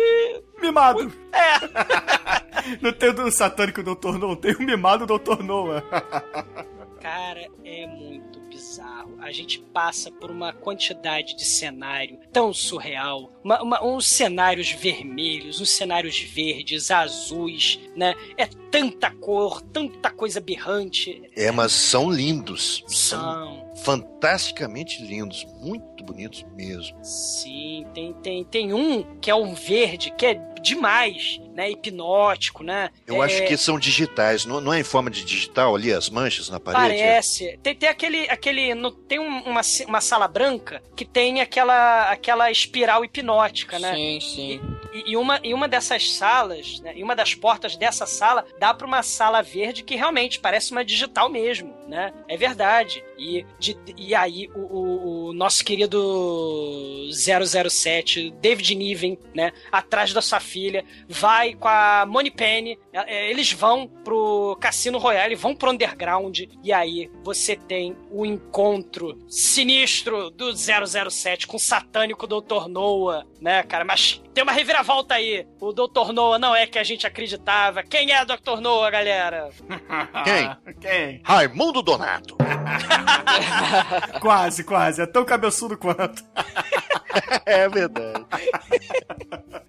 Mimado. 0.60 1.12
É. 1.32 2.78
Não 2.80 2.92
tem 2.92 3.10
o 3.10 3.30
satânico 3.32 3.82
Doutor 3.82 4.16
No, 4.16 4.36
tem 4.36 4.54
o 4.54 4.62
mimado 4.62 5.06
Doutor 5.06 5.42
Noah. 5.42 5.82
Cara, 7.00 7.48
é 7.64 7.86
muito. 7.88 8.27
A 9.20 9.32
gente 9.32 9.58
passa 9.60 10.10
por 10.10 10.30
uma 10.30 10.52
quantidade 10.52 11.34
de 11.36 11.44
cenário 11.44 12.18
tão 12.32 12.52
surreal. 12.52 13.32
Uma- 13.42 13.62
uma- 13.62 13.84
uns 13.84 14.06
cenários 14.06 14.70
vermelhos, 14.70 15.60
uns 15.60 15.70
cenários 15.70 16.20
verdes, 16.20 16.90
azuis, 16.90 17.78
né? 17.96 18.14
É 18.36 18.46
tanta 18.70 19.10
cor, 19.10 19.60
tanta 19.62 20.10
coisa 20.10 20.40
berrante. 20.40 21.22
É, 21.36 21.50
mas 21.50 21.72
são 21.72 22.10
lindos. 22.10 22.84
São 22.86 23.18
São. 23.20 23.72
fantasticamente 23.84 25.02
lindos. 25.02 25.46
Muito 25.60 25.84
bonitos 26.08 26.44
mesmo. 26.56 26.96
Sim, 27.04 27.86
tem, 27.94 28.12
tem, 28.14 28.44
tem 28.44 28.72
um 28.72 29.02
que 29.20 29.30
é 29.30 29.34
um 29.34 29.54
verde 29.54 30.12
que 30.16 30.26
é 30.26 30.34
demais, 30.60 31.40
né? 31.54 31.70
Hipnótico, 31.70 32.62
né? 32.64 32.90
Eu 33.06 33.22
É- 33.22 33.26
acho 33.26 33.44
que 33.46 33.56
são 33.56 33.78
digitais, 33.78 34.44
não, 34.44 34.60
não 34.60 34.72
é 34.72 34.80
em 34.80 34.84
forma 34.84 35.10
de 35.10 35.24
digital 35.24 35.74
ali, 35.74 35.92
as 35.92 36.08
manchas 36.10 36.48
na 36.48 36.58
parede? 36.58 37.00
Parece. 37.00 37.58
Tem, 37.62 37.74
tem 37.74 37.88
aquele. 37.88 38.28
aquele 38.28 38.74
no- 38.74 38.90
tem 38.90 39.18
um- 39.18 39.42
uma, 39.44 39.60
uma 39.86 40.00
sala 40.00 40.26
branca 40.26 40.82
que 40.96 41.04
tem 41.04 41.40
aquela, 41.40 42.10
aquela 42.10 42.50
espiral 42.50 43.04
hipnótica, 43.04 43.78
né? 43.78 43.94
Sim, 43.94 44.20
sim. 44.20 44.60
E, 44.92 45.12
e 45.12 45.16
uma, 45.16 45.38
e 45.44 45.52
uma 45.54 45.68
dessas 45.68 46.12
salas, 46.12 46.80
né? 46.80 46.92
E 46.96 47.02
uma 47.02 47.14
das 47.14 47.34
portas 47.34 47.76
dessa 47.76 48.06
sala 48.06 48.44
dá 48.58 48.72
pra 48.74 48.86
uma 48.86 49.02
sala 49.02 49.42
verde 49.42 49.82
que 49.84 49.94
realmente 49.94 50.40
parece 50.40 50.72
uma 50.72 50.84
digital 50.84 51.28
mesmo, 51.28 51.74
né? 51.86 52.12
É 52.26 52.36
verdade. 52.36 53.04
E, 53.18 53.44
de- 53.58 53.76
e 53.96 54.14
aí 54.14 54.48
o, 54.54 54.60
o- 54.60 55.26
o 55.28 55.32
nosso 55.32 55.64
querido 55.64 55.97
007, 57.12 58.30
David 58.40 58.74
Niven, 58.74 59.18
né? 59.34 59.52
Atrás 59.70 60.12
da 60.12 60.20
sua 60.22 60.40
filha, 60.40 60.84
vai 61.08 61.54
com 61.54 61.68
a 61.68 62.04
Money 62.06 62.30
Penny. 62.30 62.78
é, 62.92 63.30
Eles 63.30 63.52
vão 63.52 63.86
pro 63.86 64.56
Cassino 64.60 64.98
Royale, 64.98 65.34
vão 65.34 65.54
pro 65.54 65.70
Underground. 65.70 66.40
E 66.62 66.72
aí 66.72 67.10
você 67.22 67.56
tem 67.56 67.96
o 68.10 68.24
encontro 68.24 69.18
sinistro 69.28 70.30
do 70.30 70.52
007 70.54 71.46
com 71.46 71.56
o 71.56 71.60
satânico 71.60 72.26
Dr. 72.26 72.68
Noah, 72.68 73.26
né, 73.40 73.62
cara? 73.62 73.84
Mas 73.84 74.22
tem 74.38 74.42
uma 74.44 74.52
reviravolta 74.52 75.14
aí. 75.16 75.44
O 75.60 75.72
Dr. 75.72 76.12
Noah 76.12 76.38
não 76.38 76.54
é 76.54 76.64
que 76.64 76.78
a 76.78 76.84
gente 76.84 77.04
acreditava. 77.04 77.82
Quem 77.82 78.12
é 78.12 78.22
o 78.22 78.24
Dr. 78.24 78.60
Noah, 78.60 78.88
galera? 78.88 79.48
Quem? 80.22 80.74
Quem? 80.80 81.20
Raimundo 81.24 81.82
Donato. 81.82 82.36
quase, 84.20 84.62
quase. 84.62 85.02
É 85.02 85.06
tão 85.06 85.24
cabeçudo 85.24 85.76
quanto. 85.76 86.22
é 87.44 87.68
verdade. 87.68 88.24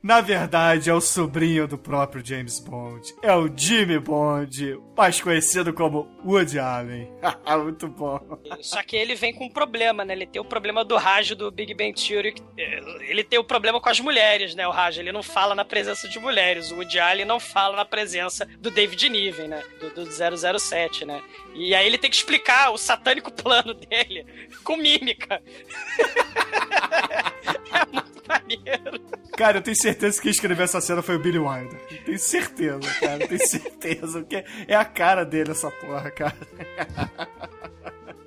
Na 0.04 0.22
verdade, 0.22 0.90
é 0.90 0.94
o 0.94 1.02
sobrinho 1.02 1.68
do 1.68 1.78
próprio 1.78 2.24
James 2.26 2.60
Bond. 2.60 3.14
É 3.22 3.36
o 3.36 3.50
Jimmy 3.54 4.00
Bond, 4.00 4.80
mais 4.96 5.20
conhecido 5.22 5.74
como 5.74 6.08
Woody 6.26 6.58
Allen. 6.60 7.12
Muito 7.64 7.88
bom. 7.88 8.20
Só 8.62 8.82
que 8.84 8.96
ele 8.96 9.14
vem 9.16 9.34
com 9.34 9.46
um 9.46 9.50
problema, 9.50 10.06
né? 10.06 10.14
Ele 10.14 10.26
tem 10.26 10.42
o 10.42 10.46
problema 10.46 10.86
do 10.86 10.96
Raj 10.96 11.32
do 11.36 11.52
Big 11.52 11.74
Bang 11.74 11.94
Theory. 11.94 12.34
eh, 12.58 12.80
Ele 13.10 13.24
tem 13.24 13.38
o 13.40 13.44
problema 13.44 13.82
com 13.82 13.90
as 13.90 14.00
mulheres, 14.00 14.56
né? 14.56 14.59
O 14.68 14.72
Raj, 14.72 14.98
ele 14.98 15.12
não 15.12 15.24
fala 15.24 15.56
na 15.56 15.66
presença 15.66 16.08
de 16.08 16.20
mulheres. 16.20 16.72
O 16.72 16.76
Woody 16.76 17.00
Allen 17.00 17.26
não 17.26 17.40
fala 17.40 17.76
na 17.76 17.86
presença 17.86 18.46
do 18.60 18.72
David 18.72 19.10
Niven, 19.10 19.48
né? 19.48 19.64
Do, 19.80 20.06
do 20.06 20.60
007, 20.60 21.06
né? 21.06 21.22
E 21.54 21.74
aí 21.76 21.86
ele 21.86 21.98
tem 21.98 22.10
que 22.10 22.16
explicar 22.16 22.72
o 22.72 22.78
satânico 22.78 23.32
plano 23.32 23.74
dele 23.74 24.26
com 24.64 24.78
mímica. 24.78 25.42
é 27.74 27.86
muito 27.92 28.24
maneiro. 28.28 29.02
Cara, 29.36 29.58
eu 29.58 29.62
tenho 29.62 29.78
certeza 29.78 30.18
que 30.18 30.24
quem 30.24 30.32
escreveu 30.32 30.66
essa 30.66 30.82
cena 30.82 31.02
foi 31.02 31.16
o 31.16 31.20
Billy 31.20 31.40
Wilder. 31.40 31.80
Tenho 32.06 32.20
certeza, 32.20 32.94
cara. 33.00 33.28
Tenho 33.28 33.48
certeza. 33.48 34.20
Porque 34.20 34.44
é 34.68 34.76
a 34.76 34.86
cara 34.86 35.24
dele 35.24 35.52
essa 35.52 35.72
porra, 35.72 36.12
cara. 36.12 36.36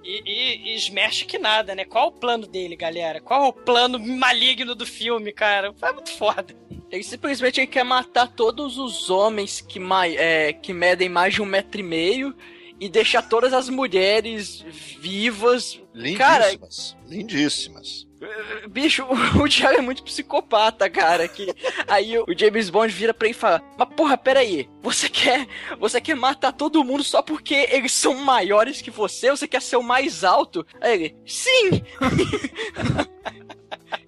E, 0.05 0.23
e, 0.24 0.73
e 0.73 0.77
Smash 0.77 1.23
que 1.23 1.39
nada, 1.39 1.74
né? 1.74 1.85
Qual 1.85 2.09
o 2.09 2.12
plano 2.12 2.47
dele, 2.47 2.74
galera? 2.77 3.20
Qual 3.20 3.49
o 3.49 3.53
plano 3.53 3.99
maligno 3.99 4.74
do 4.74 4.87
filme, 4.87 5.33
cara? 5.33 5.74
É 5.83 5.93
muito 5.93 6.11
foda. 6.12 6.55
Ele 6.91 7.03
simplesmente 7.03 7.66
quer 7.66 7.85
matar 7.85 8.29
todos 8.29 8.77
os 8.77 9.09
homens 9.09 9.61
que, 9.61 9.81
é, 10.19 10.53
que 10.53 10.73
medem 10.73 11.09
mais 11.09 11.35
de 11.35 11.41
um 11.41 11.47
metro 11.47 11.81
e 11.81 11.85
meio 11.85 12.37
e 12.79 12.89
deixar 12.89 13.23
todas 13.23 13.53
as 13.53 13.69
mulheres 13.69 14.65
vivas. 15.01 15.81
Cara, 16.19 16.45
Lindíssimas. 17.07 18.07
Bicho, 18.69 19.05
o 19.40 19.49
Diário 19.49 19.78
é 19.78 19.82
muito 19.82 20.03
psicopata, 20.03 20.89
cara. 20.89 21.27
Que 21.27 21.55
aí 21.89 22.19
o 22.19 22.27
James 22.36 22.70
Bond 22.70 22.93
vira 22.93 23.12
pra 23.12 23.27
ele 23.27 23.36
e 23.36 23.39
fala: 23.39 23.62
Mas 23.77 23.89
porra, 23.94 24.16
peraí, 24.16 24.69
você 24.81 25.09
quer, 25.09 25.47
você 25.78 26.01
quer 26.01 26.16
matar 26.16 26.53
todo 26.53 26.85
mundo 26.85 27.03
só 27.03 27.23
porque 27.23 27.69
eles 27.70 27.93
são 27.93 28.15
maiores 28.15 28.81
que 28.81 28.90
você? 28.90 29.31
Você 29.31 29.49
quer 29.49 29.62
ser 29.62 29.77
o 29.77 29.82
mais 29.82 30.24
alto? 30.24 30.66
Aí 30.81 30.94
ele: 30.94 31.16
Sim! 31.27 31.82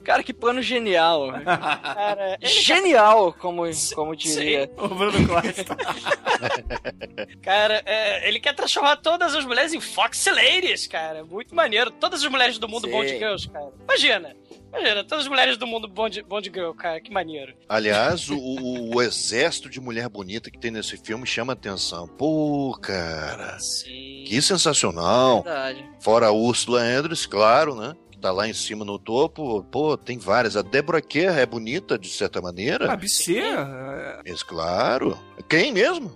Cara, 0.04 0.22
que 0.22 0.32
plano 0.34 0.60
genial. 0.62 1.32
Cara, 1.44 2.38
ele 2.40 2.50
Genial, 2.50 3.32
como, 3.32 3.62
como 3.94 4.14
diria. 4.14 4.70
O 4.76 4.88
Bruno 4.88 5.26
Costa. 5.28 5.76
Cara, 7.42 7.82
é, 7.86 8.28
ele 8.28 8.38
quer 8.40 8.54
transformar 8.54 8.96
todas 8.96 9.34
as 9.34 9.44
mulheres 9.44 9.72
em 9.72 9.80
Fox 9.80 10.26
Ladies, 10.26 10.86
cara. 10.86 11.24
Muito 11.24 11.54
maneiro. 11.54 11.90
Todas 11.90 12.22
as 12.24 12.30
mulheres 12.30 12.58
do 12.58 12.68
mundo 12.68 12.86
Sim. 12.86 12.92
Bond 12.92 13.08
Girls, 13.18 13.48
cara. 13.48 13.72
Imagina. 13.88 14.36
Imagina, 14.72 15.04
todas 15.04 15.24
as 15.24 15.28
mulheres 15.30 15.56
do 15.56 15.66
mundo 15.66 15.86
Bond, 15.86 16.22
Bond 16.24 16.50
Girl, 16.52 16.72
cara. 16.72 17.00
Que 17.00 17.10
maneiro. 17.12 17.54
Aliás, 17.68 18.28
o, 18.28 18.36
o- 18.36 18.96
o 18.96 19.02
exército 19.02 19.70
de 19.70 19.80
mulher 19.80 20.08
bonita 20.08 20.50
que 20.50 20.58
tem 20.58 20.70
nesse 20.70 20.96
filme 20.96 21.26
chama 21.26 21.52
atenção. 21.52 22.08
Pô, 22.08 22.76
cara. 22.82 23.58
Sim. 23.60 24.24
Que 24.26 24.40
sensacional. 24.42 25.42
Verdade. 25.42 25.84
Fora 26.00 26.26
a 26.26 26.32
Ursula 26.32 26.80
Andress, 26.82 27.26
claro, 27.26 27.74
né? 27.74 27.94
Tá 28.24 28.32
lá 28.32 28.48
em 28.48 28.54
cima 28.54 28.86
no 28.86 28.98
topo. 28.98 29.62
Pô, 29.64 29.98
tem 29.98 30.16
várias. 30.16 30.56
A 30.56 30.62
Deborah 30.62 31.02
Kerr 31.02 31.38
é 31.38 31.44
bonita, 31.44 31.98
de 31.98 32.08
certa 32.08 32.40
maneira. 32.40 32.90
A 32.90 32.96
é- 33.38 34.22
Mas 34.26 34.42
claro. 34.42 35.18
Quem 35.46 35.70
mesmo? 35.70 36.10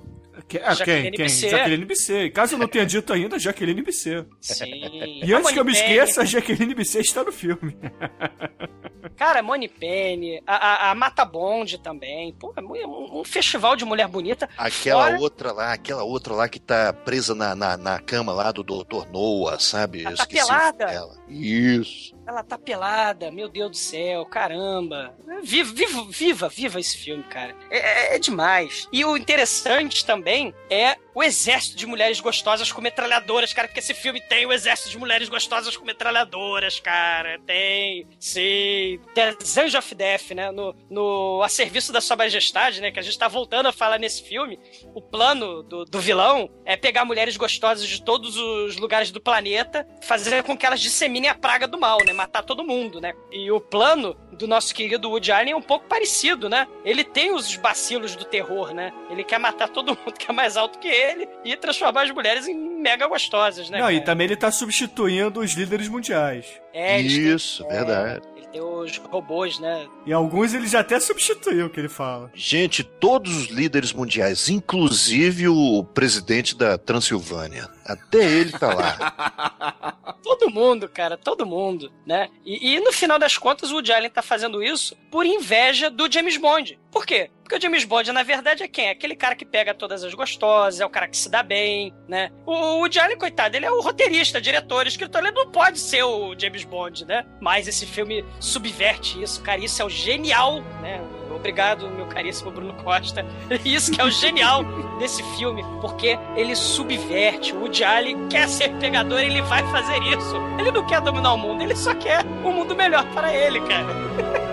Que- 0.48 0.56
Ah, 0.58 0.74
quem? 0.74 0.76
Jaqueline 0.76 1.10
Quem? 1.16 1.26
Bisset. 1.26 1.50
Jaqueline 1.50 1.84
Bisset. 1.84 2.30
Caso 2.30 2.54
eu 2.54 2.58
não 2.58 2.66
tenha 2.68 2.86
dito 2.86 3.12
ainda, 3.12 3.38
Jaqueline 3.38 3.82
Bisset. 3.82 4.26
Sim. 4.40 4.64
E 5.24 5.34
antes 5.34 5.50
A 5.50 5.52
que 5.52 5.58
eu 5.58 5.64
me 5.64 5.72
esqueça, 5.72 6.22
a 6.22 6.24
Jaqueline 6.24 6.74
Bisset 6.74 7.04
está 7.06 7.22
no 7.22 7.30
filme. 7.32 7.76
Cara, 9.16 9.42
Money 9.42 9.68
Penny, 9.68 10.40
a, 10.46 10.56
a, 10.88 10.90
a 10.90 10.94
Mata 10.94 11.24
Bond 11.24 11.78
também. 11.78 12.32
Pô, 12.32 12.52
é 12.56 12.60
um, 12.62 13.20
um 13.20 13.24
festival 13.24 13.76
de 13.76 13.84
mulher 13.84 14.08
bonita. 14.08 14.48
Aquela 14.56 15.06
Fora- 15.06 15.18
outra 15.20 15.52
lá, 15.52 15.72
aquela 15.72 16.02
outra 16.04 16.34
lá 16.34 16.48
que 16.48 16.58
tá 16.60 16.92
presa 16.92 17.34
na, 17.34 17.54
na, 17.54 17.76
na 17.76 17.98
cama 17.98 18.32
lá 18.32 18.50
do 18.52 18.62
Dr. 18.62 19.06
Noah, 19.12 19.58
sabe? 19.58 20.00
Eu 20.04 20.14
tá 20.16 20.22
esqueci 20.24 20.46
pelada? 20.46 20.86
dela. 20.86 21.16
Isso. 21.28 22.14
Ela 22.28 22.44
tá 22.44 22.58
pelada, 22.58 23.30
meu 23.30 23.48
Deus 23.48 23.70
do 23.70 23.76
céu, 23.76 24.26
caramba. 24.26 25.16
Viva, 25.42 25.72
viva, 25.72 26.04
viva, 26.10 26.48
viva 26.50 26.78
esse 26.78 26.98
filme, 26.98 27.24
cara. 27.24 27.56
É, 27.70 27.78
é, 27.78 28.16
é 28.16 28.18
demais. 28.18 28.86
E 28.92 29.02
o 29.02 29.16
interessante 29.16 30.04
também 30.04 30.54
é 30.68 30.96
o 31.14 31.22
exército 31.22 31.76
de 31.76 31.86
mulheres 31.86 32.20
gostosas 32.20 32.70
com 32.70 32.80
metralhadoras, 32.80 33.52
cara, 33.52 33.66
porque 33.66 33.80
esse 33.80 33.94
filme 33.94 34.20
tem 34.20 34.46
o 34.46 34.52
exército 34.52 34.90
de 34.90 34.98
mulheres 34.98 35.28
gostosas 35.28 35.76
com 35.76 35.84
metralhadoras, 35.84 36.78
cara. 36.78 37.40
Tem, 37.46 38.06
sim. 38.20 39.00
Tem 39.14 39.34
Zange 39.42 39.76
of 39.76 39.94
Death, 39.94 40.30
né? 40.30 40.50
No, 40.52 40.76
no 40.88 41.42
A 41.42 41.48
Serviço 41.48 41.92
da 41.92 42.00
Sua 42.00 42.16
Majestade, 42.16 42.80
né? 42.80 42.92
Que 42.92 43.00
a 43.00 43.02
gente 43.02 43.18
tá 43.18 43.26
voltando 43.26 43.66
a 43.66 43.72
falar 43.72 43.98
nesse 43.98 44.22
filme. 44.22 44.60
O 44.94 45.00
plano 45.00 45.62
do, 45.62 45.84
do 45.84 45.98
vilão 45.98 46.50
é 46.64 46.76
pegar 46.76 47.04
mulheres 47.04 47.36
gostosas 47.36 47.88
de 47.88 48.02
todos 48.02 48.36
os 48.36 48.76
lugares 48.76 49.10
do 49.10 49.20
planeta, 49.20 49.88
fazer 50.02 50.42
com 50.42 50.56
que 50.56 50.66
elas 50.66 50.80
disseminem 50.80 51.30
a 51.30 51.34
praga 51.34 51.66
do 51.66 51.80
mal, 51.80 51.98
né? 52.04 52.12
Matar 52.18 52.42
todo 52.42 52.64
mundo, 52.64 53.00
né? 53.00 53.14
E 53.30 53.48
o 53.52 53.60
plano 53.60 54.16
do 54.32 54.48
nosso 54.48 54.74
querido 54.74 55.08
Woody 55.08 55.30
Allen 55.30 55.52
é 55.52 55.56
um 55.56 55.62
pouco 55.62 55.86
parecido, 55.86 56.48
né? 56.48 56.66
Ele 56.84 57.04
tem 57.04 57.32
os 57.32 57.54
bacilos 57.56 58.16
do 58.16 58.24
terror, 58.24 58.74
né? 58.74 58.92
Ele 59.08 59.22
quer 59.22 59.38
matar 59.38 59.68
todo 59.68 59.96
mundo 59.96 60.12
que 60.18 60.28
é 60.28 60.34
mais 60.34 60.56
alto 60.56 60.80
que 60.80 60.88
ele 60.88 61.28
e 61.44 61.56
transformar 61.56 62.02
as 62.02 62.10
mulheres 62.10 62.48
em 62.48 62.54
mega 62.56 63.06
gostosas, 63.06 63.70
né? 63.70 63.78
Não, 63.78 63.84
cara? 63.86 63.94
e 63.94 64.00
também 64.00 64.24
ele 64.26 64.36
tá 64.36 64.50
substituindo 64.50 65.38
os 65.38 65.52
líderes 65.52 65.86
mundiais. 65.88 66.44
É, 66.74 66.98
eles 66.98 67.12
têm- 67.14 67.34
Isso, 67.36 67.68
verdade. 67.68 68.26
Ele 68.36 68.46
tem 68.48 68.60
os 68.60 68.96
robôs, 68.96 69.60
né? 69.60 69.86
E 70.04 70.12
alguns 70.12 70.54
ele 70.54 70.66
já 70.66 70.80
até 70.80 70.98
substituiu 70.98 71.66
o 71.66 71.70
que 71.70 71.78
ele 71.78 71.88
fala. 71.88 72.32
Gente, 72.34 72.82
todos 72.82 73.36
os 73.36 73.46
líderes 73.46 73.92
mundiais, 73.92 74.48
inclusive 74.48 75.46
o 75.48 75.84
presidente 75.84 76.56
da 76.56 76.76
Transilvânia. 76.76 77.68
Até 77.88 78.18
ele 78.18 78.52
tá 78.52 78.74
lá. 78.74 79.96
Todo 80.22 80.50
mundo, 80.50 80.88
cara, 80.88 81.16
todo 81.16 81.46
mundo, 81.46 81.90
né? 82.04 82.28
E, 82.44 82.74
e 82.74 82.80
no 82.80 82.92
final 82.92 83.18
das 83.18 83.38
contas, 83.38 83.70
o 83.70 83.74
Woody 83.74 83.92
Allen 83.92 84.10
tá 84.10 84.20
fazendo 84.20 84.62
isso 84.62 84.94
por 85.10 85.24
inveja 85.24 85.88
do 85.88 86.10
James 86.10 86.36
Bond. 86.36 86.78
Por 86.90 87.06
quê? 87.06 87.30
Porque 87.42 87.56
o 87.56 87.60
James 87.60 87.84
Bond, 87.84 88.12
na 88.12 88.22
verdade, 88.22 88.62
é 88.62 88.68
quem? 88.68 88.88
É 88.88 88.90
aquele 88.90 89.16
cara 89.16 89.34
que 89.34 89.46
pega 89.46 89.72
todas 89.72 90.04
as 90.04 90.12
gostosas, 90.12 90.80
é 90.80 90.86
o 90.86 90.90
cara 90.90 91.08
que 91.08 91.16
se 91.16 91.30
dá 91.30 91.42
bem, 91.42 91.94
né? 92.06 92.30
O 92.44 92.52
Woody 92.80 92.98
Allen, 92.98 93.16
coitado, 93.16 93.56
ele 93.56 93.64
é 93.64 93.70
o 93.70 93.80
roteirista, 93.80 94.40
diretor, 94.40 94.86
escritor, 94.86 95.22
ele 95.22 95.30
não 95.30 95.50
pode 95.50 95.78
ser 95.78 96.02
o 96.02 96.38
James 96.38 96.64
Bond, 96.64 97.06
né? 97.06 97.24
Mas 97.40 97.66
esse 97.66 97.86
filme 97.86 98.24
subverte 98.38 99.22
isso, 99.22 99.40
cara, 99.42 99.64
isso 99.64 99.80
é 99.80 99.84
o 99.84 99.90
genial, 99.90 100.60
né? 100.82 101.00
Obrigado, 101.38 101.88
meu 101.90 102.06
caríssimo 102.06 102.50
Bruno 102.50 102.74
Costa. 102.74 103.24
Isso 103.64 103.92
que 103.92 104.00
é 104.00 104.04
o 104.04 104.10
genial 104.10 104.64
desse 104.98 105.22
filme, 105.36 105.64
porque 105.80 106.18
ele 106.36 106.54
subverte. 106.54 107.54
O 107.54 107.60
Woody 107.60 107.84
Allen 107.84 108.28
quer 108.28 108.48
ser 108.48 108.70
pegador, 108.74 109.20
ele 109.20 109.40
vai 109.42 109.62
fazer 109.70 109.98
isso. 110.02 110.36
Ele 110.58 110.70
não 110.70 110.84
quer 110.86 111.00
dominar 111.00 111.32
o 111.32 111.38
mundo, 111.38 111.62
ele 111.62 111.76
só 111.76 111.94
quer 111.94 112.24
um 112.44 112.52
mundo 112.52 112.74
melhor 112.74 113.04
para 113.12 113.32
ele, 113.32 113.60
cara. 113.60 113.86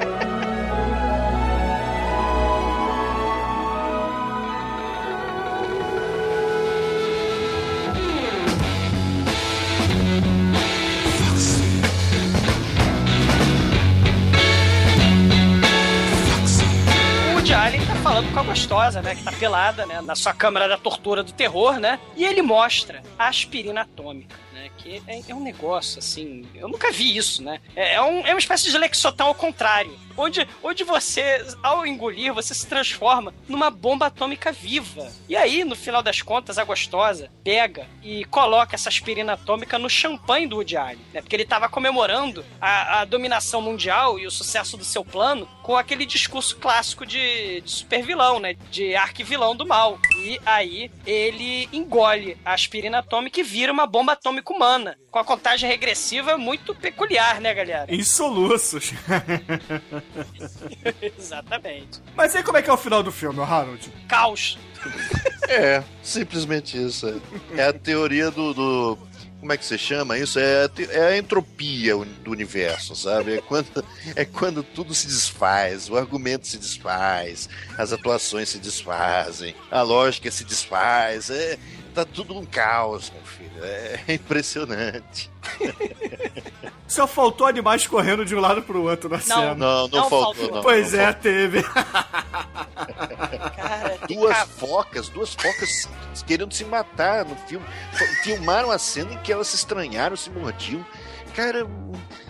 Woody 17.46 17.54
Allen 17.54 17.86
tá 17.86 17.94
falando 17.98 18.34
com 18.34 18.40
a 18.40 18.44
gostosa, 18.44 19.04
né? 19.04 19.14
Que 19.14 19.22
tá 19.22 19.32
pelada, 19.32 19.86
né? 19.86 20.02
Na 20.02 20.16
sua 20.16 20.34
câmara 20.34 20.68
da 20.68 20.80
tortura 20.80 21.22
do 21.22 21.32
terror, 21.32 21.80
né? 21.80 22.00
E 22.16 22.26
ele 22.26 22.42
mostra 22.42 23.04
a 23.20 23.28
aspirina 23.28 23.82
atômica, 23.82 24.36
né? 24.52 24.72
Que 24.80 25.00
é, 25.06 25.22
é 25.30 25.36
um 25.36 25.44
negócio, 25.44 26.00
assim... 26.00 26.44
Eu 26.56 26.68
nunca 26.68 26.92
vi 26.92 27.16
isso, 27.16 27.44
né? 27.44 27.60
É, 27.76 27.94
é 27.96 28.02
um- 28.02 28.26
é 28.26 28.32
uma 28.34 28.40
espécie 28.40 28.72
de 28.72 28.78
lexotal 28.80 29.28
ao 29.28 29.36
contrário. 29.36 29.96
Onde, 30.18 30.48
onde 30.64 30.84
você, 30.84 31.46
ao 31.62 31.86
engolir, 31.86 32.34
você 32.34 32.54
se 32.54 32.66
transforma 32.68 33.34
numa 33.48 33.70
bomba 33.70 34.08
atômica 34.08 34.52
viva. 34.52 35.12
E 35.28 35.36
aí, 35.36 35.64
no 35.64 35.76
final 35.76 36.02
das 36.02 36.22
contas, 36.22 36.58
a 36.58 36.64
gostosa 36.64 37.30
pega 37.44 37.88
e 38.02 38.24
coloca 38.26 38.76
essa 38.76 38.90
aspirina 38.90 39.34
atômica 39.34 39.78
no 39.78 39.90
champanhe 39.90 40.48
do 40.48 40.58
Woody 40.58 40.78
Allen, 40.78 41.00
né? 41.14 41.22
Porque 41.22 41.36
ele 41.36 41.46
tava 41.46 41.68
comemorando 41.68 42.46
a, 42.62 43.02
a 43.02 43.06
dominação 43.06 43.62
mundial 43.62 44.18
e 44.18 44.26
o 44.26 44.32
sucesso 44.32 44.78
do 44.78 44.86
seu 44.86 45.04
plano 45.04 45.48
com 45.62 45.76
aquele 45.76 46.06
discurso 46.06 46.58
clássico 46.58 47.06
de, 47.06 47.62
de 47.62 47.72
supervilão, 47.72 48.40
né? 48.40 48.56
De 48.72 48.96
arquivilão 48.96 49.56
do 49.56 49.66
mal. 49.66 50.00
E 50.18 50.40
aí 50.46 50.92
ele 51.06 51.68
engole 51.74 52.38
a 52.46 52.54
aspirina 52.54 53.00
atômica 53.00 53.40
e 53.40 53.44
vira 53.44 53.72
uma 53.72 53.86
bomba 53.86 54.14
atômica 54.14 54.54
humana. 54.54 54.98
Com 55.12 55.20
a 55.20 55.24
contagem 55.24 55.70
regressiva 55.70 56.38
muito 56.38 56.76
peculiar, 56.76 57.40
né, 57.40 57.54
galera? 57.54 57.94
Em 57.94 58.04
soluços. 58.04 58.92
Exatamente. 61.18 62.02
Mas 62.16 62.36
aí 62.36 62.44
como 62.44 62.58
é 62.58 62.62
que 62.62 62.70
é 62.70 62.74
o 62.74 62.78
final 62.78 63.02
do 63.04 63.12
filme, 63.12 63.40
Harold? 63.42 63.92
Caos. 64.08 64.58
É, 65.48 65.84
simplesmente 66.04 66.78
isso. 66.82 67.22
É 67.56 67.66
a 67.66 67.74
teoria 67.74 68.30
do. 68.32 68.54
do- 68.54 68.98
como 69.40 69.54
é 69.54 69.58
que 69.58 69.66
você 69.66 69.78
chama 69.78 70.18
isso? 70.18 70.40
É 70.40 70.68
é 70.90 71.08
a 71.10 71.18
entropia 71.18 71.96
do 72.24 72.32
universo, 72.32 72.96
sabe? 72.96 73.36
É 73.36 73.42
quando, 73.42 73.86
é 74.16 74.26
quando 74.26 74.64
tudo 74.64 74.96
se 74.96 75.06
desfaz, 75.06 75.88
o 75.88 75.96
argumento 75.96 76.48
se 76.48 76.58
desfaz, 76.58 77.48
as 77.78 77.94
atuações 77.94 78.50
se 78.50 78.58
desfazem, 78.58 79.54
a 79.70 79.84
lógica 79.84 80.32
se 80.32 80.44
desfaz. 80.44 81.30
É, 81.30 81.60
tá 81.94 82.04
tudo 82.04 82.36
um 82.36 82.44
caos, 82.44 83.12
meu 83.12 83.24
filho. 83.24 83.45
É 83.62 84.14
impressionante. 84.14 85.32
Só 86.88 87.08
faltou 87.08 87.48
animais 87.48 87.88
correndo 87.88 88.24
de 88.24 88.36
um 88.36 88.40
lado 88.40 88.62
pro 88.62 88.84
outro 88.84 89.10
na 89.10 89.20
cena. 89.20 89.56
Não, 89.56 89.88
não, 89.88 90.10
faltou, 90.10 90.52
não. 90.52 90.62
Pois 90.62 90.94
não 90.94 91.00
é, 91.00 91.06
faltou. 91.06 91.22
teve. 91.22 91.64
Cara, 93.56 93.98
Duas 94.08 94.38
focas, 94.58 95.10
duas 95.10 95.34
focas 95.34 95.90
querendo 96.28 96.54
se 96.54 96.64
matar 96.64 97.26
no 97.26 97.36
filme. 97.36 97.66
Filmaram 98.24 98.70
a 98.72 98.78
cena 98.78 99.14
em 99.14 99.18
que 99.18 99.32
elas 99.34 99.48
se 99.48 99.56
estranharam, 99.56 100.16
se 100.16 100.30
mordiam. 100.30 100.86
Cara, 101.36 101.68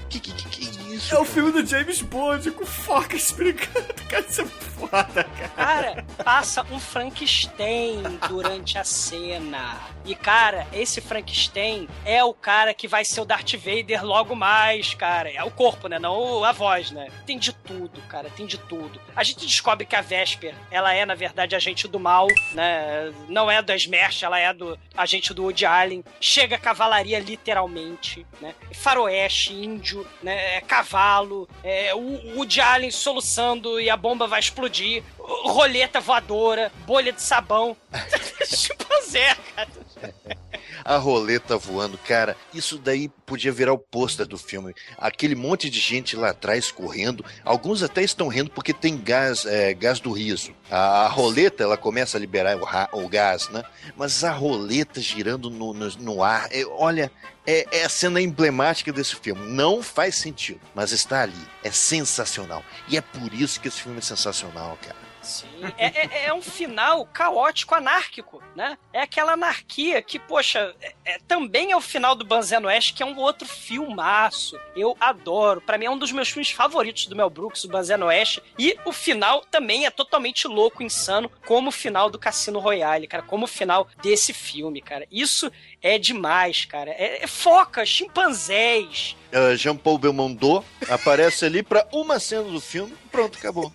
que 0.09 0.19
que, 0.19 0.31
que, 0.31 0.49
que 0.49 0.67
é 0.67 0.95
isso? 0.95 1.13
É 1.13 1.19
o 1.19 1.25
filme 1.25 1.51
do 1.51 1.65
James 1.65 2.01
Bond 2.01 2.51
com 2.51 2.65
focas 2.65 3.31
brigando. 3.31 3.93
Cara, 4.09 4.25
isso 4.27 4.41
é 4.41 4.45
foda, 4.45 5.23
cara. 5.23 5.49
Cara, 5.55 6.05
passa 6.23 6.65
um 6.71 6.79
Frankenstein 6.79 8.01
durante 8.27 8.77
a 8.77 8.83
cena. 8.83 9.94
E, 10.05 10.15
cara, 10.15 10.67
esse 10.73 11.01
Frankenstein 11.01 11.87
é 12.05 12.23
o 12.23 12.33
cara 12.33 12.73
que 12.73 12.87
vai 12.87 13.03
ser 13.03 13.21
o 13.21 13.25
Darth 13.25 13.53
Vader 13.55 14.05
logo 14.05 14.35
mais, 14.35 14.93
cara. 14.93 15.31
É 15.31 15.43
o 15.43 15.51
corpo, 15.51 15.87
né? 15.87 15.99
Não 15.99 16.43
a 16.43 16.51
voz, 16.51 16.91
né? 16.91 17.07
Tem 17.25 17.37
de 17.37 17.53
tudo, 17.53 18.01
cara. 18.03 18.29
Tem 18.29 18.45
de 18.45 18.57
tudo. 18.57 18.99
A 19.15 19.23
gente 19.23 19.45
descobre 19.45 19.85
que 19.85 19.95
a 19.95 20.01
Vesper, 20.01 20.55
ela 20.71 20.93
é, 20.93 21.05
na 21.05 21.15
verdade, 21.15 21.55
agente 21.55 21.87
do 21.87 21.99
mal, 21.99 22.27
né? 22.53 23.13
Não 23.27 23.51
é 23.51 23.61
do 23.61 23.73
Smash, 23.73 24.23
ela 24.23 24.39
é 24.39 24.53
do 24.53 24.79
agente 24.95 25.33
do 25.33 25.43
Woody 25.43 25.65
Allen. 25.65 26.03
Chega 26.19 26.55
a 26.55 26.59
cavalaria, 26.59 27.19
literalmente, 27.19 28.25
né? 28.39 28.55
Faroeste, 28.73 29.53
índio, 29.53 30.07
né? 30.23 30.57
É 30.57 30.61
cavalo. 30.61 31.47
É 31.63 31.93
o 31.93 32.05
o 32.05 32.37
Woody 32.37 32.61
Allen 32.61 32.91
soluçando 32.91 33.79
e 33.79 33.89
a 33.89 33.97
bomba 33.97 34.27
vai 34.27 34.39
explodir. 34.39 35.03
Roleta 35.25 35.99
voadora, 35.99 36.71
bolha 36.85 37.11
de 37.11 37.21
sabão. 37.21 37.75
Chimpanzé, 38.45 39.35
cara. 39.55 39.69
A 40.83 40.97
roleta 40.97 41.57
voando, 41.57 41.97
cara, 41.97 42.37
isso 42.53 42.77
daí 42.77 43.09
podia 43.25 43.51
virar 43.51 43.73
o 43.73 43.77
pôster 43.77 44.25
do 44.25 44.37
filme. 44.37 44.71
Aquele 44.99 45.33
monte 45.33 45.67
de 45.67 45.79
gente 45.79 46.15
lá 46.15 46.29
atrás 46.29 46.71
correndo, 46.71 47.25
alguns 47.43 47.81
até 47.81 48.03
estão 48.03 48.27
rindo 48.27 48.51
porque 48.51 48.71
tem 48.71 48.95
gás, 48.95 49.47
é, 49.47 49.73
gás 49.73 49.99
do 49.99 50.11
riso. 50.11 50.53
A, 50.69 51.05
a 51.05 51.07
roleta, 51.07 51.63
ela 51.63 51.75
começa 51.75 52.17
a 52.17 52.19
liberar 52.19 52.55
o, 52.57 53.03
o 53.03 53.09
gás, 53.09 53.49
né? 53.49 53.63
Mas 53.97 54.23
a 54.23 54.31
roleta 54.31 55.01
girando 55.01 55.49
no, 55.49 55.73
no, 55.73 55.89
no 55.97 56.23
ar, 56.23 56.47
é, 56.51 56.63
olha, 56.65 57.11
é, 57.47 57.79
é 57.79 57.85
a 57.85 57.89
cena 57.89 58.21
emblemática 58.21 58.91
desse 58.91 59.15
filme. 59.15 59.47
Não 59.47 59.81
faz 59.83 60.15
sentido, 60.15 60.59
mas 60.73 60.91
está 60.91 61.21
ali. 61.23 61.33
É 61.63 61.71
sensacional. 61.71 62.63
E 62.87 62.97
é 62.97 63.01
por 63.01 63.33
isso 63.33 63.59
que 63.59 63.67
esse 63.67 63.81
filme 63.81 63.97
é 63.99 64.01
sensacional, 64.01 64.77
cara. 64.81 65.05
Sim. 65.21 65.47
É, 65.75 65.85
é- 65.87 66.25
é 66.27 66.33
um 66.35 66.41
final 66.41 67.03
caótico, 67.07 67.73
anárquico, 67.73 68.43
né? 68.55 68.77
É 68.93 69.01
aquela 69.01 69.31
anarquia 69.33 69.99
que, 69.99 70.19
poxa, 70.19 70.75
é- 70.79 70.93
é- 71.03 71.19
também 71.27 71.71
é 71.71 71.75
o 71.75 71.81
final 71.81 72.13
do 72.13 72.23
Banzé 72.23 72.59
no 72.59 72.67
Oeste, 72.67 72.93
que 72.93 73.01
é 73.01 73.05
um 73.07 73.17
outro 73.17 73.47
filmaço. 73.47 74.55
Eu 74.75 74.95
adoro. 74.99 75.61
Pra 75.61 75.79
mim 75.79 75.85
é 75.85 75.89
um 75.89 75.97
dos 75.97 76.11
meus 76.11 76.29
filmes 76.29 76.51
favoritos 76.51 77.07
do 77.07 77.15
Mel 77.15 77.29
Brooks, 77.31 77.63
o 77.63 77.67
Banzé 77.69 77.97
no 77.97 78.05
Oeste. 78.05 78.41
E 78.59 78.77
o 78.85 78.91
final 78.93 79.41
também 79.49 79.87
é 79.87 79.89
totalmente 79.89 80.47
louco, 80.47 80.83
insano, 80.83 81.31
como 81.45 81.69
o 81.69 81.71
final 81.71 82.07
do 82.07 82.19
Cassino 82.19 82.59
Royale, 82.59 83.07
cara. 83.07 83.23
Como 83.23 83.45
o 83.45 83.47
final 83.47 83.87
desse 84.03 84.31
filme, 84.31 84.79
cara. 84.79 85.07
Isso 85.11 85.51
é 85.85 85.99
demais, 85.99 86.65
cara. 86.65 86.89
É, 86.89 87.23
é 87.23 87.27
foca, 87.27 87.85
chimpanzés. 87.85 89.15
Uh, 89.31 89.55
Jean-Paul 89.55 89.99
Belmondo 89.99 90.65
aparece 90.89 91.45
ali 91.45 91.61
pra 91.61 91.87
uma 91.93 92.19
cena 92.19 92.43
do 92.43 92.59
filme, 92.59 92.91
pronto, 93.11 93.37
acabou. 93.37 93.71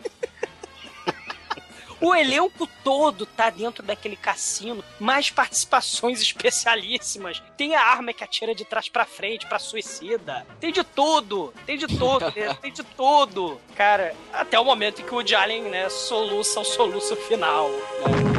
O 2.01 2.15
elenco 2.15 2.67
todo 2.83 3.27
tá 3.27 3.51
dentro 3.51 3.83
daquele 3.85 4.17
cassino, 4.17 4.83
mais 4.99 5.31
participações 5.31 6.19
especialíssimas. 6.23 7.43
Tem 7.59 7.77
a 7.77 7.83
arma 7.83 8.13
que 8.13 8.25
atira 8.25 8.55
de 8.55 8.65
trás 8.65 8.89
pra 8.89 9.05
frente, 9.05 9.47
pra 9.47 9.59
suicida. 9.59 10.47
Tem 10.59 10.73
de 10.73 10.83
tudo, 10.83 11.53
tem 11.67 11.77
de 11.77 11.87
tudo, 11.87 12.33
tem 12.61 12.73
de 12.73 12.83
tudo. 12.83 13.61
Cara, 13.77 14.17
até 14.33 14.59
o 14.59 14.65
momento 14.65 15.03
em 15.03 15.05
que 15.05 15.13
o 15.13 15.17
Woody 15.17 15.35
Allen, 15.35 15.65
né, 15.65 15.91
soluça 15.91 16.61
o 16.61 16.65
soluço 16.65 17.15
final. 17.17 17.69
Né? 17.69 18.30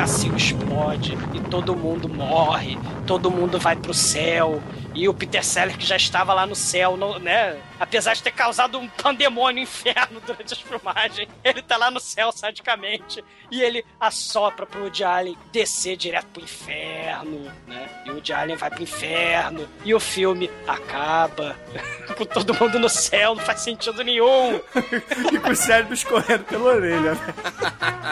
Cassino 0.00 0.34
explode 0.34 1.12
e 1.34 1.40
todo 1.40 1.76
mundo 1.76 2.08
morre, 2.08 2.78
todo 3.06 3.30
mundo 3.30 3.58
vai 3.58 3.76
pro 3.76 3.92
céu. 3.92 4.58
E 4.94 5.08
o 5.08 5.14
Peter 5.14 5.44
Seller, 5.44 5.78
que 5.78 5.86
já 5.86 5.96
estava 5.96 6.34
lá 6.34 6.44
no 6.46 6.54
céu, 6.56 6.96
no- 6.96 7.18
né? 7.18 7.56
Apesar 7.78 8.14
de 8.14 8.22
ter 8.22 8.32
causado 8.32 8.78
um 8.78 8.88
pandemônio 8.88 9.62
inferno 9.62 10.20
durante 10.26 10.52
as 10.52 10.60
filmagens, 10.60 11.28
ele 11.44 11.62
tá 11.62 11.76
lá 11.76 11.90
no 11.90 12.00
céu 12.00 12.32
sadicamente. 12.32 13.24
E 13.52 13.62
ele 13.62 13.84
assopra 14.00 14.64
pro 14.66 14.82
Woody 14.82 15.02
Allen 15.02 15.36
descer 15.52 15.96
direto 15.96 16.26
pro 16.26 16.42
inferno, 16.42 17.50
né? 17.66 17.88
E 18.06 18.10
o 18.10 18.14
Woody 18.14 18.32
Allen 18.32 18.56
vai 18.56 18.70
pro 18.70 18.82
inferno. 18.82 19.68
E 19.84 19.92
o 19.94 19.98
filme 20.00 20.50
acaba 20.68 21.56
com 22.16 22.24
todo 22.24 22.54
mundo 22.54 22.78
no 22.78 22.88
céu, 22.88 23.34
não 23.34 23.44
faz 23.44 23.60
sentido 23.60 24.02
nenhum. 24.04 24.60
E 25.32 25.38
com 25.38 25.50
o 25.50 25.56
cérebro 25.56 25.94
escorrendo 25.94 26.44
pela 26.44 26.64
orelha, 26.74 27.14
né? 27.14 27.34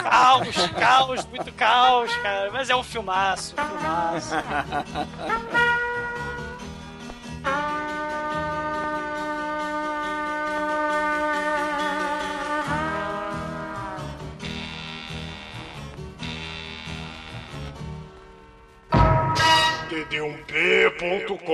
Caos, 0.03 0.57
caos, 0.79 1.27
muito 1.27 1.53
caos, 1.53 2.15
cara. 2.19 2.51
Mas 2.53 2.71
é 2.71 2.77
um 2.77 2.83
filmaço, 2.83 3.55
um 3.59 3.69
filmaço. 3.79 4.35
td1p.com 19.89 21.49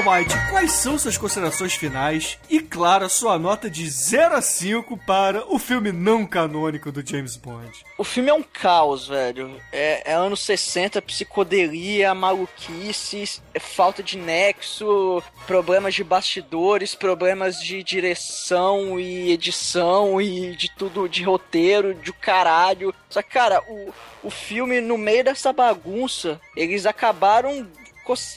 Almighty, 0.00 0.34
quais 0.48 0.72
são 0.72 0.98
suas 0.98 1.18
considerações 1.18 1.74
finais 1.74 2.38
e, 2.48 2.58
claro, 2.58 3.04
a 3.04 3.08
sua 3.10 3.38
nota 3.38 3.68
de 3.68 3.86
0 3.86 4.34
a 4.34 4.40
5 4.40 4.96
para 4.96 5.44
o 5.52 5.58
filme 5.58 5.92
não 5.92 6.24
canônico 6.24 6.90
do 6.90 7.06
James 7.06 7.36
Bond? 7.36 7.84
O 7.98 8.04
filme 8.04 8.30
é 8.30 8.34
um 8.34 8.42
caos, 8.42 9.08
velho. 9.08 9.60
É, 9.70 10.10
é 10.10 10.14
anos 10.14 10.40
60, 10.40 11.02
psicodelia, 11.02 12.14
maluquice, 12.14 13.42
é 13.52 13.60
falta 13.60 14.02
de 14.02 14.16
nexo, 14.16 15.22
problemas 15.46 15.94
de 15.94 16.02
bastidores, 16.02 16.94
problemas 16.94 17.60
de 17.60 17.82
direção 17.82 18.98
e 18.98 19.30
edição 19.30 20.18
e 20.18 20.56
de 20.56 20.70
tudo, 20.74 21.10
de 21.10 21.22
roteiro, 21.22 21.94
de 21.94 22.10
caralho. 22.10 22.94
Só 23.10 23.20
que, 23.20 23.28
cara, 23.28 23.62
o, 23.68 23.92
o 24.22 24.30
filme, 24.30 24.80
no 24.80 24.96
meio 24.96 25.24
dessa 25.24 25.52
bagunça, 25.52 26.40
eles 26.56 26.86
acabaram. 26.86 27.68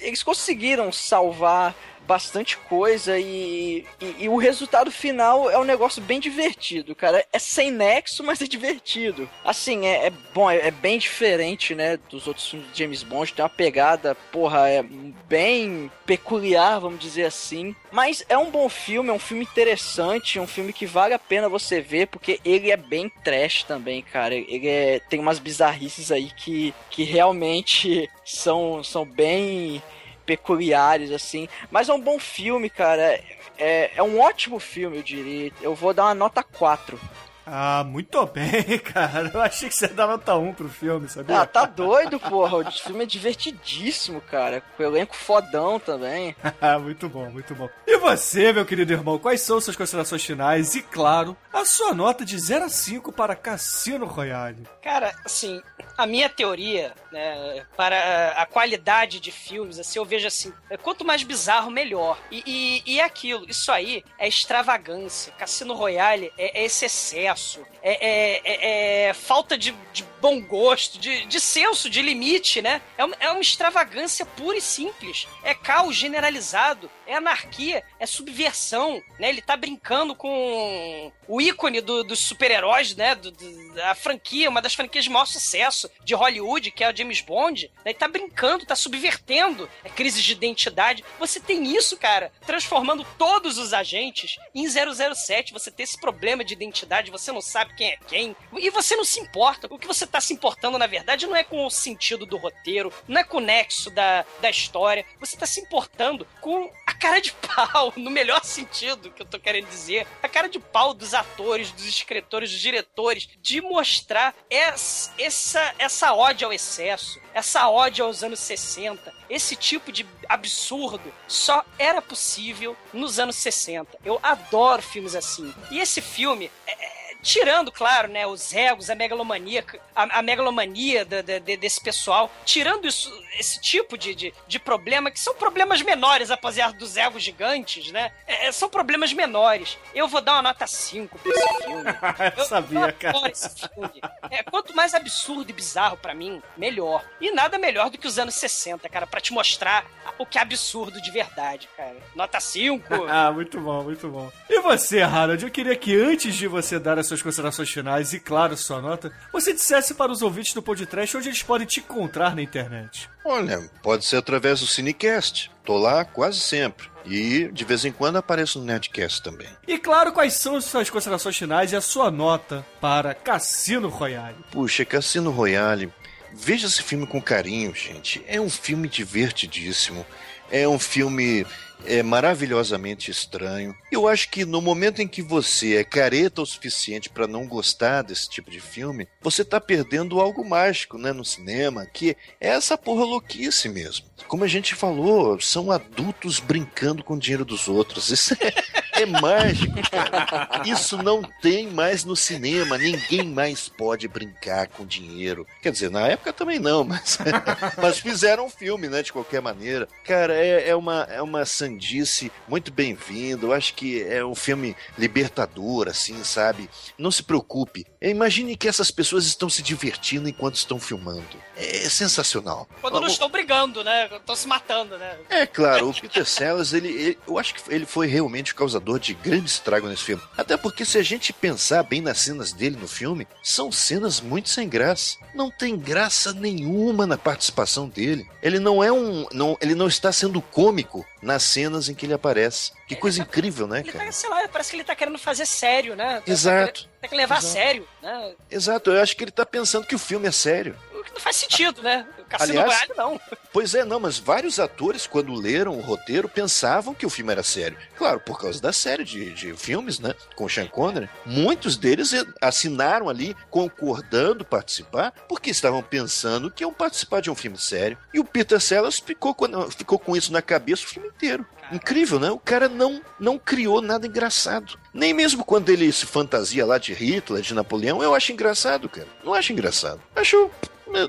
Eles 0.02 0.24
conseguiram 0.24 0.92
salvar 0.92 1.76
bastante 2.08 2.58
coisa 2.58 3.18
e, 3.18 3.86
e, 4.00 4.16
e 4.20 4.30
o 4.30 4.38
resultado 4.38 4.92
final 4.92 5.50
é 5.50 5.58
um 5.58 5.64
negócio 5.64 6.02
bem 6.02 6.20
divertido, 6.20 6.96
cara. 6.96 7.26
É 7.32 7.40
sem 7.40 7.72
nexo, 7.72 8.24
mas 8.24 8.42
é 8.42 8.46
divertido. 8.46 9.30
Assim, 9.44 9.86
é, 9.86 10.08
é 10.08 10.10
bom, 10.34 10.50
é, 10.50 10.68
é 10.68 10.72
bem 10.72 10.98
diferente, 10.98 11.74
né, 11.76 11.98
dos 12.10 12.28
outros 12.28 12.48
filmes 12.50 12.72
de 12.72 12.80
James 12.80 13.04
Bond. 13.04 13.34
Tem 13.34 13.44
uma 13.44 13.50
pegada, 13.50 14.16
porra, 14.32 14.70
é 14.70 14.84
bem 15.28 15.92
peculiar, 16.06 16.80
vamos 16.80 17.00
dizer 17.00 17.26
assim. 17.26 17.76
Mas 17.92 18.26
é 18.28 18.38
um 18.38 18.52
bom 18.52 18.68
filme, 18.70 19.10
é 19.10 19.14
um 19.14 19.20
filme 19.20 19.44
interessante, 19.44 20.40
um 20.40 20.48
filme 20.48 20.74
que 20.74 20.86
vale 20.86 21.14
a 21.14 21.20
pena 21.20 21.50
você 21.50 21.82
ver, 21.82 22.08
porque 22.08 22.40
ele 22.44 22.72
é 22.72 22.78
bem 22.78 23.10
trash 23.24 23.64
também, 23.64 24.02
cara. 24.02 24.36
Ele 24.36 24.68
é, 24.68 25.00
tem 25.00 25.20
umas 25.20 25.40
bizarrices 25.40 26.12
aí 26.12 26.32
que, 26.36 26.74
que 26.90 27.04
realmente 27.04 28.10
são, 28.26 28.84
são 28.84 29.06
bem 29.06 29.82
peculiares, 30.26 31.12
assim. 31.12 31.48
Mas 31.72 31.90
é 31.90 31.94
um 31.94 32.02
bom 32.02 32.20
filme, 32.20 32.70
cara. 32.70 33.20
É, 33.58 33.92
é 33.96 34.04
um 34.04 34.20
ótimo 34.20 34.60
filme, 34.60 34.98
eu 34.98 35.04
diria. 35.04 35.52
Eu 35.62 35.76
vou 35.76 35.94
dar 35.94 36.06
uma 36.06 36.16
nota 36.16 36.44
4. 36.44 37.00
Ah, 37.46 37.84
muito 37.86 38.26
bem, 38.28 38.80
cara. 38.80 39.30
Eu 39.34 39.42
achei 39.42 39.68
que 39.70 39.76
você 39.76 39.86
ia 39.86 39.94
dar 39.94 40.08
nota 40.08 40.36
1 40.36 40.54
pro 40.54 40.70
filme, 40.70 41.10
sabia? 41.10 41.42
Ah, 41.42 41.46
tá 41.46 41.66
doido, 41.66 42.20
porra. 42.20 42.58
O 42.58 42.72
filme 42.72 43.04
é 43.04 43.08
divertidíssimo, 43.08 44.22
cara. 44.22 44.62
Com 44.76 44.84
o 44.84 44.86
elenco 44.86 45.16
fodão 45.16 45.80
também. 45.80 46.36
muito 46.82 47.10
bom, 47.10 47.30
muito 47.30 47.54
bom. 47.54 47.70
E 47.86 47.98
você, 47.98 48.54
meu 48.54 48.66
querido 48.66 48.94
irmão, 48.94 49.20
quais 49.20 49.42
são 49.42 49.60
suas 49.60 49.76
considerações 49.76 50.24
finais? 50.24 50.76
E, 50.76 50.82
claro, 50.82 51.36
a 51.52 51.66
sua 51.66 51.94
nota 51.94 52.26
de 52.26 52.38
0 52.40 52.66
a 52.66 52.70
5 52.70 53.12
para 53.12 53.36
Cassino 53.36 54.06
Royale. 54.06 54.64
Cara, 54.82 55.14
assim, 55.26 55.62
a 55.98 56.06
minha 56.06 56.30
teoria, 56.30 56.94
né, 57.12 57.66
para 57.76 58.32
a 58.38 58.46
qualidade 58.46 59.20
de 59.20 59.32
filmes, 59.32 59.80
assim, 59.80 60.00
eu 60.00 60.06
vejo 60.06 60.28
assim, 60.28 60.54
quanto 60.82 61.06
mais 61.06 61.24
bizarro, 61.24 61.70
melhor. 61.70 62.18
E, 62.32 62.44
e, 62.46 62.94
e 62.94 63.00
é 63.00 63.04
aquilo, 63.04 63.46
isso 63.50 63.72
aí 63.72 64.04
é 64.18 64.28
extravagância. 64.28 65.34
Cassino 65.34 65.74
Royale 65.74 66.32
é, 66.38 66.62
é 66.62 66.66
esse 66.66 66.86
excesso, 66.86 67.62
é, 67.82 67.94
é- 67.94 68.42
é- 68.44 69.08
é 69.10 69.14
falta 69.14 69.58
de, 69.58 69.72
de 69.92 70.04
bom 70.22 70.42
gosto, 70.42 70.98
de, 70.98 71.26
de 71.26 71.40
senso 71.40 71.90
de 71.90 72.02
limite, 72.02 72.62
né? 72.62 72.82
É 72.98 73.04
uma, 73.04 73.16
é 73.20 73.30
uma 73.30 73.42
extravagância 73.42 74.26
pura 74.26 74.58
e 74.58 74.62
simples. 74.62 75.28
É 75.44 75.54
caos 75.54 75.96
generalizado, 75.96 76.90
é 77.08 77.16
anarquia, 77.16 77.84
é 78.00 78.06
subversão, 78.06 79.02
né? 79.20 79.30
Ele 79.30 79.42
tá 79.42 79.56
brincando 79.58 80.16
com 80.16 81.12
o 81.28 81.42
ícone 81.42 81.82
do- 81.82 82.04
dos 82.04 82.20
super-heróis, 82.20 82.96
né? 82.96 83.16
Do, 83.16 83.32
do- 83.32 83.74
da 83.74 83.96
franquia, 83.96 84.50
uma 84.50 84.62
das 84.62 84.74
franquias 84.76 85.06
de 85.06 85.10
maior 85.10 85.26
sucesso 85.26 85.90
de 86.04 86.14
Hollywood, 86.14 86.72
que 86.72 86.84
é 86.84 86.92
o 86.92 86.96
James 86.96 87.22
Bond. 87.22 87.72
Né? 87.78 87.92
Ele 87.92 87.94
tá 87.94 88.08
brincando, 88.08 88.66
tá 88.66 88.76
subvertendo 88.76 89.70
é 89.84 89.90
crise 89.90 90.22
de 90.22 90.32
identidade. 90.32 91.04
Você 91.20 91.40
tem 91.40 91.76
isso, 91.76 91.98
cara, 91.98 92.32
transformando 92.46 93.06
todos 93.18 93.58
os 93.58 93.74
agentes 93.74 94.38
em 94.54 94.68
007. 94.68 95.54
Você 95.54 95.72
tem 95.72 95.84
esse 95.84 96.00
problema 96.00 96.44
de 96.44 96.54
identidade, 96.54 97.12
você 97.12 97.32
não 97.32 97.42
sabe 97.42 97.74
quem 97.76 97.90
é 97.92 97.98
quem. 98.08 98.36
E 98.58 98.70
você 98.70 98.96
não 98.96 99.06
se 99.06 99.20
importa. 99.20 99.68
O 99.70 99.78
que 99.80 99.88
você 99.88 100.06
tá 100.06 100.22
se 100.22 100.34
importando, 100.34 100.78
na 100.78 100.88
verdade, 100.88 101.26
não 101.28 101.36
é 101.36 101.44
com 101.44 101.66
o 101.66 101.70
sentido 101.70 102.26
do 102.26 102.38
roteiro, 102.38 102.92
não 103.08 103.22
é 103.22 103.24
com 103.24 103.38
o 103.38 103.42
nexo 103.42 103.90
da, 103.90 104.26
da 104.42 104.50
história. 104.50 105.06
Você 105.20 105.36
tá 105.38 105.46
se 105.46 105.60
importando 105.60 106.28
com 106.42 106.72
a 106.86 106.94
cara 107.04 107.20
de 107.20 107.34
pau, 107.34 107.92
no 107.98 108.10
melhor 108.10 108.42
sentido 108.46 109.12
que 109.12 109.22
eu 109.22 109.26
tô 109.26 109.38
querendo 109.38 109.68
dizer. 109.68 110.08
A 110.22 110.30
cara 110.30 110.48
de 110.48 110.58
pau 110.58 110.94
dos 110.94 111.14
atores, 111.14 111.70
dos 111.74 111.86
escritores, 111.86 112.50
dos 112.50 112.62
diretores, 112.62 113.28
de 113.42 113.60
mostrar 113.60 114.34
essa, 114.50 115.12
essa, 115.18 115.76
essa 115.78 116.14
ódio 116.14 116.48
ao 116.48 116.54
excesso, 116.54 117.20
essa 117.34 117.70
ódio 117.70 118.06
aos 118.06 118.24
anos 118.24 118.40
60, 118.40 119.14
esse 119.30 119.54
tipo 119.58 119.92
de 119.92 120.08
absurdo 120.30 121.14
só 121.28 121.66
era 121.78 122.02
possível 122.02 122.74
nos 122.94 123.20
anos 123.20 123.36
60. 123.36 123.98
Eu 124.06 124.18
adoro 124.24 124.82
filmes 124.82 125.14
assim. 125.14 125.54
E 125.72 125.80
esse 125.80 126.00
filme. 126.00 126.50
é- 126.66 126.93
Tirando, 127.24 127.72
claro, 127.72 128.10
né, 128.10 128.28
os 128.28 128.54
egos, 128.54 128.90
a 128.90 128.96
megalomania, 128.96 129.66
a, 129.96 130.20
a 130.20 130.22
megalomania 130.22 131.06
da- 131.06 131.22
da- 131.22 131.40
de- 131.40 131.58
desse 131.58 131.82
pessoal, 131.82 132.30
tirando 132.46 132.86
isso, 132.88 133.10
esse 133.40 133.60
tipo 133.62 133.98
de, 133.98 134.14
de, 134.14 134.34
de 134.48 134.60
problema, 134.60 135.10
que 135.10 135.20
são 135.20 135.34
problemas 135.34 135.82
menores, 135.82 136.30
apesar 136.30 136.74
dos 136.74 136.98
egos 136.98 137.24
gigantes, 137.24 137.92
né? 137.92 138.12
É, 138.28 138.52
são 138.52 138.70
problemas 138.70 139.14
menores. 139.14 139.78
Eu 139.96 140.08
vou 140.08 140.20
dar 140.22 140.34
uma 140.34 140.42
nota 140.44 140.68
5 140.68 141.18
pra 141.18 141.32
esse 141.32 141.64
filme. 141.64 141.84
Eu 142.38 142.46
sabia, 142.46 142.92
cara. 142.92 143.18
adoro 143.18 143.32
esse 143.32 143.50
filme. 143.50 144.02
É, 144.30 144.44
quanto 144.44 144.76
mais 144.76 144.94
absurdo 144.94 145.50
e 145.50 145.54
bizarro 145.54 145.96
pra 145.98 146.14
mim, 146.14 146.42
melhor. 146.58 147.04
E 147.22 147.32
nada 147.32 147.58
melhor 147.58 147.90
do 147.90 147.98
que 147.98 148.08
os 148.08 148.20
anos 148.20 148.36
60, 148.36 148.88
cara, 148.90 149.08
pra 149.08 149.22
te 149.22 149.32
mostrar 149.32 149.86
o 150.18 150.26
que 150.26 150.38
é 150.38 150.42
absurdo 150.42 151.02
de 151.02 151.10
verdade, 151.10 151.70
cara. 151.78 151.96
Nota 152.16 152.40
5. 152.40 152.86
ah, 153.10 153.32
muito 153.32 153.60
bom, 153.62 153.84
muito 153.84 154.10
bom. 154.10 154.30
E 154.50 154.60
você, 154.60 155.02
Harold, 155.02 155.44
eu 155.44 155.50
queria 155.52 155.76
que 155.76 155.96
antes 155.96 156.36
de 156.36 156.48
você 156.48 156.78
dar 156.78 157.00
as 157.00 157.08
suas 157.14 157.22
considerações 157.22 157.70
finais 157.70 158.12
e, 158.14 158.20
claro, 158.20 158.58
sua 158.58 158.82
nota, 158.82 159.12
você 159.32 159.54
dissesse 159.54 159.94
para 159.94 160.12
os 160.12 160.22
ouvintes 160.22 160.54
do 160.54 160.62
podcast 160.62 161.16
onde 161.16 161.30
eles 161.30 161.44
podem 161.44 161.68
te 161.68 161.80
encontrar 161.80 162.36
na 162.36 162.42
internet. 162.42 163.10
Olha, 163.24 163.70
pode 163.82 164.04
ser 164.04 164.18
através 164.18 164.60
do 164.60 164.68
Cinecast. 164.68 165.52
Tô 165.64 165.78
lá 165.78 166.04
quase 166.04 166.40
sempre. 166.40 166.92
E 167.06 167.50
de 167.52 167.64
vez 167.64 167.86
em 167.86 167.92
quando 167.92 168.18
apareço 168.18 168.60
no 168.60 168.66
Nerdcast 168.66 169.22
também. 169.22 169.48
E, 169.68 169.78
claro, 169.78 170.12
quais 170.12 170.34
são 170.34 170.56
as 170.56 170.66
suas 170.66 170.90
considerações 170.90 171.38
finais 171.38 171.72
e 171.72 171.76
a 171.76 171.82
sua 171.82 172.10
nota 172.10 172.66
para 172.82 173.14
Cassino 173.14 173.90
Royale? 173.90 174.38
Puxa, 174.52 174.84
Cassino 174.84 175.30
Royale. 175.30 175.94
Veja 176.34 176.66
esse 176.66 176.82
filme 176.82 177.06
com 177.06 177.22
carinho, 177.22 177.76
gente. 177.76 178.24
É 178.28 178.42
um 178.42 178.50
filme 178.50 178.88
divertidíssimo. 178.88 180.06
É 180.50 180.68
um 180.68 180.80
filme 180.80 181.46
é 181.86 182.02
maravilhosamente 182.02 183.12
estranho. 183.12 183.76
Eu 183.92 184.08
acho 184.08 184.30
que 184.30 184.46
no 184.46 184.62
momento 184.62 185.02
em 185.02 185.08
que 185.08 185.22
você 185.22 185.78
é 185.78 185.84
careta 185.84 186.42
o 186.42 186.46
suficiente 186.46 187.10
para 187.10 187.28
não 187.28 187.48
gostar 187.48 188.02
desse 188.02 188.30
tipo 188.30 188.50
de 188.50 188.60
filme, 188.60 189.08
você 189.22 189.44
tá 189.44 189.60
perdendo 189.60 190.20
algo 190.20 190.48
mágico, 190.48 190.98
né, 190.98 191.12
no 191.12 191.26
cinema, 191.26 191.86
que 191.86 192.16
é 192.40 192.50
essa 192.50 192.78
porra 192.78 193.04
louquice 193.04 193.70
mesmo. 193.70 194.06
Como 194.28 194.44
a 194.44 194.48
gente 194.48 194.76
falou, 194.76 195.40
são 195.40 195.72
adultos 195.72 196.40
brincando 196.40 197.04
com 197.04 197.16
o 197.16 197.20
dinheiro 197.20 197.46
dos 197.46 197.68
outros. 197.68 198.10
Isso 198.10 198.36
é, 198.40 198.54
é 199.04 199.06
mágico, 199.06 199.76
cara. 199.90 200.62
Isso 200.66 200.98
não 200.98 201.22
tem 201.42 201.68
mais 201.68 202.04
no 202.04 202.16
cinema. 202.16 202.78
Ninguém 202.78 203.24
mais 203.24 203.70
pode 203.70 204.08
brincar 204.08 204.68
com 204.68 204.86
dinheiro. 204.86 205.46
Quer 205.62 205.72
dizer, 205.72 205.90
na 205.90 206.08
época 206.08 206.34
também 206.34 206.60
não, 206.60 206.84
mas, 206.84 207.18
mas 207.82 208.00
fizeram 208.00 208.46
um 208.46 208.50
filme, 208.50 208.88
né, 208.88 209.02
de 209.02 209.14
qualquer 209.14 209.42
maneira. 209.42 209.88
Cara, 210.06 210.34
é, 210.34 210.70
é 210.70 210.76
uma, 210.76 211.08
é 211.10 211.22
uma 211.22 211.46
sandice 211.46 212.32
muito 212.48 212.72
bem-vindo. 212.72 213.48
Eu 213.48 213.54
acho 213.54 213.74
que 213.74 214.04
é 214.04 214.24
um 214.24 214.36
filme 214.36 214.76
libertador, 214.98 215.88
assim, 215.88 216.24
sabe? 216.24 216.70
Não 216.98 217.12
se 217.12 217.24
preocupe. 217.24 217.86
Imagine 218.02 218.56
que 218.56 218.68
essas 218.68 218.92
pessoas 218.92 219.26
estão 219.26 219.50
se 219.50 219.62
divertindo 219.62 220.28
enquanto 220.28 220.56
estão 220.56 220.80
filmando. 220.80 221.24
É 221.56 221.88
sensacional. 221.90 222.68
Quando 222.82 223.00
não 223.00 223.08
estão 223.08 223.30
brigando, 223.30 223.84
né? 223.84 224.10
Estão 224.18 224.36
se 224.36 224.48
matando, 224.48 224.98
né? 224.98 225.18
É 225.30 225.46
claro, 225.46 225.90
o 225.90 225.94
Peter 225.94 226.26
Sellers, 226.26 226.74
ele, 226.74 226.90
ele, 226.90 227.20
eu 227.28 227.38
acho 227.38 227.54
que 227.54 227.74
ele 227.74 227.86
foi 227.86 228.08
realmente 228.08 228.54
o 228.54 228.56
causador 228.56 229.00
de 229.00 229.14
grande 229.14 229.50
estrago 229.50 229.88
nesse 229.88 230.04
filme. 230.04 230.24
Até 230.38 230.58
porque 230.58 230.86
se 230.86 230.98
a 230.98 231.04
gente 231.04 231.34
pensar 231.34 231.84
bem 231.84 232.02
nas 232.02 232.20
cenas 232.20 232.54
dele 232.54 232.78
no 232.80 232.88
filme, 232.88 233.28
são 233.42 233.72
cenas 233.72 234.22
muito 234.22 234.50
sem 234.50 234.68
graça. 234.68 235.18
Não 235.34 235.50
tem 235.50 235.78
graça 235.78 236.34
nenhuma 236.34 237.06
na 237.06 237.18
participação 237.18 237.88
dele. 237.88 238.28
Ele 238.42 238.60
não 238.60 238.84
é 238.84 238.92
um, 238.92 239.26
não, 239.32 239.58
ele 239.62 239.76
não 239.76 239.88
está 239.88 240.12
sendo 240.12 240.42
cômico 240.42 241.06
nas 241.22 241.44
cenas 241.44 241.90
em 241.90 241.94
que 241.94 242.06
ele 242.06 242.14
aparece. 242.14 242.72
Que 242.88 242.96
coisa 242.96 243.20
tá, 243.20 243.24
incrível, 243.24 243.68
né, 243.68 243.80
ele 243.80 243.92
cara? 243.92 244.06
Tá, 244.06 244.12
sei 244.12 244.30
lá, 244.30 244.48
parece 244.48 244.70
que 244.70 244.76
ele 244.76 244.84
tá 244.84 244.96
querendo 244.96 245.18
fazer 245.18 245.46
sério, 245.46 245.96
né? 245.96 246.22
Exato. 246.28 246.88
Tem 247.02 247.10
que 247.10 247.16
levar 247.16 247.40
Exato. 247.40 247.48
a 247.48 247.52
sério, 247.52 247.88
né? 248.02 248.34
Exato, 248.52 248.92
eu 248.92 249.02
acho 249.02 249.16
que 249.16 249.24
ele 249.24 249.32
tá 249.32 249.46
pensando 249.46 249.88
que 249.88 249.96
o 249.96 250.00
filme 250.00 250.28
é 250.28 250.32
sério. 250.32 250.76
O 250.94 251.04
que 251.04 251.14
não 251.14 251.20
faz 251.20 251.38
sentido, 251.38 251.82
né? 251.82 252.06
Cassino 252.34 252.60
Aliás, 252.62 252.88
Royale 252.88 252.94
não. 252.98 253.22
Pois 253.52 253.76
é, 253.76 253.86
não, 253.86 254.00
mas 254.00 254.18
vários 254.18 254.60
atores, 254.60 255.06
quando 255.06 255.34
leram 255.34 255.78
o 255.78 255.82
roteiro, 255.82 256.28
pensavam 256.28 256.94
que 256.94 257.06
o 257.06 257.10
filme 257.10 257.32
era 257.32 257.44
sério. 257.44 257.78
Claro, 257.96 258.20
por 258.20 258.40
causa 258.40 258.60
da 258.60 258.74
série 258.74 259.04
de, 259.04 259.32
de 259.34 259.54
filmes, 259.54 260.00
né? 260.00 260.16
Com 260.36 260.46
o 260.46 260.50
Sean 260.50 260.68
Connery. 260.68 261.10
Muitos 261.26 261.78
deles 261.78 262.12
assinaram 262.42 263.10
ali, 263.10 263.36
concordando 263.50 264.44
participar, 264.44 265.12
porque 265.30 265.52
estavam 265.52 265.84
pensando 265.84 266.50
que 266.50 266.64
iam 266.64 266.74
participar 266.74 267.22
de 267.22 267.30
um 267.30 267.36
filme 267.36 267.58
sério. 267.58 267.98
E 268.14 268.20
o 268.20 268.26
Peter 268.26 268.60
Sellers 268.60 269.00
ficou, 269.00 269.36
ficou 269.70 270.00
com 270.00 270.16
isso 270.16 270.34
na 270.34 270.42
cabeça 270.42 270.84
o 270.84 270.88
filme 270.88 271.10
inteiro. 271.10 271.46
Incrível, 271.72 272.20
né? 272.20 272.30
O 272.32 272.40
cara 272.40 272.68
não, 272.68 273.02
não 273.20 273.38
criou 273.38 273.82
nada 273.82 274.08
engraçado. 274.08 274.78
Nem 274.94 275.14
mesmo 275.14 275.46
quando 275.46 275.70
ele 275.70 275.92
se 275.92 276.06
fantasia 276.06 276.66
lá 276.66 276.78
de 276.78 276.94
Hitler, 276.94 277.42
de 277.42 277.54
Napoleão, 277.54 278.04
eu 278.04 278.14
acho 278.14 278.32
engraçado, 278.32 278.90
cara. 278.90 279.08
Não 279.24 279.34
acho 279.34 279.54
engraçado. 279.54 280.02
Acho 280.16 280.50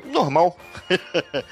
normal. 0.05 0.57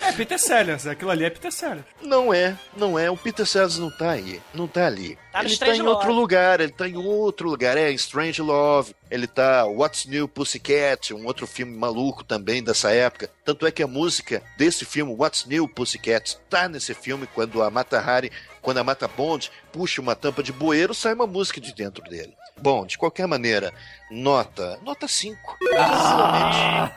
é 0.00 0.12
Peter 0.12 0.38
Sellers, 0.38 0.86
aquilo 0.86 1.10
ali 1.10 1.24
é 1.24 1.30
Peter 1.30 1.52
Sellers. 1.52 1.84
Não 2.00 2.32
é, 2.32 2.56
não 2.76 2.98
é. 2.98 3.10
O 3.10 3.16
Peter 3.16 3.46
Sellers 3.46 3.78
não 3.78 3.90
tá 3.90 4.10
aí, 4.10 4.40
não 4.54 4.66
tá 4.66 4.86
ali. 4.86 5.18
Tá 5.32 5.44
ele 5.44 5.56
tá 5.56 5.74
em 5.74 5.82
outro 5.82 6.08
Love. 6.08 6.20
lugar, 6.20 6.60
ele 6.60 6.72
tá 6.72 6.88
em 6.88 6.96
outro 6.96 7.48
lugar. 7.48 7.76
É 7.76 7.90
Strange 7.92 8.42
Love, 8.42 8.94
ele 9.10 9.26
tá 9.26 9.64
What's 9.64 10.06
New 10.06 10.28
Pussycat, 10.28 11.14
um 11.14 11.26
outro 11.26 11.46
filme 11.46 11.76
maluco 11.76 12.22
também 12.24 12.62
dessa 12.62 12.90
época. 12.90 13.30
Tanto 13.44 13.66
é 13.66 13.70
que 13.70 13.82
a 13.82 13.86
música 13.86 14.42
desse 14.56 14.84
filme, 14.84 15.14
What's 15.16 15.46
New 15.46 15.66
Pussycat, 15.68 16.36
tá 16.50 16.68
nesse 16.68 16.94
filme 16.94 17.26
quando 17.34 17.62
a 17.62 17.70
Mata 17.70 17.98
Hari, 17.98 18.30
quando 18.62 18.78
a 18.78 18.84
Mata 18.84 19.08
Bond 19.08 19.50
puxa 19.72 20.00
uma 20.00 20.14
tampa 20.14 20.42
de 20.42 20.52
bueiro, 20.52 20.94
sai 20.94 21.12
uma 21.12 21.26
música 21.26 21.60
de 21.60 21.74
dentro 21.74 22.02
dele. 22.04 22.34
Bom, 22.60 22.86
de 22.86 22.96
qualquer 22.96 23.26
maneira, 23.26 23.74
nota, 24.08 24.78
nota 24.82 25.08
5. 25.08 25.58
Ah! 25.76 26.92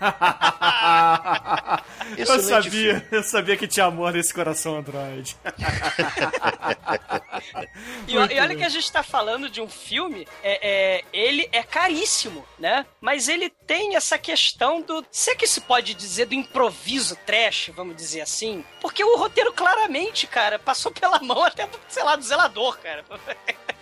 eu 2.15 2.23
Excelente 2.23 2.47
sabia, 2.47 2.99
filme. 2.99 3.07
eu 3.11 3.23
sabia 3.23 3.57
que 3.57 3.67
tinha 3.67 3.87
amor 3.87 4.13
nesse 4.13 4.31
coração 4.33 4.77
Android. 4.77 5.35
E, 8.07 8.13
e 8.13 8.17
olha 8.17 8.55
que 8.55 8.63
a 8.63 8.69
gente 8.69 8.91
tá 8.91 9.03
falando 9.03 9.49
de 9.49 9.61
um 9.61 9.67
filme, 9.67 10.27
é, 10.43 10.59
é, 10.97 11.03
ele 11.13 11.47
é 11.51 11.63
caríssimo, 11.63 12.45
né? 12.57 12.85
Mas 13.01 13.27
ele 13.27 13.49
tem 13.49 13.95
essa 13.95 14.17
questão 14.17 14.81
do. 14.81 15.05
Se 15.11 15.31
é 15.31 15.35
que 15.35 15.47
se 15.47 15.61
pode 15.61 15.93
dizer 15.93 16.25
do 16.25 16.33
improviso 16.33 17.15
trash, 17.25 17.71
vamos 17.75 17.95
dizer 17.95 18.21
assim. 18.21 18.63
Porque 18.81 19.03
o 19.03 19.17
roteiro 19.17 19.53
claramente, 19.53 20.27
cara, 20.27 20.57
passou 20.59 20.91
pela 20.91 21.19
mão 21.19 21.43
até 21.63 21.69
sei 21.87 22.03
lá, 22.03 22.15
do 22.15 22.23
zelador, 22.23 22.77
cara. 22.79 23.03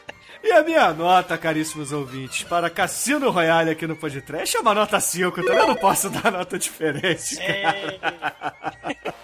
E 0.44 0.52
a 0.52 0.62
minha 0.62 0.94
nota, 0.94 1.38
caríssimos 1.38 1.94
ouvintes, 1.94 2.44
para 2.44 2.70
Cassino 2.70 3.30
Royale 3.30 3.72
aqui 3.72 3.88
no 3.88 3.96
Podcast 3.96 4.58
é 4.58 4.60
uma 4.60 4.74
nota 4.74 5.00
5, 5.00 5.40
então 5.40 5.56
eu 5.56 5.68
não 5.68 5.76
posso 5.76 6.10
dar 6.10 6.30
nota 6.30 6.60
diferente. 6.60 7.40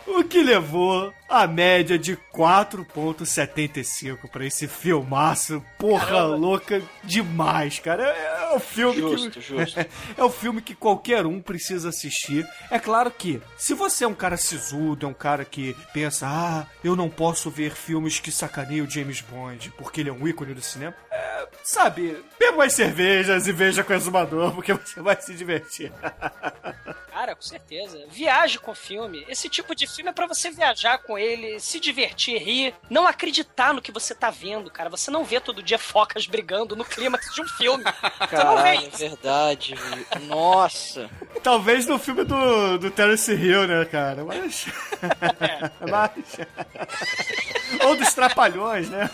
o 0.07 0.23
que 0.23 0.41
levou 0.41 1.13
a 1.27 1.45
média 1.45 1.99
de 1.99 2.17
4.75 2.33 4.29
para 4.29 4.45
esse 4.45 4.67
filmaço. 4.67 5.63
Porra 5.77 6.07
Caramba. 6.07 6.35
louca 6.35 6.81
demais, 7.03 7.79
cara. 7.79 8.03
É, 8.03 8.51
é 8.51 8.55
o 8.55 8.59
filme 8.59 8.99
Justo, 8.99 9.31
que 9.31 9.41
justo. 9.41 9.79
é 10.17 10.23
o 10.23 10.29
filme 10.29 10.61
que 10.61 10.73
qualquer 10.73 11.25
um 11.25 11.41
precisa 11.41 11.89
assistir. 11.89 12.47
É 12.71 12.79
claro 12.79 13.11
que 13.11 13.41
se 13.57 13.73
você 13.73 14.03
é 14.03 14.07
um 14.07 14.15
cara 14.15 14.37
sisudo, 14.37 15.05
é 15.05 15.09
um 15.09 15.13
cara 15.13 15.45
que 15.45 15.75
pensa, 15.93 16.27
ah, 16.27 16.65
eu 16.83 16.95
não 16.95 17.09
posso 17.09 17.49
ver 17.49 17.75
filmes 17.75 18.19
que 18.19 18.31
sacaneiam 18.31 18.85
o 18.85 18.89
James 18.89 19.21
Bond 19.21 19.71
porque 19.77 20.01
ele 20.01 20.09
é 20.09 20.13
um 20.13 20.27
ícone 20.27 20.53
do 20.53 20.61
cinema. 20.61 20.95
É, 21.19 21.47
sabe, 21.63 22.23
beba 22.39 22.57
umas 22.57 22.73
cervejas 22.73 23.45
e 23.45 23.51
veja 23.51 23.83
com 23.83 23.91
o 23.91 23.95
exumador, 23.95 24.53
porque 24.53 24.73
você 24.73 25.01
vai 25.01 25.19
se 25.19 25.33
divertir. 25.33 25.91
Cara, 27.11 27.35
com 27.35 27.41
certeza. 27.41 28.05
Viaje 28.07 28.57
com 28.57 28.71
o 28.71 28.75
filme. 28.75 29.25
Esse 29.27 29.49
tipo 29.49 29.75
de 29.75 29.85
filme 29.85 30.09
é 30.09 30.13
pra 30.13 30.25
você 30.25 30.49
viajar 30.49 30.99
com 30.99 31.17
ele, 31.17 31.59
se 31.59 31.77
divertir, 31.77 32.41
rir, 32.41 32.73
não 32.89 33.05
acreditar 33.05 33.73
no 33.73 33.81
que 33.81 33.91
você 33.91 34.15
tá 34.15 34.29
vendo, 34.29 34.71
cara. 34.71 34.89
Você 34.89 35.11
não 35.11 35.25
vê 35.25 35.41
todo 35.41 35.61
dia 35.61 35.77
focas 35.77 36.25
brigando 36.25 36.77
no 36.77 36.85
clímax 36.85 37.33
de 37.33 37.41
um 37.41 37.47
filme. 37.47 37.83
Você 37.83 38.43
não 38.43 38.55
vê 38.57 38.63
Caralho, 38.63 38.87
é 38.93 38.97
verdade. 38.97 39.75
Nossa. 40.21 41.09
Talvez 41.43 41.85
no 41.85 41.99
filme 41.99 42.23
do, 42.23 42.77
do 42.77 42.89
Terence 42.89 43.33
Hill, 43.33 43.67
né, 43.67 43.83
cara? 43.83 44.23
Mas. 44.23 44.67
Mas. 45.91 46.37
Ou 47.83 47.97
dos 47.97 48.13
Trapalhões, 48.13 48.89
né? 48.89 49.09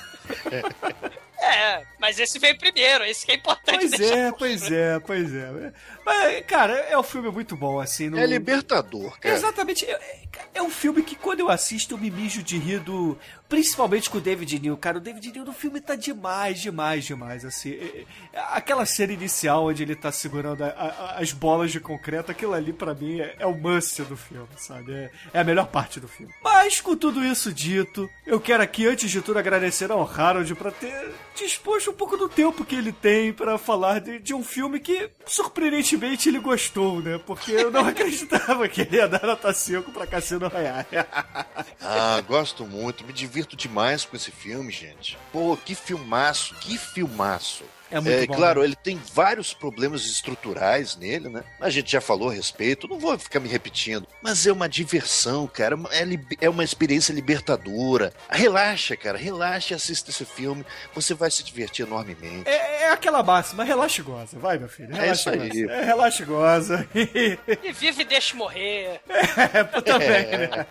É, 1.39 1.85
mas 2.05 2.19
esse 2.19 2.37
veio 2.37 2.55
primeiro, 2.57 3.03
esse 3.03 3.25
que 3.25 3.31
é 3.31 3.35
importante 3.35 3.79
Pois 3.89 3.99
é, 3.99 4.31
pois 4.31 4.71
é, 4.71 4.99
pois 4.99 5.33
é. 5.33 5.73
Mas, 6.05 6.45
cara, 6.45 6.73
é 6.73 6.95
um 6.97 7.01
filme 7.03 7.31
muito 7.31 7.55
bom, 7.55 7.79
assim. 7.79 8.09
Não... 8.11 8.19
É 8.19 8.25
libertador, 8.27 9.19
cara. 9.19 9.33
Exatamente. 9.33 9.85
É, 9.85 10.19
é 10.53 10.61
um 10.61 10.69
filme 10.69 11.01
que 11.01 11.15
quando 11.15 11.39
eu 11.39 11.49
assisto 11.49 11.95
eu 11.95 11.97
me 11.97 12.11
mijo 12.11 12.43
de 12.43 12.57
rir 12.59 12.79
do... 12.79 13.17
Principalmente 13.49 14.09
com 14.09 14.17
o 14.17 14.21
David 14.21 14.59
Neal. 14.59 14.75
Cara, 14.77 14.97
o 14.97 14.99
David 15.01 15.31
Neal 15.31 15.45
no 15.45 15.53
filme 15.53 15.79
tá 15.79 15.95
demais, 15.95 16.59
demais, 16.59 17.05
demais, 17.05 17.45
assim. 17.45 17.71
É- 17.73 18.05
é- 18.33 18.39
Aquela 18.53 18.85
cena 18.85 19.13
inicial 19.13 19.65
onde 19.67 19.83
ele 19.83 19.95
tá 19.95 20.11
segurando 20.11 20.63
a- 20.63 20.67
a- 20.67 21.19
as 21.19 21.31
bolas 21.31 21.71
de 21.71 21.79
concreto, 21.79 22.31
aquilo 22.31 22.53
ali 22.53 22.73
pra 22.73 22.93
mim 22.95 23.19
é, 23.21 23.35
é 23.39 23.45
o 23.45 23.55
must 23.55 24.01
do 24.03 24.17
filme, 24.17 24.47
sabe? 24.57 24.91
É, 24.93 25.11
é 25.33 25.39
a 25.39 25.43
melhor 25.43 25.67
parte 25.67 25.99
do 25.99 26.07
filme. 26.07 26.33
Mas 26.43 26.81
com 26.81 26.95
tudo 26.95 27.23
isso 27.23 27.51
dito, 27.53 28.09
eu 28.25 28.39
quero 28.39 28.61
aqui, 28.63 28.87
antes 28.87 29.09
de 29.11 29.21
tudo, 29.21 29.37
agradecer 29.39 29.91
ao 29.91 30.01
Harold 30.07 30.53
pra 30.55 30.71
ter 30.71 31.11
disposto 31.35 31.91
um 31.91 31.93
pouco 31.95 32.17
do 32.17 32.29
tempo 32.29 32.63
que 32.63 32.75
ele 32.75 32.91
tem 32.91 33.33
pra 33.33 33.57
falar 33.57 33.99
de, 33.99 34.19
de 34.19 34.33
um 34.33 34.43
filme 34.43 34.79
que, 34.79 35.09
surpreendentemente, 35.25 36.29
ele 36.29 36.39
gostou, 36.39 37.01
né? 37.01 37.19
Porque 37.25 37.51
eu 37.51 37.71
não 37.71 37.85
acreditava 37.87 38.67
que 38.67 38.81
ele 38.81 38.97
ia 38.97 39.07
dar 39.07 39.23
nota 39.23 39.53
5 39.53 39.91
pra 39.91 40.05
Cassino 40.07 40.47
Royale. 40.47 40.85
Ah, 41.87 42.19
gosto 42.27 42.65
muito, 42.65 43.05
me 43.05 43.13
divirto 43.13 43.55
demais 43.55 44.05
com 44.05 44.15
esse 44.15 44.31
filme, 44.31 44.71
gente. 44.71 45.17
Pô, 45.31 45.55
que 45.55 45.75
filmaço, 45.75 46.55
que 46.55 46.77
filmaço. 46.79 47.63
É 47.97 48.01
muito 48.01 48.27
bom, 48.27 48.35
claro, 48.35 48.59
né? 48.61 48.67
ele 48.67 48.75
tem 48.75 48.99
vários 49.13 49.53
problemas 49.53 50.05
estruturais 50.05 50.95
nele, 50.95 51.29
né? 51.29 51.43
A 51.59 51.69
gente 51.69 51.91
já 51.91 52.01
falou 52.01 52.29
a 52.29 52.33
respeito, 52.33 52.87
não 52.87 52.99
vou 52.99 53.17
ficar 53.17 53.39
me 53.39 53.47
repetindo. 53.49 54.07
Mas 54.21 54.45
é 54.45 54.51
uma 54.51 54.67
diversão, 54.67 55.47
cara. 55.47 55.77
É, 55.91 56.03
lib- 56.03 56.37
é 56.41 56.49
uma 56.49 56.63
experiência 56.63 57.13
libertadora. 57.13 58.13
Relaxa, 58.29 58.95
cara, 58.97 59.17
relaxa 59.17 59.73
e 59.73 59.75
assista 59.75 60.09
esse 60.11 60.25
filme. 60.25 60.65
Você 60.93 61.13
vai 61.13 61.31
se 61.31 61.43
divertir 61.43 61.85
enormemente. 61.85 62.49
É, 62.49 62.83
é 62.83 62.91
aquela 62.91 63.23
máxima, 63.23 63.63
relaxa 63.63 64.01
e 64.01 64.03
goza. 64.03 64.37
Vai, 64.39 64.57
meu 64.57 64.69
filho. 64.69 64.93
É 64.95 64.99
Relaxa 65.01 65.13
isso 65.13 65.29
e 65.29 65.41
aí. 65.41 65.49
goza. 65.63 65.73
É, 65.73 65.83
relaxa 65.85 66.23
e 66.23 66.25
goza. 66.25 66.87
E 67.63 67.71
vive 67.71 68.01
e 68.01 68.05
deixa 68.05 68.35
morrer. 68.35 69.01
É, 69.55 69.63
também, 69.81 70.07
né? 70.09 70.65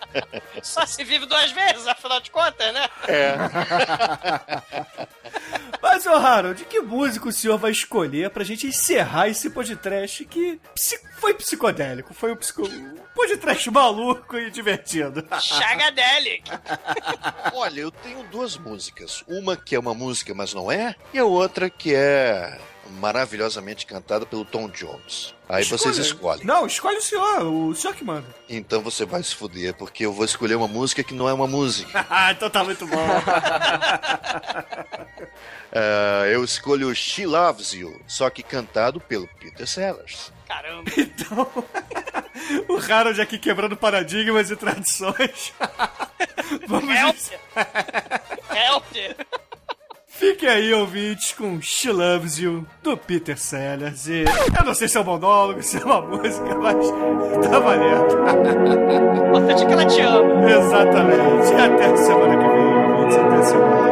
Só 0.61 0.85
se 0.85 1.03
vive 1.03 1.25
duas 1.25 1.51
vezes, 1.51 1.87
afinal 1.87 2.19
de 2.19 2.29
contas, 2.31 2.73
né? 2.73 2.87
É. 3.07 3.35
Mas, 5.81 6.05
ô 6.05 6.13
Harold, 6.13 6.63
que 6.65 6.79
música 6.81 7.14
o 7.23 7.31
senhor 7.31 7.57
vai 7.57 7.71
escolher 7.71 8.29
pra 8.29 8.43
gente 8.43 8.67
encerrar 8.67 9.27
esse 9.27 9.49
podcast 9.49 10.25
que 10.25 10.59
foi 11.17 11.33
psicodélico, 11.33 12.13
foi 12.13 12.31
um, 12.31 12.35
psico... 12.35 12.67
um 12.67 12.95
podcast 13.15 13.69
maluco 13.71 14.37
e 14.37 14.49
divertido. 14.51 15.25
Chagadelic. 15.39 16.49
Olha, 17.53 17.81
eu 17.81 17.91
tenho 17.91 18.23
duas 18.23 18.57
músicas. 18.57 19.23
Uma 19.27 19.55
que 19.55 19.75
é 19.75 19.79
uma 19.79 19.93
música, 19.93 20.33
mas 20.33 20.53
não 20.53 20.71
é, 20.71 20.95
e 21.13 21.19
a 21.19 21.25
outra 21.25 21.69
que 21.69 21.93
é 21.95 22.59
maravilhosamente 22.91 23.85
cantada 23.85 24.25
pelo 24.25 24.45
Tom 24.45 24.67
Jones. 24.69 25.33
Aí 25.47 25.63
vocês 25.63 25.97
escolhem. 25.97 26.45
Não, 26.45 26.65
escolhe 26.65 26.97
o 26.97 27.01
senhor, 27.01 27.43
o 27.43 27.75
senhor 27.75 27.95
que 27.95 28.03
manda. 28.03 28.25
Então 28.49 28.81
você 28.81 29.05
vai 29.05 29.21
se 29.21 29.35
fuder, 29.35 29.75
porque 29.75 30.05
eu 30.05 30.13
vou 30.13 30.25
escolher 30.25 30.55
uma 30.55 30.67
música 30.67 31.03
que 31.03 31.13
não 31.13 31.29
é 31.29 31.33
uma 31.33 31.47
música. 31.47 32.05
Ah, 32.09 32.31
então 32.31 32.49
tá 32.49 32.63
muito 32.63 32.85
bom. 32.87 33.07
Ah, 35.71 36.23
eu 36.31 36.43
escolho 36.43 36.93
She 36.95 37.25
Loves 37.25 37.73
You, 37.73 38.01
só 38.07 38.29
que 38.29 38.41
cantado 38.41 38.99
pelo 38.99 39.27
Peter 39.39 39.67
Sellers. 39.67 40.31
Caramba. 40.47 40.89
Então, 40.97 41.47
o 42.67 42.77
Harold 42.77 43.19
aqui 43.21 43.39
quebrando 43.39 43.75
paradigmas 43.77 44.51
e 44.51 44.55
tradições. 44.55 45.53
Vamos 46.67 46.93
Help! 46.93 47.17
Help! 48.51 49.35
Fiquem 50.17 50.47
aí, 50.47 50.73
ouvintes, 50.73 51.33
com 51.33 51.61
She 51.61 51.91
Loves 51.91 52.39
You, 52.39 52.65
do 52.81 52.95
Peter 52.95 53.37
Sellers. 53.37 54.07
E 54.07 54.23
eu 54.57 54.65
não 54.65 54.73
sei 54.73 54.87
se 54.87 54.97
é 54.97 55.01
um 55.01 55.03
monólogo, 55.03 55.61
se 55.61 55.75
é 55.75 55.83
uma 55.83 56.01
música, 56.01 56.55
mas 56.55 56.89
tá 57.49 57.59
valendo. 57.59 58.13
Importante 59.27 59.65
que 59.65 59.73
ela 59.73 59.85
te 59.85 59.99
ama. 59.99 60.49
Exatamente. 60.49 61.51
E 61.51 61.55
até 61.55 61.85
a 61.85 61.97
semana 61.97 62.37
que 62.37 62.47
vem, 62.47 62.93
ouvintes. 62.93 63.17
Até 63.17 63.35
a 63.35 63.43
semana. 63.43 63.84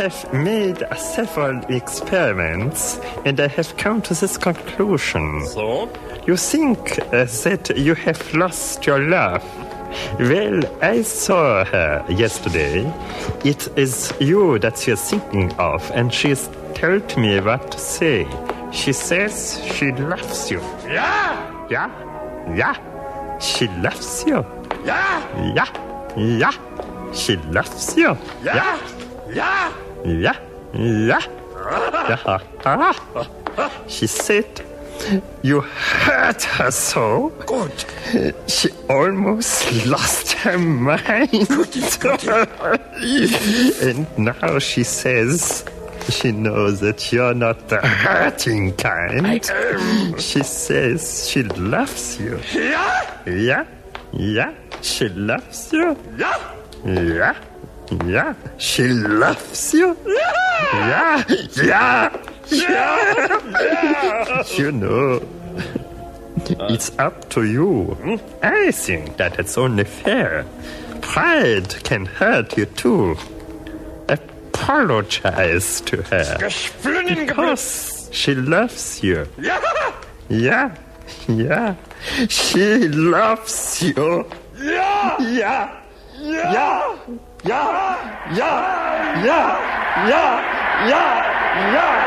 Have 0.00 0.32
made 0.32 0.82
several 0.96 1.60
experiments 1.68 2.98
and 3.26 3.38
I 3.38 3.48
have 3.48 3.76
come 3.76 4.00
to 4.00 4.14
this 4.14 4.38
conclusion. 4.38 5.44
So? 5.46 5.90
You 6.26 6.36
think 6.36 6.98
uh, 7.12 7.26
that 7.44 7.74
you 7.76 7.94
have 7.94 8.34
lost 8.34 8.86
your 8.86 8.98
love. 8.98 9.44
Well, 10.18 10.62
I 10.80 11.02
saw 11.02 11.64
her 11.66 12.06
yesterday. 12.08 12.90
It 13.44 13.68
is 13.76 14.14
you 14.20 14.58
that 14.60 14.78
she 14.78 14.92
is 14.92 15.02
thinking 15.02 15.52
of, 15.58 15.90
and 15.90 16.14
she's 16.14 16.48
told 16.74 17.16
me 17.18 17.38
what 17.40 17.70
to 17.72 17.78
say. 17.78 18.26
She 18.72 18.94
says 18.94 19.60
she 19.74 19.92
loves 19.92 20.50
you. 20.50 20.60
Yeah! 20.86 21.68
Yeah? 21.68 21.90
Yeah? 22.56 23.38
She 23.38 23.68
loves 23.68 24.24
you. 24.26 24.46
Yeah! 24.82 25.54
Yeah? 25.54 25.68
Yeah? 26.16 27.12
She 27.12 27.36
loves 27.36 27.96
you. 27.98 28.16
Yeah! 28.42 28.54
Yeah! 28.54 29.00
Yeah, 29.32 29.72
yeah, 30.04 30.36
yeah. 30.74 31.20
Uh-huh. 32.64 33.68
She 33.88 34.06
said 34.06 34.46
you 35.42 35.60
hurt 35.60 36.42
her 36.42 36.70
so. 36.70 37.30
Good. 37.46 37.72
She 38.48 38.68
almost 38.88 39.86
lost 39.86 40.32
her 40.32 40.58
mind. 40.58 41.30
and 43.82 44.18
now 44.18 44.58
she 44.58 44.84
says 44.84 45.64
she 46.08 46.32
knows 46.32 46.80
that 46.80 47.12
you're 47.12 47.34
not 47.34 47.68
the 47.68 47.80
hurting 47.80 48.74
kind. 48.76 49.44
She 50.20 50.42
says 50.42 51.28
she 51.28 51.42
loves 51.44 52.18
you. 52.20 52.38
Yeah! 52.52 53.22
Yeah, 53.26 53.66
yeah, 54.12 54.54
she 54.82 55.08
loves 55.08 55.72
you. 55.72 55.96
Yeah! 56.16 56.54
Yeah, 56.84 57.34
yeah, 58.06 58.34
she 58.58 58.88
loves 58.88 59.74
you. 59.74 59.96
Yeah, 60.06 61.24
yeah, 61.62 62.22
yeah. 62.50 63.50
yeah. 63.50 64.42
You 64.56 64.72
know, 64.72 65.20
it's 66.68 66.96
up 66.98 67.28
to 67.30 67.44
you. 67.44 67.96
I 68.42 68.70
think 68.70 69.16
that 69.16 69.38
it's 69.38 69.58
only 69.58 69.84
fair. 69.84 70.44
Pride 71.00 71.82
can 71.84 72.06
hurt 72.06 72.56
you 72.56 72.66
too. 72.66 73.16
Apologize 74.08 75.80
to 75.82 76.02
her. 76.02 76.36
Because 76.82 78.08
she 78.12 78.34
loves 78.34 79.02
you. 79.02 79.26
Yeah! 79.38 79.60
Yeah, 80.28 80.76
yeah. 81.28 81.74
She 82.28 82.88
loves 82.88 83.82
you. 83.82 84.26
Yeah! 84.56 85.20
Yeah. 85.20 85.80
Yeah! 86.20 86.52
Yeah! 86.52 86.96
Yeah! 87.44 88.34
Yeah! 88.36 89.24
Yeah! 89.24 89.58
Yeah! 90.08 91.20
Yeah! 91.72 92.00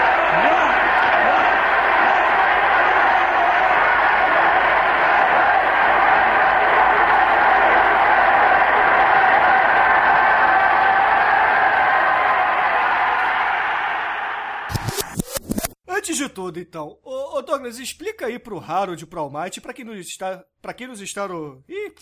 Antes 15.87 16.17
de 16.17 16.27
tudo, 16.29 16.59
então, 16.59 16.97
ô, 17.03 17.37
ô 17.37 17.41
Douglas, 17.41 17.77
explica 17.79 18.25
aí 18.25 18.39
pro 18.39 18.59
Harold 18.59 19.03
e 19.03 19.07
pro 19.07 19.19
Almighty, 19.21 19.61
pra 19.61 19.73
quem 19.73 19.85
nos 19.85 19.97
está. 19.99 20.43
para 20.61 20.73
quem 20.73 20.87
nos 20.87 20.99
está. 21.01 21.27
no- 21.27 21.63
Ih, 21.67 21.93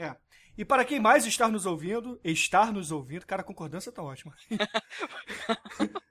é. 0.00 0.16
E 0.60 0.64
para 0.64 0.84
quem 0.84 1.00
mais 1.00 1.24
está 1.24 1.48
nos 1.48 1.64
ouvindo, 1.64 2.20
estar 2.22 2.70
nos 2.70 2.92
ouvindo, 2.92 3.24
cara, 3.24 3.40
a 3.40 3.44
concordância 3.44 3.90
tá 3.90 4.02
ótima. 4.02 4.36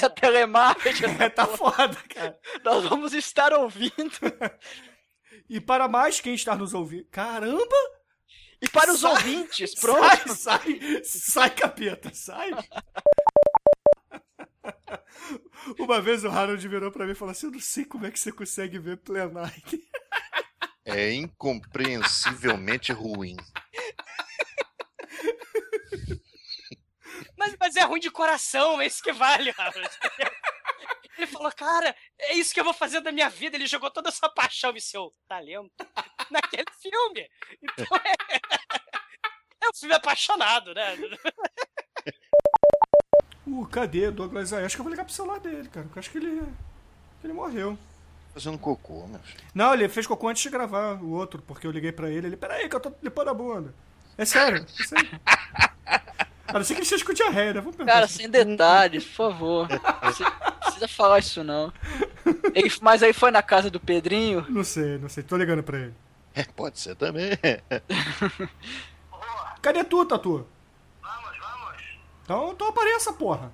É 0.00 0.08
telemarketing. 0.08 1.04
É, 1.20 1.28
tá 1.28 1.44
foda, 1.44 1.96
cara. 2.08 2.38
Nós 2.64 2.84
vamos 2.84 3.12
estar 3.12 3.52
ouvindo. 3.52 3.90
E 5.50 5.60
para 5.60 5.88
mais 5.88 6.20
quem 6.20 6.34
está 6.34 6.54
nos 6.54 6.74
ouvindo. 6.74 7.06
Caramba! 7.10 7.76
E 8.62 8.68
para 8.68 8.92
os 8.92 9.00
Sai- 9.00 9.10
ouvintes, 9.10 9.74
pronto. 9.74 10.34
Sai, 10.34 10.34
sai, 10.34 11.04
sai, 11.04 11.50
capeta, 11.50 12.10
sai. 12.14 12.50
Uma 15.78 16.00
vez 16.00 16.24
o 16.24 16.28
Harold 16.28 16.66
virou 16.68 16.92
pra 16.92 17.06
mim 17.06 17.12
e 17.12 17.16
falou 17.16 17.32
assim: 17.32 17.46
Eu 17.46 17.52
não 17.52 17.60
sei 17.60 17.84
como 17.84 18.06
é 18.06 18.10
que 18.10 18.20
você 18.20 18.30
consegue 18.30 18.78
ver 18.78 18.98
Plenike. 18.98 19.82
É 20.88 21.12
incompreensivelmente 21.12 22.92
ruim. 22.92 23.36
Mas, 27.36 27.56
mas 27.60 27.76
é 27.76 27.82
ruim 27.84 28.00
de 28.00 28.10
coração, 28.10 28.80
é 28.80 28.86
isso 28.86 29.02
que 29.02 29.12
vale, 29.12 29.54
Harold. 29.56 29.88
Ele 31.16 31.26
falou, 31.26 31.50
cara, 31.52 31.94
é 32.18 32.34
isso 32.34 32.54
que 32.54 32.60
eu 32.60 32.64
vou 32.64 32.72
fazer 32.72 33.00
da 33.00 33.10
minha 33.10 33.28
vida. 33.28 33.56
Ele 33.56 33.66
jogou 33.66 33.90
toda 33.90 34.08
a 34.08 34.12
sua 34.12 34.28
paixão 34.28 34.72
e 34.76 34.80
seu 34.80 35.12
talento 35.26 35.72
naquele 36.30 36.64
filme. 36.80 37.28
Então 37.62 37.86
é. 37.96 38.38
É 39.60 39.68
um 39.68 39.74
filme 39.74 39.94
apaixonado, 39.94 40.72
né? 40.72 40.94
Uh, 43.44 43.66
cadê 43.66 44.10
Douglas 44.10 44.52
aí? 44.52 44.64
Acho 44.64 44.76
que 44.76 44.80
eu 44.80 44.84
vou 44.84 44.90
ligar 44.92 45.04
pro 45.04 45.12
celular 45.12 45.40
dele, 45.40 45.68
cara. 45.68 45.86
porque 45.86 45.98
eu 45.98 46.00
acho 46.00 46.10
que 46.10 46.18
ele. 46.18 46.40
que 47.20 47.26
ele 47.26 47.32
morreu. 47.32 47.76
Fazendo 48.38 48.56
cocô, 48.56 49.04
meu 49.08 49.18
filho. 49.18 49.42
Não, 49.52 49.74
ele 49.74 49.88
fez 49.88 50.06
cocô 50.06 50.28
antes 50.28 50.44
de 50.44 50.48
gravar 50.48 51.02
o 51.02 51.10
outro, 51.10 51.42
porque 51.42 51.66
eu 51.66 51.72
liguei 51.72 51.90
pra 51.90 52.08
ele. 52.08 52.28
Ele, 52.28 52.36
peraí, 52.36 52.68
que 52.68 52.76
eu 52.76 52.78
tô 52.78 52.92
limpando 53.02 53.30
a 53.30 53.34
bunda. 53.34 53.74
É 54.16 54.24
sério, 54.24 54.64
é 54.78 54.84
sério. 54.84 55.20
A 56.46 56.52
não 56.52 56.62
ser 56.62 56.74
que 56.74 56.78
ele 56.78 56.84
esteja 56.84 57.04
com 57.04 57.12
diarreia, 57.12 57.54
né? 57.54 57.60
Vamos 57.60 57.74
pensar. 57.74 57.92
Cara, 57.92 58.06
sem 58.06 58.30
detalhes, 58.30 59.04
por 59.04 59.32
favor. 59.32 59.66
Você 60.04 60.22
não 60.22 60.52
precisa 60.60 60.86
falar 60.86 61.18
isso, 61.18 61.42
não. 61.42 61.72
Ele, 62.54 62.72
mas 62.80 63.02
aí 63.02 63.12
foi 63.12 63.32
na 63.32 63.42
casa 63.42 63.68
do 63.72 63.80
Pedrinho? 63.80 64.46
Não 64.48 64.62
sei, 64.62 64.98
não 64.98 65.08
sei. 65.08 65.24
Tô 65.24 65.36
ligando 65.36 65.64
pra 65.64 65.78
ele. 65.78 65.94
É, 66.32 66.44
pode 66.44 66.78
ser 66.78 66.94
também. 66.94 67.30
Cadê 69.60 69.82
tu, 69.82 70.04
Tatu? 70.04 70.46
Vamos, 71.02 71.38
vamos. 71.40 71.82
Então, 72.22 72.52
então 72.52 72.68
apareça, 72.68 73.12
porra. 73.12 73.52